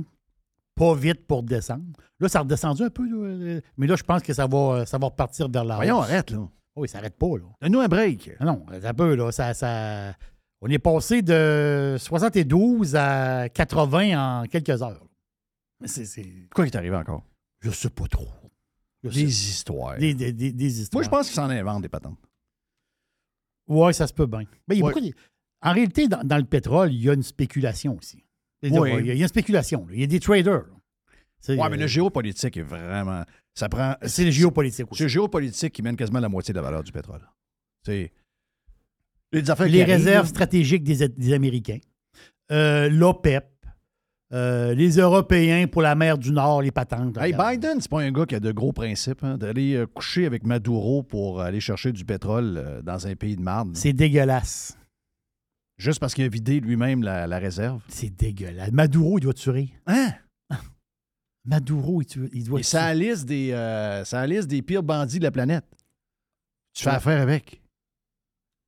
pas 0.75 0.95
vite 0.95 1.27
pour 1.27 1.43
descendre. 1.43 1.85
Là, 2.21 2.29
ça 2.29 2.41
a 2.41 2.43
redescendu 2.43 2.83
un 2.83 2.91
peu, 2.91 3.09
là, 3.09 3.17
euh, 3.17 3.61
mais 3.79 3.87
là, 3.87 3.97
je 3.97 4.03
pense 4.03 4.23
que 4.23 4.35
ça 4.35 4.47
va, 4.47 4.85
ça 4.85 4.99
va 4.99 5.07
repartir 5.07 5.49
vers 5.49 5.65
la 5.65 5.77
Voyons, 5.77 5.99
hausse. 6.01 6.05
arrête, 6.11 6.31
là. 6.33 6.47
Oui, 6.77 6.89
ça 6.89 6.99
n'arrête 6.99 7.17
pas, 7.17 7.39
là. 7.39 7.45
Donne-nous 7.63 7.81
un 7.81 7.89
break. 7.89 8.33
Ah 8.41 8.45
Non, 8.45 8.67
un 8.71 8.95
peu, 8.95 9.15
là. 9.15 9.31
Ça, 9.33 9.55
ça- 9.55 10.15
On 10.67 10.71
est 10.71 10.79
passé 10.79 11.21
de 11.21 11.97
72 11.99 12.97
à 12.97 13.51
80 13.51 14.19
en 14.43 14.47
quelques 14.47 14.81
heures. 14.83 15.05
Mais 15.81 15.89
c'est. 15.89 16.07
c'est- 16.07 16.49
Quoi 16.55 16.65
qui 16.67 16.71
est 16.73 16.77
arrivé 16.79 16.97
encore? 16.97 17.23
Je 17.61 17.71
sais 17.71 17.91
pas 17.91 18.07
trop. 18.09 18.29
Je 19.03 19.11
Des 19.11 19.15
sais- 19.17 19.23
histoires. 19.51 19.99
Des, 19.99 20.15
des- 20.15 20.33
des- 20.33 20.53
des 20.53 20.81
histoires. 20.81 21.01
Moi, 21.01 21.05
je 21.05 21.11
pense 21.11 21.27
qu'ils 21.27 21.35
s'en 21.35 21.51
inventent 21.51 21.83
des 21.83 21.91
patentes. 21.91 22.19
Oui, 23.69 23.93
ça 23.93 24.07
se 24.07 24.15
peut 24.15 24.25
bien. 24.27 24.45
Mais 24.67 24.77
il 24.77 24.79
y 24.79 24.83
a 24.83 24.87
Ouais. 24.87 24.93
beaucoup 24.95 25.05
de- 25.05 25.13
En 25.61 25.73
réalité, 25.75 26.09
dans, 26.09 26.23
dans 26.25 26.39
le 26.39 26.45
pétrole, 26.45 26.93
il 26.93 27.03
y 27.03 27.11
a 27.11 27.13
une 27.15 27.23
spéculation 27.23 27.97
aussi. 27.99 28.25
Oui. 28.63 28.71
Il 29.01 29.07
y 29.07 29.11
a 29.11 29.15
une 29.15 29.29
spéculation. 29.29 29.87
là. 29.87 29.93
Il 29.95 30.01
y 30.01 30.05
a 30.05 30.07
des 30.07 30.21
traders. 30.21 30.65
Ouais, 31.47 31.57
mais 31.57 31.63
euh, 31.63 31.77
le 31.77 31.87
géopolitique 31.87 32.57
est 32.57 32.63
vraiment. 32.63 33.23
Ça 33.55 33.69
prend. 33.69 33.97
C'est 34.07 34.25
le 34.25 34.31
géopolitique 34.31 34.91
aussi. 34.91 34.97
C'est 34.99 35.05
le 35.05 35.09
géopolitique 35.09 35.75
qui 35.75 35.83
mène 35.83 35.97
quasiment 35.97 36.21
la 36.21 36.31
moitié 36.31 36.55
de 36.55 36.59
la 36.59 36.63
valeur 36.65 36.83
du 36.83 36.91
pétrole. 36.93 37.21
C'est. 37.85 38.11
Les 39.35 39.51
affaires 39.51 39.67
réserves 39.87 40.29
stratégiques 40.29 40.85
des, 40.85 41.09
des 41.09 41.33
Américains, 41.33 41.79
euh, 42.53 42.89
l'OPEP, 42.89 43.45
euh, 44.33 44.75
les 44.75 44.97
Européens 44.97 45.67
pour 45.67 45.83
la 45.83 45.95
mer 45.95 46.19
du 46.19 46.31
Nord, 46.33 46.63
les 46.63 46.71
patentes. 46.71 47.17
Hey. 47.19 47.35
Biden, 47.37 47.81
c'est 47.81 47.91
pas 47.91 48.01
un 48.03 48.11
gars 48.11 48.27
qui 48.27 48.35
a 48.35 48.41
de 48.41 48.53
gros 48.53 48.73
principes, 48.73 49.23
hein, 49.23 49.37
d'aller 49.37 49.75
euh, 49.75 49.87
coucher 49.87 50.27
avec 50.27 50.45
Maduro 50.45 51.03
pour 51.03 51.41
aller 51.41 51.61
chercher 51.61 51.93
du 51.93 52.05
pétrole 52.05 52.55
euh, 52.57 52.83
dans 52.83 53.07
un 53.07 53.15
pays 53.17 53.37
de 53.37 53.43
marde. 53.43 53.77
C'est 53.77 53.93
dégueulasse. 53.93 54.77
Juste 55.77 55.99
parce 56.01 56.15
qu'il 56.15 56.25
a 56.25 56.29
vidé 56.29 56.61
lui-même 56.61 57.03
la, 57.03 57.27
la 57.27 57.39
réserve. 57.39 57.81
C'est 57.89 58.11
dégueulasse. 58.11 58.71
Maduro, 58.73 59.19
il 59.19 59.23
doit 59.23 59.35
tuer. 59.35 59.71
Hein? 59.87 60.13
Maduro, 61.45 62.01
il, 62.03 62.07
tue- 62.07 62.31
il 62.33 62.45
doit 62.45 62.61
Et 62.61 62.63
ça 62.63 62.85
a 62.85 62.95
la 62.95 63.01
liste 63.01 63.27
des, 63.27 63.51
ça 64.05 64.27
liste 64.27 64.47
des 64.49 64.63
pires 64.63 64.83
bandits 64.85 65.19
de 65.19 65.25
la 65.25 65.33
planète. 65.33 65.65
Tu 66.73 66.85
fais 66.85 66.91
affaire 66.91 67.21
avec. 67.21 67.61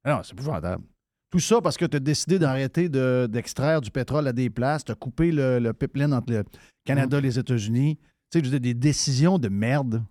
Ah 0.07 0.17
Non, 0.17 0.23
c'est 0.23 0.33
épouvantable. 0.33 0.85
Tout 1.31 1.41
ça 1.41 1.61
parce 1.61 1.77
que 1.77 1.85
tu 1.85 1.97
as 1.97 2.01
décidé 2.01 2.39
d'arrêter 2.39 2.89
de- 2.89 3.27
d'extraire 3.31 3.81
du 3.81 3.91
pétrole 3.91 4.27
à 4.29 4.33
des 4.33 4.49
places, 4.49 4.85
tu 4.85 4.93
as 4.93 4.95
coupé 4.95 5.33
le, 5.33 5.59
le 5.59 5.73
pipeline 5.73 6.15
entre 6.15 6.33
le 6.33 6.45
Canada 6.85 7.19
et 7.19 7.21
les 7.23 7.39
États-Unis. 7.39 7.97
Tu 8.31 8.39
sais, 8.39 8.45
je 8.45 8.51
veux 8.51 8.59
dire, 8.59 8.61
des 8.61 8.75
décisions 8.75 9.39
de 9.39 9.49
merde. 9.49 10.03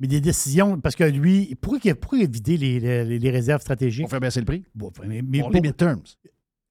Mais 0.00 0.06
des 0.06 0.20
décisions, 0.20 0.80
parce 0.80 0.94
que 0.96 1.04
lui, 1.04 1.54
pourquoi 1.60 1.94
pourquoi 1.94 2.18
vidé 2.24 2.56
les, 2.56 2.80
les- 2.80 3.18
les 3.18 3.30
réserves 3.30 3.60
stratégiques? 3.60 4.04
Pour 4.04 4.10
faire 4.10 4.20
baisser 4.20 4.40
le 4.40 4.46
prix. 4.46 4.64
Bon, 4.74 4.90
mais, 5.06 5.22
mais 5.22 5.40
Pour 5.40 5.48
pour- 5.48 5.54
les 5.54 5.60
midterms. 5.60 6.02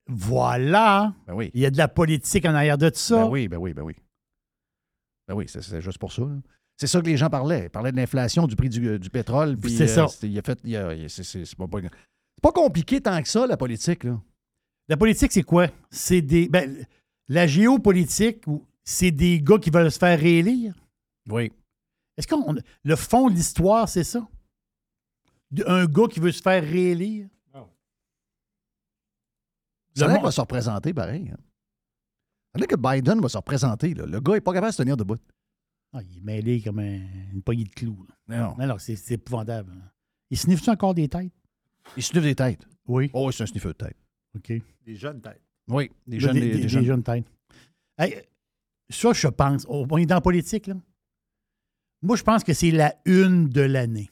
Voilà. 0.07 1.13
Ben 1.27 1.33
oui. 1.35 1.51
Il 1.53 1.61
y 1.61 1.65
a 1.65 1.71
de 1.71 1.77
la 1.77 1.87
politique 1.87 2.45
en 2.45 2.53
arrière 2.55 2.77
de 2.77 2.89
tout 2.89 2.97
ça. 2.97 3.17
Ben 3.25 3.29
oui, 3.29 3.47
ben 3.47 3.57
oui, 3.57 3.73
ben 3.73 3.83
oui. 3.83 3.95
Ben 5.27 5.35
oui, 5.35 5.45
c'est- 5.47 5.61
c'est 5.61 5.81
juste 5.81 5.97
pour 5.99 6.11
ça. 6.13 6.21
là. 6.23 6.37
C'est 6.77 6.87
ça 6.87 7.01
que 7.01 7.05
les 7.07 7.17
gens 7.17 7.29
parlaient. 7.29 7.65
Ils 7.65 7.69
parlaient 7.69 7.91
de 7.91 7.97
l'inflation 7.97 8.47
du 8.47 8.55
prix 8.55 8.69
du, 8.69 8.97
du 8.99 9.09
pétrole. 9.09 9.57
puis, 9.57 9.75
C'est 9.75 9.83
euh, 9.83 9.87
ça. 9.87 10.07
c'était- 10.07 10.29
Il 10.29 10.39
a 10.39 10.41
fait. 10.41 10.59
il 10.63 10.75
a- 10.77 10.93
il- 10.93 11.09
c'est- 11.09 11.23
c'est 11.23 11.43
c'est 11.43 11.57
pas, 11.57 11.67
pas- 11.67 11.79
c'est 12.37 12.41
pas 12.41 12.51
compliqué 12.51 13.01
tant 13.01 13.19
que 13.21 13.27
ça, 13.27 13.47
la 13.47 13.57
politique. 13.57 14.03
Là. 14.03 14.21
La 14.87 14.95
politique, 14.97 15.31
c'est 15.31 15.43
quoi? 15.43 15.67
C'est 15.89 16.21
des. 16.21 16.47
ben, 16.47 16.85
la 17.27 17.47
géopolitique, 17.47 18.45
ou- 18.47 18.65
c'est 18.83 19.11
des 19.11 19.41
gars 19.41 19.57
qui 19.57 19.69
veulent 19.69 19.91
se 19.91 19.97
faire 19.97 20.17
réélire? 20.19 20.73
Oui. 21.29 21.51
Est-ce 22.15 22.27
qu'on. 22.27 22.55
Le 22.83 22.95
fond 22.95 23.29
de 23.29 23.35
l'histoire, 23.35 23.89
c'est 23.89 24.03
ça? 24.03 24.25
Un 25.65 25.85
gars 25.85 26.07
qui 26.07 26.19
veut 26.19 26.31
se 26.31 26.41
faire 26.41 26.63
réélire? 26.63 27.27
Ça 27.53 27.59
Le 29.95 30.03
a 30.03 30.07
l'air 30.07 30.07
monde- 30.09 30.17
qu'il 30.17 30.25
va 30.27 30.31
se 30.31 30.41
représenter 30.41 30.93
pareil. 30.93 31.31
hein. 31.33 31.37
L'air 32.55 32.67
que 32.67 32.75
Biden 32.75 33.19
va 33.19 33.29
se 33.29 33.37
représenter. 33.37 33.93
là. 33.95 34.05
Le 34.05 34.19
gars 34.21 34.33
n'est 34.33 34.41
pas 34.41 34.53
capable 34.53 34.71
de 34.71 34.75
se 34.75 34.81
tenir 34.83 34.95
debout. 34.97 35.17
Ah, 35.93 36.01
il 36.03 36.17
est 36.17 36.21
mêlé 36.21 36.61
comme 36.61 36.79
un- 36.79 37.31
une 37.33 37.41
poignée 37.43 37.63
de 37.63 37.69
clous. 37.73 38.05
là. 38.27 38.37
Non. 38.47 38.55
Non, 38.57 38.67
non, 38.67 38.77
c'est 38.77 38.95
c'est 38.95 39.15
épouvantable. 39.15 39.71
hein. 39.71 39.89
Il 40.29 40.37
sniffe-tu 40.37 40.69
encore 40.69 40.93
des 40.93 41.07
têtes? 41.09 41.31
Il 41.95 42.03
sniffe 42.03 42.23
des 42.23 42.35
têtes. 42.35 42.67
Oui. 42.87 43.09
Oh, 43.13 43.31
c'est 43.31 43.43
un 43.43 43.47
sniffeur 43.47 43.73
de 43.73 43.77
tête. 43.85 43.97
OK. 44.35 44.53
Des 44.85 44.95
jeunes 44.95 45.21
têtes. 45.21 45.41
Oui, 45.67 45.91
des 46.05 46.19
jeunes. 46.19 46.33
des, 46.33 46.39
des- 46.41 46.47
des- 46.47 46.55
des 46.57 46.61
des 46.63 46.69
jeunes. 46.69 46.85
jeunes 46.85 47.03
têtes. 47.03 47.25
Hey, 47.97 48.21
ça, 48.89 49.11
je 49.13 49.27
pense. 49.27 49.65
On 49.67 49.97
est 49.97 50.05
dans 50.05 50.15
la 50.15 50.21
politique, 50.21 50.67
là. 50.67 50.75
Moi, 52.01 52.15
je 52.15 52.23
pense 52.23 52.43
que 52.43 52.53
c'est 52.53 52.71
la 52.71 52.95
une 53.05 53.49
de 53.49 53.61
l'année. 53.61 54.09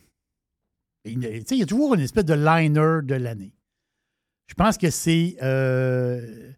Et, 1.06 1.14
Tu 1.14 1.22
sais, 1.22 1.56
il 1.56 1.60
y 1.60 1.64
a 1.64 1.68
toujours 1.68 1.94
une 1.94 2.02
espèce 2.02 2.26
de 2.26 2.34
liner 2.34 3.02
de 3.04 3.16
l'année. 3.16 3.54
Je 4.48 4.54
pense 4.56 4.78
que 4.78 4.90
c'est. 4.90 5.38
euh, 5.42 6.52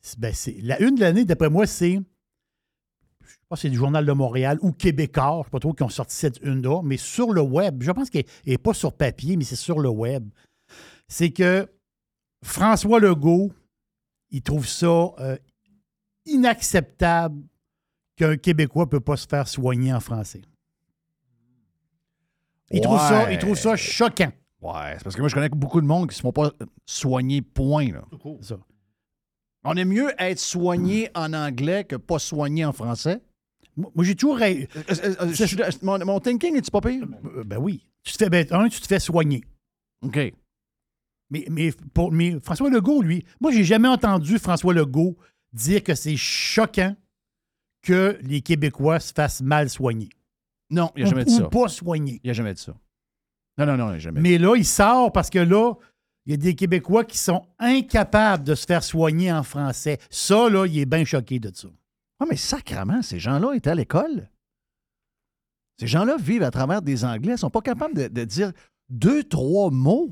c'est- 0.00 0.18
ben, 0.18 0.32
c'est- 0.32 0.60
la 0.62 0.80
une 0.80 0.94
de 0.94 1.00
l'année, 1.00 1.24
d'après 1.24 1.50
moi, 1.50 1.66
c'est. 1.66 1.98
Je 3.28 3.34
sais 3.34 3.38
pas 3.48 3.56
si 3.56 3.62
c'est 3.62 3.70
du 3.70 3.76
Journal 3.76 4.04
de 4.04 4.12
Montréal 4.12 4.58
ou 4.62 4.72
Québécois, 4.72 5.32
je 5.34 5.38
ne 5.38 5.44
sais 5.44 5.50
pas 5.50 5.60
trop 5.60 5.72
qui 5.72 5.82
ont 5.82 5.88
sorti 5.88 6.16
cette 6.16 6.40
une-là, 6.42 6.82
mais 6.82 6.96
sur 6.96 7.32
le 7.32 7.40
web, 7.40 7.82
je 7.82 7.92
pense 7.92 8.10
qu'elle 8.10 8.24
n'est 8.46 8.58
pas 8.58 8.74
sur 8.74 8.92
papier, 8.92 9.36
mais 9.36 9.44
c'est 9.44 9.56
sur 9.56 9.78
le 9.78 9.88
web. 9.88 10.28
C'est 11.08 11.30
que 11.30 11.68
François 12.42 13.00
Legault, 13.00 13.52
il 14.30 14.42
trouve 14.42 14.66
ça 14.66 14.86
euh, 14.86 15.36
inacceptable 16.26 17.42
qu'un 18.16 18.36
Québécois 18.36 18.84
ne 18.84 18.90
peut 18.90 19.00
pas 19.00 19.16
se 19.16 19.26
faire 19.26 19.46
soigner 19.48 19.92
en 19.92 20.00
français. 20.00 20.42
Il, 22.70 22.80
trouve 22.80 22.98
ça, 22.98 23.32
il 23.32 23.38
trouve 23.38 23.56
ça 23.56 23.76
choquant. 23.76 24.32
Ouais, 24.60 24.94
c'est 24.96 25.04
parce 25.04 25.14
que 25.14 25.20
moi, 25.20 25.28
je 25.28 25.34
connais 25.34 25.48
beaucoup 25.48 25.80
de 25.80 25.86
monde 25.86 26.08
qui 26.08 26.14
ne 26.14 26.16
se 26.16 26.20
font 26.20 26.32
pas 26.32 26.50
soigner, 26.84 27.42
point. 27.42 27.92
Là. 27.92 28.04
Ça. 28.42 28.58
On 29.68 29.76
est 29.76 29.84
mieux 29.84 30.10
être 30.18 30.38
soigné 30.38 31.10
en 31.14 31.32
anglais 31.32 31.84
que 31.84 31.96
pas 31.96 32.18
soigné 32.18 32.64
en 32.64 32.72
français. 32.72 33.20
Moi, 33.76 33.90
j'ai 34.00 34.14
toujours. 34.16 34.36
ré- 34.38 34.68
Euh, 34.76 34.82
euh, 34.90 35.14
euh, 35.20 35.32
je 35.32 35.84
mon, 35.84 35.98
mon 36.04 36.20
thinking, 36.20 36.56
est-tu 36.56 36.70
pas 36.70 36.80
pire? 36.80 37.06
Euh, 37.36 37.44
Ben 37.44 37.58
oui. 37.58 37.84
Tu 38.02 38.12
te 38.12 38.18
fais, 38.18 38.30
ben, 38.30 38.46
un, 38.50 38.68
tu 38.68 38.80
te 38.80 38.86
fais 38.86 38.98
soigner. 38.98 39.44
OK. 40.02 40.18
Mais, 41.30 41.44
mais, 41.50 41.70
pour, 41.92 42.10
mais 42.10 42.40
François 42.40 42.70
Legault, 42.70 43.02
lui, 43.02 43.24
moi, 43.40 43.52
j'ai 43.52 43.64
jamais 43.64 43.88
entendu 43.88 44.38
François 44.38 44.72
Legault 44.72 45.16
dire 45.52 45.82
que 45.82 45.94
c'est 45.94 46.16
choquant 46.16 46.96
que 47.82 48.18
les 48.22 48.40
Québécois 48.40 48.98
se 49.00 49.12
fassent 49.12 49.42
mal 49.42 49.68
soigner. 49.68 50.08
Non, 50.70 50.90
il 50.96 51.02
n'a 51.02 51.06
Ou- 51.06 51.10
jamais 51.10 51.24
dit 51.24 51.34
ou 51.34 51.38
ça. 51.38 51.48
pas 51.48 51.68
soigner. 51.68 52.20
Il 52.24 52.28
n'a 52.28 52.32
jamais 52.34 52.54
dit 52.54 52.62
ça. 52.62 52.74
Non, 53.58 53.66
non, 53.66 53.76
non, 53.76 53.88
il 53.90 53.92
n'a 53.92 53.98
jamais 53.98 54.20
Mais 54.20 54.38
là, 54.38 54.54
il 54.56 54.64
sort 54.64 55.12
parce 55.12 55.30
que 55.30 55.38
là, 55.38 55.74
il 56.28 56.32
y 56.32 56.34
a 56.34 56.36
des 56.36 56.54
Québécois 56.54 57.04
qui 57.04 57.16
sont 57.16 57.46
incapables 57.58 58.44
de 58.44 58.54
se 58.54 58.66
faire 58.66 58.84
soigner 58.84 59.32
en 59.32 59.42
français. 59.42 59.98
Ça, 60.10 60.50
là, 60.50 60.66
il 60.66 60.78
est 60.78 60.84
bien 60.84 61.04
choqué 61.06 61.40
de 61.40 61.50
ça. 61.54 61.68
Ah, 62.20 62.26
mais 62.28 62.36
sacrement, 62.36 63.00
ces 63.00 63.18
gens-là 63.18 63.54
étaient 63.54 63.70
à 63.70 63.74
l'école. 63.74 64.28
Ces 65.80 65.86
gens-là 65.86 66.18
vivent 66.18 66.42
à 66.42 66.50
travers 66.50 66.82
des 66.82 67.02
Anglais, 67.04 67.32
ils 67.32 67.38
sont 67.38 67.48
pas 67.48 67.62
capables 67.62 67.94
de, 67.94 68.08
de 68.08 68.24
dire 68.24 68.52
deux, 68.90 69.24
trois 69.24 69.70
mots. 69.70 70.10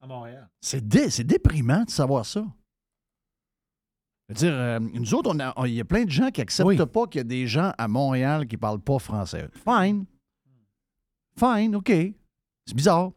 À 0.00 0.06
Montréal. 0.06 0.48
C'est 0.62 0.86
dé- 0.88 1.10
c'est 1.10 1.24
déprimant 1.24 1.84
de 1.84 1.90
savoir 1.90 2.24
ça. 2.24 2.42
Je 4.28 4.34
veux 4.34 4.38
dire, 4.38 4.54
euh, 4.54 4.78
nous 4.80 5.14
autres, 5.14 5.30
on 5.34 5.38
a- 5.38 5.52
on- 5.56 5.66
il 5.66 5.74
y 5.74 5.80
a 5.80 5.84
plein 5.84 6.04
de 6.04 6.10
gens 6.10 6.30
qui 6.30 6.40
acceptent 6.40 6.66
Oui. 6.66 6.76
pas 6.78 7.06
qu'il 7.06 7.18
y 7.18 7.20
a 7.20 7.24
des 7.24 7.46
gens 7.46 7.72
à 7.76 7.88
Montréal 7.88 8.46
qui 8.46 8.56
parlent 8.56 8.80
pas 8.80 8.98
français. 8.98 9.48
Fine. 9.52 10.06
Fine, 11.38 11.76
OK. 11.76 11.88
C'est 12.66 12.74
bizarre. 12.74 13.12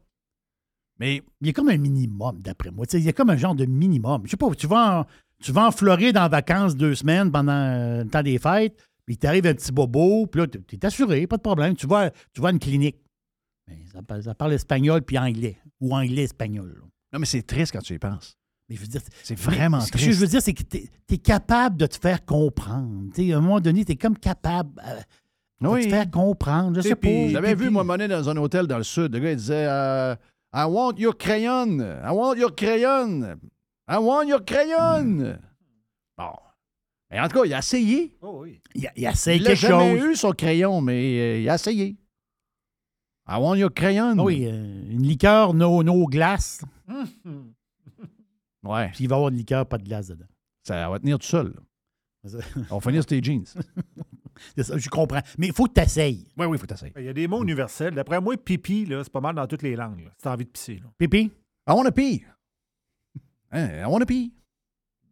Mais 0.99 1.21
il 1.41 1.47
y 1.47 1.49
a 1.49 1.53
comme 1.53 1.69
un 1.69 1.77
minimum, 1.77 2.39
d'après 2.41 2.71
moi. 2.71 2.85
Il 2.93 2.99
y 2.99 3.09
a 3.09 3.13
comme 3.13 3.29
un 3.29 3.37
genre 3.37 3.55
de 3.55 3.65
minimum. 3.65 4.21
Je 4.25 4.31
sais 4.31 4.37
pas, 4.37 4.49
tu 4.55 4.67
vas 4.67 4.99
en, 5.01 5.05
tu 5.41 5.51
vas 5.51 5.67
en 5.67 5.71
Floride 5.71 6.17
en 6.17 6.27
vacances 6.27 6.75
deux 6.75 6.95
semaines 6.95 7.31
pendant 7.31 7.53
euh, 7.53 8.03
le 8.03 8.09
temps 8.09 8.21
des 8.23 8.37
fêtes, 8.37 8.75
puis 9.05 9.17
t'arrive 9.17 9.45
un 9.47 9.53
petit 9.53 9.71
bobo, 9.71 10.27
puis 10.27 10.41
là, 10.41 10.47
tu 10.47 10.75
es 10.75 10.85
assuré, 10.85 11.25
pas 11.27 11.37
de 11.37 11.41
problème. 11.41 11.75
Tu 11.75 11.87
vas, 11.87 12.11
tu 12.33 12.41
vas 12.41 12.49
à 12.49 12.51
une 12.51 12.59
clinique. 12.59 12.97
Mais 13.67 13.77
ça, 13.91 14.01
parle- 14.01 14.23
ça 14.23 14.35
parle 14.35 14.53
espagnol 14.53 15.01
puis 15.01 15.17
anglais. 15.17 15.57
Ou 15.79 15.95
anglais-espagnol. 15.95 16.81
Non, 17.13 17.19
mais 17.19 17.25
c'est 17.25 17.41
triste 17.43 17.71
quand 17.71 17.79
tu 17.81 17.93
y 17.93 17.99
penses. 17.99 18.35
Mais 18.67 18.75
je 18.75 18.81
veux 18.81 18.87
dire, 18.87 19.01
C'est 19.23 19.39
vraiment 19.39 19.79
ce 19.79 19.91
que 19.91 19.97
triste. 19.97 20.11
je 20.13 20.19
veux 20.19 20.27
dire, 20.27 20.41
c'est 20.41 20.53
que 20.53 20.61
tu 20.63 20.89
es, 21.11 21.17
capable 21.17 21.77
de 21.77 21.87
te 21.87 21.97
faire 21.97 22.23
comprendre. 22.25 23.09
À 23.17 23.21
un 23.21 23.41
moment 23.41 23.59
donné, 23.59 23.83
tu 23.85 23.93
es 23.93 23.95
comme 23.95 24.17
capable 24.17 24.79
euh, 24.85 24.99
de 25.61 25.67
Oui. 25.67 25.83
te 25.85 25.89
faire 25.89 26.11
comprendre. 26.11 26.75
Je 26.75 26.81
sais 26.81 26.95
pas. 26.95 27.29
J'avais 27.29 27.55
vu, 27.55 27.69
moi, 27.71 27.83
monnaie 27.83 28.07
dans 28.07 28.29
un 28.29 28.37
hôtel 28.37 28.67
dans 28.67 28.77
le 28.77 28.83
sud. 28.83 29.13
Le 29.13 29.19
gars, 29.19 29.31
il 29.31 29.37
disait 29.37 29.65
euh, 29.67 30.15
I 30.53 30.65
want 30.65 30.95
your 30.97 31.13
crayon. 31.15 31.79
I 31.79 32.11
want 32.11 32.37
your 32.37 32.51
crayon. 32.55 33.39
I 33.87 33.97
want 33.97 34.27
your 34.27 34.43
crayon. 34.43 35.37
Bon. 36.17 36.31
Mais 37.11 37.19
en 37.19 37.27
tout 37.27 37.39
cas, 37.39 37.45
il 37.45 37.53
a 37.53 37.59
essayé. 37.59 38.17
Oh 38.21 38.41
oui. 38.43 38.61
Il, 38.75 38.89
il 38.95 39.05
essaye 39.05 39.37
Il 39.37 39.43
n'a 39.43 39.49
quelque 39.49 39.59
jamais 39.59 39.97
chose. 39.99 40.09
eu 40.09 40.15
son 40.15 40.31
crayon, 40.31 40.81
mais 40.81 41.19
euh, 41.19 41.39
il 41.41 41.49
a 41.49 41.55
essayé. 41.55 41.97
I 43.27 43.37
want 43.39 43.55
your 43.57 43.71
crayon. 43.73 44.15
Ah 44.17 44.23
oui, 44.23 44.45
euh, 44.47 44.83
une 44.89 45.03
liqueur, 45.03 45.53
no, 45.53 45.83
no 45.83 46.05
glace. 46.07 46.61
Ouais. 48.63 48.89
Puis 48.93 49.05
il 49.05 49.07
va 49.07 49.15
y 49.15 49.17
avoir 49.17 49.29
une 49.29 49.37
liqueur, 49.37 49.65
pas 49.65 49.77
de 49.77 49.83
glace 49.85 50.07
dedans. 50.07 50.25
Ça 50.63 50.89
va 50.89 50.99
tenir 50.99 51.17
tout 51.17 51.25
seul. 51.27 51.53
là. 51.55 52.39
On 52.69 52.77
va 52.79 52.81
finir 52.81 53.01
sur 53.03 53.05
tes 53.07 53.23
jeans. 53.23 53.45
Je 54.57 54.89
comprends. 54.89 55.21
Mais 55.37 55.47
il 55.47 55.53
faut 55.53 55.65
que 55.65 55.73
tu 55.73 55.81
essayes. 55.81 56.27
Oui, 56.37 56.45
oui, 56.45 56.57
il 56.57 56.59
faut 56.59 56.65
t'essayer. 56.65 56.93
Il 56.97 57.03
y 57.05 57.09
a 57.09 57.13
des 57.13 57.27
mots 57.27 57.43
universels. 57.43 57.93
D'après 57.95 58.19
moi, 58.21 58.35
pipi, 58.37 58.85
là, 58.85 59.03
c'est 59.03 59.11
pas 59.11 59.21
mal 59.21 59.35
dans 59.35 59.47
toutes 59.47 59.63
les 59.63 59.75
langues. 59.75 60.09
Si 60.17 60.23
t'as 60.23 60.33
envie 60.33 60.45
de 60.45 60.49
pisser. 60.49 60.75
Là. 60.75 60.89
Pipi? 60.97 61.31
I 61.67 61.71
want 61.71 61.83
to 61.85 61.91
pee. 61.91 62.23
Hein, 63.51 63.81
I 63.81 63.85
want 63.85 63.99
to 63.99 64.05
pee. 64.05 64.31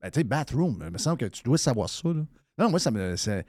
Ben, 0.01 0.11
tu 0.11 0.19
sais, 0.19 0.23
bathroom, 0.23 0.81
il 0.85 0.91
me 0.91 0.97
semble 0.97 1.17
que 1.17 1.25
tu 1.25 1.43
dois 1.43 1.57
savoir 1.57 1.89
ça. 1.89 2.09
Là. 2.09 2.23
Non, 2.57 2.69
moi, 2.69 2.79
ça 2.79 2.91
me. 2.91 3.15
C'est, 3.15 3.45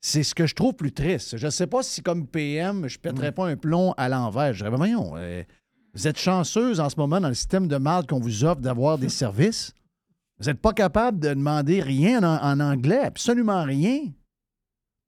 c'est 0.00 0.22
ce 0.22 0.34
que 0.34 0.46
je 0.46 0.54
trouve 0.54 0.74
plus 0.74 0.92
triste. 0.92 1.36
Je 1.36 1.46
ne 1.46 1.50
sais 1.50 1.66
pas 1.66 1.82
si, 1.82 2.02
comme 2.02 2.26
PM, 2.26 2.88
je 2.88 2.96
Mm. 2.96 3.00
pèterais 3.00 3.32
pas 3.32 3.46
un 3.48 3.56
plomb 3.56 3.92
à 3.96 4.08
l'envers. 4.08 4.52
Je 4.52 4.58
dirais, 4.58 4.70
ben, 4.70 4.76
voyons, 4.76 5.12
euh, 5.16 5.42
vous 5.94 6.06
êtes 6.08 6.18
chanceuse 6.18 6.78
en 6.80 6.88
ce 6.88 6.96
moment 6.96 7.20
dans 7.20 7.28
le 7.28 7.34
système 7.34 7.66
de 7.68 7.76
marde 7.76 8.08
qu'on 8.08 8.20
vous 8.20 8.44
offre 8.44 8.60
d'avoir 8.60 8.98
des 8.98 9.08
services? 9.10 9.74
Vous 10.38 10.46
n'êtes 10.46 10.60
pas 10.60 10.72
capable 10.72 11.18
de 11.18 11.28
demander 11.34 11.82
rien 11.82 12.22
en, 12.22 12.42
en 12.42 12.60
anglais, 12.60 13.00
absolument 13.00 13.62
rien. 13.64 13.98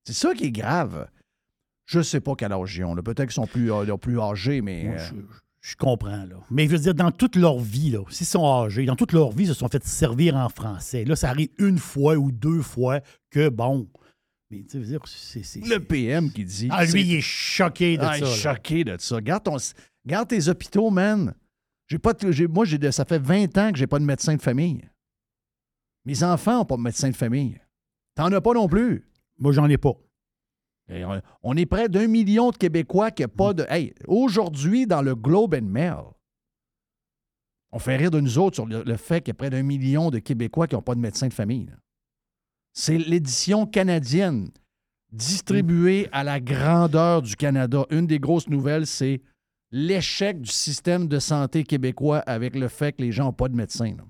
C'est 0.04 0.12
ça 0.14 0.34
qui 0.34 0.44
est 0.44 0.50
grave. 0.52 1.08
Je 1.86 1.98
ne 1.98 2.02
sais 2.02 2.20
pas 2.20 2.34
quel 2.36 2.52
âge 2.52 2.76
ils 2.76 2.84
ont. 2.84 2.94
Peut-être 2.96 3.24
qu'ils 3.24 3.32
sont 3.32 3.46
plus, 3.46 3.72
euh, 3.72 3.96
plus 3.96 4.20
âgés, 4.20 4.60
mais. 4.62 4.84
Moi, 4.84 4.94
euh, 4.94 4.98
je, 4.98 5.14
je 5.70 5.76
comprends, 5.76 6.24
là. 6.24 6.36
Mais 6.50 6.66
je 6.66 6.70
veux 6.72 6.78
dire, 6.78 6.94
dans 6.94 7.10
toute 7.10 7.36
leur 7.36 7.58
vie, 7.58 7.90
là, 7.90 8.00
s'ils 8.08 8.26
sont 8.26 8.44
âgés, 8.46 8.84
dans 8.86 8.96
toute 8.96 9.12
leur 9.12 9.30
vie, 9.32 9.44
ils 9.44 9.48
se 9.48 9.54
sont 9.54 9.68
fait 9.68 9.84
servir 9.84 10.36
en 10.36 10.48
français. 10.48 11.04
Là, 11.04 11.16
ça 11.16 11.28
arrive 11.30 11.48
une 11.58 11.78
fois 11.78 12.16
ou 12.16 12.32
deux 12.32 12.62
fois 12.62 13.00
que, 13.30 13.48
bon. 13.48 13.88
Mais 14.50 14.64
tu 14.64 14.78
veux 14.78 14.84
dire, 14.84 15.00
c'est. 15.06 15.42
c'est- 15.42 15.66
Le 15.66 15.78
PM 15.80 16.30
qui 16.30 16.44
dit. 16.44 16.68
Ah, 16.70 16.84
lui, 16.84 17.02
il 17.02 17.14
est 17.14 17.20
choqué 17.20 17.96
de 17.96 18.02
Ah, 18.02 18.12
ça. 18.12 18.16
il 18.18 18.22
est 18.24 18.26
là. 18.26 18.36
choqué 18.54 18.84
de 18.84 18.96
ça. 18.98 19.20
Garde, 19.20 19.44
ton, 19.44 19.56
garde 20.06 20.28
tes 20.28 20.48
hôpitaux, 20.48 20.90
man. 20.90 21.34
Pas 22.02 22.14
de- 22.14 22.46
moi, 22.46 22.64
de- 22.64 22.90
ça 22.90 23.04
fait 23.04 23.18
20 23.18 23.58
ans 23.58 23.70
que 23.70 23.76
j'ai 23.78 23.86
pas 23.86 23.98
de 23.98 24.04
médecin 24.04 24.34
de 24.34 24.40
famille. 24.40 24.80
Mes 26.04 26.22
enfants 26.22 26.58
n'ont 26.58 26.64
pas 26.64 26.76
de 26.76 26.80
médecin 26.82 27.10
de 27.10 27.16
famille. 27.16 27.60
T'en 28.14 28.32
as 28.32 28.40
pas 28.40 28.54
non 28.54 28.66
plus. 28.68 29.04
Moi, 29.42 29.50
j'en 29.52 29.68
ai 29.68 29.76
pas. 29.76 29.94
Et 30.88 31.04
on, 31.04 31.20
on 31.42 31.56
est 31.56 31.66
près 31.66 31.88
d'un 31.88 32.06
million 32.06 32.50
de 32.52 32.56
Québécois 32.56 33.10
qui 33.10 33.22
n'ont 33.22 33.28
pas 33.28 33.52
de. 33.52 33.66
Hey, 33.68 33.92
aujourd'hui, 34.06 34.86
dans 34.86 35.02
le 35.02 35.16
Globe 35.16 35.54
and 35.54 35.66
Mail, 35.66 36.04
on 37.72 37.80
fait 37.80 37.96
rire 37.96 38.12
de 38.12 38.20
nous 38.20 38.38
autres 38.38 38.54
sur 38.54 38.66
le, 38.66 38.84
le 38.84 38.96
fait 38.96 39.20
qu'il 39.20 39.30
y 39.30 39.32
a 39.32 39.34
près 39.34 39.50
d'un 39.50 39.64
million 39.64 40.10
de 40.10 40.20
Québécois 40.20 40.68
qui 40.68 40.76
n'ont 40.76 40.82
pas 40.82 40.94
de 40.94 41.00
médecin 41.00 41.26
de 41.26 41.34
famille. 41.34 41.68
C'est 42.72 42.98
l'édition 42.98 43.66
canadienne 43.66 44.50
distribuée 45.10 46.08
à 46.12 46.22
la 46.22 46.38
grandeur 46.38 47.20
du 47.20 47.34
Canada. 47.34 47.84
Une 47.90 48.06
des 48.06 48.20
grosses 48.20 48.48
nouvelles, 48.48 48.86
c'est 48.86 49.22
l'échec 49.72 50.40
du 50.40 50.50
système 50.50 51.08
de 51.08 51.18
santé 51.18 51.64
québécois 51.64 52.18
avec 52.20 52.54
le 52.54 52.68
fait 52.68 52.92
que 52.92 53.02
les 53.02 53.10
gens 53.10 53.24
n'ont 53.24 53.32
pas 53.32 53.48
de 53.48 53.56
médecin. 53.56 53.96
là. 53.96 54.04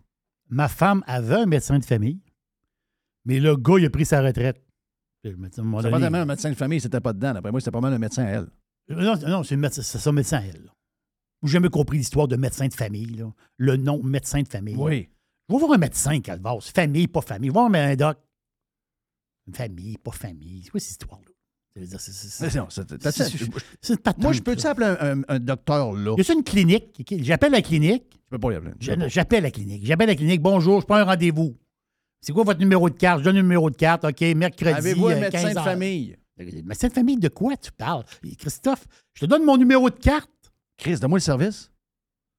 Ma 0.51 0.69
femme 0.69 1.03
avait 1.07 1.37
un 1.37 1.47
médecin 1.47 1.79
de 1.79 1.85
famille, 1.85 2.21
mais 3.25 3.41
le 3.41 3.57
gars, 3.57 3.79
il 3.79 3.87
a 3.87 3.91
pris 3.91 4.05
sa 4.05 4.21
retraite. 4.21 4.63
Puis 5.23 5.31
le 5.31 5.37
médecin, 5.39 5.63
C'est 5.63 5.91
pas 5.91 5.99
tellement 6.01 6.19
un 6.19 6.25
médecin 6.27 6.51
de 6.51 6.55
famille, 6.57 6.81
c'était 6.81 7.01
pas 7.01 7.13
dedans. 7.13 7.33
D'après 7.35 7.51
moi, 7.53 7.61
c'était 7.61 7.71
pas 7.71 7.81
mal 7.81 7.93
un 7.93 7.99
médecin 7.99 8.25
à 8.25 8.29
elle. 8.31 8.47
Non, 8.89 9.17
non, 9.29 9.43
c'est, 9.45 9.57
médecin- 9.57 9.83
c'est 9.83 9.99
son 9.99 10.13
médecin 10.13 10.39
à 10.39 10.43
elle. 10.43 10.71
J'ai 11.45 11.53
jamais 11.53 11.69
compris 11.71 11.99
l'histoire 11.99 12.27
de 12.29 12.37
médecin 12.37 12.67
de 12.69 12.75
famille. 12.75 13.15
là. 13.15 13.33
Le 13.57 13.77
nom 13.77 14.03
médecin 14.03 14.43
de 14.43 14.49
famille. 14.49 14.77
Oui. 14.77 15.09
Je 15.49 15.55
vais 15.55 15.61
voir 15.61 15.73
un 15.73 15.79
médecin, 15.79 16.21
Calvas. 16.21 16.71
Famille, 16.75 17.07
pas 17.09 17.21
famille. 17.21 17.49
Je 17.51 17.53
vais 17.53 17.59
voir 17.61 17.73
un 17.73 17.97
doc. 17.97 18.19
Famille, 19.53 19.99
pas 19.99 20.13
famille. 20.13 20.63
C'est 20.65 20.71
quoi 20.71 20.81
cette 20.81 20.91
histoire-là? 20.91 21.27
Moi, 24.23 24.33
je 24.33 24.41
peux-tu 24.43 24.67
appeler 24.67 24.87
un, 24.87 25.19
un- 25.21 25.23
un 25.29 25.39
docteur 25.41 25.93
là? 25.95 26.15
Y 26.19 26.31
a 26.31 26.35
une 26.35 26.45
clinique? 26.45 27.05
J'appelle 27.25 27.53
la 27.53 27.63
clinique? 27.63 28.05
Je 28.13 28.31
peux 28.31 28.39
pas 28.39 28.53
y 28.53 28.57
appeler. 28.57 28.73
J'appelle 29.09 29.43
la 29.43 29.51
clinique. 29.51 29.85
J'appelle 29.87 30.09
la 30.09 30.15
clinique. 30.15 30.43
Bonjour, 30.43 30.81
je 30.81 30.87
prends 30.87 30.97
un 30.97 31.05
rendez-vous. 31.05 31.57
C'est 32.23 32.33
quoi 32.33 32.45
votre 32.45 32.61
numéro 32.61 32.89
de 32.89 32.95
carte? 32.97 33.19
Je 33.21 33.25
donne 33.25 33.35
le 33.37 33.43
numéro 33.43 33.69
de 33.69 33.77
carte. 33.77 34.05
OK, 34.05 34.21
mercredi. 34.37 34.71
Avez-vous 34.73 35.09
un 35.09 35.13
euh, 35.17 35.21
médecin 35.21 35.43
15 35.43 35.55
de 35.55 35.61
famille? 35.61 36.17
Le 36.39 36.63
Médecin 36.63 36.89
de 36.89 36.93
famille, 36.93 37.17
de 37.19 37.29
quoi 37.29 37.57
tu 37.57 37.71
parles? 37.73 38.05
Christophe, 38.39 38.87
je 39.15 39.21
te 39.21 39.27
donne 39.27 39.45
mon 39.45 39.57
numéro 39.57 39.91
de 39.91 39.97
carte. 39.97 40.31
Chris, 40.79 40.97
donne-moi 40.99 41.19
le 41.19 41.23
service. 41.23 41.71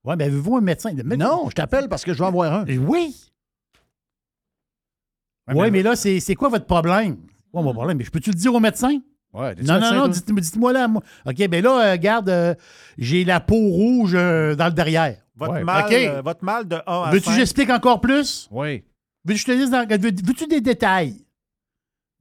Ouais, 0.05 0.15
mais 0.15 0.23
avez-vous 0.25 0.57
un 0.57 0.61
médecin? 0.61 0.93
de- 0.93 1.03
Non, 1.03 1.49
je 1.49 1.55
t'appelle 1.55 1.87
parce 1.89 2.03
que 2.03 2.13
je 2.13 2.19
veux 2.19 2.25
en 2.25 2.31
voir 2.31 2.53
un. 2.53 2.65
Oui. 2.65 2.77
Ouais, 5.47 5.53
Oui, 5.55 5.61
mais- 5.63 5.71
mais 5.71 5.83
là, 5.83 5.95
c'est 5.95 6.19
c'est 6.21 6.35
quoi 6.35 6.49
votre 6.49 6.65
problème? 6.65 7.17
Quoi, 7.51 7.61
mon 7.61 7.73
problème? 7.73 7.97
Mais 7.97 8.03
je 8.05 8.11
peux-tu 8.11 8.29
le 8.31 8.35
dire 8.37 8.53
au 8.53 8.59
médecin? 8.59 8.97
Ouais, 9.33 9.55
Non, 9.63 9.79
non, 9.79 9.93
non, 9.93 10.07
dites- 10.07 10.31
dites-moi 10.33 10.73
là. 10.73 10.87
moi. 10.87 11.01
OK, 11.25 11.47
ben 11.47 11.63
là, 11.63 11.87
euh, 11.87 11.91
regarde, 11.93 12.29
euh, 12.29 12.53
j'ai 12.97 13.23
la 13.25 13.39
peau 13.39 13.55
rouge 13.55 14.13
euh, 14.15 14.55
dans 14.55 14.65
le 14.67 14.71
derrière. 14.73 15.17
Votre, 15.35 15.53
Ouais. 15.53 15.63
mal, 15.63 15.91
euh, 15.91 16.21
votre 16.21 16.43
mal 16.45 16.67
de 16.67 16.75
1 16.75 17.03
à 17.03 17.11
Veux-tu 17.11 17.25
que 17.25 17.31
5. 17.31 17.37
j'explique 17.37 17.69
encore 17.69 17.99
plus? 17.99 18.47
Oui. 18.51 18.83
Veux-tu 19.25 19.39
je 19.39 19.45
te 19.45 19.51
dise 19.51 19.69
dans- 19.69 19.87
veux- 19.87 19.97
Veux-tu 20.11 20.47
des 20.47 20.61
détails? 20.61 21.25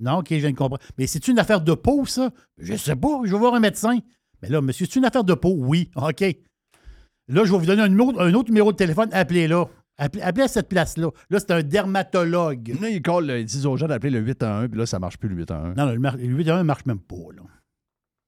Non, 0.01 0.19
OK, 0.19 0.27
je 0.31 0.37
viens 0.37 0.51
de 0.51 0.57
comprendre. 0.57 0.83
Mais 0.99 1.07
c'est 1.07 1.29
une 1.29 1.39
affaire 1.39 1.61
de 1.61 1.75
peau, 1.75 2.05
ça? 2.07 2.31
Je 2.59 2.75
sais 2.77 2.97
pas, 2.97 3.21
je 3.25 3.33
vais 3.33 3.39
voir 3.39 3.55
un 3.55 3.61
médecin. 3.61 3.99
Mais 4.43 4.49
là, 4.49 4.61
monsieur, 4.61 4.87
c'est 4.87 4.99
une 4.99 5.05
affaire 5.05 5.25
de 5.25 5.35
peau? 5.35 5.55
Oui. 5.57 5.91
OK. 5.97 6.21
Là, 7.29 7.45
je 7.45 7.53
vais 7.53 7.59
vous 7.59 7.67
donner 7.67 7.83
un, 7.83 7.89
numéro- 7.89 8.19
un 8.19 8.35
autre 8.35 8.49
numéro 8.51 8.73
de 8.73 8.77
téléphone. 8.77 9.09
Appelez-là. 9.13 9.67
Appelez, 9.99 10.23
appelez 10.23 10.45
à 10.45 10.49
cette 10.49 10.69
place-là. 10.69 11.11
Là, 11.31 11.39
c'est 11.39 11.51
un 11.53 11.63
dermatologue. 11.63 12.77
Là, 12.81 12.89
ils, 12.89 13.03
callent, 13.03 13.31
ils 13.39 13.45
disent 13.45 13.67
aux 13.67 13.77
gens 13.77 13.87
d'appeler 13.87 14.11
le 14.11 14.21
8 14.21 14.43
à 14.43 14.57
1, 14.61 14.69
puis 14.69 14.79
là, 14.79 14.87
ça 14.87 14.99
marche 14.99 15.19
plus 15.19 15.29
le 15.29 15.37
8 15.37 15.51
à 15.51 15.57
1. 15.59 15.75
Non, 15.75 15.87
non, 15.87 15.93
le, 15.93 16.27
le 16.27 16.35
8 16.35 16.47
ne 16.47 16.63
marche 16.63 16.87
même 16.87 16.99
pas. 16.99 17.17
Là. 17.37 17.43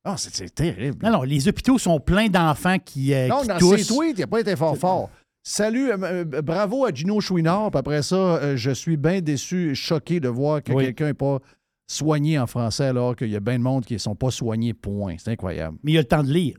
Ah, 0.04 0.16
c'est 0.18 0.34
c'est 0.34 0.50
terrible. 0.54 0.98
Non, 1.02 1.10
non, 1.10 1.22
les 1.22 1.48
hôpitaux 1.48 1.78
sont 1.78 1.98
pleins 1.98 2.28
d'enfants 2.28 2.78
qui, 2.78 3.14
euh, 3.14 3.26
Non, 3.28 3.40
qui 3.40 3.48
dans 3.48 3.58
toussent. 3.58 3.82
ses 3.88 3.94
tweets, 3.94 4.18
il 4.18 4.20
n'a 4.20 4.26
pas 4.26 4.40
été 4.40 4.54
fort 4.54 4.76
fort. 4.76 5.10
Salut, 5.46 5.90
euh, 5.90 5.96
euh, 6.02 6.42
bravo 6.42 6.86
à 6.86 6.92
Gino 6.92 7.20
Chouinard. 7.20 7.70
Puis 7.70 7.78
après 7.78 8.02
ça, 8.02 8.16
euh, 8.36 8.56
je 8.56 8.70
suis 8.70 8.96
bien 8.96 9.20
déçu, 9.20 9.74
choqué 9.74 10.18
de 10.18 10.28
voir 10.28 10.62
que 10.62 10.72
Oui. 10.72 10.84
quelqu'un 10.86 11.06
n'est 11.08 11.14
pas 11.14 11.38
soigné 11.86 12.38
en 12.38 12.46
français 12.46 12.84
alors 12.86 13.14
qu'il 13.14 13.28
y 13.28 13.36
a 13.36 13.40
bien 13.40 13.58
de 13.58 13.62
monde 13.62 13.84
qui 13.84 13.92
ne 13.92 13.98
sont 13.98 14.16
pas 14.16 14.30
soignés, 14.30 14.72
point. 14.72 15.16
C'est 15.18 15.30
incroyable. 15.32 15.76
Mais 15.82 15.92
il 15.92 15.94
y 15.96 15.98
a 15.98 16.00
le 16.00 16.06
temps 16.08 16.22
de 16.24 16.32
lire. 16.32 16.56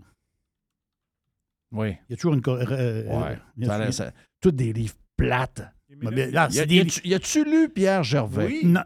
Oui. 1.72 1.96
Il 2.08 2.12
y 2.12 2.14
a 2.14 2.16
toujours 2.16 2.36
une... 2.36 2.44
euh, 2.48 3.04
Ouais. 3.08 3.66
Ça 3.66 3.92
ça- 3.92 4.12
Tous 4.40 4.52
des 4.52 4.72
livres 4.72 4.94
plates. 5.18 5.64
Mais 6.02 6.30
là, 6.30 6.48
Y 6.50 6.54
c'est 6.54 6.60
a- 6.62 6.66
des- 6.68 6.76
y 6.76 6.80
a-tu- 6.82 7.08
y 7.08 7.14
a-tu 7.16 7.44
lu 7.44 7.70
Pierre 7.70 8.04
Gervais? 8.04 8.46
Oui. 8.46 8.62
Non, 8.66 8.82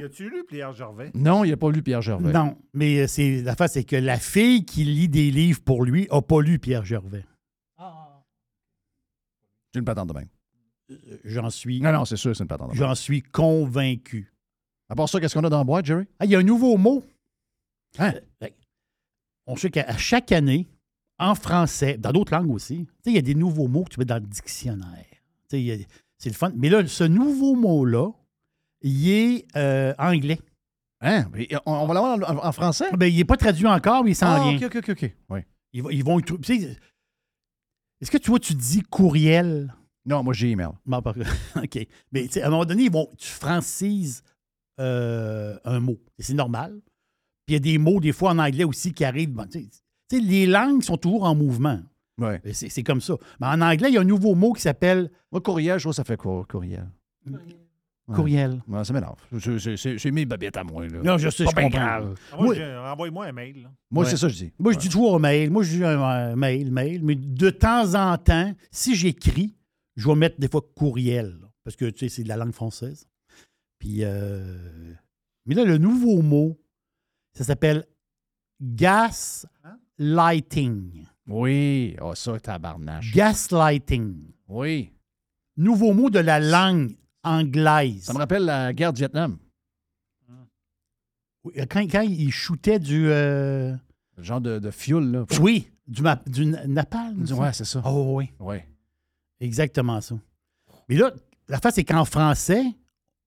Y 0.00 0.04
a-tu 0.04 0.30
lu 0.30 0.44
Pierre 0.48 0.72
Gervais? 0.72 1.10
Non, 1.14 1.44
il 1.44 1.50
n'a 1.50 1.56
pas 1.58 1.70
lu 1.70 1.82
Pierre 1.82 2.00
Gervais. 2.00 2.32
non, 2.32 2.56
mais 2.72 3.06
c'est 3.06 3.42
l'affaire, 3.42 3.68
c'est 3.68 3.84
que 3.84 3.96
la 3.96 4.16
fille 4.18 4.64
qui 4.64 4.84
lit 4.84 5.08
des 5.08 5.30
livres 5.30 5.60
pour 5.62 5.84
lui 5.84 6.06
n'a 6.10 6.22
pas 6.22 6.40
lu 6.40 6.58
Pierre 6.58 6.84
Gervais. 6.86 7.24
C'est 9.76 9.80
une 9.80 9.84
patente 9.84 10.08
de 10.08 10.14
même. 10.14 10.28
Euh, 10.90 11.18
J'en 11.24 11.50
suis, 11.50 11.80
Non, 11.82 11.92
non, 11.92 12.04
c'est 12.06 12.16
sûr, 12.16 12.34
c'est 12.34 12.42
une 12.44 12.48
patente 12.48 12.68
de 12.70 12.72
même. 12.72 12.82
j'en 12.82 12.94
suis 12.94 13.20
convaincu. 13.20 14.32
À 14.88 14.94
part 14.94 15.06
ça, 15.08 15.20
qu'est-ce 15.20 15.34
qu'on 15.34 15.44
a 15.44 15.50
dans 15.50 15.58
la 15.58 15.64
boîte, 15.64 15.84
Jerry? 15.84 16.06
Ah, 16.18 16.24
il 16.24 16.30
y 16.30 16.34
a 16.36 16.38
un 16.38 16.42
nouveau 16.42 16.76
mot. 16.78 17.04
Hein? 17.98 18.14
Euh, 18.42 18.48
On 19.46 19.56
sait 19.56 19.68
qu'à 19.70 19.94
chaque 19.98 20.32
année, 20.32 20.66
en 21.18 21.34
français, 21.34 21.98
dans 21.98 22.12
d'autres 22.12 22.32
langues 22.34 22.50
aussi, 22.50 22.78
tu 22.86 22.92
sais, 23.04 23.10
il 23.10 23.14
y 23.16 23.18
a 23.18 23.22
des 23.22 23.34
nouveaux 23.34 23.68
mots 23.68 23.84
que 23.84 23.90
tu 23.90 23.98
mets 23.98 24.04
dans 24.06 24.14
le 24.16 24.20
dictionnaire. 24.26 25.04
C'est 25.50 26.30
le 26.30 26.32
fun. 26.34 26.52
Mais 26.56 26.68
là, 26.70 26.86
ce 26.86 27.04
nouveau 27.04 27.54
mot-là, 27.54 28.10
il 28.80 29.08
est 29.10 29.46
euh, 29.56 29.92
anglais. 29.98 30.40
Hein? 31.02 31.26
On, 31.66 31.72
on 31.72 31.86
va 31.86 31.94
l'avoir 31.94 32.46
en, 32.46 32.52
français? 32.52 32.86
Ben, 32.96 33.06
il 33.06 33.16
n'est 33.16 33.24
pas 33.24 33.36
traduit 33.36 33.66
encore, 33.66 34.04
mais 34.04 34.12
il 34.12 34.14
s'en 34.14 34.26
Ah, 34.28 34.50
vient. 34.52 34.66
OK, 34.66 34.76
OK, 34.76 34.88
OK. 34.88 35.14
Oui. 35.28 35.40
Ils, 35.74 35.82
vont- 35.82 35.90
ils 35.90 36.02
vont 36.04 36.18
y 36.18 36.22
trou- 36.22 36.38
tu 36.38 36.58
sais, 36.60 36.76
Est-ce 38.00 38.10
que 38.10 38.18
tu 38.18 38.30
vois, 38.30 38.38
tu 38.38 38.54
dis 38.54 38.82
courriel? 38.82 39.74
Non, 40.04 40.22
moi, 40.22 40.34
j'ai 40.34 40.50
email. 40.50 40.68
Bon, 40.84 41.02
par- 41.02 41.14
OK. 41.56 41.86
Mais 42.12 42.28
à 42.38 42.46
un 42.46 42.50
moment 42.50 42.64
donné, 42.64 42.84
ils 42.84 42.92
vont, 42.92 43.08
tu 43.18 43.28
francises 43.28 44.22
euh, 44.78 45.58
un 45.64 45.80
mot. 45.80 45.98
Et 46.18 46.22
C'est 46.22 46.34
normal. 46.34 46.80
Puis 47.46 47.54
il 47.54 47.54
y 47.54 47.56
a 47.56 47.60
des 47.60 47.78
mots, 47.78 48.00
des 48.00 48.12
fois, 48.12 48.30
en 48.32 48.38
anglais 48.38 48.64
aussi, 48.64 48.92
qui 48.92 49.04
arrivent. 49.04 49.30
Bon, 49.32 49.46
les 50.12 50.46
langues 50.46 50.82
sont 50.82 50.96
toujours 50.96 51.24
en 51.24 51.34
mouvement. 51.34 51.80
Ouais. 52.18 52.40
C'est 52.52 52.82
comme 52.82 53.00
ça. 53.00 53.14
Mais 53.40 53.46
en 53.46 53.60
anglais, 53.60 53.88
il 53.90 53.94
y 53.94 53.98
a 53.98 54.00
un 54.00 54.04
nouveau 54.04 54.34
mot 54.34 54.52
qui 54.52 54.62
s'appelle 54.62 55.10
Moi, 55.32 55.40
courriel, 55.40 55.78
je 55.78 55.84
trouve 55.84 55.92
que 55.92 55.96
ça 55.96 56.04
fait 56.04 56.16
quoi, 56.16 56.44
courriel? 56.48 56.88
Courriel. 58.14 58.62
Ouais, 58.68 58.84
ça 58.84 58.92
m'énerve. 58.92 59.16
C'est- 59.40 59.58
c'est- 59.58 59.76
C'est 59.76 59.98
c'est 59.98 60.10
mes 60.12 60.24
babettes 60.26 60.56
à 60.56 60.62
moi. 60.64 60.86
Là. 60.86 61.00
Non, 61.02 61.18
je 61.18 61.28
sais, 61.28 61.44
Pas 61.44 61.50
je 61.50 61.56
comprends. 61.56 61.68
grave. 61.70 62.14
Ah, 62.32 62.36
moi, 62.38 62.54
Envoie-moi 62.92 63.26
un 63.26 63.32
mail. 63.32 63.62
là. 63.62 63.70
Moi, 63.90 64.04
Ouais. 64.04 64.10
c'est 64.10 64.16
ça 64.16 64.28
que 64.28 64.32
je 64.32 64.44
dis. 64.44 64.52
Moi, 64.58 64.72
je 64.74 64.78
dis 64.78 64.88
toujours 64.88 65.18
mail. 65.18 65.50
Moi, 65.50 65.64
je 65.64 65.76
dis 65.76 65.84
un, 65.84 66.00
un 66.00 66.36
mail, 66.36 66.70
mail. 66.70 67.02
Mais 67.02 67.16
de 67.16 67.50
temps 67.50 67.94
en 67.94 68.16
temps, 68.16 68.54
si 68.70 68.94
j'écris, 68.94 69.56
je 69.96 70.06
vais 70.08 70.14
mettre 70.14 70.38
des 70.38 70.48
fois 70.48 70.62
courriel. 70.76 71.38
là, 71.40 71.48
Parce 71.64 71.74
que, 71.74 71.86
tu 71.86 72.08
sais, 72.08 72.14
c'est 72.14 72.22
de 72.22 72.28
la 72.28 72.36
langue 72.36 72.52
française. 72.52 73.08
Puis, 73.80 74.04
euh, 74.04 74.92
mais 75.46 75.54
là, 75.56 75.64
le 75.64 75.78
nouveau 75.78 76.22
mot, 76.22 76.56
ça 77.34 77.42
s'appelle 77.42 77.84
gas 78.62 79.46
lighting. 79.98 81.04
Oui. 81.26 81.96
Oh, 82.00 82.14
ça, 82.14 82.38
tabarnache. 82.38 83.12
Gaslighting. 83.12 84.30
Oui. 84.48 84.92
Nouveau 85.56 85.92
mot 85.92 86.08
de 86.10 86.20
la 86.20 86.38
langue 86.38 86.94
anglaise. 87.26 88.04
Ça 88.04 88.12
me 88.12 88.18
rappelle 88.18 88.44
la 88.44 88.72
guerre 88.72 88.92
du 88.92 88.98
Vietnam. 89.00 89.36
Oui, 91.44 91.52
Quand, 91.70 91.80
quand 91.90 92.02
il 92.02 92.30
shootait 92.32 92.78
du. 92.78 93.06
euh, 93.08 93.74
Le 94.16 94.22
genre 94.22 94.40
de, 94.40 94.58
de 94.58 94.70
fuel, 94.70 95.10
là. 95.10 95.24
Oui, 95.40 95.70
du, 95.86 96.02
du 96.26 96.46
na- 96.46 96.66
napalm. 96.66 97.24
Ouais, 97.32 97.52
c'est 97.52 97.64
ça. 97.64 97.82
Oh, 97.84 98.14
oui. 98.16 98.30
Oui. 98.40 98.56
Exactement 99.40 100.00
ça. 100.00 100.16
Mais 100.88 100.96
là, 100.96 101.12
la 101.48 101.58
face, 101.60 101.74
c'est 101.76 101.84
qu'en 101.84 102.04
français, 102.04 102.64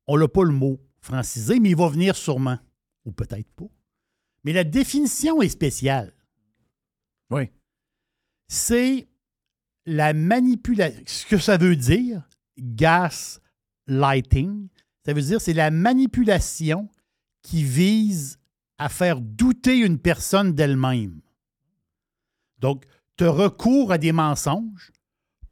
on 0.07 0.17
n'a 0.17 0.27
pas 0.27 0.43
le 0.43 0.51
mot 0.51 0.79
francisé, 1.01 1.59
mais 1.59 1.69
il 1.69 1.75
va 1.77 1.87
venir 1.87 2.15
sûrement. 2.15 2.57
Ou 3.05 3.11
peut-être 3.11 3.49
pas. 3.53 3.65
Mais 4.43 4.51
la 4.53 4.63
définition 4.63 5.41
est 5.41 5.49
spéciale. 5.49 6.11
Oui. 7.29 7.49
C'est 8.47 9.07
la 9.85 10.13
manipulation. 10.13 11.01
Ce 11.05 11.25
que 11.25 11.37
ça 11.37 11.57
veut 11.57 11.75
dire, 11.75 12.27
gas 12.57 13.39
lighting, 13.89 14.67
ça 15.05 15.13
veut 15.13 15.21
dire 15.21 15.41
c'est 15.41 15.53
la 15.53 15.71
manipulation 15.71 16.87
qui 17.41 17.63
vise 17.63 18.37
à 18.77 18.87
faire 18.89 19.19
douter 19.19 19.77
une 19.79 19.97
personne 19.99 20.53
d'elle-même. 20.53 21.19
Donc, 22.59 22.83
tu 23.17 23.25
recours 23.27 23.91
à 23.91 23.97
des 23.97 24.11
mensonges 24.11 24.91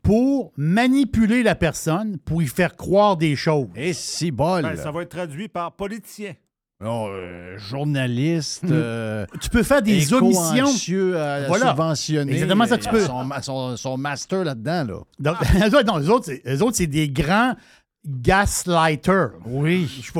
pour 0.02 0.54
manipuler 0.56 1.44
la 1.44 1.56
personne, 1.56 2.18
pour 2.20 2.42
y 2.42 2.48
faire 2.48 2.76
croire 2.76 3.18
des 3.18 3.36
choses. 3.36 3.68
Et 3.76 3.94
si 3.94 4.32
bol. 4.32 4.62
Ben, 4.62 4.76
ça 4.78 4.92
va 4.92 5.02
être 5.02 5.10
traduit 5.10 5.48
par 5.50 5.74
politicien. 5.76 6.34
Oh, 6.86 7.08
euh, 7.10 7.58
journaliste. 7.58 8.64
Mm. 8.64 8.70
euh, 8.72 9.26
Tu 9.42 9.50
peux 9.50 9.64
faire 9.64 9.82
des 9.82 10.14
omissions. 10.14 10.68
à 11.16 11.48
Voilà. 11.48 11.70
subventionner. 11.70 12.34
Exactement 12.34 12.68
ça, 12.68 12.78
tu 12.78 12.88
Euh, 12.88 12.92
peux. 12.92 13.00
Son, 13.06 13.30
son- 13.42 13.78
son 13.78 13.98
master 13.98 14.44
là-dedans, 14.44 14.84
là. 14.86 15.00
Donc, 15.20 15.38
c'est- 16.24 16.42
eux 16.48 16.62
autres, 16.62 16.76
c'est 16.78 16.88
des 16.88 17.10
grands 17.10 17.56
gaslighters. 18.08 19.32
Oui. 19.46 19.88
Je 20.02 20.12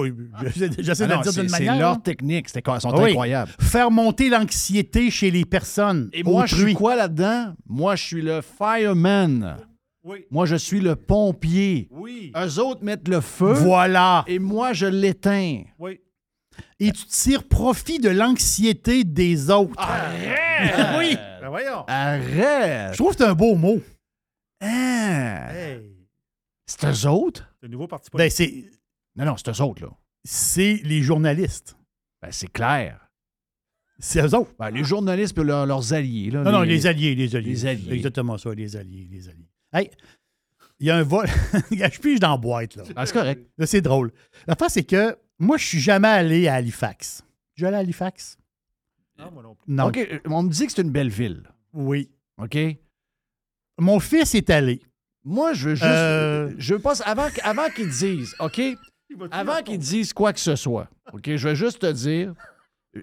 j'essaie 0.44 0.70
j'essaie 0.80 1.04
Ah 1.06 1.08
de 1.08 1.14
le 1.14 1.22
dire 1.24 1.32
c'est 1.34 1.40
d'une 1.42 1.50
c'est 1.50 1.60
manière. 1.66 1.80
leur 1.80 1.92
là. 1.94 2.02
technique. 2.04 2.50
C'était 2.50 2.62
sont 2.80 2.96
Oui. 2.96 3.10
incroyables. 3.12 3.52
Faire 3.60 3.90
monter 3.92 4.30
l'anxiété 4.30 5.10
chez 5.10 5.32
les 5.32 5.46
personnes. 5.46 6.10
Et 6.14 6.24
moi, 6.24 6.46
je 6.46 6.56
suis 6.56 6.74
quoi 6.74 6.96
là-dedans? 6.96 7.54
Moi, 7.68 7.96
je 7.96 8.04
suis 8.04 8.22
le 8.22 8.42
fireman. 8.42 9.58
Oui. 10.04 10.26
Moi, 10.32 10.46
je 10.46 10.56
suis 10.56 10.80
le 10.80 10.96
pompier. 10.96 11.88
Oui. 11.92 12.32
Eux 12.38 12.60
autres 12.60 12.84
mettent 12.84 13.08
le 13.08 13.22
feu. 13.22 13.54
Voilà. 13.54 14.24
Et 14.28 14.40
moi, 14.40 14.74
je 14.74 14.86
l'éteins. 14.86 15.64
Oui. 15.80 16.00
Et 16.80 16.92
tu 16.92 17.06
tires 17.06 17.44
profit 17.44 18.00
de 18.00 18.10
l'anxiété 18.10 19.04
des 19.04 19.50
autres. 19.52 19.74
Arrête! 19.78 20.98
oui. 20.98 21.18
Ben 21.42 21.50
voyons. 21.50 21.84
Arrête! 21.88 22.94
Je 22.94 22.98
trouve 22.98 23.12
que 23.12 23.18
c'est 23.24 23.30
un 23.30 23.34
beau 23.34 23.56
mot. 23.56 23.80
Hein? 24.62 25.50
Hey. 25.52 25.87
C'est 26.68 26.86
eux 26.86 27.10
autres? 27.10 27.50
C'est 27.60 27.66
un 27.68 27.70
nouveau 27.70 27.88
parti 27.88 28.10
Ben, 28.12 28.18
politique. 28.30 28.66
c'est, 28.72 28.72
Non, 29.16 29.26
non, 29.26 29.36
c'est 29.38 29.50
eux 29.50 29.62
autres, 29.64 29.82
là. 29.84 29.90
c'est 30.24 30.82
les 30.84 31.02
journalistes. 31.02 31.76
Ben, 32.22 32.32
c'est 32.32 32.52
clair. 32.52 33.08
C'est 34.00 34.22
eux 34.22 34.36
autres. 34.36 34.52
Ben, 34.60 34.70
les 34.70 34.84
journalistes 34.84 35.38
et 35.38 35.44
leur- 35.44 35.66
leurs 35.66 35.94
alliés, 35.94 36.30
là. 36.30 36.44
Non, 36.44 36.52
non, 36.52 36.62
les 36.62 36.86
alliés, 36.86 37.16
les 37.16 37.36
alliés. 37.36 37.50
Les 37.52 37.66
alliés. 37.66 37.94
Exactement 37.96 38.38
ça, 38.38 38.54
les 38.54 38.76
alliés, 38.76 39.08
les 39.10 39.30
alliés. 39.30 39.50
Hey, 39.74 39.90
il 40.80 40.88
y 40.88 40.92
a 40.92 40.98
un 40.98 41.04
vol. 41.04 41.26
je 41.72 42.00
pige 42.00 42.20
dans 42.20 42.32
la 42.32 42.38
boîte, 42.38 42.76
là. 42.76 42.84
Ah, 42.96 43.06
c'est 43.06 43.14
correct. 43.14 43.50
Là, 43.58 43.66
c'est 43.66 43.82
drôle. 43.82 44.12
La 44.46 44.56
face, 44.56 44.74
c'est 44.74 44.84
que 44.84 45.18
moi, 45.40 45.58
je 45.58 45.66
suis 45.66 45.80
jamais 45.80 46.08
allé 46.08 46.48
à 46.48 46.56
Halifax. 46.56 47.24
Tu 47.56 47.64
es 47.64 47.68
allé 47.68 47.78
à 47.78 47.80
Halifax? 47.80 48.38
Non, 49.18 49.32
moi 49.32 49.42
non 49.42 49.56
plus. 49.56 49.74
Non. 49.74 49.88
OK, 49.88 49.98
euh, 49.98 50.20
on 50.26 50.44
me 50.44 50.50
dit 50.52 50.68
que 50.68 50.72
c'est 50.74 50.82
une 50.84 50.92
belle 50.92 51.10
ville. 51.10 51.44
Oui. 51.74 52.12
OK? 52.38 52.56
Mon 53.80 54.00
fils 54.00 54.36
est 54.36 54.50
allé. 54.52 54.82
Moi, 55.28 55.52
je 55.54 55.70
veux 55.70 55.76
juste. 55.76 55.84
Euh, 55.88 56.54
Je 56.58 56.74
veux 56.76 56.80
pas. 56.80 56.94
Avant, 57.04 57.28
avant 57.44 57.70
qu'ils 57.70 57.90
disent, 57.90 58.34
OK? 58.40 58.62
Avant 59.32 59.62
qu'ils 59.62 59.78
disent 59.80 60.14
quoi 60.14 60.32
que 60.32 60.40
ce 60.40 60.56
soit, 60.56 60.90
OK? 61.12 61.24
Je 61.36 61.48
vais 61.50 61.56
juste 61.56 61.80
te 61.80 61.92
dire. 61.92 62.34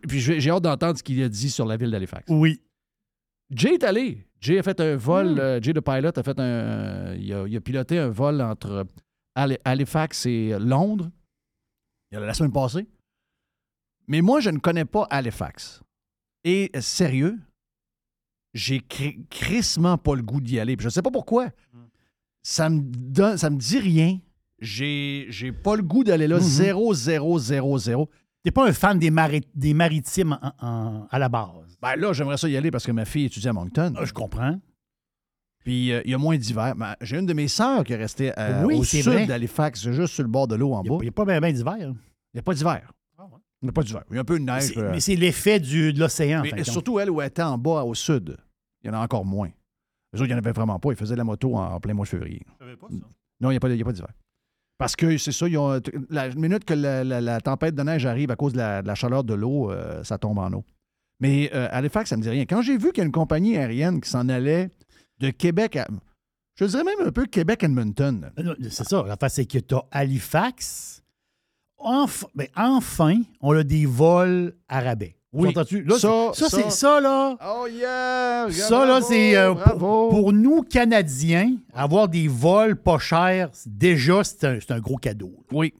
Puis 0.09 0.21
j'ai 0.21 0.51
hâte 0.51 0.63
d'entendre 0.63 0.99
ce 0.99 1.03
qu'il 1.03 1.23
a 1.23 1.29
dit 1.29 1.51
sur 1.51 1.67
la 1.67 1.77
ville 1.77 1.91
d'Halifax. 1.91 2.25
Oui. 2.31 2.63
Jay 3.51 3.75
est 3.75 3.85
allé. 3.85 4.27
Jay 4.41 4.59
a 4.59 4.63
fait 4.63 4.81
un 4.81 4.97
vol. 4.97 5.35
Hmm. 5.35 5.39
euh, 5.39 5.61
Jay 5.61 5.73
de 5.75 5.81
Pilot 5.81 6.19
a 6.19 6.23
fait 6.23 6.39
un. 6.41 7.15
Il 7.15 7.33
a, 7.33 7.47
il 7.47 7.57
a 7.57 7.61
piloté 7.61 7.99
un 7.99 8.09
vol 8.09 8.41
entre 8.41 8.87
Hali- 9.35 9.59
Halifax 9.65 10.25
et 10.27 10.57
Londres. 10.59 11.11
Il 12.11 12.15
y 12.15 12.19
a 12.19 12.21
la 12.25 12.33
semaine 12.35 12.53
passée. 12.53 12.87
Mais 14.09 14.23
moi, 14.23 14.41
je 14.41 14.49
ne 14.51 14.59
connais 14.59 14.85
pas 14.87 15.07
Halifax. 15.11 15.83
Et 16.45 16.71
euh, 16.75 16.81
sérieux, 16.81 17.39
j'ai 18.55 18.79
cri- 18.81 19.21
crissement 19.31 19.99
pas 19.99 20.15
le 20.15 20.23
goût 20.23 20.41
d'y 20.41 20.59
aller. 20.59 20.77
Puis 20.77 20.85
je 20.85 20.89
ne 20.89 20.93
sais 20.93 21.03
pas 21.03 21.11
pourquoi. 21.11 21.51
Ça 22.47 22.69
me 22.69 22.81
donne, 22.85 23.37
ça 23.39 23.49
me 23.51 23.57
dit 23.57 23.79
rien. 23.79 24.19
J'ai, 24.61 25.27
j'ai 25.31 25.51
pas 25.51 25.75
le 25.77 25.83
goût 25.83 26.05
d'aller 26.05 26.29
là. 26.29 26.37
Mhm. 26.37 26.43
0, 26.43 26.95
0, 26.95 27.39
0, 27.39 27.79
0. 27.79 28.11
T'es 28.45 28.51
pas 28.51 28.69
un 28.69 28.73
fan 28.75 28.99
des, 28.99 29.11
mari- 29.11 29.49
des 29.55 29.73
maritimes 29.75 30.39
en- 30.43 30.53
en- 30.67 31.07
à 31.11 31.19
la 31.19 31.29
base? 31.31 31.79
Ben 31.81 31.97
là, 31.97 32.13
j'aimerais 32.13 32.37
ça 32.37 32.49
y 32.49 32.57
aller 32.57 32.71
parce 32.71 32.85
que 32.87 32.93
ma 32.93 33.05
fille 33.07 33.25
étudie 33.25 33.49
à 33.49 33.53
Moncton. 33.55 33.95
Ah, 33.97 34.05
je 34.05 34.13
comprends. 34.13 34.61
Puis 35.65 35.93
euh, 35.93 36.03
il 36.05 36.11
y 36.11 36.15
a 36.15 36.19
moins 36.19 36.37
d'hiver. 36.37 36.75
Ben, 36.77 36.95
j'ai 37.01 37.19
une 37.19 37.25
de 37.27 37.33
mes 37.33 37.49
sœurs 37.49 37.85
qui 37.85 37.95
est 37.95 37.97
restée 37.97 38.33
euh, 38.39 38.65
Oui, 38.65 38.75
au 38.77 38.85
sud 38.85 39.27
d'Halifax, 39.27 39.91
juste 39.91 40.13
sur 40.15 40.23
le 40.23 40.29
bord 40.29 40.47
de 40.47 40.55
l'eau 40.57 40.75
en 40.75 40.83
Il 40.85 40.91
bas. 40.91 40.99
n'y 41.01 41.09
a, 41.09 41.13
pas 41.13 41.25
bien 41.25 41.41
ben 41.41 41.53
d'hiver. 41.55 41.77
Il 41.79 41.95
n'y 42.35 42.41
a 42.41 42.43
pas 42.43 42.53
d'hiver. 42.55 42.93
Ah 43.19 43.25
ouais. 43.25 43.39
Il 43.63 43.67
n'y 43.67 43.71
a 43.71 43.73
pas 43.73 43.83
d'hiver. 43.83 44.03
Il 44.11 44.15
y 44.15 44.19
a 44.19 44.21
un 44.21 44.25
peu 44.25 44.39
de 44.39 44.45
neige. 44.45 44.75
Euh, 44.77 44.91
Mais 44.93 45.01
c'est 45.01 45.17
l'effet 45.17 45.59
de 45.61 45.99
l'océan. 45.99 46.43
surtout, 46.65 47.01
elle, 47.01 47.11
où 47.11 47.23
elle 47.23 47.29
était 47.29 47.43
en 47.43 47.57
bas, 47.57 47.83
au 47.85 47.95
sud, 47.95 48.37
il 48.83 48.89
y 48.89 48.91
en 48.91 48.95
a 48.95 48.99
encore 49.03 49.25
moins. 49.25 49.49
Les 50.15 50.21
autres, 50.21 50.27
il 50.29 50.29
n'y 50.29 50.35
en 50.35 50.39
avait 50.39 50.53
vraiment 50.53 50.79
pas. 50.79 50.91
Ils 50.91 50.97
faisaient 50.97 51.15
de 51.15 51.19
la 51.19 51.25
moto 51.25 51.55
en, 51.57 51.65
en 51.75 51.81
plein 51.81 51.93
mois 51.95 52.05
de 52.05 52.09
février. 52.11 52.41
Je 52.61 52.65
savais 52.65 52.77
pas 52.77 52.87
ça? 52.89 52.95
Non, 53.41 53.51
il 53.51 53.55
n'y 53.55 53.57
a 53.57 53.61
pas, 53.61 53.69
il 53.69 53.77
y 53.77 53.83
a 53.83 53.85
pas 53.85 53.93
d'hiver. 53.93 54.13
Parce 54.79 54.97
que 54.97 55.17
c'est 55.19 55.33
ça, 55.33 55.47
ils 55.49 55.57
ont- 55.59 55.81
la 56.11 56.29
minute 56.35 56.65
que 56.65 56.75
la, 56.75 57.05
la- 57.05 57.21
la 57.21 57.41
tempête 57.41 57.75
de 57.75 57.83
neige 57.83 58.07
arrive 58.07 58.31
à 58.31 58.37
cause 58.37 58.53
de 58.53 58.59
la, 58.59 58.83
de 58.83 58.87
la 58.87 58.95
chaleur 58.95 59.23
de 59.25 59.35
l'eau, 59.35 59.71
euh, 59.71 60.03
ça 60.05 60.19
tombe 60.19 60.39
en 60.39 60.53
eau. 60.53 60.65
Mais 61.21 61.51
euh, 61.55 61.69
Halifax, 61.71 62.11
ça 62.11 62.17
ne 62.17 62.21
me 62.21 62.25
dit 62.25 62.31
rien. 62.31 62.45
Quand 62.45 62.61
j'ai 62.63 62.77
vu 62.77 62.89
qu'il 62.93 62.99
y 62.99 63.03
a 63.03 63.07
une 63.07 63.13
compagnie 63.13 63.57
aérienne 63.57 64.01
qui 64.01 64.11
s'en 64.11 64.29
allait 64.29 64.71
de 65.21 65.31
Québec 65.31 65.77
à. 65.77 65.87
Je 66.57 66.65
dirais 66.67 66.85
même 66.85 67.07
un 67.07 67.11
peu 67.13 67.27
Québec-Edmonton. 67.27 68.31
Non, 68.43 68.55
C'est 68.71 68.85
ça. 68.85 69.03
La 69.07 69.17
face, 69.17 69.35
c'est 69.35 69.47
que 69.47 69.59
tu 69.59 69.75
as 69.75 69.85
Halifax. 69.91 71.03
Enf- 71.79 72.25
ben, 72.35 72.47
enfin, 72.57 73.21
on 73.41 73.53
a 73.57 73.63
des 73.65 73.87
vols 73.87 74.55
à 74.69 74.81
rabais. 74.81 75.17
Oui. 75.35 75.53
Là, 75.53 75.65
Ça, 75.99 76.31
ça, 76.33 76.49
ça. 76.49 76.57
c'est 76.57 76.71
ça, 76.71 77.01
là. 77.01 77.37
Oh 77.45 77.67
yeah! 77.67 78.47
Ça, 78.51 78.87
là, 78.87 79.01
c'est 79.03 79.37
euh, 79.37 79.55
pour, 79.55 80.33
nous, 80.33 80.63
Canadiens, 80.63 81.57
avoir 81.73 82.09
des 82.09 82.29
vols 82.29 82.77
pas 82.77 82.99
chers, 82.99 83.51
déjà, 83.67 84.23
c'est 84.23 84.45
un, 84.45 84.59
un 84.69 84.81
gros 84.81 84.97
cadeau. 84.97 85.45
Oui. 85.51 85.75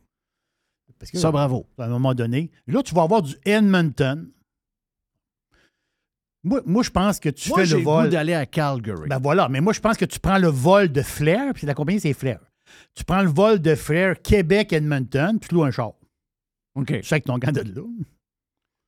Parce 0.99 1.13
que, 1.13 1.19
Ça, 1.19 1.31
bravo. 1.31 1.67
à 1.79 1.85
un 1.85 1.89
moment 1.89 2.15
donné, 2.15 2.51
là, 2.67 2.83
tu 2.83 2.95
vas 2.95 3.03
avoir 3.03 3.23
du 3.23 3.37
Edmonton. 3.45 4.29
Moi, 6.43 6.61
moi 6.67 6.83
je 6.83 6.91
pense 6.91 7.21
que 7.21 7.29
tu 7.31 7.49
Moi, 7.51 7.65
fais 7.65 7.77
le 7.77 7.83
vol. 7.83 8.11
d'aller 8.11 8.35
à 8.35 8.47
Calgary. 8.47 9.09
Ben 9.09 9.19
voilà, 9.19 9.49
mais 9.49 9.61
moi, 9.61 9.73
je 9.73 9.81
pense 9.81 9.97
que 9.97 10.05
tu 10.05 10.19
prends 10.19 10.39
le 10.39 10.49
vol 10.49 10.89
de 10.91 11.01
Flair, 11.03 11.55
puis 11.55 11.67
la 11.67 11.75
compagnie, 11.75 12.01
c'est 12.01 12.13
Flair. 12.13 12.41
Tu 12.95 13.05
prends 13.05 13.23
le 13.23 13.31
vol 13.31 13.61
de 13.61 13.75
Flair 13.75 14.21
Québec-Edmonton, 14.21 15.39
puis 15.39 15.49
tu 15.49 15.55
loues 15.55 15.65
un 15.65 15.71
char. 15.71 15.93
OK. 16.75 16.87
Tu 16.89 17.03
sais 17.03 17.21
que 17.21 17.27
ton 17.27 17.39
gant 17.39 17.53
de 17.53 17.61
là. 17.61 17.83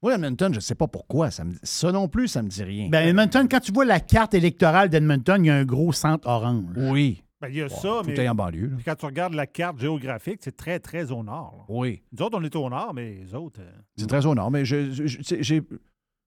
Moi, 0.07 0.15
Edmonton, 0.15 0.53
je 0.53 0.59
ne 0.59 0.61
sais 0.61 0.77
pas 0.77 0.87
pourquoi. 0.87 1.33
Ça, 1.33 1.43
me... 1.43 1.55
ça 1.65 1.91
non 1.91 2.07
plus, 2.07 2.29
ça 2.29 2.41
me 2.41 2.49
dit 2.49 2.63
rien. 2.63 2.89
Ben, 2.91 3.09
Edmonton, 3.09 3.49
quand 3.51 3.59
tu 3.59 3.73
vois 3.73 3.85
la 3.85 3.99
carte 3.99 4.35
électorale 4.35 4.89
d'Edmonton, 4.89 5.43
il 5.45 5.49
y 5.49 5.51
a 5.51 5.57
un 5.57 5.65
gros 5.65 5.93
centre 5.93 6.29
orange. 6.29 6.65
oui. 6.77 7.23
Ben, 7.41 7.49
il 7.49 7.57
y 7.57 7.63
a 7.63 7.69
ça, 7.69 8.01
Tout 8.03 8.07
mais 8.07 8.15
est 8.15 8.29
en 8.29 8.35
banlieue. 8.37 8.69
là. 8.69 8.77
puis 8.77 8.85
quand 8.85 8.95
tu 8.95 9.05
regardes 9.05 9.35
la 9.35 9.47
carte 9.49 9.79
géographique, 9.81 10.39
c'est 10.43 10.57
très, 10.57 10.79
très 10.79 11.11
au 11.11 11.23
nord. 11.25 11.55
là. 11.59 11.65
Oui. 11.69 12.03
Nous 12.17 12.25
autres, 12.25 12.39
on 12.41 12.45
est 12.45 12.55
au 12.57 12.71
nord, 12.71 12.93
mais 12.95 13.15
les 13.15 13.35
autres. 13.35 13.61
euh, 13.61 13.71
C'est 13.97 14.07
très 14.07 14.25
au 14.25 14.35
nord, 14.35 14.51
mais 14.53 14.65
j'ai 14.65 15.61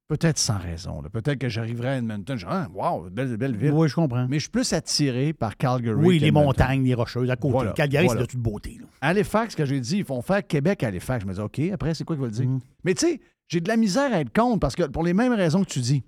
peut-être 0.08 0.38
sans 0.38 0.58
raison. 0.60 1.02
là. 1.02 1.10
Peut-être 1.10 1.40
que 1.40 1.48
j'arriverai 1.50 1.88
à 1.88 1.98
Edmonton. 1.98 2.38
Je 2.38 2.46
dis, 2.46 2.52
ah, 2.52 2.68
wow, 2.74 3.10
belle, 3.10 3.38
belle 3.38 3.56
ville. 3.56 3.72
Oui, 3.72 3.88
je 3.88 3.96
comprends. 3.96 4.28
Mais 4.28 4.36
je 4.38 4.42
suis 4.42 4.50
plus 4.52 4.72
attiré 4.74 5.34
par 5.34 5.56
Calgary. 5.58 5.96
Oui, 5.96 6.20
les 6.20 6.32
montagnes, 6.32 6.84
les 6.84 6.94
rocheuses 6.94 7.30
à 7.32 7.36
côté. 7.38 7.54
Voilà, 7.54 7.72
Calgary, 7.72 8.06
voilà. 8.06 8.22
c'est 8.22 8.28
de 8.28 8.32
toute 8.32 8.42
beauté. 8.42 8.78
là. 8.80 8.86
Halifax, 9.02 9.56
que 9.56 9.66
j'ai 9.66 9.80
dit, 9.80 9.98
ils 10.00 10.06
font 10.06 10.22
faire 10.22 10.46
Québec 10.46 10.84
à 10.84 10.88
Halifax. 10.90 11.24
Je 11.24 11.28
me 11.28 11.34
dis, 11.34 11.40
OK, 11.42 11.60
après, 11.74 11.96
c'est 11.96 12.04
quoi 12.04 12.16
qu'ils 12.18 12.24
veulent 12.24 12.32
dire? 12.34 12.48
Mhm. 12.48 12.60
Mais 12.84 12.94
tu 12.94 13.08
sais, 13.08 13.20
j'ai 13.50 13.60
de 13.60 13.68
la 13.68 13.76
misère 13.76 14.14
à 14.14 14.22
être 14.22 14.34
contre 14.34 14.60
parce 14.60 14.76
que 14.76 14.84
pour 14.84 15.04
les 15.04 15.14
mêmes 15.14 15.34
raisons 15.34 15.64
que 15.64 15.70
tu 15.70 15.80
dis. 15.82 16.04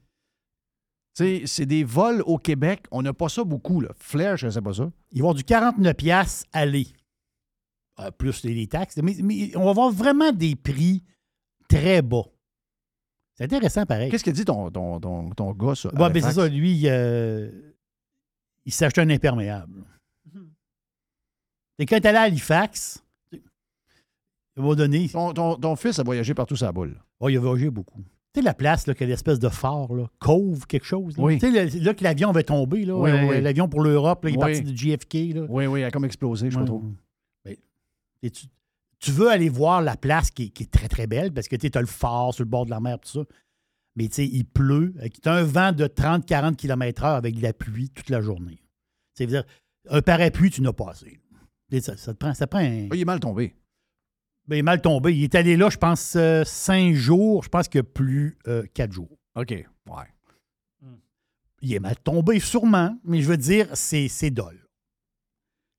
Tu 1.18 1.46
c'est 1.46 1.66
des 1.66 1.84
vols 1.84 2.22
au 2.26 2.38
Québec. 2.38 2.86
On 2.92 3.02
n'a 3.02 3.12
pas 3.14 3.28
ça 3.28 3.44
beaucoup, 3.44 3.82
là. 3.82 3.90
Flair, 3.98 4.38
je 4.38 4.46
ne 4.46 4.52
sais 4.52 4.62
pas 4.62 4.74
ça. 4.74 4.90
Ils 5.12 5.22
vont 5.22 5.28
avoir 5.30 5.36
du 5.36 5.44
49 5.44 5.94
pièces 5.98 6.46
aller. 6.54 6.88
Euh, 8.00 8.10
plus 8.12 8.44
les, 8.44 8.54
les 8.54 8.68
taxes. 8.68 8.96
Mais, 9.04 9.16
mais 9.22 9.54
on 9.58 9.66
va 9.66 9.72
avoir 9.72 9.92
vraiment 9.92 10.32
des 10.32 10.56
prix 10.56 11.04
très 11.68 12.02
bas. 12.02 12.24
C'est 13.36 13.44
intéressant, 13.44 13.86
pareil. 13.86 14.10
Qu'est-ce 14.10 14.24
qu'il 14.24 14.32
dit 14.34 14.46
ton, 14.46 14.72
ton, 14.72 15.02
ton, 15.02 15.30
ton 15.32 15.52
gars, 15.52 15.76
ça? 15.76 15.90
Ouais, 15.94 16.10
ben 16.10 16.24
c'est 16.24 16.32
ça. 16.32 16.48
Lui, 16.48 16.84
euh, 16.86 17.52
il 18.66 18.72
s'est 18.72 18.86
acheté 18.86 19.02
un 19.02 19.10
imperméable. 19.10 19.84
Et 21.80 21.86
quand 21.86 21.96
est 21.98 22.06
allé 22.06 22.18
à 22.18 22.22
Halifax, 22.22 23.04
il 23.34 23.42
m'a 24.64 24.76
donné. 24.76 25.10
Ton, 25.10 25.34
ton- 25.34 25.56
ton 25.58 25.76
fils 25.76 26.00
a 26.00 26.04
voyagé 26.04 26.34
partout 26.34 26.56
sa 26.56 26.72
boule. 26.72 26.98
Oh, 27.22 27.30
il 27.30 27.38
a 27.38 27.40
voyagé 27.40 27.70
beaucoup. 27.70 28.00
Tu 28.34 28.40
sais, 28.40 28.42
la 28.42 28.54
place, 28.54 28.88
là, 28.88 28.94
qui 28.94 29.04
a 29.04 29.08
l'espèce 29.08 29.40
de 29.40 29.50
phare, 29.50 29.94
là, 29.94 30.10
Cove, 30.20 30.66
quelque 30.66 30.86
chose. 30.86 31.18
Là, 31.18 31.24
Oui. 31.24 31.38
Tu 31.38 31.52
sais, 31.52 31.80
là 31.80 31.94
que 31.94 32.04
l'avion 32.04 32.32
va 32.32 32.44
tomber, 32.44 32.86
là, 32.86 32.96
Oui, 32.96 33.12
euh, 33.12 33.28
oui, 33.30 33.42
l'avion 33.42 33.68
pour 33.68 33.82
l'Europe, 33.82 34.24
là, 34.24 34.30
il 34.30 34.36
est 34.36 34.40
parti 34.40 34.62
de 34.62 34.76
JFK. 34.76 35.36
Là. 35.36 35.46
Oui, 35.50 35.66
oui, 35.68 35.82
elle 35.82 35.88
a 35.88 35.92
comme 35.92 36.06
explosé, 36.06 36.50
je 36.50 36.60
trouve. 36.60 36.92
Ben, 37.46 37.56
et 38.24 38.30
tu, 38.32 38.48
tu 39.00 39.12
veux 39.12 39.30
aller 39.30 39.50
voir 39.50 39.82
la 39.82 39.98
place 39.98 40.32
qui 40.32 40.44
est, 40.44 40.50
qui 40.50 40.64
est 40.64 40.72
très, 40.72 40.88
très 40.88 41.08
belle 41.08 41.34
parce 41.34 41.48
que 41.48 41.56
tu 41.56 41.70
as 41.74 41.82
le 41.82 41.88
phare 41.88 42.34
sur 42.34 42.44
le 42.44 42.50
bord 42.50 42.66
de 42.66 42.72
la 42.72 42.80
mer, 42.80 43.00
tout 43.00 43.10
ça. 43.10 43.26
Mais 43.96 44.08
tu 44.08 44.16
sais, 44.16 44.26
il 44.28 44.46
pleut. 44.46 44.94
Tu 45.22 45.28
as 45.28 45.34
un 45.34 45.44
vent 45.44 45.74
de 45.74 45.86
30-40 45.86 46.56
km/h 46.56 47.16
avec 47.18 47.36
de 47.36 47.42
la 47.42 47.52
pluie 47.52 47.90
toute 47.90 48.10
la 48.10 48.22
journée. 48.22 48.64
C'est 49.16 49.26
dire 49.26 49.44
un 49.90 50.02
parapluie, 50.02 50.50
tu 50.50 50.62
n'as 50.62 50.72
pas 50.72 50.92
assez. 50.92 51.20
Ça, 51.82 51.98
ça 51.98 52.14
te 52.14 52.18
prend, 52.18 52.34
ça 52.34 52.48
prend 52.48 52.60
un. 52.60 52.88
Ah, 52.90 52.96
il 52.96 53.02
est 53.02 53.06
mal 53.06 53.20
tombé. 53.20 53.56
Ben, 54.48 54.56
il 54.56 54.60
est 54.60 54.64
mal 54.64 54.82
tombé. 54.82 55.16
Il 55.16 55.24
est 55.24 55.36
allé 55.36 55.56
là, 55.56 55.70
je 55.70 55.78
pense, 55.78 56.16
euh, 56.16 56.44
cinq 56.46 56.94
jours. 56.94 57.44
Je 57.44 57.50
pense 57.50 57.68
qu'il 57.68 57.80
y 57.80 57.82
a 57.82 57.84
plus 57.84 58.38
euh, 58.48 58.64
quatre 58.74 58.92
jours. 58.92 59.18
OK. 59.36 59.52
Ouais. 59.52 59.68
Il 61.62 61.74
est 61.74 61.80
mal 61.80 61.96
tombé, 62.00 62.40
sûrement, 62.40 62.98
mais 63.04 63.22
je 63.22 63.28
veux 63.28 63.38
dire, 63.38 63.68
c'est 63.76 64.08
c'est 64.08 64.32
dol. 64.32 64.58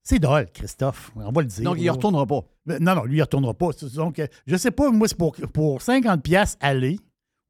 C'est 0.04 0.18
dol, 0.20 0.46
Christophe. 0.52 1.10
On 1.16 1.30
va 1.32 1.42
le 1.42 1.48
dire. 1.48 1.64
Donc, 1.64 1.78
il 1.78 1.84
ne 1.86 1.90
retournera 1.90 2.26
pas. 2.26 2.40
Ben, 2.66 2.78
Non, 2.82 2.94
non, 2.94 3.04
lui, 3.04 3.14
il 3.14 3.18
ne 3.18 3.22
retournera 3.22 3.54
pas. 3.54 3.70
C'est- 3.76 3.94
Donc, 3.94 4.18
euh, 4.20 4.26
je 4.46 4.56
sais 4.56 4.70
pas, 4.70 4.90
moi, 4.90 5.08
c'est 5.08 5.16
pour, 5.18 5.34
pour 5.52 5.82
50 5.82 6.22
pièces 6.22 6.56
aller, 6.60 6.98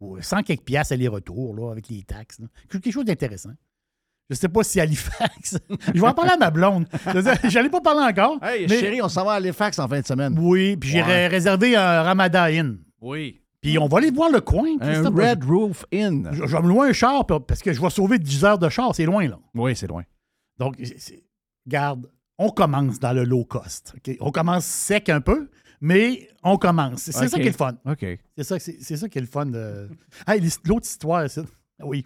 ou 0.01 0.21
100 0.21 0.43
quelques 0.43 0.65
pièces 0.65 0.93
aller-retour, 0.93 1.55
là, 1.55 1.71
avec 1.73 1.89
les 1.89 2.03
taxes. 2.03 2.41
là. 2.41 2.47
Quelque 2.71 2.91
chose 2.91 3.05
d'intéressant. 3.05 3.53
Je 4.31 4.37
sais 4.37 4.49
pas 4.49 4.63
si 4.63 4.81
Halifax. 4.81 5.59
je 5.95 6.01
vais 6.01 6.07
en 6.07 6.15
parler 6.15 6.33
à 6.33 6.37
ma 6.37 6.51
blonde. 6.51 6.87
Je 7.07 7.55
n'allais 7.55 7.69
pas 7.69 7.81
parler 7.81 8.03
encore. 8.03 8.39
Hey, 8.43 8.67
mais- 8.69 8.79
chérie, 8.81 9.03
on 9.03 9.09
s'en 9.09 9.25
va 9.25 9.33
à 9.33 9.35
Halifax 9.37 9.79
en 9.79 9.89
fin 9.89 10.01
de 10.01 10.07
semaine. 10.07 10.39
Oui, 10.41 10.77
puis 10.77 10.95
Ouais. 10.95 11.03
ré- 11.03 11.27
réservé 11.29 11.77
un 11.77 12.03
Ramadan 12.03 12.45
Inn. 12.45 12.79
Oui. 13.01 13.41
Puis 13.61 13.79
on 13.79 13.87
va 13.89 13.99
aller 13.99 14.11
voir 14.11 14.31
le 14.31 14.41
coin. 14.41 14.69
Un. 14.81 15.09
Red 15.11 15.45
Roof 15.45 15.85
Inn. 15.93 16.29
Je, 16.33 16.47
je 16.47 16.57
vais 16.57 16.63
me 16.63 16.69
louer 16.69 16.89
un 16.89 16.93
char 16.93 17.25
parce 17.27 17.61
que 17.63 17.73
je 17.73 17.81
vais 17.81 17.91
sauver 17.91 18.19
10 18.19 18.45
heures 18.45 18.59
de 18.59 18.69
char. 18.69 18.95
C'est 18.95 19.05
loin, 19.07 19.29
là. 19.29 19.39
Oui, 19.55 19.77
c'est 19.77 19.87
loin. 19.87 20.03
Donc, 20.59 20.77
garde, 21.67 22.11
on 22.39 22.51
commence 22.51 22.99
dans 22.99 23.13
le 23.13 23.25
low 23.25 23.45
cost. 23.45 23.95
On 24.21 24.31
commence 24.31 24.65
sec 24.65 25.09
un 25.09 25.21
peu, 25.21 25.49
mais 25.81 26.29
on 26.43 26.57
commence. 26.57 27.03
C'est 27.03 27.13
ça 27.13 27.27
qui 27.29 27.43
est 27.43 27.45
le 27.47 27.53
fun. 27.53 27.75
OK. 27.87 28.05
C'est 28.37 28.45
ça, 28.45 28.59
ça 28.59 29.09
qui 29.09 29.19
est 29.19 29.21
le 29.21 29.27
fun. 29.27 29.47
De... 29.47 29.89
Hey, 30.27 30.41
l'autre 30.65 30.87
histoire, 30.87 31.29
ça. 31.31 31.43
Oui. 31.83 32.05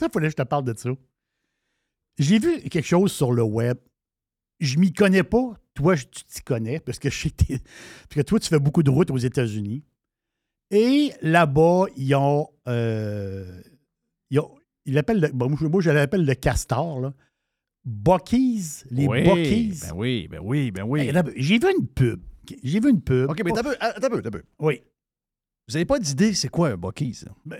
Ça, 0.00 0.06
il 0.06 0.12
fallait 0.12 0.26
que 0.26 0.32
je 0.32 0.36
te 0.36 0.42
parle 0.42 0.64
de 0.64 0.74
ça. 0.76 0.90
J'ai 2.18 2.38
vu 2.38 2.60
quelque 2.68 2.86
chose 2.86 3.12
sur 3.12 3.32
le 3.32 3.42
web. 3.42 3.78
Je 4.60 4.78
m'y 4.78 4.92
connais 4.92 5.22
pas. 5.22 5.54
Toi, 5.74 5.94
je- 5.94 6.06
tu 6.06 6.24
t'y 6.24 6.42
connais 6.42 6.80
parce 6.80 6.98
que, 6.98 7.08
je 7.10 7.16
sais 7.22 7.30
que 7.30 7.36
t'es- 7.44 7.58
parce 7.58 8.14
que 8.16 8.20
toi, 8.22 8.40
tu 8.40 8.48
fais 8.48 8.58
beaucoup 8.58 8.82
de 8.82 8.90
routes 8.90 9.10
aux 9.10 9.16
États-Unis. 9.18 9.84
Et 10.70 11.12
là-bas, 11.22 11.86
ils 11.96 12.14
ont. 12.14 12.48
euh, 12.66 13.62
ils 14.30 14.40
ont- 14.40 14.54
ils 14.84 14.94
le- 14.94 15.32
bon, 15.32 15.48
moi, 15.68 15.80
je 15.80 15.90
l'appelle 15.90 16.24
le 16.24 16.34
castor. 16.34 17.00
Là. 17.00 17.14
Bucky's. 17.84 18.84
Les 18.90 19.06
oui, 19.06 19.22
Bucky's. 19.22 19.80
Ben 19.88 19.92
oui, 19.94 20.28
ben 20.28 20.40
oui, 20.42 20.70
ben 20.70 20.82
oui. 20.82 21.10
J'ai 21.36 21.58
vu 21.58 21.66
une 21.78 21.86
pub. 21.86 22.20
J'ai 22.62 22.80
vu 22.80 22.90
une 22.90 23.00
pub. 23.00 23.30
OK, 23.30 23.40
mais 23.44 23.52
t'as 23.52 23.62
peu, 23.62 23.76
t'as 23.78 24.28
un 24.28 24.30
peu. 24.30 24.42
Oui. 24.58 24.82
Vous 25.68 25.74
n'avez 25.74 25.84
pas 25.84 25.98
d'idée 25.98 26.34
c'est 26.34 26.48
quoi 26.48 26.70
un 26.70 26.76
Bucky's? 26.76 27.20
ça? 27.20 27.56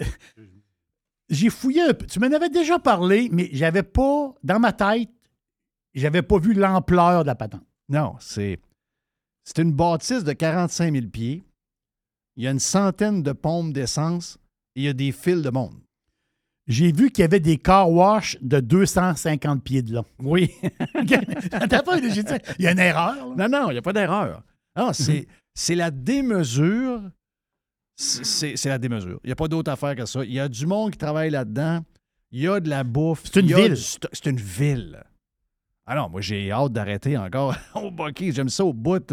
J'ai 1.29 1.51
fouillé 1.51 1.83
un 1.83 1.95
peu. 1.95 2.07
Tu 2.07 2.19
m'en 2.21 2.33
avais 2.33 2.49
déjà 2.49 2.79
parlé, 2.79 3.29
mais 3.31 3.51
j'avais 3.53 3.83
pas, 3.83 4.35
dans 4.43 4.59
ma 4.59 4.73
tête, 4.73 5.11
j'avais 5.95 6.23
pas 6.23 6.39
vu 6.39 6.55
l'ampleur 6.55 7.23
de 7.23 7.27
la 7.27 7.35
patente. 7.35 7.65
Non, 7.89 8.17
c'est 8.21 8.59
c'est 9.45 9.63
une 9.63 9.73
bâtisse 9.73 10.25
de 10.25 10.33
45 10.35 10.93
000 10.93 11.07
pieds. 11.07 11.43
Il 12.37 12.45
y 12.45 12.47
a 12.47 12.51
une 12.51 12.59
centaine 12.61 13.23
de 13.23 13.33
pompes 13.33 13.73
d'essence 13.73 14.39
et 14.77 14.81
il 14.81 14.85
y 14.85 14.89
a 14.89 14.93
des 14.93 15.11
fils 15.11 15.41
de 15.43 15.51
monde. 15.51 15.75
J'ai 16.67 16.93
vu 16.93 17.11
qu'il 17.11 17.23
y 17.23 17.25
avait 17.25 17.41
des 17.41 17.57
car 17.57 17.91
wash 17.91 18.37
de 18.43 18.61
250 18.61 19.65
pieds 19.65 19.81
de 19.81 19.95
long. 19.95 20.05
Oui. 20.19 20.53
Pas, 20.93 22.01
dit, 22.01 22.23
il 22.59 22.65
y 22.65 22.69
a 22.69 22.73
une 22.73 22.79
erreur. 22.79 23.35
là. 23.35 23.49
Non, 23.49 23.59
non, 23.59 23.71
il 23.71 23.73
n'y 23.73 23.79
a 23.79 23.83
pas 23.83 23.95
d'erreur. 23.95 24.43
Non, 24.77 24.93
c'est 24.93 25.27
c'est 25.55 25.75
la 25.75 25.91
démesure. 25.91 27.01
C'est- 28.01 28.65
la 28.67 28.79
démesure. 28.79 29.19
Il 29.25 29.29
n'y 29.29 29.33
a 29.33 29.37
pas 29.37 29.49
d'autre 29.49 29.71
affaire 29.71 29.97
que 29.97 30.07
ça. 30.07 30.25
Il 30.25 30.33
y 30.33 30.39
a 30.39 30.49
du 30.49 30.67
monde 30.67 30.93
qui 30.93 30.99
travaille 30.99 31.31
là-dedans. 31.31 31.85
Il 32.31 32.41
y 32.43 32.47
a 32.49 32.61
de 32.61 32.69
la 32.69 32.85
bouffe. 32.85 33.23
C'est 33.25 33.41
une 33.41 33.47
ville. 33.53 33.77
C'est 33.77 34.27
une 34.27 34.37
ville. 34.41 35.03
Ah 35.87 35.97
non, 35.97 36.09
moi, 36.09 36.21
j'ai 36.21 36.53
hâte 36.53 36.73
d'arrêter 36.73 37.17
encore 37.17 37.57
au 37.75 37.91
Bucky. 37.91 38.33
J'aime 38.33 38.51
ça 38.51 38.65
au 38.65 38.73
bout. 38.73 39.13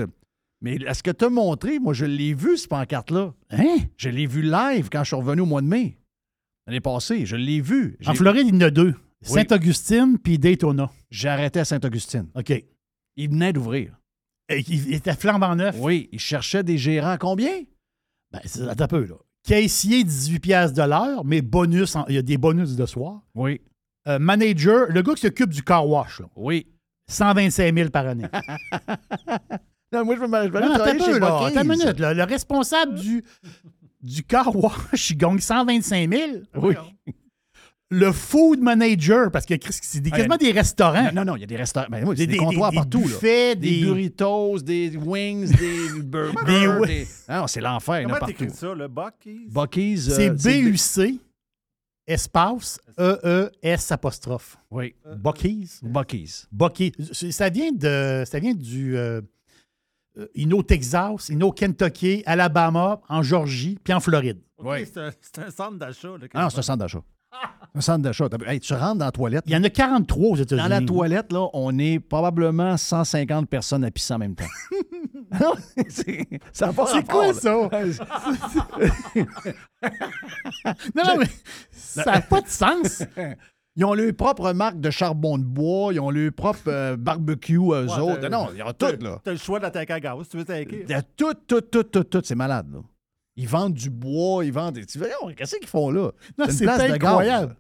Mais 0.61 0.75
est-ce 0.75 1.01
que 1.01 1.11
tu 1.11 1.25
as 1.25 1.29
montré? 1.29 1.79
Moi, 1.79 1.93
je 1.93 2.05
l'ai 2.05 2.33
vu, 2.33 2.57
ce 2.57 2.67
pancarte-là. 2.67 3.33
Hein? 3.51 3.77
Je 3.97 4.09
l'ai 4.09 4.27
vu 4.27 4.41
live 4.41 4.89
quand 4.91 5.03
je 5.03 5.07
suis 5.07 5.15
revenu 5.15 5.41
au 5.41 5.45
mois 5.45 5.61
de 5.61 5.67
mai. 5.67 5.97
L'année 6.67 6.81
passée. 6.81 7.25
Je 7.25 7.35
l'ai 7.35 7.61
vu. 7.61 7.97
En 8.05 8.13
Floride, 8.13 8.47
il 8.47 8.53
y 8.55 8.57
en 8.57 8.61
a 8.61 8.69
deux. 8.69 8.93
Oui. 9.27 9.29
Sainte-Augustine 9.31 10.17
puis 10.21 10.37
Daytona. 10.37 10.91
J'ai 11.09 11.29
arrêté 11.29 11.59
à 11.59 11.65
Sainte-Augustine. 11.65 12.27
OK. 12.35 12.53
Il 13.15 13.29
venait 13.29 13.53
d'ouvrir. 13.53 13.97
Il 14.49 14.93
était 14.93 15.15
flambant 15.15 15.55
neuf. 15.55 15.75
Oui, 15.79 16.09
il 16.11 16.19
cherchait 16.19 16.63
des 16.63 16.77
gérants 16.77 17.11
à 17.11 17.17
combien? 17.17 17.63
Ben, 18.35 18.41
c'est- 18.45 18.67
attends 18.67 18.83
un 18.85 18.87
peu, 18.87 19.05
là. 19.05 19.15
Caissier, 19.43 20.03
18 20.03 20.39
pièces 20.39 20.73
de 20.73 20.81
l'heure, 20.83 21.23
mais 21.23 21.41
bonus, 21.41 21.95
en- 21.95 22.05
il 22.07 22.15
y 22.15 22.17
a 22.17 22.21
des 22.21 22.37
bonus 22.37 22.75
de 22.75 22.85
soir. 22.85 23.21
Oui. 23.35 23.61
Euh, 24.07 24.19
manager, 24.19 24.85
le 24.89 25.01
gars 25.01 25.13
qui 25.13 25.21
s'occupe 25.21 25.49
du 25.49 25.63
car 25.63 25.87
wash, 25.87 26.19
là, 26.19 26.27
Oui. 26.35 26.67
125 27.07 27.73
000 27.75 27.89
par 27.89 28.07
année. 28.07 28.25
Non, 29.93 30.03
moi, 30.03 30.15
je 30.15 30.19
veux 30.21 30.27
m'aller 30.27 30.49
je 30.49 30.53
Non, 30.53 30.59
attends 30.59 30.73
un 30.73 30.77
travailler 30.77 30.97
peu, 30.99 31.13
chez 31.13 31.19
là. 31.19 31.45
Attends 31.47 31.61
une 31.61 31.69
minute. 31.69 31.99
là. 31.99 32.13
Le 32.13 32.23
responsable 32.23 32.95
du, 32.95 33.23
du 34.01 34.23
car 34.23 34.53
wash, 34.55 35.11
il 35.11 35.17
gagne 35.17 35.39
125 35.39 36.11
000. 36.11 36.31
Oui. 36.55 36.75
Le 37.91 38.11
food 38.11 38.59
manager, 38.61 39.29
parce 39.31 39.45
que 39.45 39.53
Chris, 39.53 39.77
c'est 39.79 39.99
des- 40.01 40.09
quasiment 40.09 40.37
des 40.37 40.51
restaurants. 40.51 41.11
Non, 41.13 41.23
non, 41.23 41.35
il 41.35 41.41
y 41.41 41.43
a 41.43 41.47
des 41.47 41.55
restaurants. 41.55 41.85
Ben, 41.89 42.03
oui, 42.07 42.15
Des- 42.15 42.25
des, 42.25 42.33
des- 42.33 42.37
comptoirs 42.39 42.71
des 42.71 42.77
partout. 42.77 42.99
là. 43.01 43.05
buffets, 43.05 43.55
des... 43.55 43.69
des- 43.79 43.85
Doritos, 43.85 44.59
des 44.61 44.97
wings, 44.97 45.55
des 45.55 46.01
burgers. 46.03 46.87
Des 46.87 47.07
Ah 47.27 47.41
non, 47.41 47.47
c'est 47.47 47.61
l'enfer, 47.61 48.01
Comment 48.03 48.25
t'écris 48.25 48.49
ça, 48.49 48.73
le 48.73 48.87
Bucky's? 48.87 49.51
Bucky's. 49.53 50.09
C'est 50.15 50.29
euh, 50.29 50.33
B-U-C, 50.33 51.19
espace, 52.07 52.79
E-E-S 52.99 53.91
apostrophe. 53.91 54.57
Oui. 54.71 54.95
Bucky's. 55.17 55.79
Bucky's. 55.83 56.47
Bucky. 56.51 56.91
C'est- 57.13 57.31
Ça 57.31 57.49
vient 57.49 57.71
de. 57.71 58.23
Ça 58.25 58.39
vient 58.39 58.53
du. 58.55 58.97
Euh, 58.97 59.21
euh, 60.17 60.27
Inno 60.33 60.63
Texas, 60.63 61.29
Inno 61.29 61.51
Kentucky, 61.51 62.23
Alabama, 62.25 63.01
en 63.09 63.21
Georgie, 63.21 63.77
puis 63.83 63.93
en 63.93 63.99
Floride. 63.99 64.39
Oui. 64.57 64.85
c'est 64.85 64.97
un, 64.99 65.11
un 65.45 65.51
centre 65.51 65.77
d'achat. 65.77 66.07
là, 66.07 66.27
Ah 66.33 66.43
non, 66.43 66.49
c'est 66.49 66.59
un 66.59 66.61
centre 66.63 66.79
d'achat. 66.79 67.03
Un 67.77 67.81
centre 67.81 67.99
d'achat. 68.03 68.27
Hey, 68.47 68.59
tu 68.61 68.73
rentres 68.73 68.95
dans 68.99 69.05
la 69.05 69.11
toilette. 69.11 69.43
Il 69.47 69.51
y 69.53 69.55
en 69.57 69.63
a 69.63 69.69
43 69.69 70.27
aux 70.29 70.35
États-Unis. 70.37 70.63
Dans 70.63 70.69
la 70.69 70.81
toilette, 70.81 71.33
là, 71.33 71.47
on 71.53 71.77
est 71.77 71.99
probablement 71.99 72.77
150 72.77 73.49
personnes 73.49 73.83
à 73.83 73.91
pisser 73.91 74.13
en 74.13 74.19
même 74.19 74.35
temps. 74.35 74.45
Non, 75.41 75.53
c'est 75.89 76.27
ça 76.53 76.71
C'est 76.87 77.07
quoi 77.07 77.27
là. 77.27 77.33
ça? 77.33 77.49
non, 80.95 81.03
non, 81.03 81.17
mais 81.19 81.25
ça 81.71 82.05
n'a 82.05 82.21
pas 82.21 82.41
de 82.41 82.47
sens. 82.47 83.03
Ils 83.75 83.83
ont 83.83 83.93
leur 83.93 84.13
propre 84.13 84.53
marque 84.53 84.79
de 84.79 84.89
charbon 84.89 85.37
de 85.37 85.43
bois, 85.43 85.91
ils 85.93 85.99
ont 85.99 86.11
leur 86.11 86.31
propre 86.31 86.59
euh, 86.67 86.95
barbecue, 86.95 87.55
eux 87.57 87.85
Ouais, 87.85 87.99
autres. 87.99 88.29
Non, 88.29 88.47
ils 88.55 88.63
ont 88.63 88.71
tout, 88.71 89.03
là. 89.03 89.19
T'as 89.23 89.31
le 89.31 89.37
choix 89.37 89.59
d'attaquer 89.59 89.93
à 89.93 89.99
gaz. 89.99 90.15
si 90.23 90.29
Tu 90.29 90.37
veux 90.37 90.43
attaquer. 90.43 90.83
Il 90.87 90.91
y 90.91 90.93
a 90.93 91.01
tout, 91.01 91.33
tout, 91.45 91.61
tout, 91.61 91.83
tout, 91.83 92.03
tout. 92.05 92.21
C'est 92.23 92.35
malade, 92.35 92.67
là. 92.71 92.79
Ils 93.37 93.47
vendent 93.47 93.73
du 93.73 93.89
bois, 93.89 94.45
ils 94.45 94.51
vendent 94.53 94.75
des. 94.75 94.85
Qu'est-ce 94.85 95.55
qu'ils 95.57 95.67
font 95.67 95.89
là? 95.91 96.11
Non, 96.37 96.45
c'est 96.49 96.65
incroyable. 96.93 97.55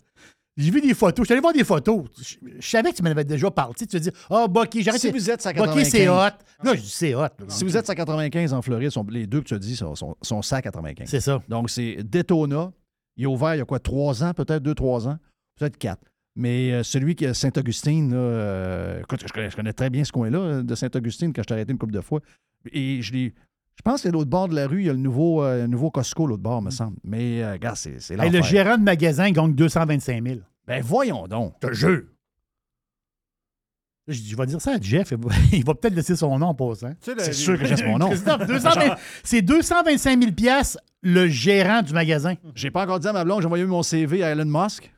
J'ai 0.57 0.71
vu 0.71 0.79
des 0.79 0.93
photos. 0.93 1.23
Je 1.23 1.25
suis 1.25 1.33
allé 1.33 1.41
voir 1.41 1.51
des 1.51 1.65
photos. 1.65 2.05
Je, 2.17 2.35
je 2.59 2.65
savais 2.69 2.91
que 2.91 2.95
tu 2.95 3.03
m'en 3.03 3.09
avais 3.09 3.25
déjà 3.25 3.51
parlé. 3.51 3.73
Tu 3.75 3.85
veux 3.91 3.99
dire, 3.99 4.13
ah, 4.29 4.47
Bucky, 4.47 4.83
j'arrête. 4.83 5.01
Si 5.01 5.11
vous 5.11 5.29
êtes 5.29 5.45
à 5.45 5.51
Bucky, 5.51 5.83
c'est 5.83 6.05
95. 6.05 6.07
hot. 6.09 6.65
Là, 6.65 6.75
je 6.75 6.79
dis, 6.79 6.89
c'est 6.89 7.13
hot. 7.13 7.19
là. 7.19 7.29
Si 7.49 7.65
vous 7.65 7.75
êtes 7.75 7.89
à 7.89 7.93
95 7.95 8.53
en 8.53 8.61
Floride, 8.61 8.89
sont- 8.89 9.05
les 9.09 9.27
deux 9.27 9.41
que 9.41 9.47
tu 9.47 9.53
as 9.53 9.59
dit 9.59 9.75
sont, 9.75 9.95
sont, 9.95 10.15
sont 10.21 10.41
ça 10.41 10.57
à 10.57 10.61
95. 10.61 11.09
C'est 11.09 11.19
ça. 11.19 11.43
Donc, 11.49 11.69
c'est 11.69 11.97
Daytona. 12.03 12.71
Il 13.17 13.23
est 13.23 13.27
ouvert 13.27 13.55
il 13.55 13.57
y 13.57 13.61
a 13.61 13.65
quoi, 13.65 13.79
trois 13.79 14.23
ans, 14.23 14.33
peut-être 14.33 14.63
deux, 14.63 14.75
trois 14.75 15.09
ans, 15.09 15.17
peut-être 15.59 15.77
quatre. 15.77 16.01
Mais 16.37 16.71
euh, 16.71 16.83
celui 16.83 17.15
qui 17.15 17.25
est 17.25 17.33
Saint-Augustine, 17.33 18.11
euh, 18.13 19.01
écoute, 19.01 19.23
je 19.27 19.33
connais, 19.33 19.49
je 19.49 19.55
connais 19.57 19.73
très 19.73 19.89
bien 19.89 20.05
ce 20.05 20.11
coin-là 20.13 20.37
euh, 20.39 20.63
de 20.63 20.75
Saint-Augustine 20.75 21.33
quand 21.33 21.41
je 21.41 21.47
t'ai 21.47 21.53
arrêté 21.53 21.71
une 21.73 21.77
couple 21.77 21.93
de 21.93 22.01
fois. 22.01 22.21
Et 22.71 23.01
je 23.01 23.11
l'ai. 23.13 23.33
Je 23.77 23.81
pense 23.81 24.01
qu'à 24.03 24.09
l'autre 24.11 24.29
bord 24.29 24.47
de 24.47 24.55
la 24.55 24.67
rue, 24.67 24.81
il 24.81 24.85
y 24.87 24.89
a 24.89 24.93
le 24.93 24.99
nouveau, 24.99 25.43
euh, 25.43 25.61
le 25.63 25.67
nouveau 25.67 25.91
Costco, 25.91 26.25
l'autre 26.27 26.41
bord, 26.41 26.61
me 26.61 26.71
semble. 26.71 26.97
Mais, 27.03 27.43
euh, 27.43 27.53
regarde, 27.53 27.75
c'est 27.75 27.99
c'est 27.99 28.19
Hey, 28.19 28.29
le 28.31 28.41
gérant 28.41 28.77
de 28.77 28.83
magasin 28.83 29.29
gagne 29.31 29.53
225 29.53 30.23
000. 30.25 30.39
Ben 30.67 30.81
voyons 30.81 31.27
donc. 31.27 31.53
Je 31.61 31.67
te 31.67 31.73
jure. 31.73 32.03
Là, 34.07 34.13
Je, 34.13 34.21
dis, 34.21 34.29
je 34.29 34.37
vais 34.37 34.45
dire 34.45 34.61
ça 34.61 34.73
à 34.73 34.79
Jeff. 34.81 35.11
Il 35.11 35.17
va, 35.17 35.35
il 35.51 35.65
va 35.65 35.73
peut-être 35.75 35.95
laisser 35.95 36.15
son 36.15 36.37
nom 36.39 36.47
en 36.47 36.53
passant. 36.55 36.93
C'est 37.01 37.33
sûr 37.33 37.57
que 37.59 37.65
je 37.65 37.71
laisse 37.71 37.83
mon 37.83 37.97
nom. 37.97 38.09
Christophe, 38.09 38.47
220 38.47 38.95
C'est 39.23 39.41
225 39.41 40.19
000 40.19 40.31
piastres, 40.31 40.79
le 41.01 41.27
gérant 41.27 41.81
du 41.81 41.93
magasin. 41.93 42.35
J'ai 42.55 42.71
pas 42.71 42.83
encore 42.83 42.99
dit 42.99 43.07
à 43.07 43.13
ma 43.13 43.23
blonde, 43.23 43.41
j'ai 43.41 43.45
envoyé 43.47 43.65
mon 43.65 43.83
CV 43.83 44.23
à 44.23 44.29
Elon 44.31 44.45
Musk. 44.45 44.91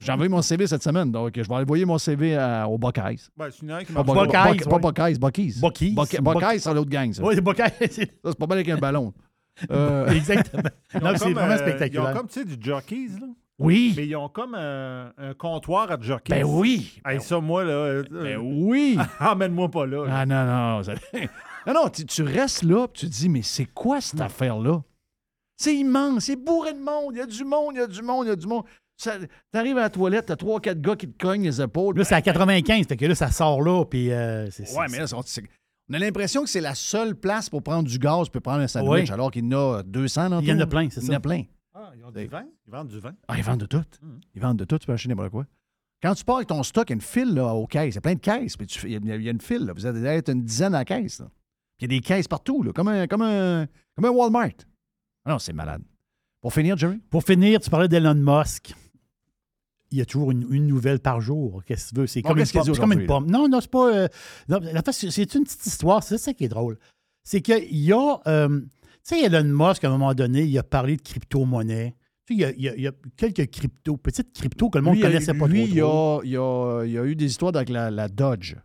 J'ai 0.00 0.12
envoyé 0.12 0.28
mon 0.28 0.40
CV 0.42 0.66
cette 0.66 0.82
semaine, 0.82 1.10
donc 1.12 1.32
je 1.36 1.42
vais 1.42 1.54
envoyer 1.54 1.84
mon 1.84 1.98
CV 1.98 2.36
à- 2.36 2.66
aux 2.68 2.78
Buckeyes. 2.78 3.18
Ben, 3.36 3.48
c'est 3.50 3.62
une 3.66 3.78
qui 3.84 3.92
Pas, 3.92 4.02
marche 4.02 4.18
Buck- 4.18 4.32
pas. 4.32 4.52
Buck- 4.52 4.68
pas 4.68 4.78
Buckeyes, 4.78 5.18
Buckies. 5.18 5.60
Buckies. 5.60 5.92
Buck- 5.94 6.20
Buck- 6.22 6.34
Buckeyes, 6.40 6.58
c'est 6.60 6.74
l'autre 6.74 6.90
gang, 6.90 7.12
ça. 7.12 7.22
Oui, 7.22 7.34
c'est 7.34 7.40
Buckeyes. 7.40 7.70
Ça, 7.90 8.04
c'est 8.24 8.38
pas 8.38 8.46
mal 8.46 8.58
avec 8.58 8.68
un 8.70 8.78
ballon. 8.78 9.12
Euh, 9.70 10.08
Exactement. 10.08 10.62
Ils 10.94 10.96
ont 10.96 11.00
Non, 11.04 11.10
c'est 11.14 11.24
comme, 11.26 11.32
vraiment 11.34 11.52
euh, 11.52 11.58
spectaculaire. 11.58 12.04
Ils 12.10 12.12
ont 12.12 12.16
comme, 12.18 12.26
tu 12.26 12.40
sais, 12.40 12.44
du 12.44 12.56
jerkies, 12.60 13.06
là. 13.20 13.26
Oui. 13.60 13.94
Mais 13.96 14.04
ils 14.08 14.16
ont 14.16 14.28
comme 14.28 14.56
un, 14.56 15.12
un 15.16 15.32
comptoir 15.34 15.88
à 15.92 16.00
jerkies. 16.00 16.32
Ben 16.32 16.42
oui. 16.44 17.00
Hey, 17.06 17.20
ça, 17.20 17.38
moi, 17.38 17.62
là... 17.62 17.70
euh, 17.70 18.04
Ben 18.10 18.36
oui. 18.38 18.98
Emmène-moi 19.20 19.70
pas 19.70 19.86
là. 19.86 20.06
là. 20.06 20.12
Ah 20.12 20.26
non, 20.26 20.44
non. 20.44 20.82
ça- 20.82 20.94
non, 21.68 21.72
non, 21.84 21.88
tu, 21.88 22.04
tu 22.04 22.22
restes 22.24 22.64
là 22.64 22.88
puis 22.88 23.02
tu 23.02 23.06
te 23.06 23.12
dis, 23.12 23.28
mais 23.28 23.42
c'est 23.42 23.66
quoi 23.66 24.00
cette 24.00 24.20
affaire-là? 24.20 24.82
C'est 25.56 25.76
immense, 25.76 26.24
c'est 26.24 26.34
bourré 26.34 26.72
de 26.72 26.80
monde. 26.80 27.12
Il 27.12 27.18
y 27.18 27.20
a 27.20 27.26
du 27.26 27.44
monde, 27.44 27.74
il 27.74 27.78
y 27.78 27.82
a 27.82 27.86
du 27.86 28.02
monde, 28.02 28.26
il 28.26 28.30
y 28.30 28.32
a 28.32 28.36
du 28.36 28.48
monde. 28.48 28.64
Ça- 29.04 29.18
T'arrives 29.52 29.76
à 29.78 29.82
la 29.82 29.90
toilette, 29.90 30.26
t'as 30.26 30.36
trois, 30.36 30.60
quatre 30.60 30.80
gars 30.80 30.96
qui 30.96 31.08
te 31.08 31.16
cognent 31.22 31.44
les 31.44 31.60
épaules. 31.60 31.96
Là, 31.98 32.04
c'est 32.04 32.14
à 32.14 32.22
95, 32.22 32.86
fait 32.86 32.96
que 32.96 33.04
là, 33.06 33.14
ça 33.14 33.30
sort 33.30 33.62
là, 33.62 33.84
puis 33.84 34.10
euh, 34.12 34.50
c'est... 34.50 34.62
Ouais, 34.76 34.86
mais 34.90 34.98
là, 34.98 35.06
c'est- 35.06 35.16
c'est- 35.26 35.42
on 35.90 35.94
a 35.94 35.98
l'impression 35.98 36.42
que 36.44 36.48
c'est 36.48 36.60
la 36.62 36.74
seule 36.74 37.14
place 37.14 37.50
pour 37.50 37.62
prendre 37.62 37.88
du 37.88 37.98
gaz 37.98 38.28
puis 38.30 38.40
prendre 38.40 38.60
un 38.60 38.66
sandwich, 38.68 39.08
Oui. 39.08 39.12
alors 39.12 39.30
qu'il 39.30 39.44
y 39.44 39.54
en 39.54 39.58
a 39.78 39.82
200 39.82 40.30
dans 40.30 40.40
Il 40.40 40.48
y 40.48 40.52
en 40.52 40.58
a 40.60 40.66
plein, 40.66 40.88
c'est 40.90 41.00
Il 41.02 41.06
y 41.06 41.08
en 41.08 41.12
ça. 41.12 41.16
a 41.16 41.20
plein. 41.20 41.42
Ah, 41.74 41.90
ils 41.96 42.04
ont 42.04 42.10
du 42.10 42.26
vin? 42.26 42.44
Ils 42.66 42.70
vendent 42.72 42.88
du 42.88 43.00
vin? 43.00 43.12
Ah, 43.28 43.36
ils 43.36 43.42
vendent 43.44 43.60
de 43.60 43.66
tout. 43.66 43.82
Hmm. 44.00 44.18
Ils 44.34 44.40
vendent 44.40 44.58
de 44.58 44.64
tout, 44.64 44.78
tu 44.78 44.86
peux 44.86 44.92
acheter 44.92 45.08
n'importe 45.10 45.30
quoi. 45.30 45.44
Quand 46.02 46.14
tu 46.14 46.24
pars 46.24 46.36
avec 46.36 46.48
ton 46.48 46.62
stock, 46.62 46.88
il 46.88 46.92
y 46.92 46.94
a 46.94 46.96
une 46.96 47.00
file 47.00 47.34
là, 47.34 47.52
aux 47.54 47.66
caisses. 47.66 47.92
Il 47.92 47.96
y 47.96 47.98
a 47.98 48.00
plein 48.00 48.14
de 48.14 48.20
caisses. 48.20 48.56
Puis 48.56 48.66
tu 48.66 48.78
fais- 48.78 48.88
il 48.90 48.92
y 49.06 49.12
a- 49.12 49.16
il 49.16 49.22
y 49.22 49.28
a 49.28 49.30
une 49.32 49.40
file. 49.40 49.64
Là. 49.66 49.72
Vous 49.74 49.84
allez 49.86 50.02
être 50.04 50.30
une 50.30 50.42
dizaine 50.44 50.74
à 50.74 50.78
la 50.78 50.84
caisse. 50.84 51.18
là. 51.20 51.26
Puis 51.76 51.86
il 51.86 51.92
y 51.92 51.96
a 51.96 51.98
des 51.98 52.00
caisses 52.00 52.28
partout, 52.28 52.62
là, 52.62 52.72
comme, 52.72 52.88
un, 52.88 53.06
comme, 53.06 53.22
un, 53.22 53.66
comme 53.96 54.04
un 54.04 54.10
Walmart. 54.10 54.50
Ah 55.24 55.30
non, 55.32 55.38
c'est 55.38 55.52
malade. 55.52 55.82
Pour 56.40 56.52
finir, 56.52 56.76
Jerry? 56.76 56.98
Pour 57.10 57.24
finir, 57.24 57.58
tu 57.60 57.70
parlais 57.70 57.88
d'Elon 57.88 58.14
Musk. 58.14 58.74
Il 59.94 59.98
y 59.98 60.02
a 60.02 60.06
toujours 60.06 60.32
une, 60.32 60.44
une 60.50 60.66
nouvelle 60.66 60.98
par 60.98 61.20
jour. 61.20 61.62
Qu'est-ce 61.64 61.90
que 61.90 61.94
tu 61.94 62.00
veux? 62.00 62.06
C'est 62.08 62.20
Bon, 62.22 62.30
comme, 62.30 62.38
une 62.40 62.46
pomme. 62.46 62.76
comme 62.76 62.92
une 62.92 63.06
pomme. 63.06 63.30
Non, 63.30 63.48
non, 63.48 63.60
c'est 63.60 63.70
pas. 63.70 63.94
euh, 63.94 64.08
non, 64.48 64.58
c'est- 64.90 65.34
une 65.36 65.44
petite 65.44 65.64
histoire. 65.66 66.02
C'est 66.02 66.18
ça 66.18 66.34
qui 66.34 66.44
est 66.44 66.48
drôle. 66.48 66.78
C'est 67.22 67.40
qu'il 67.40 67.76
y 67.78 67.92
a. 67.92 68.20
euh, 68.26 68.60
tu 68.60 68.66
sais, 69.02 69.22
Elon 69.22 69.44
Musk, 69.44 69.84
à 69.84 69.88
un 69.88 69.90
moment 69.92 70.12
donné, 70.14 70.42
il 70.42 70.58
a 70.58 70.62
parlé 70.62 70.96
de 70.96 71.02
crypto-monnaie. 71.02 71.94
Tu 72.26 72.34
sais, 72.34 72.34
il 72.34 72.40
y 72.40 72.44
a, 72.44 72.50
il 72.52 72.60
y 72.62 72.68
a- 72.68 72.74
il 72.76 72.82
y 72.82 72.86
a 72.88 72.92
quelques 73.16 73.50
cryptos, 73.50 73.96
petites 73.98 74.32
cryptos 74.32 74.68
que 74.70 74.78
le 74.78 74.82
monde 74.84 74.96
ne 74.96 75.02
connaissait 75.02 75.34
pas 75.34 75.46
lui, 75.46 75.64
trop. 75.66 75.72
il 75.72 75.76
y 75.76 75.80
a, 75.80 76.20
il 76.24 76.30
y 76.30 76.36
a- 76.36 76.84
il 76.86 76.92
y 76.92 76.98
a 76.98 77.04
eu 77.04 77.14
des 77.14 77.26
histoires 77.26 77.54
avec 77.54 77.68
la, 77.68 77.90
la 77.90 78.08
Dodge. 78.08 78.56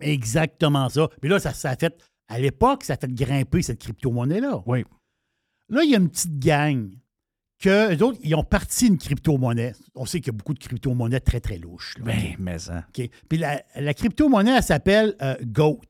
Exactement 0.00 0.88
ça. 0.88 1.08
Puis 1.20 1.30
là, 1.30 1.38
ça, 1.38 1.52
ça 1.52 1.70
a 1.70 1.76
fait. 1.76 1.96
À 2.28 2.38
l'époque, 2.40 2.82
ça 2.84 2.94
a 2.94 2.96
fait 2.96 3.12
grimper 3.12 3.62
cette 3.62 3.78
crypto-monnaie-là. 3.80 4.62
Oui. 4.66 4.84
Là, 5.68 5.82
il 5.84 5.90
y 5.90 5.94
a 5.94 5.98
une 5.98 6.08
petite 6.10 6.38
gang 6.38 6.90
que 7.58 7.94
eux 7.94 8.02
autres, 8.02 8.18
ils 8.22 8.34
ont 8.34 8.44
parti 8.44 8.86
une 8.88 8.98
crypto-monnaie. 8.98 9.72
On 9.94 10.04
sait 10.04 10.20
qu'il 10.20 10.32
y 10.32 10.34
a 10.34 10.36
beaucoup 10.36 10.54
de 10.54 10.58
crypto-monnaies 10.58 11.20
très, 11.20 11.40
très 11.40 11.58
louches. 11.58 11.96
là. 11.98 12.04
Ben, 12.04 12.36
mais 12.38 12.70
hein. 12.70 12.84
OK. 12.88 13.08
Puis 13.28 13.38
la, 13.38 13.62
la 13.76 13.94
crypto-monnaie, 13.94 14.56
elle 14.56 14.62
s'appelle 14.62 15.14
euh, 15.22 15.36
GOAT. 15.42 15.80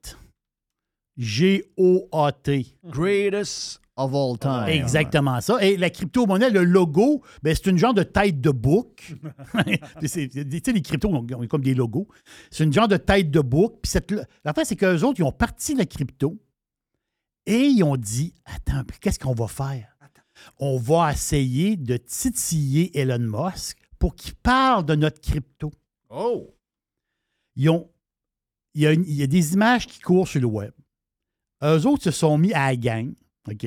G-O-A-T. 1.16 2.66
Greatest 2.84 3.80
of 3.96 4.14
all 4.14 4.38
time. 4.38 4.68
Exactement 4.68 5.40
ça. 5.40 5.56
Et 5.62 5.76
la 5.76 5.90
crypto-monnaie, 5.90 6.50
le 6.50 6.64
logo, 6.64 7.22
ben, 7.42 7.54
c'est 7.54 7.70
une 7.70 7.78
genre 7.78 7.94
de 7.94 8.02
tête 8.02 8.40
de 8.40 8.50
bouc. 8.50 9.14
Tu 10.00 10.08
sais, 10.08 10.28
les 10.72 10.82
cryptos 10.82 11.08
ont, 11.08 11.26
ont 11.34 11.46
comme 11.46 11.62
des 11.62 11.74
logos. 11.74 12.06
C'est 12.50 12.64
une 12.64 12.72
genre 12.72 12.88
de 12.88 12.98
tête 12.98 13.30
de 13.30 13.40
bouc. 13.40 13.78
Puis 13.82 13.90
cette, 13.90 14.12
l'affaire, 14.44 14.66
c'est 14.66 14.76
qu'eux 14.76 15.02
autres, 15.02 15.20
ils 15.20 15.24
ont 15.24 15.32
parti 15.32 15.74
la 15.74 15.86
crypto 15.86 16.38
et 17.46 17.60
ils 17.60 17.82
ont 17.82 17.96
dit 17.96 18.34
Attends, 18.44 18.84
puis 18.84 18.98
qu'est-ce 19.00 19.18
qu'on 19.18 19.34
va 19.34 19.48
faire? 19.48 19.95
On 20.58 20.78
va 20.78 21.12
essayer 21.12 21.76
de 21.76 21.96
titiller 21.96 22.98
Elon 22.98 23.18
Musk 23.18 23.78
pour 23.98 24.14
qu'il 24.14 24.34
parle 24.34 24.84
de 24.84 24.94
notre 24.94 25.20
crypto. 25.20 25.72
Oh! 26.10 26.54
Ils 27.56 27.70
ont, 27.70 27.90
il, 28.74 28.82
y 28.82 28.86
a 28.86 28.92
il 28.92 29.14
y 29.14 29.22
a 29.22 29.26
des 29.26 29.54
images 29.54 29.86
qui 29.86 30.00
courent 30.00 30.28
sur 30.28 30.40
le 30.40 30.46
web. 30.46 30.72
Eux 31.62 31.86
autres 31.86 32.04
se 32.04 32.10
sont 32.10 32.36
mis 32.36 32.52
à 32.52 32.66
la 32.66 32.76
gang, 32.76 33.14
OK? 33.48 33.66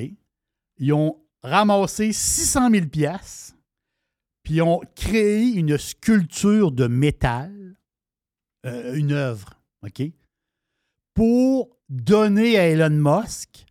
Ils 0.78 0.92
ont 0.92 1.20
ramassé 1.42 2.12
600 2.12 2.70
000 2.70 2.86
piastres, 2.86 3.56
puis 4.42 4.54
ils 4.54 4.62
ont 4.62 4.80
créé 4.94 5.52
une 5.54 5.76
sculpture 5.76 6.70
de 6.70 6.86
métal, 6.86 7.76
euh, 8.66 8.94
une 8.94 9.12
œuvre, 9.12 9.60
OK? 9.82 10.02
Pour 11.14 11.76
donner 11.88 12.58
à 12.58 12.68
Elon 12.68 12.90
Musk, 12.90 13.66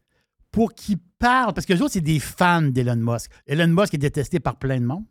pour 0.52 0.74
qu'il 0.74 1.00
parle, 1.20 1.54
parce 1.54 1.66
que 1.66 1.74
les 1.74 1.82
autres, 1.82 1.94
c'est 1.94 2.02
des 2.02 2.20
fans 2.20 2.62
d'Elon 2.64 2.96
Musk. 2.96 3.32
Elon 3.46 3.68
Musk 3.68 3.94
est 3.94 3.98
détesté 4.00 4.40
par 4.40 4.58
plein 4.58 4.80
de 4.80 4.86
monde, 4.86 5.06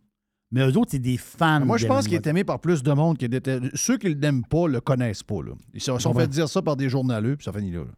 mais 0.50 0.62
eux 0.68 0.76
autres, 0.76 0.90
c'est 0.92 0.98
des 0.98 1.18
fans 1.18 1.64
Moi, 1.64 1.76
je 1.76 1.86
pense 1.86 2.06
qu'il 2.06 2.14
est 2.14 2.26
aimé 2.26 2.42
par 2.44 2.60
plus 2.60 2.82
de 2.82 2.92
monde 2.92 3.18
que 3.18 3.26
déteste. 3.26 3.64
Ceux 3.76 3.98
qui 3.98 4.08
ne 4.14 4.20
l'aiment 4.20 4.44
pas 4.46 4.66
le 4.66 4.80
connaissent 4.80 5.22
pas. 5.22 5.42
Là. 5.42 5.52
Ils 5.74 5.80
se 5.80 5.96
sont 5.98 6.12
Ouais. 6.14 6.22
fait 6.22 6.28
dire 6.28 6.48
ça 6.48 6.62
par 6.62 6.76
des 6.76 6.88
journaleux, 6.88 7.36
puis 7.36 7.44
ça 7.44 7.52
finit 7.52 7.70
là. 7.70 7.80
là. 7.84 7.92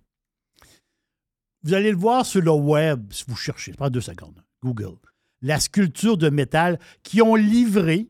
Vous 1.63 1.75
allez 1.75 1.91
le 1.91 1.97
voir 1.97 2.25
sur 2.25 2.41
le 2.41 2.51
web 2.51 3.13
si 3.13 3.25
vous 3.29 3.37
cherchez. 3.37 3.73
Pas 3.73 3.91
deux 3.91 4.01
secondes. 4.01 4.43
Google. 4.63 4.97
La 5.43 5.61
sculpture 5.61 6.17
de 6.17 6.29
métal 6.31 6.79
qui 7.03 7.23
ont 7.23 7.35
livré 7.35 8.09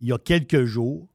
il 0.00 0.08
y 0.08 0.12
a 0.12 0.18
quelques 0.18 0.64
jours 0.64 1.08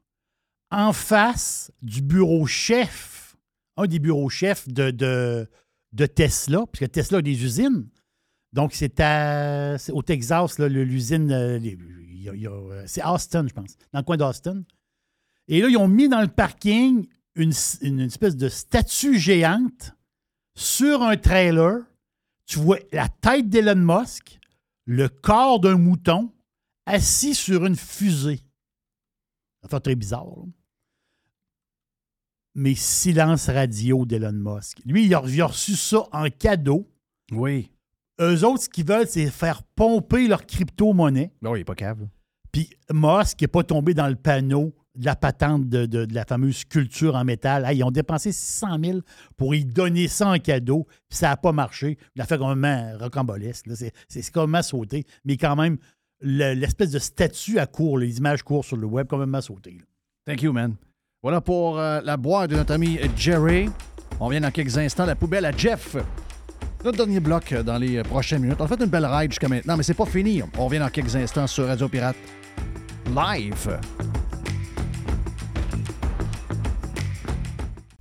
en 0.71 0.93
face 0.93 1.71
du 1.81 2.01
bureau 2.01 2.45
chef, 2.45 3.35
un 3.75 3.85
des 3.87 3.99
bureaux 3.99 4.29
chefs 4.29 4.67
de, 4.69 4.91
de, 4.91 5.49
de 5.93 6.05
Tesla, 6.05 6.65
puisque 6.71 6.91
Tesla 6.91 7.17
a 7.17 7.21
des 7.21 7.43
usines. 7.43 7.87
Donc, 8.53 8.73
c'est 8.73 8.99
au 9.91 10.01
Texas, 10.01 10.59
l'usine. 10.59 11.31
euh, 11.31 11.59
euh, 12.27 12.83
c'est 12.87 13.03
Austin, 13.05 13.47
je 13.47 13.53
pense, 13.53 13.77
dans 13.91 13.99
le 13.99 14.05
coin 14.05 14.17
d'Austin. 14.17 14.63
Et 15.47 15.61
là, 15.61 15.69
ils 15.69 15.77
ont 15.77 15.87
mis 15.87 16.09
dans 16.09 16.21
le 16.21 16.27
parking 16.27 17.07
une, 17.35 17.53
une 17.81 17.99
espèce 18.01 18.35
de 18.35 18.49
statue 18.49 19.17
géante 19.19 19.93
sur 20.55 21.01
un 21.03 21.17
trailer. 21.17 21.81
Tu 22.45 22.59
vois 22.59 22.79
la 22.91 23.09
tête 23.09 23.49
d'Elon 23.49 23.75
Musk, 23.75 24.39
le 24.85 25.09
corps 25.09 25.59
d'un 25.59 25.77
mouton, 25.77 26.33
assis 26.85 27.35
sur 27.35 27.65
une 27.65 27.75
fusée. 27.75 28.41
Ça 29.61 29.69
fait 29.69 29.79
très 29.81 29.95
bizarre. 29.95 30.25
là. 30.25 30.43
Mais 32.55 32.73
silence 32.75 33.49
radio 33.49 34.05
d'Elon 34.05 34.31
Musk. 34.31 34.79
Lui, 34.85 35.05
il 35.05 35.13
a 35.13 35.19
reçu 35.19 35.75
ça 35.75 36.07
en 36.11 36.29
cadeau. 36.29 36.89
Oui. 37.31 37.69
Eux 38.19 38.43
autres, 38.45 38.63
ce 38.63 38.69
qu'ils 38.69 38.85
veulent, 38.85 39.07
c'est 39.07 39.27
faire 39.27 39.61
pomper 39.75 40.27
leur 40.27 40.45
crypto-monnaie. 40.45 41.31
Non, 41.41 41.55
il 41.55 41.59
n'est 41.59 41.65
pas 41.65 41.75
cave. 41.75 42.07
Puis 42.51 42.69
Musk 42.91 43.41
n'est 43.41 43.47
pas 43.47 43.63
tombé 43.63 43.93
dans 43.93 44.07
le 44.07 44.15
panneau 44.15 44.73
de 44.95 45.05
la 45.05 45.15
patente 45.15 45.69
de, 45.69 45.85
de- 45.85 46.05
de 46.05 46.15
la 46.15 46.25
fameuse 46.25 46.57
sculpture 46.57 47.15
en 47.15 47.23
métal. 47.23 47.65
Hey, 47.65 47.77
ils 47.77 47.83
ont 47.83 47.91
dépensé 47.91 48.31
600 48.31 48.77
000 48.83 48.99
pour 49.35 49.53
y 49.53 49.63
donner 49.63 50.07
ça 50.07 50.29
en 50.29 50.39
cadeau, 50.39 50.87
puis 51.07 51.17
ça 51.19 51.27
n'a 51.27 51.37
pas 51.37 51.51
marché. 51.51 51.97
Il 52.15 52.21
a 52.21 52.25
fait 52.25 52.39
complètement 52.39 52.93
rocambolesque. 52.99 53.65
C'est 53.75 53.93
c'est- 54.07 54.21
c'est 54.23 54.31
complètement 54.33 54.63
sauté. 54.63 55.03
Mais 55.23 55.37
quand 55.37 55.55
même, 55.55 55.77
le- 56.21 56.53
l'espèce 56.55 56.89
de 56.89 56.97
statue 56.99 57.59
à 57.59 57.67
court, 57.67 57.99
les 57.99 58.17
images 58.17 58.41
courent 58.41 58.65
sur 58.65 58.77
le 58.77 58.87
web, 58.87 59.05
complètement 59.07 59.41
sauté. 59.41 59.71
là. 59.77 59.85
Thank 60.25 60.41
you, 60.41 60.51
man. 60.51 60.73
Voilà 61.21 61.41
pour 61.41 61.77
euh, 61.77 62.01
la 62.03 62.17
boîte 62.17 62.49
de 62.49 62.55
notre 62.55 62.73
ami 62.73 62.97
Jerry. 63.15 63.69
On 64.19 64.29
vient 64.29 64.41
dans 64.41 64.51
quelques 64.51 64.77
instants. 64.79 65.05
La 65.05 65.15
poubelle 65.15 65.45
à 65.45 65.51
Jeff. 65.55 65.95
Notre 66.83 66.97
dernier 66.97 67.19
bloc 67.19 67.51
euh, 67.51 67.63
dans 67.63 67.77
les 67.77 67.97
euh, 67.97 68.03
prochaines 68.03 68.41
minutes. 68.41 68.57
On 68.59 68.65
a 68.65 68.67
fait 68.67 68.79
une 68.79 68.85
belle 68.85 69.05
ride 69.05 69.31
jusqu'à 69.31 69.47
maintenant, 69.47 69.75
mais 69.77 69.83
c'est 69.83 69.93
pas 69.93 70.05
fini. 70.05 70.41
On 70.57 70.65
revient 70.65 70.79
dans 70.79 70.89
quelques 70.89 71.15
instants 71.15 71.47
sur 71.47 71.67
Radio 71.67 71.89
Pirate 71.89 72.15
Live. 73.07 73.79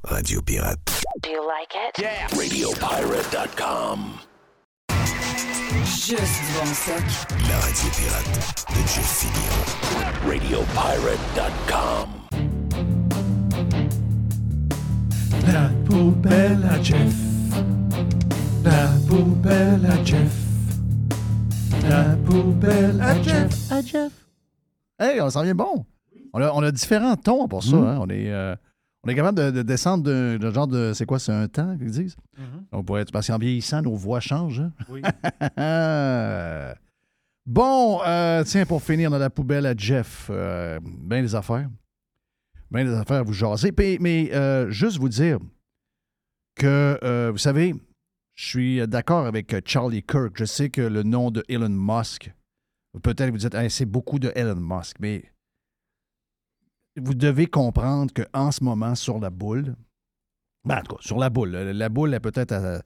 Radio 0.04 0.40
Pirate. 0.42 0.78
Do 1.22 1.30
you 1.30 1.42
like 1.46 1.74
it? 1.74 1.98
Yeah. 1.98 2.26
RadioPirate.com. 2.36 4.20
Juste 5.84 6.42
bon 6.54 6.66
stock. 6.72 7.02
La 7.48 7.58
radio 7.58 7.90
pirate 7.96 8.38
de 8.70 8.80
Jeff 8.86 9.10
Fillion. 9.18 9.56
RadioPirate.com. 10.28 12.08
La 15.52 15.70
poubelle 15.88 16.64
à 16.70 16.80
Jeff. 16.82 17.25
La 18.66 18.88
poubelle 19.08 19.86
à 19.86 20.04
Jeff. 20.04 20.36
La 21.88 22.16
poubelle 22.26 23.00
à 23.00 23.22
Jeff. 23.22 23.70
À 23.72 23.80
Jeff. 23.80 24.12
Hey, 24.98 25.20
on 25.20 25.30
s'en 25.30 25.42
vient 25.42 25.54
bon. 25.54 25.84
On 26.32 26.42
a, 26.42 26.50
on 26.52 26.62
a 26.62 26.70
différents 26.72 27.16
tons 27.16 27.46
pour 27.48 27.62
ça. 27.62 27.76
Mhm. 27.76 27.84
hein. 27.86 27.98
On, 28.00 28.08
est, 28.10 28.30
euh, 28.30 28.54
on 29.04 29.08
est 29.08 29.14
capable 29.14 29.38
de, 29.38 29.50
de 29.50 29.62
descendre 29.62 30.02
d'un 30.04 30.36
d'un 30.38 30.52
genre 30.52 30.66
de. 30.66 30.92
C'est 30.94 31.06
quoi, 31.06 31.18
c'est 31.18 31.32
un 31.32 31.46
temps 31.48 31.76
qu'ils 31.78 31.90
disent? 31.90 32.16
Mhm. 32.36 32.64
On 32.72 32.82
pourrait, 32.82 33.04
parce 33.12 33.28
qu'en 33.28 33.38
vieillissant, 33.38 33.82
nos 33.82 33.94
voix 33.94 34.20
changent. 34.20 34.60
hein? 34.60 34.72
Oui. 34.88 35.02
Bon, 37.48 38.00
euh, 38.04 38.42
tiens, 38.42 38.66
pour 38.66 38.82
finir 38.82 39.08
dans 39.08 39.18
la 39.18 39.30
poubelle 39.30 39.66
à 39.66 39.74
Jeff, 39.76 40.26
euh, 40.30 40.80
bien 40.82 41.22
des 41.22 41.32
affaires. 41.36 41.68
Bien 42.72 42.84
des 42.84 42.92
affaires 42.92 43.18
à 43.18 43.22
vous 43.22 43.32
jaser. 43.32 43.70
Puis- 43.70 43.98
mais 44.00 44.30
euh, 44.34 44.68
juste 44.70 44.98
vous 44.98 45.08
dire 45.08 45.38
que, 46.56 46.98
euh, 47.04 47.28
vous 47.30 47.38
savez, 47.38 47.72
je 48.36 48.46
suis 48.46 48.86
d'accord 48.86 49.26
avec 49.26 49.52
euh, 49.52 49.60
Charlie 49.64 50.02
Kirk. 50.02 50.36
Je 50.38 50.44
sais 50.44 50.70
que 50.70 50.80
le 50.82 51.02
nom 51.02 51.30
de 51.30 51.42
Elon 51.48 51.68
Musk, 51.70 52.32
peut-être 53.02 53.30
vous 53.30 53.38
dites, 53.38 53.54
Hey, 53.54 53.70
c'est 53.70 53.86
beaucoup 53.86 54.18
de 54.18 54.30
Elon 54.36 54.60
Musk, 54.60 54.98
mais 55.00 55.24
vous 56.96 57.14
devez 57.14 57.46
comprendre 57.46 58.12
qu'en 58.14 58.50
ce 58.52 58.62
moment, 58.62 58.94
sur 58.94 59.18
la 59.18 59.30
boule, 59.30 59.74
ben, 60.64 60.78
en 60.78 60.82
tout 60.82 60.96
cas, 60.96 61.02
sur 61.02 61.18
la 61.18 61.28
boule, 61.30 61.50
la 61.50 61.88
boule 61.88 62.14
est 62.14 62.20
peut-être 62.20 62.52
à- 62.52 62.82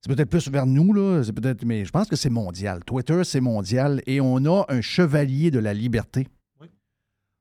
c'est 0.00 0.14
peut-être 0.14 0.30
plus 0.30 0.48
vers 0.48 0.64
nous, 0.66 0.92
là. 0.92 1.22
C'est 1.24 1.32
peut-être, 1.32 1.64
mais 1.64 1.84
je 1.84 1.90
pense 1.90 2.06
que 2.08 2.14
c'est 2.14 2.30
mondial. 2.30 2.84
Twitter, 2.84 3.24
c'est 3.24 3.40
mondial. 3.40 4.00
Et 4.06 4.20
on 4.20 4.44
a 4.46 4.64
un 4.68 4.80
chevalier 4.80 5.50
de 5.50 5.58
la 5.58 5.74
liberté. 5.74 6.28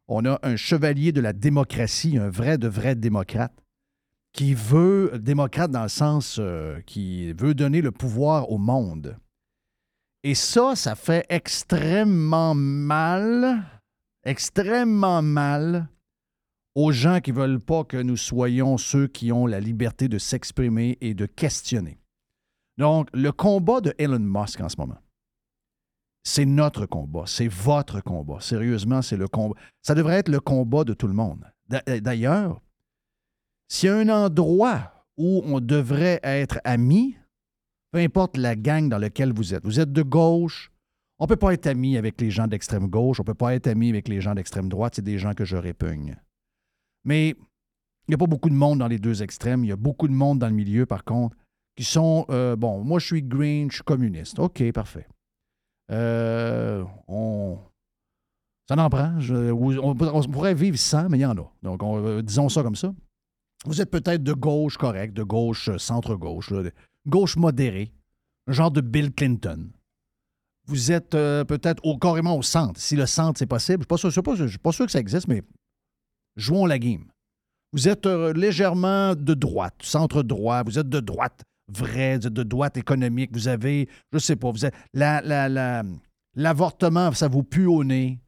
On 0.08 0.26
a 0.26 0.40
un 0.42 0.56
chevalier 0.56 1.12
de 1.12 1.22
la 1.22 1.34
démocratie, 1.34 2.18
un 2.18 2.30
vrai 2.30 2.58
de 2.58 2.68
vrai 2.68 2.96
démocrate, 2.96 3.54
qui 4.34 4.54
veut, 4.54 5.18
démocrate 5.20 5.72
dans 5.72 5.84
le 5.84 5.90
sens 5.90 6.38
euh, 6.40 6.80
qui 6.82 7.34
veut 7.34 7.54
donner 7.54 7.82
le 7.82 7.92
pouvoir 7.92 8.52
au 8.52 8.58
monde. 8.58 9.18
Et 10.24 10.36
ça, 10.36 10.76
ça 10.76 10.96
fait 10.96 11.26
extrêmement 11.30 12.54
mal, 12.54 13.64
extrêmement 14.26 15.22
mal 15.22 15.88
aux 16.76 16.92
gens 16.92 17.22
qui 17.22 17.32
ne 17.32 17.38
veulent 17.38 17.60
pas 17.60 17.84
que 17.84 17.98
nous 17.98 18.18
soyons 18.18 18.78
ceux 18.78 19.08
qui 19.08 19.32
ont 19.32 19.48
la 19.48 19.60
liberté 19.60 20.08
de 20.08 20.18
s'exprimer 20.20 20.98
et 21.02 21.14
de 21.14 21.26
questionner. 21.26 22.00
Donc, 22.78 23.10
le 23.14 23.32
combat 23.32 23.82
de 23.82 23.96
Elon 23.98 24.20
Musk 24.20 24.62
en 24.62 24.70
ce 24.70 24.76
moment, 24.78 24.98
c'est 26.24 26.46
notre 26.46 26.86
combat, 26.86 27.24
c'est 27.26 27.48
votre 27.48 28.02
combat. 28.02 28.40
Sérieusement, 28.42 29.02
c'est 29.02 29.18
le 29.18 29.28
combat. 29.28 29.56
Ça 29.82 29.96
devrait 29.96 30.18
être 30.18 30.30
le 30.30 30.40
combat 30.40 30.84
de 30.84 30.94
tout 30.94 31.08
le 31.08 31.14
monde. 31.14 31.46
D'a- 31.70 31.82
D'ailleurs, 32.02 32.62
s'il 33.68 33.90
y 33.90 33.92
a 33.92 33.98
un 33.98 34.10
endroit 34.10 35.06
où 35.18 35.42
on 35.46 35.60
devrait 35.60 36.20
être 36.24 36.60
amis, 36.64 37.18
peu 37.92 38.00
importe 38.00 38.38
la 38.38 38.56
gang 38.56 38.90
dans 38.90 38.98
laquelle 38.98 39.34
vous 39.34 39.54
êtes, 39.54 39.66
vous 39.66 39.80
êtes 39.80 39.92
de 39.92 40.04
gauche, 40.04 40.72
on 41.20 41.24
ne 41.26 41.28
peut 41.30 41.36
pas 41.36 41.54
être 41.54 41.68
amis 41.68 41.98
avec 41.98 42.22
les 42.22 42.30
gens 42.30 42.48
d'extrême 42.48 42.88
gauche, 42.88 43.20
on 43.20 43.24
ne 43.24 43.28
peut 43.28 43.34
pas 43.34 43.56
être 43.56 43.68
amis 43.68 43.90
avec 43.90 44.08
les 44.08 44.22
gens 44.22 44.36
d'extrême 44.36 44.70
droite, 44.70 44.94
c'est 44.96 45.02
des 45.02 45.18
gens 45.18 45.34
que 45.34 45.46
je 45.46 45.58
répugne. 45.58 46.16
Mais 47.04 47.30
il 47.30 48.10
n'y 48.10 48.16
a 48.16 48.18
pas 48.18 48.28
beaucoup 48.28 48.50
de 48.50 48.56
monde 48.56 48.80
dans 48.80 48.88
les 48.88 49.00
deux 49.00 49.24
extrêmes, 49.24 49.64
il 49.64 49.68
y 49.68 49.72
a 49.72 49.76
beaucoup 49.78 50.08
de 50.08 50.14
monde 50.14 50.40
dans 50.40 50.48
le 50.48 50.54
milieu, 50.54 50.86
par 50.86 51.04
contre, 51.04 51.36
qui 51.76 51.84
sont, 51.84 52.26
euh, 52.30 52.56
bon, 52.56 52.84
moi 52.84 53.00
je 53.00 53.06
suis 53.08 53.24
green, 53.24 53.70
je 53.70 53.76
suis 53.76 53.84
communiste. 53.84 54.40
OK, 54.40 54.72
parfait. 54.72 55.08
Euh, 55.92 56.84
on, 57.08 57.60
ça 58.68 58.76
n'en 58.76 58.90
prend. 58.90 59.18
On, 59.32 60.24
pourrait 60.24 60.54
vivre 60.54 60.78
sans, 60.78 61.08
mais 61.10 61.18
il 61.18 61.22
y 61.22 61.26
en 61.26 61.38
a. 61.38 61.52
Donc, 61.64 61.82
on- 61.84 62.06
euh, 62.06 62.22
disons 62.22 62.50
ça 62.50 62.62
comme 62.64 62.76
ça. 62.76 62.94
Vous 63.66 63.82
êtes 63.82 63.90
peut-être 63.90 64.24
de 64.24 64.34
gauche 64.34 64.78
correct, 64.78 65.14
de 65.14 65.24
gauche 65.24 65.70
euh, 65.70 65.78
centre-gauche, 65.78 66.54
gauche 67.08 67.36
modérée, 67.38 67.92
genre 68.48 68.72
de 68.72 68.82
Bill 68.82 69.12
Clinton. 69.14 69.70
Vous 70.68 70.92
êtes 70.92 71.16
euh, 71.16 71.44
peut-être 71.44 71.84
au, 71.86 71.98
carrément 71.98 72.38
au 72.38 72.42
centre. 72.42 72.80
Si 72.80 72.96
le 72.96 73.06
centre, 73.06 73.40
c'est 73.40 73.46
possible, 73.48 73.86
je 73.90 74.06
ne 74.06 74.48
suis 74.48 74.58
pas 74.60 74.72
sûr- 74.72 74.86
que 74.86 74.92
ça 74.92 75.00
existe, 75.00 75.28
mais 75.28 75.42
jouons 76.36 76.66
la 76.66 76.78
game. 76.78 77.06
Vous 77.74 77.88
êtes 77.88 78.06
euh, 78.06 78.32
légèrement 78.34 79.16
de 79.16 79.34
droite, 79.34 79.76
centre-droit, 79.82 80.64
vous 80.64 80.78
êtes 80.80 80.90
de 80.90 81.00
droite 81.00 81.44
vrai, 81.70 82.20
de, 82.20 82.44
droite 82.44 82.78
économique, 82.78 83.32
vous 83.34 83.50
avez, 83.50 83.90
je 84.14 84.20
sais 84.20 84.38
pas, 84.38 84.52
vous 84.52 84.60
la- 84.94 85.84
l'avortement, 86.34 87.12
ça 87.12 87.28
vous 87.28 87.44
pue 87.44 87.66
au 87.66 87.84
nez. 87.84 88.20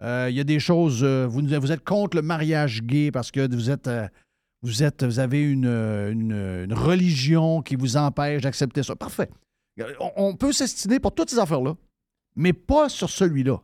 Il 0.00 0.34
y 0.34 0.40
a 0.40 0.44
des 0.44 0.58
choses, 0.58 1.04
vous, 1.04 1.72
êtes 1.72 1.84
contre 1.84 2.16
le 2.16 2.22
mariage 2.22 2.82
gay 2.82 3.12
parce 3.12 3.30
que 3.30 3.52
vous 3.54 3.70
êtes, 3.70 3.88
vous 4.62 4.82
avez 5.18 5.42
une, 5.42 6.72
religion 6.72 7.62
qui 7.62 7.76
vous 7.76 7.96
empêche 7.96 8.42
d'accepter 8.42 8.82
ça. 8.82 8.96
Parfait. 8.96 9.30
On, 10.16 10.34
peut 10.34 10.52
s'estimer 10.52 10.98
pour 10.98 11.14
toutes 11.14 11.30
ces 11.30 11.38
affaires-là, 11.38 11.76
mais 12.34 12.52
pas 12.52 12.88
sur 12.88 13.10
celui-là. 13.10 13.62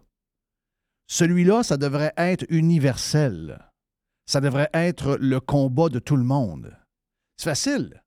Celui-là, 1.09 1.63
ça 1.63 1.77
devrait 1.77 2.13
être 2.17 2.47
universel. 2.49 3.59
Ça 4.27 4.41
devrait 4.41 4.71
être 4.73 5.17
le 5.21 5.41
combat 5.41 5.89
de 5.89 5.99
tout 5.99 6.17
le 6.17 6.25
monde. 6.25 6.77
C'est 7.37 7.51
facile. 7.51 8.03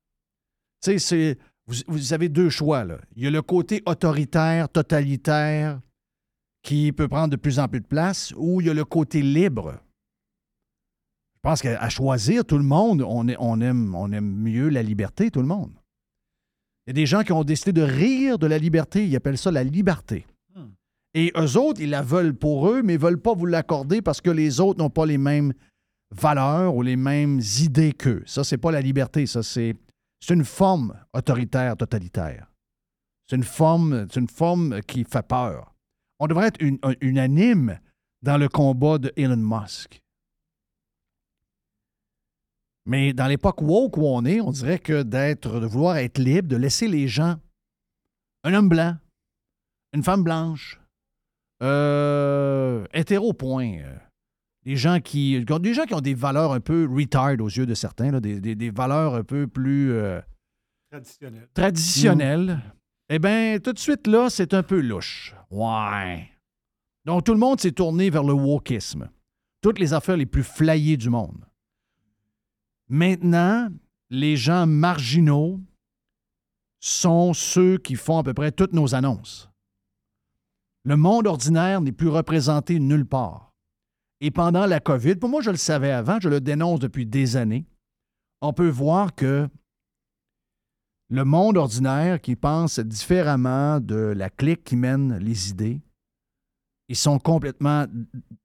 Vous, 1.66 2.12
avez 2.14 2.30
deux 2.30 2.48
choix. 2.48 2.86
Il 3.14 3.24
y 3.24 3.26
a 3.26 3.30
le 3.30 3.42
côté 3.42 3.82
autoritaire, 3.84 4.70
totalitaire, 4.70 5.80
qui 6.62 6.92
peut 6.92 7.08
prendre 7.08 7.28
de 7.28 7.36
plus 7.36 7.58
en 7.58 7.68
plus 7.68 7.80
de 7.80 7.86
place, 7.86 8.32
ou 8.36 8.60
il 8.60 8.66
y 8.66 8.70
a 8.70 8.74
le 8.74 8.86
côté 8.86 9.20
libre. 9.20 9.78
Je 11.38 11.48
pense 11.50 11.62
qu'à 11.62 11.88
choisir, 11.88 12.44
tout 12.44 12.58
le 12.58 12.64
monde, 12.64 13.02
on, 13.06 13.28
est- 13.28 13.36
on 13.38 13.60
aime, 13.60 13.94
on 13.94 14.10
aime 14.12 14.28
mieux 14.28 14.68
la 14.68 14.82
liberté, 14.82 15.30
tout 15.30 15.40
le 15.40 15.46
monde. 15.46 15.70
Il 16.86 16.90
y 16.90 16.92
a 16.92 16.94
des 16.94 17.06
gens 17.06 17.22
qui 17.22 17.32
ont 17.32 17.44
décidé 17.44 17.72
de 17.72 17.82
rire 17.82 18.38
de 18.38 18.46
la 18.46 18.58
liberté, 18.58 19.06
ils 19.06 19.14
appellent 19.14 19.38
ça 19.38 19.50
la 19.52 19.62
liberté. 19.62 20.26
Et 21.14 21.32
eux 21.36 21.56
autres, 21.56 21.80
ils 21.80 21.90
la 21.90 22.02
veulent 22.02 22.34
pour 22.34 22.68
eux, 22.68 22.82
mais 22.82 22.94
ils 22.94 22.98
ne 22.98 23.02
veulent 23.02 23.20
pas 23.20 23.34
vous 23.34 23.46
l'accorder 23.46 24.02
parce 24.02 24.20
que 24.20 24.30
les 24.30 24.58
autres 24.60 24.78
n'ont 24.78 24.90
pas 24.90 25.06
les 25.06 25.16
mêmes 25.18 25.52
valeurs 26.10 26.74
ou 26.74 26.82
les 26.82 26.96
mêmes 26.96 27.40
idées 27.60 27.92
qu'eux. 27.92 28.22
Ça, 28.26 28.42
c'est 28.44 28.58
pas 28.58 28.70
la 28.72 28.80
liberté, 28.80 29.26
ça, 29.26 29.42
c'est 29.42 29.74
c'est 30.20 30.34
une 30.34 30.44
forme 30.44 30.94
autoritaire, 31.14 31.76
totalitaire. 31.76 32.50
C'est 33.28 33.36
une 33.36 33.44
forme, 33.44 34.06
c'est 34.10 34.18
une 34.18 34.28
forme 34.28 34.80
qui 34.82 35.04
fait 35.04 35.22
peur. 35.26 35.72
On 36.18 36.26
devrait 36.26 36.48
être 36.48 36.60
une- 36.60 36.78
un- 36.82 36.94
unanime 37.00 37.78
dans 38.22 38.36
le 38.36 38.48
combat 38.48 38.98
de 38.98 39.12
Elon 39.16 39.36
Musk. 39.36 40.00
Mais 42.88 43.12
dans 43.12 43.26
l'époque 43.26 43.60
woke 43.60 43.98
où 43.98 44.06
on 44.06 44.24
est, 44.24 44.40
on 44.40 44.50
dirait 44.50 44.78
que 44.78 45.02
d'être, 45.02 45.60
de 45.60 45.66
vouloir 45.66 45.98
être 45.98 46.18
libre, 46.18 46.48
de 46.48 46.56
laisser 46.56 46.88
les 46.88 47.06
gens, 47.06 47.36
un 48.44 48.54
homme 48.54 48.68
blanc, 48.70 48.96
une 49.92 50.02
femme 50.02 50.22
blanche, 50.24 50.80
euh, 51.62 52.86
hétéro 52.94 53.32
point, 53.34 53.78
euh, 53.80 53.96
des 54.64 54.76
gens 54.76 55.00
qui, 55.00 55.44
des 55.44 55.74
gens 55.74 55.84
qui 55.84 55.94
ont 55.94 56.00
des 56.00 56.14
valeurs 56.14 56.52
un 56.52 56.60
peu 56.60 56.88
retard 56.90 57.32
aux 57.40 57.48
yeux 57.48 57.66
de 57.66 57.74
certains, 57.74 58.10
là, 58.10 58.20
des, 58.20 58.40
des- 58.40 58.54
des 58.54 58.70
valeurs 58.70 59.14
un 59.14 59.24
peu 59.24 59.46
plus 59.46 59.92
euh, 59.92 60.20
Traditionnel. 60.90 61.48
traditionnelles, 61.52 62.60
eh 63.10 63.18
bien, 63.18 63.58
tout 63.62 63.72
de 63.74 63.78
suite 63.78 64.06
là, 64.06 64.30
c'est 64.30 64.54
un 64.54 64.62
peu 64.62 64.80
louche. 64.80 65.34
Ouais. 65.50 66.28
Donc, 67.04 67.24
tout 67.24 67.32
le 67.32 67.38
monde 67.38 67.60
s'est 67.60 67.72
tourné 67.72 68.08
vers 68.10 68.24
le 68.24 68.32
wokisme. 68.32 69.10
Toutes 69.60 69.78
les 69.78 69.92
affaires 69.92 70.16
les 70.16 70.26
plus 70.26 70.42
flyées 70.44 70.96
du 70.96 71.10
monde. 71.10 71.44
Maintenant, 72.88 73.68
les 74.10 74.36
gens 74.36 74.66
marginaux 74.66 75.60
sont 76.80 77.34
ceux 77.34 77.78
qui 77.78 77.96
font 77.96 78.18
à 78.18 78.22
peu 78.22 78.34
près 78.34 78.52
toutes 78.52 78.72
nos 78.72 78.94
annonces. 78.94 79.50
Le 80.84 80.96
monde 80.96 81.26
ordinaire 81.26 81.80
n'est 81.80 81.92
plus 81.92 82.08
représenté 82.08 82.78
nulle 82.78 83.06
part. 83.06 83.52
Et 84.20 84.30
pendant 84.30 84.66
la 84.66 84.80
COVID, 84.80 85.16
pour 85.16 85.28
moi, 85.28 85.42
je 85.42 85.50
le 85.50 85.56
savais 85.56 85.90
avant, 85.90 86.18
je 86.20 86.28
le 86.28 86.40
dénonce 86.40 86.80
depuis 86.80 87.06
des 87.06 87.36
années, 87.36 87.66
on 88.40 88.52
peut 88.52 88.68
voir 88.68 89.14
que 89.14 89.48
le 91.10 91.24
monde 91.24 91.56
ordinaire 91.56 92.20
qui 92.20 92.36
pense 92.36 92.78
différemment 92.78 93.80
de 93.80 93.96
la 93.96 94.30
clique 94.30 94.64
qui 94.64 94.76
mène 94.76 95.18
les 95.18 95.50
idées, 95.50 95.80
ils 96.88 96.96
sont 96.96 97.18
complètement 97.18 97.86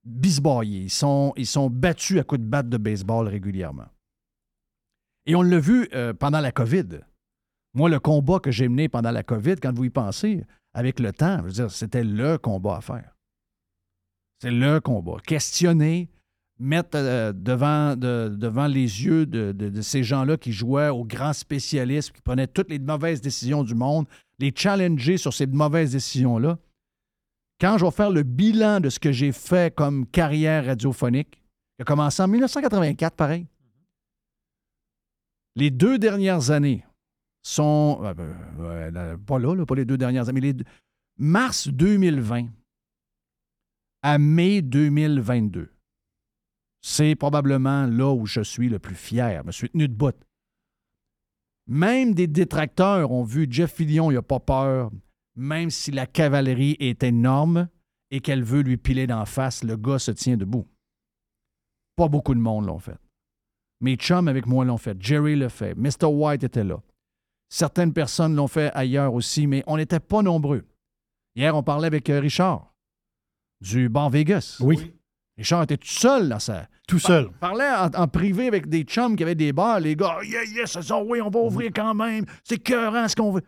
bisbaillés. 0.04 0.82
Ils 0.82 0.90
sont, 0.90 1.32
ils 1.36 1.46
sont 1.46 1.70
battus 1.70 2.20
à 2.20 2.24
coups 2.24 2.40
de 2.40 2.46
batte 2.46 2.68
de 2.68 2.76
baseball 2.76 3.28
régulièrement. 3.28 3.88
Et 5.26 5.34
on 5.34 5.42
l'a 5.42 5.58
vu 5.58 5.88
euh, 5.94 6.12
pendant 6.12 6.40
la 6.40 6.52
COVID. 6.52 7.00
Moi, 7.74 7.88
le 7.88 7.98
combat 7.98 8.38
que 8.38 8.50
j'ai 8.50 8.68
mené 8.68 8.88
pendant 8.88 9.10
la 9.10 9.22
COVID, 9.22 9.56
quand 9.56 9.72
vous 9.74 9.84
y 9.84 9.90
pensez, 9.90 10.44
avec 10.74 11.00
le 11.00 11.12
temps, 11.12 11.38
je 11.38 11.42
veux 11.44 11.52
dire, 11.52 11.70
c'était 11.70 12.04
le 12.04 12.38
combat 12.38 12.76
à 12.76 12.80
faire. 12.80 13.14
C'est 14.40 14.50
le 14.50 14.80
combat. 14.80 15.16
Questionner, 15.26 16.08
mettre 16.58 16.90
euh, 16.96 17.32
devant, 17.32 17.96
de- 17.96 18.34
devant 18.36 18.66
les 18.66 19.04
yeux 19.04 19.26
de 19.26 19.80
ces 19.80 20.04
gens-là 20.04 20.36
qui 20.36 20.52
jouaient 20.52 20.90
aux 20.90 21.04
grands 21.04 21.32
spécialistes, 21.32 22.12
qui 22.12 22.20
prenaient 22.20 22.46
toutes 22.46 22.70
les 22.70 22.78
mauvaises 22.78 23.20
décisions 23.20 23.64
du 23.64 23.74
monde, 23.74 24.06
les 24.38 24.52
challenger 24.54 25.16
sur 25.16 25.32
ces 25.32 25.46
mauvaises 25.46 25.92
décisions-là. 25.92 26.58
Quand 27.60 27.78
je 27.78 27.84
vais 27.84 27.90
faire 27.92 28.10
le 28.10 28.24
bilan 28.24 28.80
de 28.80 28.90
ce 28.90 28.98
que 28.98 29.12
j'ai 29.12 29.32
fait 29.32 29.74
comme 29.74 30.06
carrière 30.06 30.66
radiophonique, 30.66 31.30
qui 31.76 31.82
a 31.82 31.84
commencé 31.84 32.22
en 32.22 32.28
1984, 32.28 33.14
pareil. 33.16 33.46
Les 35.56 35.70
deux 35.70 35.98
dernières 35.98 36.50
années 36.50 36.84
sont. 37.42 38.00
euh, 38.02 38.90
ben, 38.90 39.18
pas 39.18 39.38
là, 39.38 39.66
pas 39.66 39.74
les 39.74 39.84
deux 39.84 39.98
dernières 39.98 40.28
années, 40.28 40.40
mais 40.40 40.52
les 40.52 40.64
mars 41.16 41.68
2020 41.68 42.48
à 44.02 44.18
mai 44.18 44.62
2022. 44.62 45.70
C'est 46.82 47.14
probablement 47.14 47.86
là 47.86 48.12
où 48.12 48.26
je 48.26 48.42
suis 48.42 48.68
le 48.68 48.78
plus 48.78 48.94
fier. 48.94 49.40
Je 49.42 49.46
me 49.46 49.52
suis 49.52 49.70
tenu 49.70 49.88
de 49.88 49.94
bout. 49.94 50.14
Même 51.66 52.12
des 52.14 52.26
détracteurs 52.26 53.10
ont 53.10 53.24
vu 53.24 53.46
Jeff 53.48 53.72
Fillion, 53.72 54.10
il 54.10 54.14
n'a 54.14 54.22
pas 54.22 54.40
peur. 54.40 54.90
Même 55.34 55.70
si 55.70 55.90
la 55.90 56.06
cavalerie 56.06 56.76
est 56.78 57.02
énorme, 57.02 57.68
et 58.10 58.20
qu'elle 58.20 58.44
veut 58.44 58.60
lui 58.60 58.76
piler 58.76 59.06
d'en 59.06 59.24
face, 59.24 59.64
le 59.64 59.76
gars 59.76 59.98
se 59.98 60.10
tient 60.10 60.36
debout. 60.36 60.68
Pas 61.96 62.06
beaucoup 62.06 62.34
de 62.34 62.38
monde 62.40 62.66
l'ont 62.66 62.78
fait. 62.78 62.98
Mes 63.84 63.96
chums 63.96 64.28
avec 64.28 64.46
moi 64.46 64.64
l'ont 64.64 64.78
fait. 64.78 64.96
Jerry 64.98 65.36
l'a 65.36 65.50
fait. 65.50 65.74
Mr. 65.74 66.06
White 66.06 66.42
était 66.42 66.64
là. 66.64 66.80
Certaines 67.50 67.92
personnes 67.92 68.34
l'ont 68.34 68.48
fait 68.48 68.72
ailleurs 68.72 69.12
aussi, 69.12 69.46
mais 69.46 69.62
on 69.66 69.76
n'était 69.76 70.00
pas 70.00 70.22
nombreux. 70.22 70.64
Hier, 71.36 71.54
on 71.54 71.62
parlait 71.62 71.88
avec 71.88 72.08
euh, 72.08 72.18
Richard 72.18 72.72
du 73.60 73.90
Bar 73.90 74.08
Vegas. 74.08 74.56
Oui. 74.60 74.94
Richard 75.36 75.64
était 75.64 75.76
tout 75.76 75.86
seul 75.86 76.30
dans 76.30 76.38
sa. 76.38 76.66
Tout 76.88 76.98
seul. 76.98 77.30
parlait 77.32 77.70
en, 77.70 77.88
en 77.88 78.08
privé 78.08 78.46
avec 78.46 78.70
des 78.70 78.84
chums 78.84 79.16
qui 79.16 79.22
avaient 79.22 79.34
des 79.34 79.52
bars. 79.52 79.80
Les 79.80 79.96
gars, 79.96 80.16
yeah, 80.22 80.44
yeah, 80.44 80.66
c'est 80.66 80.80
ça, 80.80 81.02
oui, 81.02 81.20
on 81.20 81.28
va 81.28 81.40
ouvrir 81.40 81.70
quand 81.74 81.92
même. 81.92 82.24
C'est 82.42 82.58
cœurant 82.58 83.06
ce 83.06 83.14
qu'on 83.14 83.32
veut. 83.32 83.42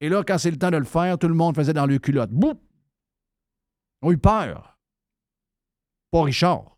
Et 0.00 0.08
là, 0.08 0.22
quand 0.26 0.38
c'est 0.38 0.50
le 0.50 0.58
temps 0.58 0.70
de 0.70 0.78
le 0.78 0.84
faire, 0.84 1.18
tout 1.18 1.28
le 1.28 1.34
monde 1.34 1.54
faisait 1.54 1.74
dans 1.74 1.86
le 1.86 1.98
culotte. 1.98 2.30
Boum! 2.30 2.54
On 4.00 4.08
a 4.08 4.12
eu 4.12 4.18
peur. 4.18 4.78
Pas 6.10 6.22
Richard. 6.22 6.71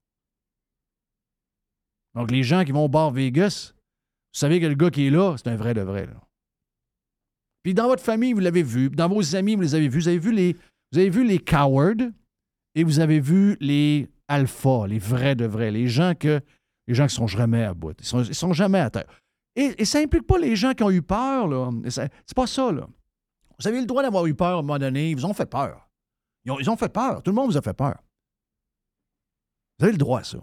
Donc, 2.15 2.31
les 2.31 2.43
gens 2.43 2.65
qui 2.65 2.73
vont 2.73 2.85
au 2.85 2.89
bar 2.89 3.11
Vegas, 3.11 3.73
vous 3.75 4.39
savez 4.39 4.61
que 4.61 4.67
le 4.67 4.75
gars 4.75 4.91
qui 4.91 5.07
est 5.07 5.11
là, 5.11 5.37
c'est 5.37 5.49
un 5.49 5.57
vrai 5.57 5.75
de 5.75 5.81
vrai. 5.81 6.09
Puis 7.63 7.75
dans 7.75 7.87
votre 7.87 8.03
famille, 8.03 8.33
vous 8.33 8.41
l'avez 8.41 8.63
vu. 8.63 8.91
Dans 8.91 9.09
vos 9.09 9.35
amis, 9.37 9.55
vous 9.55 9.63
les 9.63 9.75
avez 9.75 9.89
vus. 9.89 10.01
Vous 10.01 10.09
avez 10.09 10.19
vu 10.19 10.33
les, 10.33 10.53
vous 10.93 10.99
avez 10.99 11.11
vu 11.11 11.25
les 11.25 11.39
cowards 11.39 12.11
et 12.75 12.85
vous 12.85 13.01
avez 13.01 13.21
vu 13.21 13.57
les 13.61 14.09
alphas, 14.29 14.87
les 14.87 14.99
vrais 14.99 15.35
de 15.35 15.47
vrais, 15.47 15.71
les 15.71 15.89
gens 15.89 16.15
que 16.15 16.41
les 16.87 16.95
gens 16.95 17.07
qui 17.07 17.15
sont 17.15 17.27
jamais 17.27 17.65
à 17.65 17.73
bout. 17.73 17.97
Ils 18.01 18.07
sont, 18.07 18.25
sont 18.25 18.53
jamais 18.53 18.81
à 18.81 18.91
terre. 18.91 19.07
Et, 19.57 19.85
ça 19.85 19.99
implique 20.01 20.27
pas 20.27 20.39
les 20.39 20.57
gens 20.57 20.73
qui 20.75 20.83
ont 20.83 20.91
eu 20.91 21.01
peur, 21.03 21.47
là. 21.49 21.71
C'est 21.89 22.35
pas 22.35 22.47
ça, 22.47 22.73
là. 22.73 22.87
Vous 23.59 23.69
avez 23.69 23.81
le 23.81 23.87
droit 23.87 24.03
d'avoir 24.03 24.27
eu 24.27 24.35
peur 24.35 24.57
à 24.57 24.59
un 24.59 24.63
moment 24.63 24.79
donné. 24.79 25.11
Ils 25.11 25.17
vous 25.17 25.25
ont 25.25 25.33
fait 25.33 25.47
peur. 25.47 25.89
Ils 26.45 26.53
ils 26.61 26.69
ont 26.69 26.77
fait 26.77 26.93
peur. 26.93 27.23
Tout 27.23 27.31
le 27.31 27.37
monde 27.37 27.51
vous 27.51 27.57
a 27.57 27.63
fait 27.63 27.73
peur. 27.73 27.97
Vous 29.79 29.85
avez 29.85 29.93
le 29.93 29.99
droit 29.99 30.21
à 30.21 30.25
ça. 30.25 30.39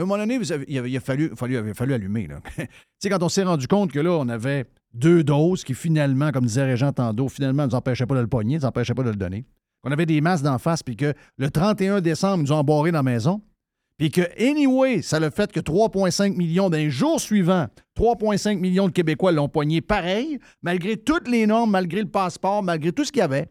Mais 0.00 0.02
à 0.02 0.06
un 0.06 0.08
moment 0.08 0.26
donné, 0.26 0.40
il, 0.66 0.96
a, 0.96 1.00
fallu, 1.00 1.94
allumer. 1.94 2.26
Tu 2.56 2.64
sais, 2.98 3.10
quand 3.10 3.22
on 3.22 3.28
s'est 3.28 3.42
rendu 3.42 3.66
compte 3.68 3.92
que 3.92 4.00
là, 4.00 4.12
on 4.12 4.30
avait 4.30 4.64
deux 4.94 5.22
doses 5.22 5.62
qui 5.62 5.74
finalement, 5.74 6.32
comme 6.32 6.46
disait 6.46 6.64
Régent 6.64 6.92
Tando, 6.92 7.28
finalement, 7.28 7.64
ne 7.64 7.68
nous 7.68 7.74
empêchaient 7.74 8.06
pas 8.06 8.14
de 8.14 8.20
le 8.20 8.26
pogner, 8.26 8.54
ne 8.54 8.60
nous 8.60 8.66
empêchaient 8.66 8.94
pas 8.94 9.02
de 9.02 9.10
le 9.10 9.16
donner. 9.16 9.44
Qu'on 9.82 9.92
avait 9.92 10.06
des 10.06 10.22
masques 10.22 10.44
d'en 10.44 10.58
face, 10.58 10.82
puis 10.82 10.96
que 10.96 11.12
le 11.36 11.50
31 11.50 12.00
décembre, 12.00 12.38
ils 12.38 12.46
nous 12.46 12.52
ont 12.52 12.60
embarrés 12.60 12.92
dans 12.92 13.00
la 13.00 13.02
maison. 13.02 13.42
Puis 13.98 14.10
que, 14.10 14.22
anyway, 14.42 15.02
ça 15.02 15.20
le 15.20 15.28
fait 15.28 15.52
que 15.52 15.60
3,5 15.60 16.34
millions 16.34 16.70
d'un 16.70 16.88
jour 16.88 17.20
suivant, 17.20 17.66
3,5 17.98 18.58
millions 18.58 18.88
de 18.88 18.92
Québécois 18.92 19.32
l'ont 19.32 19.50
pogné 19.50 19.82
pareil, 19.82 20.38
malgré 20.62 20.96
toutes 20.96 21.28
les 21.28 21.46
normes, 21.46 21.72
malgré 21.72 22.00
le 22.00 22.08
passeport, 22.08 22.62
malgré 22.62 22.92
tout 22.92 23.04
ce 23.04 23.12
qu'il 23.12 23.20
y 23.20 23.22
avait. 23.22 23.50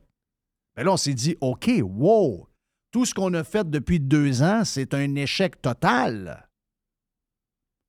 Ben 0.75 0.83
là, 0.83 0.93
on 0.93 0.97
s'est 0.97 1.13
dit, 1.13 1.37
OK, 1.41 1.69
wow, 1.83 2.47
tout 2.91 3.05
ce 3.05 3.13
qu'on 3.13 3.33
a 3.33 3.43
fait 3.43 3.69
depuis 3.69 3.99
deux 3.99 4.41
ans, 4.41 4.63
c'est 4.65 4.93
un 4.93 5.15
échec 5.15 5.61
total. 5.61 6.49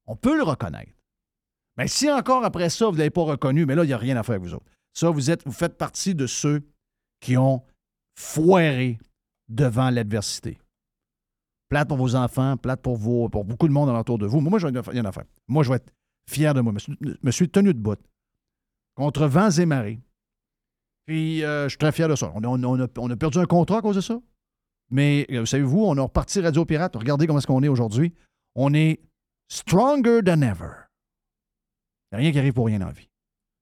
On 0.07 0.17
peut 0.17 0.37
le 0.37 0.43
reconnaître. 0.43 0.93
Mais 1.77 1.89
si 1.89 2.11
encore 2.11 2.45
après 2.45 2.69
ça, 2.69 2.87
vous 2.87 2.93
ne 2.93 2.99
l'avez 2.99 3.11
pas 3.11 3.23
reconnu, 3.23 3.65
mais 3.65 3.75
là, 3.75 3.85
il 3.85 3.87
n'y 3.87 3.93
a 3.93 3.99
rien 3.99 4.17
à 4.17 4.23
faire 4.23 4.35
avec 4.35 4.47
vous 4.47 4.55
autres. 4.55 4.67
Ça, 4.93 5.09
vous, 5.11 5.31
êtes, 5.31 5.45
vous 5.47 5.53
faites 5.53 5.79
partie 5.79 6.15
de 6.15 6.27
ceux 6.27 6.63
qui 7.21 7.37
ont 7.37 7.63
foiré 8.19 8.99
devant 9.49 9.91
l'adversité. 9.91 10.59
Plate 11.69 11.89
pour 11.89 11.97
vos 11.97 12.17
enfants, 12.17 12.57
plate 12.57 12.83
pour, 12.83 12.99
pour 13.31 13.45
beaucoup 13.45 13.69
de 13.69 13.73
monde 13.73 13.89
autour 13.89 14.19
de 14.19 14.27
vous. 14.27 14.41
Moi, 14.41 14.59
je 14.59 14.67
vais 14.67 14.81
rien 14.81 15.05
à 15.05 15.13
faire. 15.13 15.25
Moi, 15.47 15.63
je 15.63 15.71
vais 15.71 15.77
être 15.77 15.93
fier 16.29 16.53
de 16.53 16.61
moi. 16.61 16.73
Je 16.77 17.15
me 17.23 17.31
suis, 17.31 17.49
tenu 17.49 17.73
de 17.73 17.79
bout 17.79 17.99
contre 18.97 19.27
vents 19.27 19.51
et 19.51 19.67
marées. 19.67 20.01
Puis, 21.07 21.45
euh, 21.45 21.65
je 21.65 21.71
suis 21.71 21.79
très 21.79 21.93
fier 21.93 22.09
de 22.09 22.17
ça. 22.17 22.33
On 22.35 23.11
a 23.11 23.17
perdu 23.17 23.39
un 23.39 23.47
contrat 23.47 23.79
à 23.79 23.83
cause 23.83 23.97
de 23.97 24.01
ça? 24.01 24.21
Mais, 24.91 25.27
euh, 25.31 25.47
savez-vous, 25.47 25.85
on 25.85 25.97
a 25.97 26.03
reparti 26.03 26.41
Radio 26.41 26.65
Pirate. 26.65 26.97
Regardez 26.97 27.27
comment 27.27 27.39
est-ce 27.39 27.47
qu'on 27.47 27.63
est 27.63 27.69
aujourd'hui. 27.69 28.13
On 28.55 28.75
est 28.75 29.01
stronger 29.49 30.21
than 30.25 30.43
ever. 30.43 30.73
Il 32.11 32.15
n'y 32.15 32.17
a 32.17 32.19
rien 32.19 32.33
qui 32.33 32.39
arrive 32.39 32.53
pour 32.53 32.67
rien 32.67 32.81
dans 32.81 32.87
la 32.87 32.93
vie. 32.93 33.09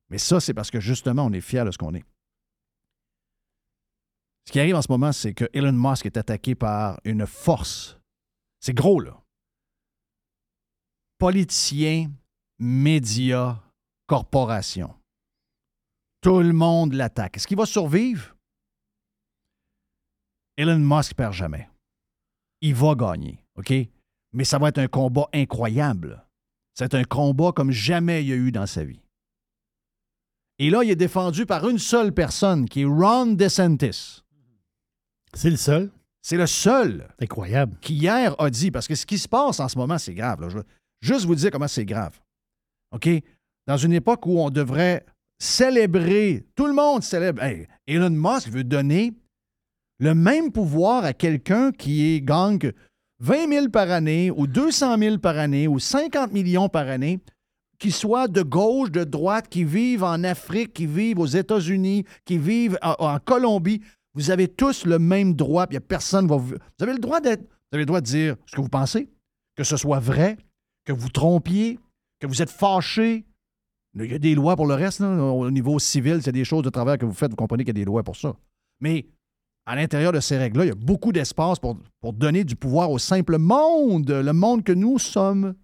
Mais 0.09 0.19
ça, 0.19 0.41
c'est 0.41 0.55
parce 0.55 0.71
que 0.71 0.81
justement, 0.81 1.27
on 1.27 1.33
est 1.33 1.43
fiers 1.43 1.65
de 1.65 1.71
ce 1.71 1.79
qu'on 1.79 1.95
est. 1.95 2.05
Ce 4.47 4.53
qui 4.53 4.61
arrive 4.61 4.77
en 4.77 4.83
ce 4.83 4.91
moment, 4.91 5.13
c'est 5.13 5.35
que 5.35 5.45
Elon 5.53 5.73
Musk 5.73 6.07
est 6.07 6.17
attaqué 6.17 6.55
par 6.55 6.99
une 7.05 7.27
force. 7.27 7.99
C'est 8.61 8.73
gros, 8.73 9.01
là. 9.01 9.23
Politiciens, 11.19 12.11
médias, 12.59 13.61
corporations. 14.07 14.95
Tout 16.23 16.41
le 16.41 16.55
monde 16.55 16.95
l'attaque. 16.95 17.37
Est-ce 17.37 17.47
qu'il 17.47 17.59
va 17.59 17.67
survivre? 17.67 18.35
Elon 20.59 20.81
Musk 20.81 21.15
perd 21.15 21.33
jamais. 21.33 21.71
Il 22.61 22.75
va 22.75 22.97
gagner, 22.97 23.45
OK? 23.55 23.73
Mais 24.33 24.45
ça 24.45 24.59
va 24.59 24.69
être 24.69 24.79
un 24.79 24.89
combat 24.89 25.29
incroyable. 25.33 26.27
C'est 26.75 26.95
un 26.95 27.05
combat 27.05 27.53
comme 27.53 27.71
jamais 27.71 28.25
il 28.25 28.29
y 28.29 28.33
a 28.33 28.37
eu 28.37 28.51
dans 28.51 28.67
sa 28.67 28.83
vie. 28.85 29.01
Et 30.59 30.71
là, 30.71 30.83
il 30.83 30.91
est 30.91 30.97
défendu 30.97 31.47
par 31.47 31.69
une 31.69 31.79
seule 31.79 32.13
personne, 32.13 32.69
qui 32.69 32.81
est 32.81 32.85
Ron 32.85 33.27
DeSantis. 33.27 34.25
C'est 35.33 35.51
le 35.51 35.57
seul? 35.57 35.93
C'est 36.21 36.37
le 36.37 36.49
seul. 36.49 37.09
Incroyable. 37.21 37.79
Qui 37.81 37.95
hier 37.95 38.35
a 38.41 38.51
dit, 38.51 38.73
parce 38.73 38.89
que 38.89 38.97
ce 38.97 39.07
qui 39.07 39.19
se 39.19 39.29
passe 39.29 39.61
en 39.61 39.69
ce 39.69 39.79
moment, 39.79 39.99
c'est 39.99 40.15
grave. 40.15 40.41
là. 40.41 40.49
Je 40.49 40.57
veux 40.59 40.65
juste 41.01 41.25
vous 41.25 41.37
dire 41.37 41.53
comment 41.53 41.69
c'est 41.69 41.85
grave. 41.85 42.19
OK? 42.91 43.09
Dans 43.69 43.77
une 43.77 43.93
époque 43.93 44.27
où 44.27 44.41
on 44.41 44.51
devrait 44.51 45.07
célébrer, 45.39 46.45
tout 46.57 46.67
le 46.67 46.73
monde 46.75 47.05
célèbre. 47.05 47.41
Hey, 47.45 47.69
Elon 47.87 48.11
Musk 48.11 48.49
veut 48.49 48.65
donner 48.65 49.15
le 49.99 50.15
même 50.15 50.53
pouvoir 50.53 51.05
à 51.05 51.13
quelqu'un 51.13 51.73
qui 51.73 52.21
gang 52.23 52.73
20 53.21 53.49
000 53.49 53.69
par 53.69 53.91
année 53.91 54.31
ou 54.31 54.47
200 54.47 54.99
000 54.99 55.19
par 55.19 55.39
année 55.39 55.67
ou 55.67 55.79
50 55.79 56.33
millions 56.33 56.69
par 56.69 56.89
année, 56.89 57.19
qui 57.79 57.91
soit 57.91 58.29
de 58.29 58.43
gauche, 58.43 58.91
de 58.91 59.05
droite, 59.05 59.49
qui 59.49 59.65
vivent 59.65 60.05
en 60.05 60.23
Afrique, 60.25 60.73
qui 60.73 60.87
vivent 60.87 61.19
aux 61.19 61.27
États-Unis, 61.27 62.05
qui 62.25 62.39
vivent 62.39 62.79
en, 62.83 63.19
Colombie. 63.19 63.83
Vous 64.15 64.31
avez 64.31 64.49
tous 64.49 64.85
le 64.85 64.99
même 64.99 65.35
droit, 65.35 65.67
il 65.71 65.79
n'y 65.79 65.85
a 65.85 65.99
va 66.23 66.37
vous. 66.37 66.55
Vous 66.55 66.83
avez 66.83 66.93
le 66.93 66.99
droit 66.99 67.21
d'être. 67.21 67.43
Vous 67.43 67.77
avez 67.77 67.83
le 67.83 67.87
droit 67.87 68.01
de 68.01 68.07
dire 68.07 68.37
ce 68.47 68.57
que 68.57 68.61
vous 68.61 68.69
pensez, 68.69 69.09
que 69.57 69.65
ce 69.65 69.77
soit 69.77 70.01
vrai, 70.01 70.37
que 70.85 70.93
vous 70.93 71.09
trompiez, 71.09 71.79
que 72.19 72.27
vous 72.27 72.41
êtes 72.41 72.51
fâché. 72.51 73.25
Il 73.95 74.11
y 74.11 74.15
a 74.15 74.19
des 74.19 74.35
lois 74.35 74.57
pour 74.57 74.67
le 74.67 74.75
reste, 74.75 75.01
au 75.01 75.51
niveau 75.51 75.79
civil, 75.79 76.21
c'est 76.23 76.33
des 76.33 76.45
choses 76.45 76.63
de 76.63 76.71
travers 76.71 76.99
que 76.99 77.07
vous 77.07 77.15
faites, 77.15 77.31
vous 77.31 77.37
comprenez 77.37 77.65
qu'il 77.65 77.77
y 77.77 77.81
a 77.81 77.83
des 77.83 77.85
lois 77.85 78.03
pour 78.03 78.17
ça. 78.17 78.35
Mais 78.81 79.07
à 79.69 79.77
l'intérieur 79.77 80.13
de 80.13 80.21
ces 80.21 80.39
règles-là, 80.39 80.65
il 80.65 80.69
y 80.69 80.73
a 80.73 80.75
beaucoup 80.75 81.13
d'espace 81.13 81.59
pour, 81.59 81.77
pour 82.01 82.15
donner 82.15 82.43
du 82.43 82.57
pouvoir 82.57 82.91
au 82.91 82.99
simple 82.99 83.37
monde, 83.37 84.11
le 84.11 84.33
monde 84.33 84.65
que 84.65 84.73
nous 84.73 84.99
sommes. 84.99 85.55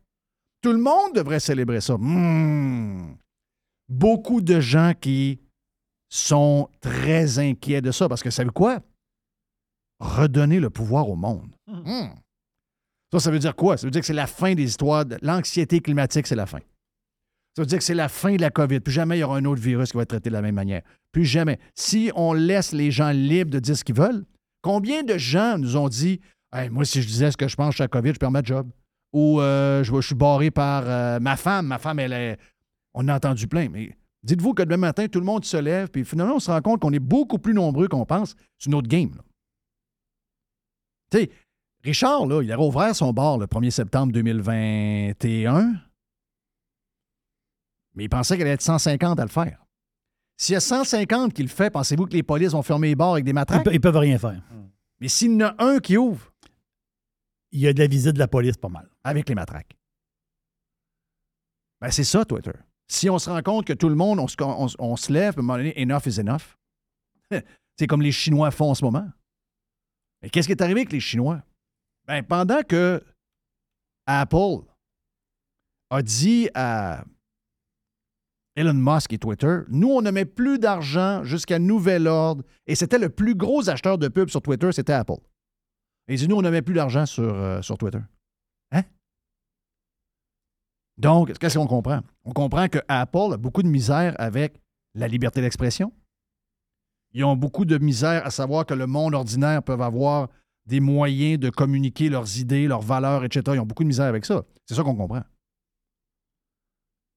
Tout 0.60 0.72
le 0.72 0.78
monde 0.78 1.14
devrait 1.14 1.40
célébrer 1.40 1.80
ça. 1.80 1.96
Hmm. 1.96 3.16
Beaucoup 3.88 4.42
de 4.42 4.60
gens 4.60 4.92
qui 5.00 5.40
sont 6.10 6.68
très 6.82 7.38
inquiets 7.38 7.80
de 7.80 7.90
ça 7.90 8.06
parce 8.06 8.22
que, 8.22 8.28
savez 8.28 8.50
quoi? 8.50 8.80
Redonner 10.00 10.60
le 10.60 10.68
pouvoir 10.68 11.08
au 11.08 11.16
monde. 11.16 11.56
Hmm. 11.66 12.10
Ça, 13.10 13.20
ça 13.20 13.30
veut 13.30 13.38
dire 13.38 13.56
quoi? 13.56 13.78
Ça 13.78 13.86
veut 13.86 13.90
dire 13.90 14.02
que 14.02 14.06
c'est 14.06 14.12
la 14.12 14.26
fin 14.26 14.54
des 14.54 14.64
histoires. 14.64 15.06
de 15.06 15.16
L'anxiété 15.22 15.80
climatique, 15.80 16.26
c'est 16.26 16.36
la 16.36 16.46
fin. 16.46 16.60
Ça 17.56 17.62
veut 17.62 17.66
dire 17.66 17.78
que 17.78 17.84
c'est 17.84 17.94
la 17.94 18.08
fin 18.08 18.34
de 18.34 18.40
la 18.40 18.50
COVID. 18.50 18.80
Plus 18.80 18.92
jamais 18.92 19.16
il 19.16 19.20
y 19.20 19.24
aura 19.24 19.36
un 19.36 19.44
autre 19.44 19.62
virus 19.62 19.92
qui 19.92 19.96
va 19.96 20.02
être 20.02 20.08
traité 20.08 20.28
de 20.28 20.34
la 20.34 20.42
même 20.42 20.56
manière. 20.56 20.82
Plus 21.12 21.24
jamais. 21.24 21.60
Si 21.74 22.10
on 22.16 22.32
laisse 22.32 22.72
les 22.72 22.90
gens 22.90 23.10
libres 23.10 23.50
de 23.50 23.60
dire 23.60 23.76
ce 23.76 23.84
qu'ils 23.84 23.94
veulent, 23.94 24.24
combien 24.60 25.04
de 25.04 25.16
gens 25.16 25.56
nous 25.56 25.76
ont 25.76 25.88
dit 25.88 26.20
Moi, 26.70 26.84
si 26.84 27.00
je 27.00 27.06
disais 27.06 27.30
ce 27.30 27.36
que 27.36 27.46
je 27.46 27.54
pense 27.54 27.76
sur 27.76 27.84
la 27.84 27.88
COVID, 27.88 28.14
je 28.14 28.18
perds 28.18 28.32
ma 28.32 28.42
job. 28.42 28.68
Ou 29.12 29.40
euh, 29.40 29.84
je, 29.84 30.00
suis 30.00 30.16
barré 30.16 30.50
par 30.50 30.82
euh, 30.86 31.20
ma 31.20 31.36
femme. 31.36 31.68
Ma 31.68 31.78
femme, 31.78 32.00
elle 32.00 32.12
est. 32.12 32.38
On 32.94 33.06
a 33.06 33.14
entendu 33.14 33.46
plein. 33.46 33.68
Mais 33.68 33.96
dites-vous 34.24 34.54
que 34.54 34.64
demain 34.64 34.88
matin, 34.88 35.06
tout 35.06 35.20
le 35.20 35.24
monde 35.26 35.44
se 35.44 35.56
lève, 35.56 35.88
puis 35.88 36.04
finalement, 36.04 36.36
on 36.36 36.40
se 36.40 36.50
rend 36.50 36.60
compte 36.60 36.80
qu'on 36.80 36.92
est 36.92 36.98
beaucoup 36.98 37.38
plus 37.38 37.54
nombreux 37.54 37.86
qu'on 37.86 38.04
pense. 38.04 38.34
C'est 38.58 38.66
une 38.66 38.74
autre 38.74 38.88
game. 38.88 39.20
Tu 41.12 41.18
sais, 41.18 41.30
Richard, 41.84 42.26
là, 42.26 42.42
il 42.42 42.50
a 42.50 42.56
rouvert 42.56 42.96
son 42.96 43.12
bar 43.12 43.38
le 43.38 43.46
1er 43.46 43.70
septembre 43.70 44.12
2021. 44.12 45.74
Mais 47.94 48.04
il 48.04 48.08
pensait 48.08 48.34
qu'il 48.34 48.42
allait 48.42 48.54
être 48.54 48.62
150 48.62 49.20
à 49.20 49.22
le 49.22 49.28
faire. 49.28 49.64
S'il 50.36 50.54
y 50.54 50.56
a 50.56 50.60
150 50.60 51.32
qui 51.32 51.42
le 51.42 51.48
fait, 51.48 51.70
pensez-vous 51.70 52.06
que 52.06 52.12
les 52.12 52.22
polices 52.22 52.52
vont 52.52 52.62
fermer 52.62 52.88
les 52.88 52.94
bars 52.96 53.12
avec 53.12 53.24
des 53.24 53.32
matraques? 53.32 53.68
ils 53.72 53.80
peuvent 53.80 53.96
rien 53.96 54.18
faire. 54.18 54.42
Mais 55.00 55.08
s'il 55.08 55.32
y 55.32 55.44
en 55.44 55.48
a 55.48 55.54
un 55.64 55.78
qui 55.78 55.96
ouvre 55.96 56.32
Il 57.52 57.60
y 57.60 57.68
a 57.68 57.72
de 57.72 57.78
la 57.78 57.86
visite 57.86 58.14
de 58.14 58.18
la 58.18 58.28
police 58.28 58.56
pas 58.56 58.68
mal. 58.68 58.88
avec 59.04 59.28
les 59.28 59.34
matraques, 59.34 59.76
ben 61.80 61.90
c'est 61.90 62.04
ça, 62.04 62.24
Twitter. 62.24 62.52
Si 62.88 63.08
on 63.10 63.18
se 63.18 63.30
rend 63.30 63.42
compte 63.42 63.66
que 63.66 63.72
tout 63.72 63.88
le 63.88 63.94
monde, 63.94 64.18
on 64.18 64.28
se, 64.28 64.36
on, 64.40 64.68
on 64.78 64.96
se 64.96 65.12
lève, 65.12 65.34
à 65.36 65.40
un 65.40 65.42
moment 65.42 65.56
donné, 65.56 65.74
enough 65.80 66.06
is 66.06 66.18
enough. 66.20 66.56
c'est 67.76 67.86
comme 67.86 68.02
les 68.02 68.12
Chinois 68.12 68.50
font 68.50 68.70
en 68.70 68.74
ce 68.74 68.84
moment. 68.84 69.06
Mais 70.22 70.30
qu'est-ce 70.30 70.46
qui 70.48 70.52
est 70.52 70.62
arrivé 70.62 70.80
avec 70.80 70.92
les 70.92 71.00
Chinois? 71.00 71.42
Ben, 72.06 72.22
pendant 72.22 72.62
que 72.62 73.02
Apple 74.06 74.64
a 75.90 76.02
dit 76.02 76.48
à 76.54 77.04
Elon 78.56 78.74
Musk 78.74 79.12
et 79.12 79.18
Twitter, 79.18 79.58
nous, 79.68 79.90
on 79.90 80.00
ne 80.00 80.10
met 80.10 80.24
plus 80.24 80.58
d'argent 80.58 81.24
jusqu'à 81.24 81.58
nouvel 81.58 82.06
ordre. 82.06 82.44
Et 82.66 82.74
c'était 82.74 82.98
le 82.98 83.08
plus 83.08 83.34
gros 83.34 83.68
acheteur 83.68 83.98
de 83.98 84.08
pub 84.08 84.28
sur 84.28 84.42
Twitter, 84.42 84.70
c'était 84.72 84.92
Apple. 84.92 85.20
Et 86.06 86.16
nous, 86.26 86.36
on 86.36 86.42
ne 86.42 86.50
met 86.50 86.62
plus 86.62 86.74
d'argent 86.74 87.06
sur, 87.06 87.34
euh, 87.34 87.62
sur 87.62 87.78
Twitter. 87.78 87.98
Hein? 88.72 88.82
Donc, 90.98 91.36
qu'est-ce 91.38 91.58
qu'on 91.58 91.66
comprend? 91.66 92.00
On 92.24 92.32
comprend 92.32 92.68
que 92.68 92.78
Apple 92.88 93.32
a 93.32 93.36
beaucoup 93.36 93.62
de 93.62 93.68
misère 93.68 94.14
avec 94.18 94.60
la 94.94 95.08
liberté 95.08 95.40
d'expression. 95.40 95.92
Ils 97.12 97.24
ont 97.24 97.36
beaucoup 97.36 97.64
de 97.64 97.78
misère 97.78 98.24
à 98.26 98.30
savoir 98.30 98.66
que 98.66 98.74
le 98.74 98.86
monde 98.86 99.14
ordinaire 99.14 99.62
peut 99.62 99.72
avoir 99.72 100.28
des 100.66 100.80
moyens 100.80 101.38
de 101.38 101.50
communiquer 101.50 102.08
leurs 102.08 102.38
idées, 102.38 102.66
leurs 102.66 102.82
valeurs, 102.82 103.24
etc. 103.24 103.42
Ils 103.54 103.60
ont 103.60 103.66
beaucoup 103.66 103.82
de 103.82 103.88
misère 103.88 104.06
avec 104.06 104.24
ça. 104.24 104.44
C'est 104.66 104.74
ça 104.74 104.82
qu'on 104.82 104.94
comprend. 104.94 105.22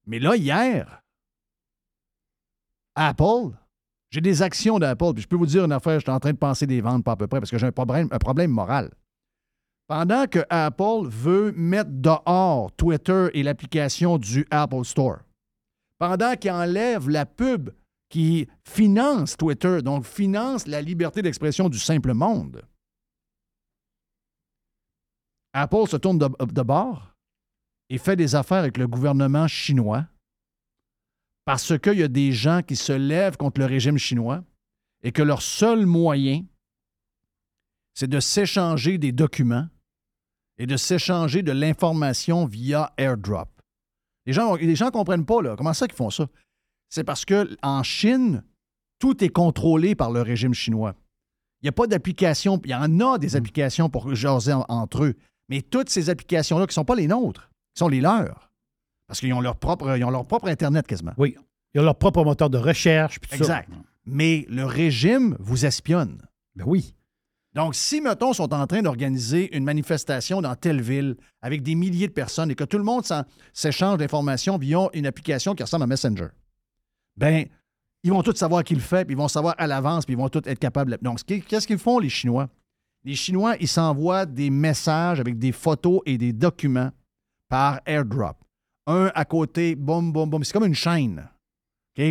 Mais 0.06 0.18
là, 0.18 0.36
hier, 0.36 1.02
Apple, 3.00 3.56
j'ai 4.10 4.20
des 4.20 4.42
actions 4.42 4.80
d'Apple, 4.80 5.12
puis 5.14 5.22
je 5.22 5.28
peux 5.28 5.36
vous 5.36 5.46
dire 5.46 5.64
une 5.64 5.70
affaire, 5.70 6.00
je 6.00 6.04
suis 6.04 6.10
en 6.10 6.18
train 6.18 6.32
de 6.32 6.36
penser 6.36 6.66
des 6.66 6.80
ventes 6.80 7.04
pas 7.04 7.12
à 7.12 7.16
peu 7.16 7.28
près, 7.28 7.38
parce 7.38 7.50
que 7.50 7.56
j'ai 7.56 7.66
un 7.66 7.72
problème, 7.72 8.50
moral. 8.50 8.92
Pendant 9.86 10.26
que 10.26 10.40
Apple 10.50 11.06
veut 11.06 11.52
mettre 11.52 11.90
dehors 11.92 12.72
Twitter 12.72 13.28
et 13.34 13.44
l'application 13.44 14.18
du 14.18 14.46
Apple 14.50 14.84
Store, 14.84 15.18
pendant 15.98 16.34
qu'il 16.34 16.50
enlève 16.50 17.08
la 17.08 17.24
pub 17.24 17.70
qui 18.08 18.48
finance 18.64 19.36
Twitter, 19.36 19.80
donc 19.80 20.04
finance 20.04 20.66
la 20.66 20.82
liberté 20.82 21.22
d'expression 21.22 21.68
du 21.68 21.78
simple 21.78 22.14
monde, 22.14 22.62
Apple 25.52 25.86
se 25.86 25.96
tourne 25.96 26.18
de 26.18 26.62
bord 26.62 27.14
et 27.90 27.98
fait 27.98 28.16
des 28.16 28.34
affaires 28.34 28.58
avec 28.58 28.76
le 28.76 28.88
gouvernement 28.88 29.46
chinois 29.46 30.04
parce 31.48 31.78
qu'il 31.78 31.94
y 31.98 32.02
a 32.02 32.08
des 32.08 32.30
gens 32.30 32.60
qui 32.60 32.76
se 32.76 32.92
lèvent 32.92 33.38
contre 33.38 33.58
le 33.58 33.64
régime 33.64 33.96
chinois 33.96 34.44
et 35.02 35.12
que 35.12 35.22
leur 35.22 35.40
seul 35.40 35.86
moyen, 35.86 36.44
c'est 37.94 38.06
de 38.06 38.20
s'échanger 38.20 38.98
des 38.98 39.12
documents 39.12 39.66
et 40.58 40.66
de 40.66 40.76
s'échanger 40.76 41.42
de 41.42 41.52
l'information 41.52 42.44
via 42.44 42.92
airdrop. 42.98 43.48
Les 44.26 44.34
gens 44.34 44.58
ne 44.58 44.58
les 44.58 44.76
gens 44.76 44.90
comprennent 44.90 45.24
pas, 45.24 45.40
là. 45.40 45.56
Comment 45.56 45.72
ça 45.72 45.86
qu'ils 45.86 45.96
font 45.96 46.10
ça? 46.10 46.28
C'est 46.90 47.02
parce 47.02 47.24
qu'en 47.24 47.82
Chine, 47.82 48.44
tout 48.98 49.24
est 49.24 49.30
contrôlé 49.30 49.94
par 49.94 50.10
le 50.10 50.20
régime 50.20 50.52
chinois. 50.52 50.94
Il 51.62 51.64
n'y 51.64 51.70
a 51.70 51.72
pas 51.72 51.86
d'application. 51.86 52.60
Il 52.64 52.72
y 52.72 52.74
en 52.74 53.00
a 53.00 53.16
des 53.16 53.36
applications 53.36 53.88
pour 53.88 54.14
jaser 54.14 54.52
en- 54.52 54.66
entre 54.68 55.04
eux. 55.04 55.14
Mais 55.48 55.62
toutes 55.62 55.88
ces 55.88 56.10
applications-là, 56.10 56.66
qui 56.66 56.72
ne 56.72 56.74
sont 56.74 56.84
pas 56.84 56.94
les 56.94 57.06
nôtres, 57.06 57.48
qui 57.74 57.78
sont 57.78 57.88
les 57.88 58.02
leurs. 58.02 58.47
Parce 59.08 59.18
qu'ils 59.20 59.32
ont 59.32 59.40
leur 59.40 59.56
propre, 59.56 59.96
ils 59.96 60.04
ont 60.04 60.10
leur 60.10 60.26
propre 60.26 60.48
Internet 60.48 60.86
quasiment. 60.86 61.12
Oui. 61.16 61.34
Ils 61.74 61.80
ont 61.80 61.84
leur 61.84 61.96
propre 61.98 62.22
moteur 62.24 62.48
de 62.50 62.58
recherche. 62.58 63.18
puis 63.18 63.30
tout 63.30 63.44
ça. 63.44 63.60
Exact. 63.62 63.70
Mais 64.06 64.46
le 64.48 64.64
régime 64.64 65.36
vous 65.40 65.66
espionne. 65.66 66.18
Ben 66.54 66.64
oui. 66.66 66.94
Donc, 67.54 67.74
si, 67.74 68.00
mettons, 68.00 68.32
sont 68.32 68.52
en 68.54 68.66
train 68.66 68.82
d'organiser 68.82 69.54
une 69.56 69.64
manifestation 69.64 70.40
dans 70.40 70.54
telle 70.54 70.80
ville 70.80 71.16
avec 71.42 71.62
des 71.62 71.74
milliers 71.74 72.06
de 72.06 72.12
personnes 72.12 72.50
et 72.50 72.54
que 72.54 72.64
tout 72.64 72.78
le 72.78 72.84
monde 72.84 73.02
s'échange 73.52 73.98
d'informations 73.98 74.58
via 74.58 74.88
une 74.92 75.06
application 75.06 75.54
qui 75.54 75.62
ressemble 75.62 75.84
à 75.84 75.86
Messenger, 75.86 76.28
ben, 77.16 77.46
ils 78.04 78.10
vont 78.12 78.22
tous 78.22 78.36
savoir 78.36 78.62
qui 78.62 78.74
le 78.74 78.80
fait, 78.80 79.04
puis 79.04 79.14
ils 79.14 79.18
vont 79.18 79.28
savoir 79.28 79.54
à 79.58 79.66
l'avance, 79.66 80.04
puis 80.04 80.14
ils 80.14 80.18
vont 80.18 80.28
tous 80.28 80.42
être 80.46 80.58
capables. 80.58 80.92
de- 80.92 80.98
Donc, 81.02 81.20
qu'est-ce 81.24 81.66
qu'ils 81.66 81.78
font, 81.78 81.98
les 81.98 82.10
Chinois? 82.10 82.48
Les 83.04 83.14
Chinois, 83.14 83.56
ils 83.60 83.68
s'envoient 83.68 84.26
des 84.26 84.50
messages 84.50 85.18
avec 85.18 85.38
des 85.38 85.52
photos 85.52 86.00
et 86.06 86.16
des 86.18 86.32
documents 86.32 86.90
par 87.48 87.80
airdrop. 87.86 88.36
Un 88.88 89.12
à 89.14 89.24
côté, 89.26 89.74
boum, 89.76 90.12
boum, 90.12 90.30
boum. 90.30 90.42
C'est 90.42 90.52
comme 90.54 90.64
une 90.64 90.74
chaîne. 90.74 91.28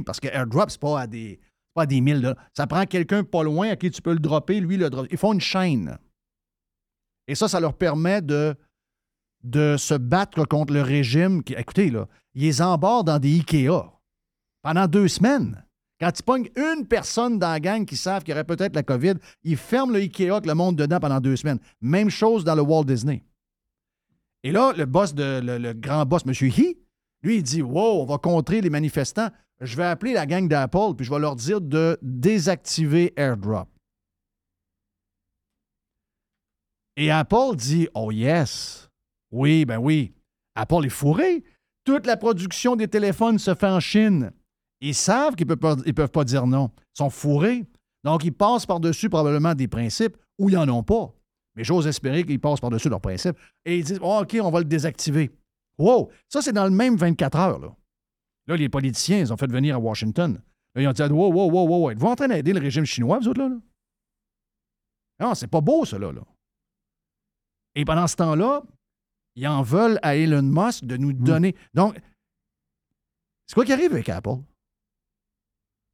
Parce 0.06 0.20
que 0.20 0.28
airdrop, 0.28 0.70
c'est 0.70 0.80
pas 0.80 1.02
à 1.02 1.08
des, 1.08 1.40
pas 1.74 1.84
à 1.84 1.86
des 1.86 2.02
milles. 2.02 2.22
là. 2.22 2.36
Ça 2.54 2.68
prend 2.68 2.86
quelqu'un 2.86 3.24
pas 3.24 3.44
loin 3.44 3.70
à 3.70 3.76
qui 3.76 3.90
tu 3.90 4.02
peux 4.02 4.14
le 4.14 4.20
dropper, 4.20 4.60
lui 4.60 4.78
le 4.78 4.90
dropper. 4.90 5.10
Ils 5.12 5.18
font 5.18 5.34
une 5.34 5.41
chaîne. 5.41 5.98
Et 7.28 7.36
ça, 7.36 7.48
ça 7.48 7.60
leur 7.60 7.74
permet 7.74 8.22
de, 8.22 8.56
de 9.44 9.76
se 9.78 9.95
battre 9.95 10.45
contre 10.45 10.74
le 10.74 10.82
régime. 10.82 11.41
Écoutez, 11.49 11.90
là, 11.90 12.08
ils 12.36 12.44
les 12.44 12.62
embarquent 12.62 13.08
dans 13.08 13.20
des 13.20 13.38
IKEA 13.40 13.91
pendant 14.62 14.88
deux 14.88 15.08
semaines. 15.08 15.64
Quand 15.99 16.12
ils 16.18 16.24
pognent 16.24 16.49
une 16.56 16.86
personne 16.86 17.40
dans 17.40 17.49
la 17.49 17.60
gang 17.60 17.84
qui 17.86 17.98
savent 17.98 18.24
qu'il 18.24 18.34
y 18.34 18.36
aurait 18.36 18.44
peut-être 18.44 18.76
la 18.76 18.84
COVID, 18.84 19.16
ils 19.44 19.58
ferment 19.58 19.94
le 19.94 19.99
IKEA 19.99 20.32
avec 20.34 20.45
le 20.45 20.54
monde 20.54 20.76
dedans 20.76 20.99
pendant 20.99 21.20
deux 21.20 21.36
semaines. 21.38 21.60
Même 21.82 22.10
chose 22.10 22.44
dans 22.44 22.54
le 22.54 22.62
Walt 22.62 22.84
Disney. 22.84 23.24
Et 24.48 24.53
là, 24.53 24.72
le 24.78 24.86
boss 24.86 25.14
de 25.14 25.74
grand 25.74 26.06
boss, 26.06 26.22
M. 26.26 26.32
He, 26.32 26.78
lui, 27.22 27.36
il 27.36 27.44
dit 27.44 27.61
Wow, 27.61 28.03
on 28.03 28.06
va 28.06 28.18
contrer 28.18 28.61
les 28.61 28.69
manifestants. 28.69 29.28
Je 29.60 29.76
vais 29.76 29.84
appeler 29.84 30.14
la 30.14 30.26
gang 30.26 30.48
d'Apple, 30.48 30.95
puis 30.95 31.06
je 31.06 31.11
vais 31.11 31.19
leur 31.19 31.36
dire 31.36 31.60
de 31.60 31.99
désactiver 32.02 33.11
AirDrop. 33.18 33.68
Et 36.95 37.11
Apple 37.11 37.57
dit 37.57 37.90
Oh 37.94 38.10
yes. 38.10 38.90
Oui, 39.32 39.65
ben 39.65 39.80
oui. 39.80 40.14
Apple 40.56 40.86
est 40.86 40.90
fourré. 40.90 41.44
Toute 41.84 42.06
la 42.06 42.15
production 42.15 42.78
des 42.78 42.88
téléphones 42.88 43.40
se 43.40 43.53
fait 43.53 43.68
en 43.68 43.82
Chine. 43.82 44.32
Ils 44.80 44.95
savent 44.95 45.36
qu'ils 45.36 45.45
ne 45.48 45.56
peuvent, 45.56 45.76
pas- 45.84 45.91
peuvent 45.91 46.11
pas 46.11 46.24
dire 46.24 46.48
non. 46.48 46.72
Ils 46.95 46.99
sont 46.99 47.10
fourrés. 47.10 47.65
Donc, 48.06 48.24
ils 48.24 48.32
passent 48.32 48.65
par-dessus 48.65 49.10
probablement 49.10 49.56
des 49.56 49.68
principes 49.68 50.15
où 50.40 50.48
ils 50.48 50.56
n'en 50.56 50.69
ont 50.69 50.84
pas. 50.84 51.14
Mais 51.58 51.64
j'ose 51.64 51.88
espérer 51.88 52.24
qu'ils 52.24 52.40
passent 52.40 52.60
par-dessus 52.60 52.88
leurs 52.88 53.02
principes. 53.02 53.36
Et 53.66 53.80
ils 53.80 53.84
disent 53.84 54.00
Oh, 54.02 54.20
OK, 54.22 54.38
on 54.40 54.52
va 54.52 54.60
le 54.60 54.66
désactiver. 54.66 55.32
Wow! 55.80 56.12
Ça, 56.30 56.42
c'est 56.42 56.54
dans 56.54 56.66
le 56.66 56.70
même 56.70 56.96
24 56.96 57.38
heures. 57.38 57.60
Là, 57.60 57.76
là 58.46 58.56
les 58.56 58.70
politiciens, 58.70 59.20
ils 59.20 59.34
ont 59.34 59.38
fait 59.38 59.52
venir 59.52 59.76
à 59.76 59.80
Washington. 59.80 60.40
Là, 60.76 60.82
ils 60.84 60.88
ont 60.88 60.92
dit 60.92 61.02
Wow, 61.02 61.34
wow, 61.34 61.50
wow, 61.50 61.68
wow, 61.68 61.90
êtes-vous 61.90 62.08
en 62.08 62.16
train 62.16 62.28
d'aider 62.28 62.54
le 62.54 62.60
régime 62.60 62.86
chinois, 62.86 63.18
vous 63.18 63.30
autres, 63.30 63.42
là? 63.42 63.50
là? 63.50 63.58
Non, 65.20 65.34
c'est 65.34 65.48
pas 65.48 65.62
beau, 65.62 65.84
ça, 65.84 65.98
là. 65.98 66.12
Et 67.74 67.86
pendant 67.86 68.06
ce 68.06 68.16
temps-là, 68.18 68.62
ils 69.36 69.48
en 69.48 69.64
veulent 69.64 70.00
à 70.04 70.16
Elon 70.16 70.44
Musk 70.44 70.86
de 70.86 70.96
nous 70.96 71.12
donner. 71.12 71.56
Donc, 71.74 72.00
c'est 73.48 73.56
quoi 73.56 73.66
qui 73.66 73.74
arrive 73.74 73.94
avec 73.94 74.10
Apple? 74.10 74.38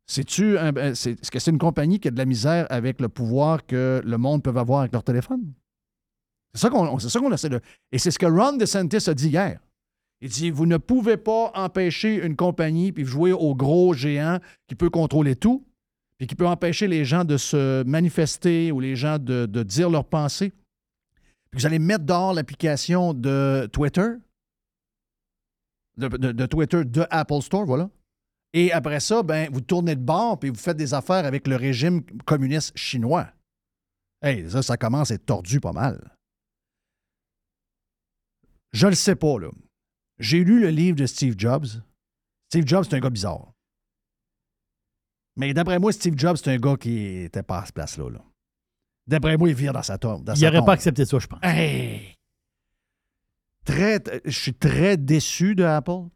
C'est-tu 0.06 0.58
un- 0.58 0.72
ben, 0.74 0.96
c'est- 0.96 1.22
est-ce 1.22 1.32
que 1.32 1.40
c'est 1.40 1.52
une 1.52 1.58
compagnie 1.58 2.00
qui 2.00 2.08
a 2.10 2.12
de 2.12 2.18
la 2.18 2.26
misère 2.26 2.68
avec 2.70 3.00
le 3.00 3.10
pouvoir 3.10 3.66
que 3.66 4.02
le 4.06 4.18
monde 4.18 4.44
peut 4.44 4.50
avoir 4.56 4.82
avec 4.82 4.92
leur 4.94 5.04
téléphone? 5.04 5.54
C'est 6.54 6.62
ça 6.62 6.70
qu'on 7.20 7.32
essaie 7.32 7.50
de. 7.50 7.62
Et 7.92 7.98
c'est 7.98 8.12
ce 8.12 8.20
que 8.20 8.26
Ron 8.28 8.58
DeSantis 8.58 9.10
a 9.10 9.14
dit 9.14 9.30
hier. 9.30 9.60
Il 10.22 10.30
dit 10.30 10.52
Vous 10.52 10.66
ne 10.66 10.78
pouvez 10.78 11.18
pas 11.18 11.52
empêcher 11.56 12.24
une 12.24 12.36
compagnie 12.36 12.92
puis 12.92 13.06
jouer 13.06 13.32
au 13.32 13.56
gros 13.56 13.94
géant 13.94 14.40
qui 14.68 14.76
peut 14.76 14.90
contrôler 14.92 15.36
tout, 15.36 15.66
puis 16.18 16.28
qui 16.28 16.36
peut 16.36 16.46
empêcher 16.48 16.88
les 16.88 17.06
gens 17.06 17.24
de 17.24 17.38
se 17.38 17.84
manifester 17.84 18.72
ou 18.72 18.80
les 18.80 18.96
gens 18.96 19.18
de, 19.18 19.46
de 19.48 19.64
dire 19.64 19.90
leurs 19.90 20.06
pensées. 20.06 20.54
Vous 21.54 21.66
allez 21.66 21.80
mettre 21.80 22.04
dehors 22.06 22.34
l'application 22.34 23.14
de 23.14 23.68
Twitter, 23.72 24.10
de 25.98 26.46
Twitter 26.46 26.84
de 26.86 27.06
Apple 27.10 27.42
Store, 27.42 27.66
voilà. 27.66 27.90
Et 28.54 28.72
après 28.72 29.00
ça, 29.00 29.24
ben, 29.24 29.50
vous 29.52 29.62
tournez 29.62 29.96
de 29.96 30.02
bord 30.02 30.40
puis 30.40 30.50
vous 30.50 30.56
faites 30.56 30.78
des 30.78 30.94
affaires 30.94 31.26
avec 31.26 31.48
le 31.48 31.56
régime 31.56 32.04
communiste 32.26 32.78
chinois. 32.78 33.28
Hey, 34.22 34.50
ça, 34.50 34.62
ça 34.62 34.78
commence 34.78 35.12
à 35.12 35.16
être 35.16 35.26
tordu 35.26 35.60
pas 35.60 35.74
mal. 35.74 36.16
Je 38.72 38.88
le 38.88 38.96
sais 38.96 39.16
pas, 39.16 39.40
là. 39.40 39.50
J'ai 40.20 40.44
lu 40.44 40.62
le 40.62 40.70
livre 40.70 40.96
de 40.96 41.06
Steve 41.06 41.36
Jobs. 41.38 41.66
Steve 42.50 42.68
Jobs, 42.68 42.86
c'est 42.88 42.96
un 42.96 43.00
gars 43.00 43.10
bizarre. 43.10 43.52
Mais 45.36 45.54
d'après 45.54 45.80
moi, 45.80 45.92
Steve 45.92 46.18
Jobs, 46.18 46.38
c'est 46.38 46.52
un 46.52 46.58
gars 46.58 46.78
qui 46.78 47.24
était 47.24 47.44
pas 47.44 47.60
à 47.60 47.66
cette 47.66 47.76
place-là. 47.76 48.10
là. 48.10 48.24
D'après 49.08 49.36
moi, 49.38 49.50
il 49.50 49.56
vire 49.56 49.74
dans 49.74 49.84
sa 49.84 49.98
tombe. 49.98 50.24
dans 50.24 50.34
Il 50.36 50.44
n'aurait 50.44 50.64
pas 50.64 50.74
accepté 50.74 51.06
ça, 51.06 51.20
je 51.20 51.28
pense. 51.28 51.40
Hey! 51.42 52.16
Très, 53.66 54.02
je 54.26 54.40
suis 54.40 54.54
très 54.54 54.98
déçu 54.98 55.56
de 55.56 55.64
Apple. 55.64 56.08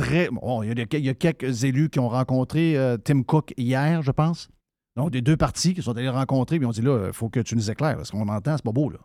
Il, 0.00 1.04
y 1.04 1.08
a 1.08 1.14
quelques 1.14 1.64
élus 1.64 1.90
qui 1.90 1.98
ont 1.98 2.08
rencontré 2.08 2.76
euh, 2.76 2.96
Tim 2.96 3.22
Cook 3.22 3.52
hier, 3.56 4.02
je 4.02 4.10
pense. 4.10 4.48
Donc, 4.96 5.10
des 5.10 5.22
deux 5.22 5.36
partis 5.36 5.74
qui 5.74 5.82
sont 5.82 5.96
allés 5.96 6.08
rencontrer 6.08 6.56
et 6.56 6.64
ont 6.64 6.70
dit 6.70 6.82
là, 6.82 7.06
il 7.08 7.12
faut 7.12 7.28
que 7.28 7.40
tu 7.40 7.54
nous 7.54 7.70
éclaires. 7.70 7.96
parce 7.96 8.10
qu'on 8.10 8.28
entend, 8.28 8.56
c'est 8.56 8.64
pas 8.64 8.72
beau, 8.72 8.90
là. 8.90 8.98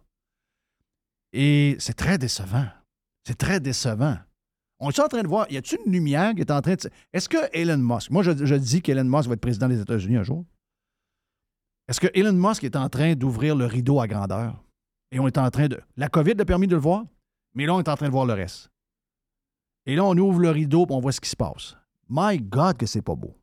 Et 1.34 1.76
c'est 1.80 1.96
très 1.96 2.18
décevant. 2.18 2.68
C'est 3.26 3.38
très 3.38 3.60
décevant. 3.60 4.18
On 4.80 4.90
est 4.90 5.00
en 5.00 5.08
train 5.08 5.24
de 5.24 5.28
voir, 5.28 5.50
y 5.52 5.58
a-t-il 5.58 5.80
une 5.86 5.94
lumière 5.94 6.34
qui 6.36 6.42
est 6.42 6.52
en 6.52 6.62
train 6.62 6.74
de. 6.74 6.90
Est-ce 7.14 7.30
que 7.30 7.38
Elon 7.54 7.78
Musk, 7.78 8.12
moi 8.12 8.22
je, 8.22 8.46
je 8.46 8.56
dis 8.56 8.82
qu'Elon 8.82 9.06
Musk 9.06 9.28
va 9.28 9.34
être 9.34 9.42
président 9.42 9.70
des 9.70 9.80
États-Unis 9.80 10.18
un 10.18 10.24
jour. 10.24 10.46
Est-ce 11.88 12.00
que 12.00 12.08
Elon 12.14 12.34
Musk 12.34 12.64
est 12.64 12.76
en 12.76 12.90
train 12.90 13.14
d'ouvrir 13.16 13.56
le 13.56 13.66
rideau 13.66 14.00
à 14.00 14.08
grandeur? 14.08 14.64
Et 15.12 15.20
on 15.20 15.28
est 15.28 15.38
en 15.38 15.50
train 15.52 15.68
de. 15.68 15.80
La 15.96 16.10
COVID 16.10 16.34
a 16.40 16.46
permis 16.46 16.68
de 16.68 16.76
le 16.76 16.82
voir, 16.82 17.04
mais 17.54 17.66
là, 17.66 17.76
on 17.76 17.80
est 17.80 17.88
en 17.90 17.96
train 17.96 18.08
de 18.08 18.12
voir 18.12 18.26
le 18.26 18.34
reste. 18.34 18.73
Et 19.86 19.96
là, 19.96 20.06
on 20.06 20.18
ouvre 20.18 20.40
le 20.40 20.50
rideau 20.50 20.86
et 20.86 20.92
on 20.92 21.00
voit 21.00 21.12
ce 21.12 21.22
qui 21.22 21.30
se 21.30 21.36
passe. 21.36 21.76
My 22.10 22.38
God, 22.38 22.78
que 22.78 22.86
c'est 22.86 23.02
pas 23.02 23.16
beau. 23.16 23.36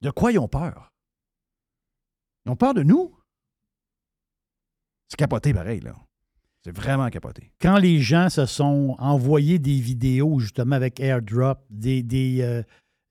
De 0.00 0.10
quoi 0.10 0.32
ils 0.32 0.38
ont 0.38 0.48
peur? 0.48 0.92
Ils 2.44 2.50
ont 2.50 2.56
peur 2.56 2.74
de 2.74 2.82
nous? 2.82 3.14
C'est 5.08 5.16
capoté 5.16 5.54
pareil, 5.54 5.80
là. 5.80 5.94
C'est 6.64 6.74
vraiment 6.76 7.08
capoté. 7.10 7.52
Quand 7.60 7.78
les 7.78 8.00
gens 8.00 8.28
se 8.30 8.46
sont 8.46 8.94
envoyés 8.98 9.58
des 9.58 9.80
vidéos, 9.80 10.38
justement, 10.38 10.76
avec 10.76 11.00
AirDrop, 11.00 11.58
euh, 11.84 12.62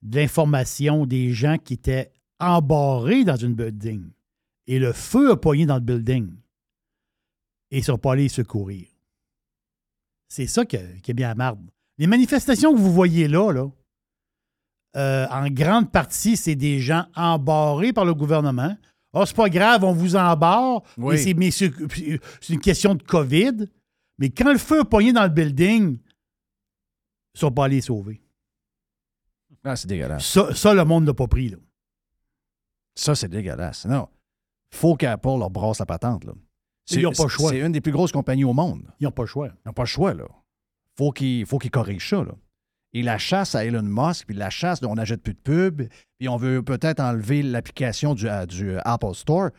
de 0.01 0.15
l'information 0.15 1.05
des 1.05 1.31
gens 1.31 1.57
qui 1.57 1.73
étaient 1.73 2.11
embarrés 2.39 3.23
dans 3.23 3.35
une 3.35 3.53
building, 3.53 4.09
et 4.67 4.79
le 4.79 4.93
feu 4.93 5.31
a 5.31 5.37
poigné 5.37 5.65
dans 5.65 5.75
le 5.75 5.81
building. 5.81 6.33
et 7.71 7.77
ils 7.77 7.81
ne 7.81 7.85
sont 7.85 7.97
pas 7.97 8.13
allés 8.13 8.29
secourir. 8.29 8.87
C'est 10.33 10.47
ça 10.47 10.63
que- 10.63 10.97
qui 11.01 11.11
est 11.11 11.13
bien 11.13 11.29
à 11.31 11.35
marde. 11.35 11.59
Les 11.97 12.07
manifestations 12.07 12.73
que 12.73 12.79
vous 12.79 12.93
voyez 12.93 13.27
là, 13.27 13.51
là 13.51 13.67
euh, 14.95 15.27
en 15.29 15.49
grande 15.49 15.91
partie, 15.91 16.37
c'est 16.37 16.55
des 16.55 16.79
gens 16.79 17.05
embarrés 17.15 17.91
par 17.91 18.05
le 18.05 18.13
gouvernement. 18.13 18.77
Ah, 19.13 19.25
c'est 19.25 19.35
pas 19.35 19.49
grave, 19.49 19.83
on 19.83 19.91
vous 19.91 20.15
embarre, 20.15 20.83
Oui. 20.97 21.15
mais 21.15 21.17
c'est- 21.17 21.33
mais 21.33 21.51
c'est 21.51 21.71
c'est 22.39 22.53
une 22.53 22.61
question 22.61 22.95
de 22.95 23.03
COVID. 23.03 23.67
Mais 24.19 24.29
quand 24.29 24.53
le 24.53 24.57
feu 24.57 24.79
a 24.81 24.85
pogné 24.85 25.11
dans 25.11 25.23
le 25.23 25.29
building, 25.29 25.97
ils 27.35 27.39
sont 27.39 27.51
pas 27.51 27.65
allés 27.65 27.81
sauver. 27.81 28.21
Ah, 29.65 29.75
c'est 29.75 29.87
dégueulasse. 29.87 30.25
Ça, 30.25 30.55
ça, 30.55 30.73
le 30.73 30.85
monde 30.85 31.05
l'a 31.07 31.13
pas 31.13 31.27
pris. 31.27 31.49
Là. 31.49 31.57
Ça, 32.95 33.15
c'est 33.15 33.27
dégueulasse. 33.27 33.85
Non. 33.85 34.07
faut 34.73 34.95
qu'Apple 34.95 35.27
leur 35.39 35.49
brasse 35.49 35.79
la 35.79 35.85
patente. 35.85 36.23
Là. 36.23 36.33
Ils 36.89 37.01
n'ont 37.03 37.11
pas 37.11 37.23
le 37.23 37.29
choix. 37.29 37.49
C'est 37.51 37.59
une 37.59 37.71
des 37.71 37.81
plus 37.81 37.91
grosses 37.91 38.11
compagnies 38.11 38.43
au 38.43 38.53
monde. 38.53 38.83
Ils 38.99 39.03
n'ont 39.05 39.11
pas 39.11 39.23
le 39.23 39.27
choix. 39.27 39.47
Ils 39.47 39.67
n'ont 39.67 39.73
pas 39.73 39.83
le 39.83 39.87
choix, 39.87 40.13
là. 40.13 40.25
Faut 40.97 41.11
qu'ils 41.11 41.45
faut 41.45 41.57
qu'ils 41.59 41.71
corrigent 41.71 42.09
ça, 42.09 42.23
là. 42.23 42.33
Et 42.93 43.03
la 43.03 43.17
chasse 43.17 43.55
à 43.55 43.63
Elon 43.63 43.83
Musk, 43.83 44.25
puis 44.27 44.35
la 44.35 44.49
chasse, 44.49 44.83
on 44.83 44.95
n'achète 44.95 45.21
plus 45.23 45.33
de 45.33 45.39
pub, 45.39 45.83
puis 46.19 46.27
on 46.27 46.35
veut 46.35 46.61
peut-être 46.61 46.99
enlever 46.99 47.41
l'application 47.41 48.13
du, 48.13 48.27
euh, 48.27 48.45
du 48.45 48.75
Apple 48.83 49.13
Store. 49.13 49.49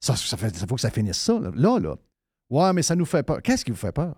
Ça, 0.00 0.14
ça, 0.14 0.36
fait, 0.36 0.54
faut 0.68 0.74
que 0.74 0.80
ça 0.80 0.90
finisse 0.90 1.16
ça, 1.18 1.38
là. 1.38 1.50
là. 1.54 1.78
là. 1.78 1.96
Ouais, 2.50 2.72
mais 2.74 2.82
ça 2.82 2.94
nous 2.94 3.06
fait 3.06 3.22
peur. 3.22 3.40
Qu'est-ce 3.40 3.64
qui 3.64 3.70
vous 3.70 3.78
fait 3.78 3.92
peur? 3.92 4.14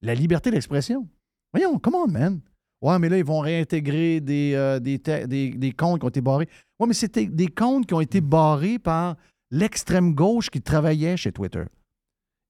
La 0.00 0.14
liberté 0.14 0.50
d'expression. 0.50 1.06
Voyons, 1.52 1.78
come 1.78 1.96
on, 1.96 2.06
man. 2.08 2.40
Ouais, 2.80 2.98
mais 2.98 3.08
là, 3.10 3.18
ils 3.18 3.24
vont 3.24 3.40
réintégrer 3.40 4.20
des, 4.20 4.52
euh, 4.54 4.78
des, 4.78 4.98
te- 5.00 5.26
des, 5.26 5.50
des 5.50 5.72
comptes 5.72 5.98
qui 6.00 6.06
ont 6.06 6.08
été 6.08 6.20
barrés. 6.22 6.48
Ouais, 6.78 6.86
mais 6.86 6.94
c'était 6.94 7.26
des 7.26 7.48
comptes 7.48 7.84
qui 7.86 7.92
ont 7.92 8.00
été 8.00 8.20
barrés 8.22 8.78
par 8.78 9.16
l'extrême 9.50 10.14
gauche 10.14 10.48
qui 10.48 10.62
travaillait 10.62 11.16
chez 11.18 11.32
Twitter. 11.32 11.64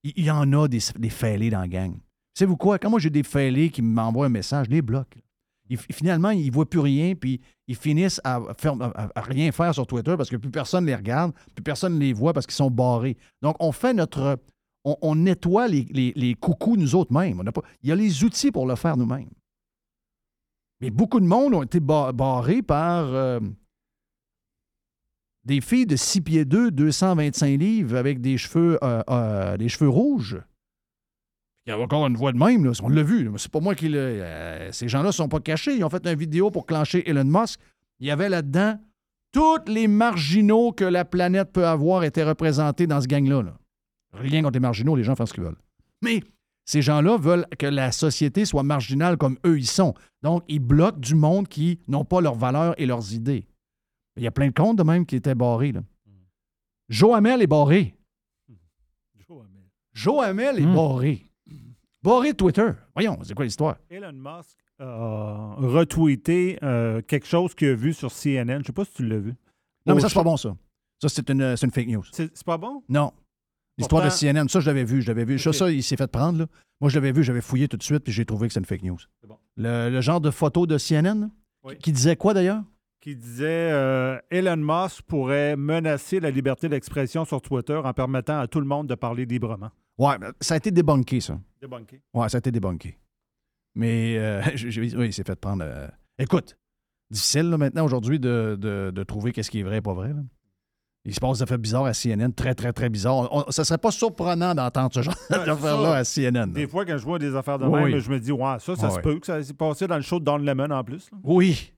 Il 0.03 0.23
y 0.23 0.31
en 0.31 0.51
a 0.53 0.67
des, 0.67 0.79
des 0.97 1.09
fêlés 1.09 1.49
dans 1.49 1.59
la 1.61 1.67
gang. 1.67 1.97
Savez-vous 2.37 2.57
quoi? 2.57 2.79
Quand 2.79 2.89
moi 2.89 2.99
j'ai 2.99 3.09
des 3.09 3.23
fêlés 3.23 3.69
qui 3.69 3.81
m'envoient 3.81 4.27
un 4.27 4.29
message, 4.29 4.67
je 4.67 4.71
les 4.71 4.81
bloque. 4.81 5.17
Finalement, 5.91 6.31
ils 6.31 6.47
ne 6.47 6.51
voient 6.51 6.67
plus 6.67 6.79
rien, 6.79 7.13
puis 7.13 7.39
ils 7.67 7.75
finissent 7.75 8.19
à, 8.23 8.39
faire, 8.57 8.75
rien 9.15 9.51
faire 9.51 9.71
sur 9.73 9.85
Twitter 9.85 10.15
parce 10.17 10.29
que 10.29 10.35
plus 10.37 10.49
personne 10.49 10.85
les 10.85 10.95
regarde, 10.95 11.31
plus 11.53 11.61
personne 11.63 11.99
les 11.99 12.11
voit 12.11 12.33
parce 12.33 12.47
qu'ils 12.47 12.55
sont 12.55 12.71
barrés. 12.71 13.17
Donc, 13.43 13.55
on 13.59 13.71
fait 13.71 13.93
notre. 13.93 14.39
On, 14.85 15.13
nettoie 15.13 15.67
les, 15.67 15.85
les- 16.15 16.33
coucous 16.35 16.75
nous 16.77 16.95
autres 16.95 17.13
mêmes. 17.13 17.43
Il 17.83 17.89
y 17.89 17.91
a 17.91 17.95
les 17.95 18.23
outils 18.23 18.49
pour 18.51 18.65
le 18.65 18.75
faire 18.75 18.97
nous-mêmes. 18.97 19.29
Mais 20.81 20.89
beaucoup 20.89 21.19
de 21.19 21.25
monde 21.25 21.53
ont 21.53 21.61
été 21.63 21.79
ba- 21.79 22.13
barrés 22.13 22.61
par 22.63 23.05
euh, 23.13 23.39
des 25.45 25.61
filles 25.61 25.85
de 25.85 25.95
6 25.95 26.21
pieds 26.21 26.45
2, 26.45 26.71
225 26.71 27.59
livres 27.59 27.95
avec 27.97 28.21
des 28.21 28.37
cheveux, 28.37 28.77
euh, 28.83 29.01
euh, 29.09 29.57
des 29.57 29.69
cheveux 29.69 29.89
rouges. 29.89 30.41
Il 31.65 31.69
y 31.69 31.73
a 31.73 31.79
encore 31.79 32.07
une 32.07 32.15
voix 32.17 32.31
de 32.31 32.37
même, 32.37 32.71
on 32.81 32.89
l'a 32.89 33.03
vu. 33.03 33.29
C'est 33.37 33.51
pas 33.51 33.59
moi 33.59 33.75
qui 33.75 33.89
l'a. 33.89 33.99
euh, 33.99 34.69
ces 34.71 34.87
gens-là 34.87 35.07
ne 35.07 35.13
sont 35.13 35.27
pas 35.27 35.39
cachés. 35.39 35.75
Ils 35.75 35.83
ont 35.83 35.89
fait 35.89 36.05
une 36.07 36.17
vidéo 36.17 36.49
pour 36.51 36.65
clencher 36.65 37.07
Elon 37.09 37.25
Musk. 37.25 37.59
Il 37.99 38.07
y 38.07 38.11
avait 38.11 38.29
là-dedans 38.29 38.79
tous 39.31 39.59
les 39.67 39.87
marginaux 39.87 40.71
que 40.71 40.85
la 40.85 41.05
planète 41.05 41.51
peut 41.51 41.67
avoir 41.67 42.03
étaient 42.03 42.23
représentés 42.23 42.87
dans 42.87 42.99
ce 43.01 43.07
gang-là. 43.07 43.43
là. 43.43 43.57
Rien 44.13 44.41
contre 44.41 44.53
les 44.53 44.59
marginaux, 44.59 44.95
les 44.95 45.03
gens 45.03 45.15
font 45.15 45.27
ce 45.27 45.33
qu'ils 45.33 45.43
veulent. 45.43 45.59
Mais 46.01 46.23
ces 46.65 46.81
gens-là 46.81 47.17
veulent 47.17 47.45
que 47.59 47.67
la 47.67 47.91
société 47.91 48.45
soit 48.45 48.63
marginale 48.63 49.17
comme 49.17 49.37
eux 49.45 49.59
ils 49.59 49.67
sont. 49.67 49.93
Donc, 50.23 50.43
ils 50.47 50.59
bloquent 50.59 50.99
du 50.99 51.13
monde 51.13 51.47
qui 51.47 51.79
n'ont 51.87 52.05
pas 52.05 52.21
leurs 52.21 52.35
valeurs 52.35 52.73
et 52.79 52.85
leurs 52.87 53.13
idées. 53.13 53.45
Il 54.19 54.23
y 54.23 54.27
a 54.27 54.31
plein 54.31 54.47
de 54.47 54.53
comptes 54.53 54.77
de 54.77 54.83
même 54.83 55.05
qui 55.05 55.15
étaient 55.15 55.35
barrés. 55.35 55.71
Là. 55.71 55.81
Joe 56.89 57.15
Hamel 57.15 57.41
est 57.41 57.47
barré. 57.47 57.95
Joe 59.93 60.23
Hamel 60.23 60.59
est 60.59 60.65
Hmm. 60.65 60.75
barré. 60.75 61.25
Barré 62.01 62.31
de 62.31 62.37
Twitter. 62.37 62.69
Voyons, 62.95 63.19
c'est 63.23 63.33
quoi 63.33 63.43
l'histoire? 63.45 63.77
Elon 63.89 64.13
Musk 64.13 64.57
a 64.79 65.55
retweeté 65.57 66.57
euh, 66.63 67.01
quelque 67.01 67.27
chose 67.27 67.53
qu'il 67.53 67.67
a 67.69 67.75
vu 67.75 67.93
sur 67.93 68.09
CNN. 68.11 68.45
Je 68.55 68.59
ne 68.59 68.63
sais 68.63 68.71
pas 68.73 68.85
si 68.85 68.93
tu 68.93 69.05
l'as 69.05 69.17
vu. 69.19 69.33
Non, 69.85 69.95
mais 69.95 70.01
ça, 70.01 70.07
c'est 70.07 70.15
pas 70.15 70.23
bon, 70.23 70.37
ça. 70.37 70.55
Ça, 71.01 71.09
c'est 71.09 71.29
une, 71.29 71.57
c'est 71.57 71.65
une 71.65 71.71
fake 71.73 71.87
news. 71.87 72.03
C'est 72.11 72.43
pas 72.45 72.57
bon? 72.57 72.81
Non. 72.87 73.11
L'histoire 73.77 74.03
de 74.03 74.09
CNN, 74.09 74.47
ça, 74.47 74.59
je 74.59 74.65
l'avais 74.67 74.83
vu. 74.85 75.01
Je 75.01 75.07
l'avais 75.07 75.25
vu. 75.25 75.39
Ça, 75.39 75.51
ça, 75.53 75.69
il 75.71 75.83
s'est 75.83 75.97
fait 75.97 76.07
prendre. 76.11 76.39
Là. 76.39 76.45
Moi, 76.81 76.89
je 76.89 76.95
l'avais 76.95 77.11
vu, 77.11 77.23
j'avais 77.23 77.41
fouillé 77.41 77.67
tout 77.67 77.77
de 77.77 77.83
suite, 77.83 78.03
puis 78.03 78.13
j'ai 78.13 78.25
trouvé 78.25 78.47
que 78.47 78.53
c'est 78.53 78.59
une 78.59 78.65
fake 78.65 78.83
news. 78.83 78.97
bon. 79.27 79.37
Le, 79.57 79.89
le 79.89 80.01
genre 80.01 80.21
de 80.21 80.31
photo 80.31 80.65
de 80.65 80.77
CNN, 80.77 81.29
qui 81.81 81.91
disait 81.91 82.15
quoi 82.15 82.33
d'ailleurs? 82.33 82.63
Qui 83.01 83.15
disait 83.15 83.71
euh, 83.71 84.19
Elon 84.29 84.57
Musk 84.57 85.03
pourrait 85.03 85.55
menacer 85.55 86.19
la 86.19 86.29
liberté 86.31 86.67
d'expression 86.67 87.23
sur 87.23 87.41
Twitter 87.41 87.75
en 87.81 87.93
permettant 87.93 88.39
à 88.39 88.47
tout 88.47 88.59
le 88.59 88.65
monde 88.65 88.87
de 88.87 88.95
parler 88.95 89.25
librement. 89.25 89.69
Ouais, 89.97 90.17
ben, 90.17 90.33
ça 90.41 90.55
a 90.55 90.57
été 90.57 90.69
débunké, 90.69 91.21
ça. 91.21 91.39
Débunké. 91.61 92.01
Ouais, 92.13 92.27
ça 92.27 92.37
a 92.37 92.39
été 92.39 92.51
débunké. 92.51 92.97
Mais 93.75 94.17
euh, 94.17 94.41
oui, 94.77 94.91
il 95.07 95.13
s'est 95.13 95.23
fait 95.23 95.39
prendre. 95.39 95.63
euh, 95.65 95.87
Écoute, 96.17 96.57
difficile 97.09 97.49
là, 97.49 97.57
maintenant 97.57 97.85
aujourd'hui 97.85 98.19
de, 98.19 98.57
de- 98.59 98.91
de 98.93 99.03
trouver 99.03 99.31
qu'est-ce 99.31 99.49
qui 99.49 99.61
est 99.61 99.63
vrai 99.63 99.77
et 99.77 99.81
pas 99.81 99.93
vrai. 99.93 100.09
là. 100.09 100.21
Il 101.05 101.15
se 101.15 101.21
passe 101.21 101.37
des 101.37 101.43
affaires 101.43 101.57
bizarres 101.57 101.85
à 101.85 101.93
CNN, 101.93 102.31
très, 102.33 102.53
très, 102.53 102.73
très 102.73 102.89
bizarres. 102.89 103.29
On- 103.33 103.49
ça 103.51 103.63
serait 103.63 103.77
pas 103.77 103.91
surprenant 103.91 104.53
d'entendre 104.53 104.93
ce 104.93 105.01
genre 105.01 105.15
Ouais, 105.29 105.37
d'affaires-là 105.45 105.93
à 105.95 106.03
CNN. 106.03 106.47
Des 106.51 106.67
fois, 106.67 106.85
quand 106.85 106.97
je 106.97 107.05
vois 107.05 107.17
des 107.19 107.33
affaires 107.33 107.57
de 107.59 107.65
Oui, 107.65 107.91
même, 107.91 107.99
je 107.99 108.09
me 108.11 108.19
dis, 108.19 108.33
ouais, 108.33 108.59
ça, 108.59 108.75
ça 108.75 108.89
se 108.89 108.99
peut 108.99 109.17
que 109.19 109.25
ça 109.25 109.41
s'est 109.41 109.53
passé 109.53 109.87
dans 109.87 109.95
le 109.95 110.01
show 110.01 110.19
de 110.19 110.25
Don 110.25 110.37
Lemon 110.37 110.69
en 110.71 110.83
plus. 110.83 111.09
Oui. 111.23 111.71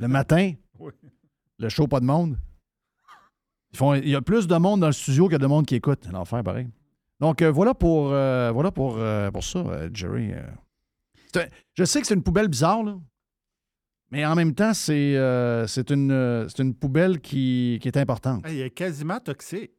Le 0.00 0.06
matin, 0.08 0.52
Oui. 0.78 0.92
le 1.58 1.68
show, 1.68 1.86
pas 1.86 2.00
de 2.00 2.04
monde? 2.04 2.38
Ils 3.72 3.76
font, 3.76 3.94
il 3.94 4.08
y 4.08 4.14
a 4.14 4.22
plus 4.22 4.46
de 4.46 4.56
monde 4.56 4.80
dans 4.80 4.86
le 4.86 4.92
studio 4.92 5.24
qu'il 5.26 5.32
y 5.32 5.36
a 5.36 5.38
de 5.38 5.46
monde 5.46 5.66
qui 5.66 5.74
écoute. 5.74 6.06
L'enfer, 6.10 6.42
pareil. 6.42 6.68
Donc, 7.20 7.42
euh, 7.42 7.50
voilà 7.50 7.74
pour, 7.74 8.12
euh, 8.12 8.50
voilà 8.52 8.70
pour, 8.70 8.96
euh, 8.96 9.30
pour 9.30 9.44
ça, 9.44 9.64
Jerry. 9.92 10.32
un- 10.32 11.46
je 11.74 11.84
sais 11.84 12.00
que 12.00 12.06
c'est 12.06 12.14
une 12.14 12.22
poubelle 12.22 12.48
bizarre, 12.48 12.82
là. 12.82 12.96
Mais 14.10 14.24
en 14.24 14.34
même 14.34 14.54
temps, 14.54 14.72
c'est 14.72 15.14
une, 15.90 16.46
une 16.58 16.74
poubelle 16.74 17.20
qui, 17.20 17.78
qui 17.82 17.88
est 17.88 17.96
importante. 17.98 18.44
Il 18.48 18.60
est 18.60 18.70
quasiment 18.70 19.20
toxique. 19.20 19.72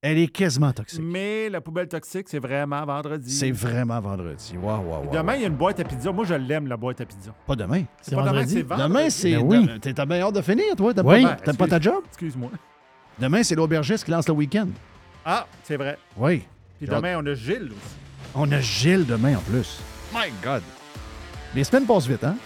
Elle 0.00 0.18
est 0.18 0.28
quasiment 0.28 0.70
toxique. 0.72 1.00
Mais 1.02 1.48
la 1.48 1.60
poubelle 1.60 1.88
toxique, 1.88 2.28
c'est 2.28 2.38
vraiment 2.38 2.84
vendredi. 2.86 3.32
C'est 3.32 3.50
vraiment 3.50 4.00
vendredi. 4.00 4.54
Waouh, 4.56 4.80
waouh, 4.84 5.02
waouh. 5.06 5.10
Demain, 5.12 5.34
il 5.34 5.40
y 5.40 5.44
a 5.44 5.48
une 5.48 5.56
boîte 5.56 5.80
à 5.80 5.84
pizza. 5.84 6.12
Moi, 6.12 6.24
je 6.24 6.34
l'aime, 6.34 6.68
la 6.68 6.76
boîte 6.76 7.00
à 7.00 7.04
pizza. 7.04 7.34
Pas 7.44 7.56
demain. 7.56 7.82
C'est 8.00 8.14
pas 8.14 8.22
demain, 8.22 8.46
c'est 8.46 8.62
vendredi. 8.62 8.88
Demain, 8.88 9.10
c'est. 9.10 9.32
Ben 9.34 9.42
oui. 9.42 9.80
T'es 9.80 9.92
bien 9.92 10.20
hâte 10.22 10.34
de 10.36 10.40
finir, 10.42 10.76
toi? 10.76 10.94
T'aimes 10.94 11.06
Oui. 11.06 11.22
pas, 11.22 11.34
t'aimes 11.34 11.56
pas 11.56 11.66
ta 11.66 11.80
job? 11.80 12.04
Excuse-moi. 12.06 12.50
Demain, 13.18 13.42
c'est 13.42 13.56
l'aubergiste 13.56 14.04
qui 14.04 14.12
lance 14.12 14.28
le 14.28 14.34
week-end. 14.34 14.68
Ah, 15.24 15.46
c'est 15.64 15.76
vrai. 15.76 15.98
Oui. 16.16 16.44
Puis 16.78 16.86
demain, 16.86 17.16
on 17.20 17.26
a 17.26 17.34
Gilles 17.34 17.72
aussi. 17.72 17.96
On 18.36 18.52
a 18.52 18.60
Gilles 18.60 19.04
demain 19.04 19.36
en 19.36 19.40
plus. 19.40 19.80
My 20.14 20.30
God. 20.44 20.62
Les 21.56 21.64
semaines 21.64 21.86
passent 21.86 22.06
vite, 22.06 22.22
hein? 22.22 22.36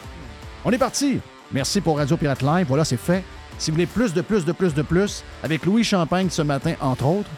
On 0.64 0.70
est 0.70 0.78
parti. 0.78 1.20
Merci 1.52 1.82
pour 1.82 1.98
Radio 1.98 2.16
Pirate 2.16 2.40
Live. 2.40 2.66
Voilà, 2.66 2.86
c'est 2.86 2.96
fait. 2.96 3.22
Si 3.62 3.70
vous 3.70 3.76
voulez 3.76 3.86
plus 3.86 4.12
de 4.12 4.22
plus 4.22 4.44
de 4.44 4.50
plus 4.50 4.74
de 4.74 4.82
plus, 4.82 5.22
avec 5.40 5.64
Louis 5.64 5.84
Champagne 5.84 6.28
ce 6.30 6.42
matin, 6.42 6.74
entre 6.80 7.06
autres, 7.06 7.30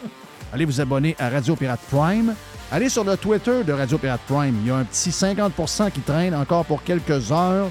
allez 0.51 0.65
vous 0.65 0.81
abonner 0.81 1.15
à 1.19 1.29
Radio 1.29 1.55
Pirate 1.55 1.81
Prime. 1.91 2.33
Allez 2.71 2.89
sur 2.89 3.03
le 3.03 3.15
Twitter 3.15 3.63
de 3.63 3.71
Radio 3.71 3.99
Pirate 3.99 4.21
Prime. 4.27 4.55
Il 4.63 4.67
y 4.67 4.71
a 4.71 4.77
un 4.77 4.85
petit 4.85 5.11
50% 5.11 5.91
qui 5.91 5.99
traîne 5.99 6.33
encore 6.33 6.65
pour 6.65 6.81
quelques 6.81 7.31
heures. 7.31 7.69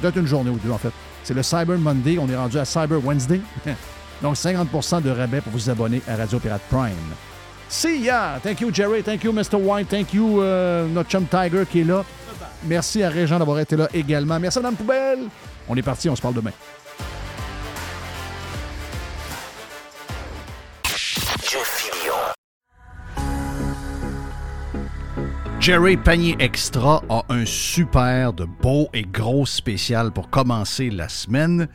Peut-être 0.00 0.18
une 0.18 0.26
journée 0.28 0.50
ou 0.50 0.58
deux, 0.64 0.70
en 0.70 0.78
fait. 0.78 0.92
C'est 1.24 1.34
le 1.34 1.42
Cyber 1.42 1.78
Monday. 1.78 2.16
On 2.20 2.28
est 2.28 2.36
rendu 2.36 2.56
à 2.60 2.64
Cyber 2.64 3.04
Wednesday. 3.04 3.40
Donc, 4.22 4.36
50% 4.36 5.02
de 5.02 5.10
rabais 5.10 5.40
pour 5.40 5.52
vous 5.52 5.68
abonner 5.68 6.00
à 6.06 6.14
Radio 6.14 6.38
Pirate 6.38 6.62
Prime. 6.70 6.92
See 7.68 8.02
ya! 8.02 8.38
Thank 8.40 8.60
you, 8.60 8.72
Jerry. 8.72 9.02
Thank 9.02 9.24
you, 9.24 9.32
Mr. 9.32 9.56
White. 9.56 9.88
Thank 9.88 10.14
you, 10.14 10.42
euh, 10.42 10.86
notre 10.86 11.10
chum 11.10 11.26
Tiger 11.26 11.64
qui 11.68 11.80
est 11.80 11.84
là. 11.84 12.04
Merci 12.68 13.02
à 13.02 13.08
Régent 13.08 13.40
d'avoir 13.40 13.58
été 13.58 13.74
là 13.74 13.88
également. 13.92 14.38
Merci, 14.38 14.60
Madame 14.60 14.76
Poubelle. 14.76 15.24
On 15.68 15.74
est 15.74 15.82
parti, 15.82 16.08
on 16.08 16.14
se 16.14 16.22
parle 16.22 16.34
demain. 16.34 16.52
Jerry 25.66 25.96
Panier 25.96 26.36
Extra 26.38 27.02
a 27.08 27.24
un 27.28 27.44
super 27.44 28.32
de 28.32 28.44
beau 28.44 28.88
et 28.94 29.02
gros 29.02 29.46
spécial 29.46 30.12
pour 30.12 30.30
commencer 30.30 30.90
la 30.90 31.08
semaine. 31.08 31.66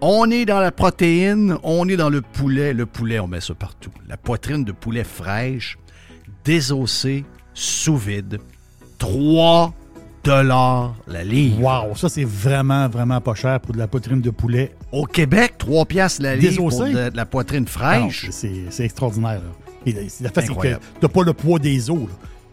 On 0.00 0.28
est 0.32 0.44
dans 0.44 0.58
la 0.58 0.72
protéine, 0.72 1.56
on 1.62 1.88
est 1.88 1.96
dans 1.96 2.08
le 2.08 2.22
poulet. 2.22 2.72
Le 2.72 2.86
poulet, 2.86 3.20
on 3.20 3.28
met 3.28 3.40
ça 3.40 3.54
partout. 3.54 3.92
La 4.08 4.16
poitrine 4.16 4.64
de 4.64 4.72
poulet 4.72 5.04
fraîche, 5.04 5.78
désossée, 6.44 7.24
sous 7.54 7.96
vide. 7.96 8.40
3 8.98 9.74
dollars 10.24 10.96
la 11.06 11.22
livre. 11.22 11.60
Wow, 11.62 11.94
ça, 11.94 12.08
c'est 12.08 12.24
vraiment, 12.24 12.88
vraiment 12.88 13.20
pas 13.20 13.36
cher 13.36 13.60
pour 13.60 13.74
de 13.74 13.78
la 13.78 13.86
poitrine 13.86 14.20
de 14.20 14.30
poulet. 14.30 14.74
Au 14.90 15.04
Québec, 15.04 15.54
3 15.56 15.84
piastres 15.86 16.22
la 16.22 16.34
livre 16.34 16.68
pour 16.68 16.80
de, 16.84 17.10
de 17.10 17.16
la 17.16 17.26
poitrine 17.26 17.66
Ah 17.68 17.70
fraîche. 17.70 18.26
c'est 18.32 18.84
extraordinaire. 18.84 19.34
là. 19.34 19.70
Et 19.86 19.92
c'est- 20.08 20.24
la 20.24 20.30
c'est 20.34 20.52
que 20.52 20.78
t'as 21.00 21.08
pas 21.08 21.22
le 21.22 21.32
poids 21.32 21.60
des 21.60 21.90
os. 21.90 21.96
là. 22.00 22.28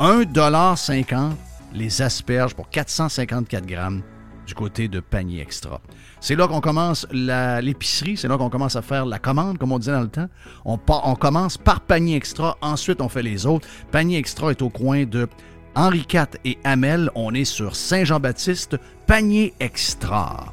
1,50 0.00 1.32
les 1.72 2.02
asperges 2.02 2.54
pour 2.54 2.68
454 2.68 3.66
grammes 3.66 4.02
du 4.46 4.54
côté 4.54 4.88
de 4.88 5.00
panier 5.00 5.40
extra. 5.40 5.80
C'est 6.20 6.36
là 6.36 6.46
qu'on 6.46 6.60
commence 6.60 7.06
l'épicerie, 7.10 8.16
c'est 8.16 8.28
là 8.28 8.36
qu'on 8.36 8.50
commence 8.50 8.76
à 8.76 8.82
faire 8.82 9.06
la 9.06 9.18
commande, 9.18 9.58
comme 9.58 9.72
on 9.72 9.78
disait 9.78 9.92
dans 9.92 10.02
le 10.02 10.08
temps. 10.08 10.28
On, 10.64 10.78
on 10.88 11.14
commence 11.14 11.56
par 11.56 11.80
panier 11.80 12.16
extra, 12.16 12.56
ensuite 12.60 13.00
on 13.00 13.08
fait 13.08 13.22
les 13.22 13.46
autres. 13.46 13.66
Panier 13.90 14.18
extra 14.18 14.50
est 14.50 14.62
au 14.62 14.68
coin 14.68 15.04
de 15.04 15.28
Henri 15.74 16.06
IV 16.12 16.26
et 16.44 16.58
Hamel. 16.64 17.10
On 17.14 17.34
est 17.34 17.44
sur 17.44 17.74
Saint-Jean-Baptiste, 17.74 18.76
panier 19.06 19.54
extra. 19.60 20.52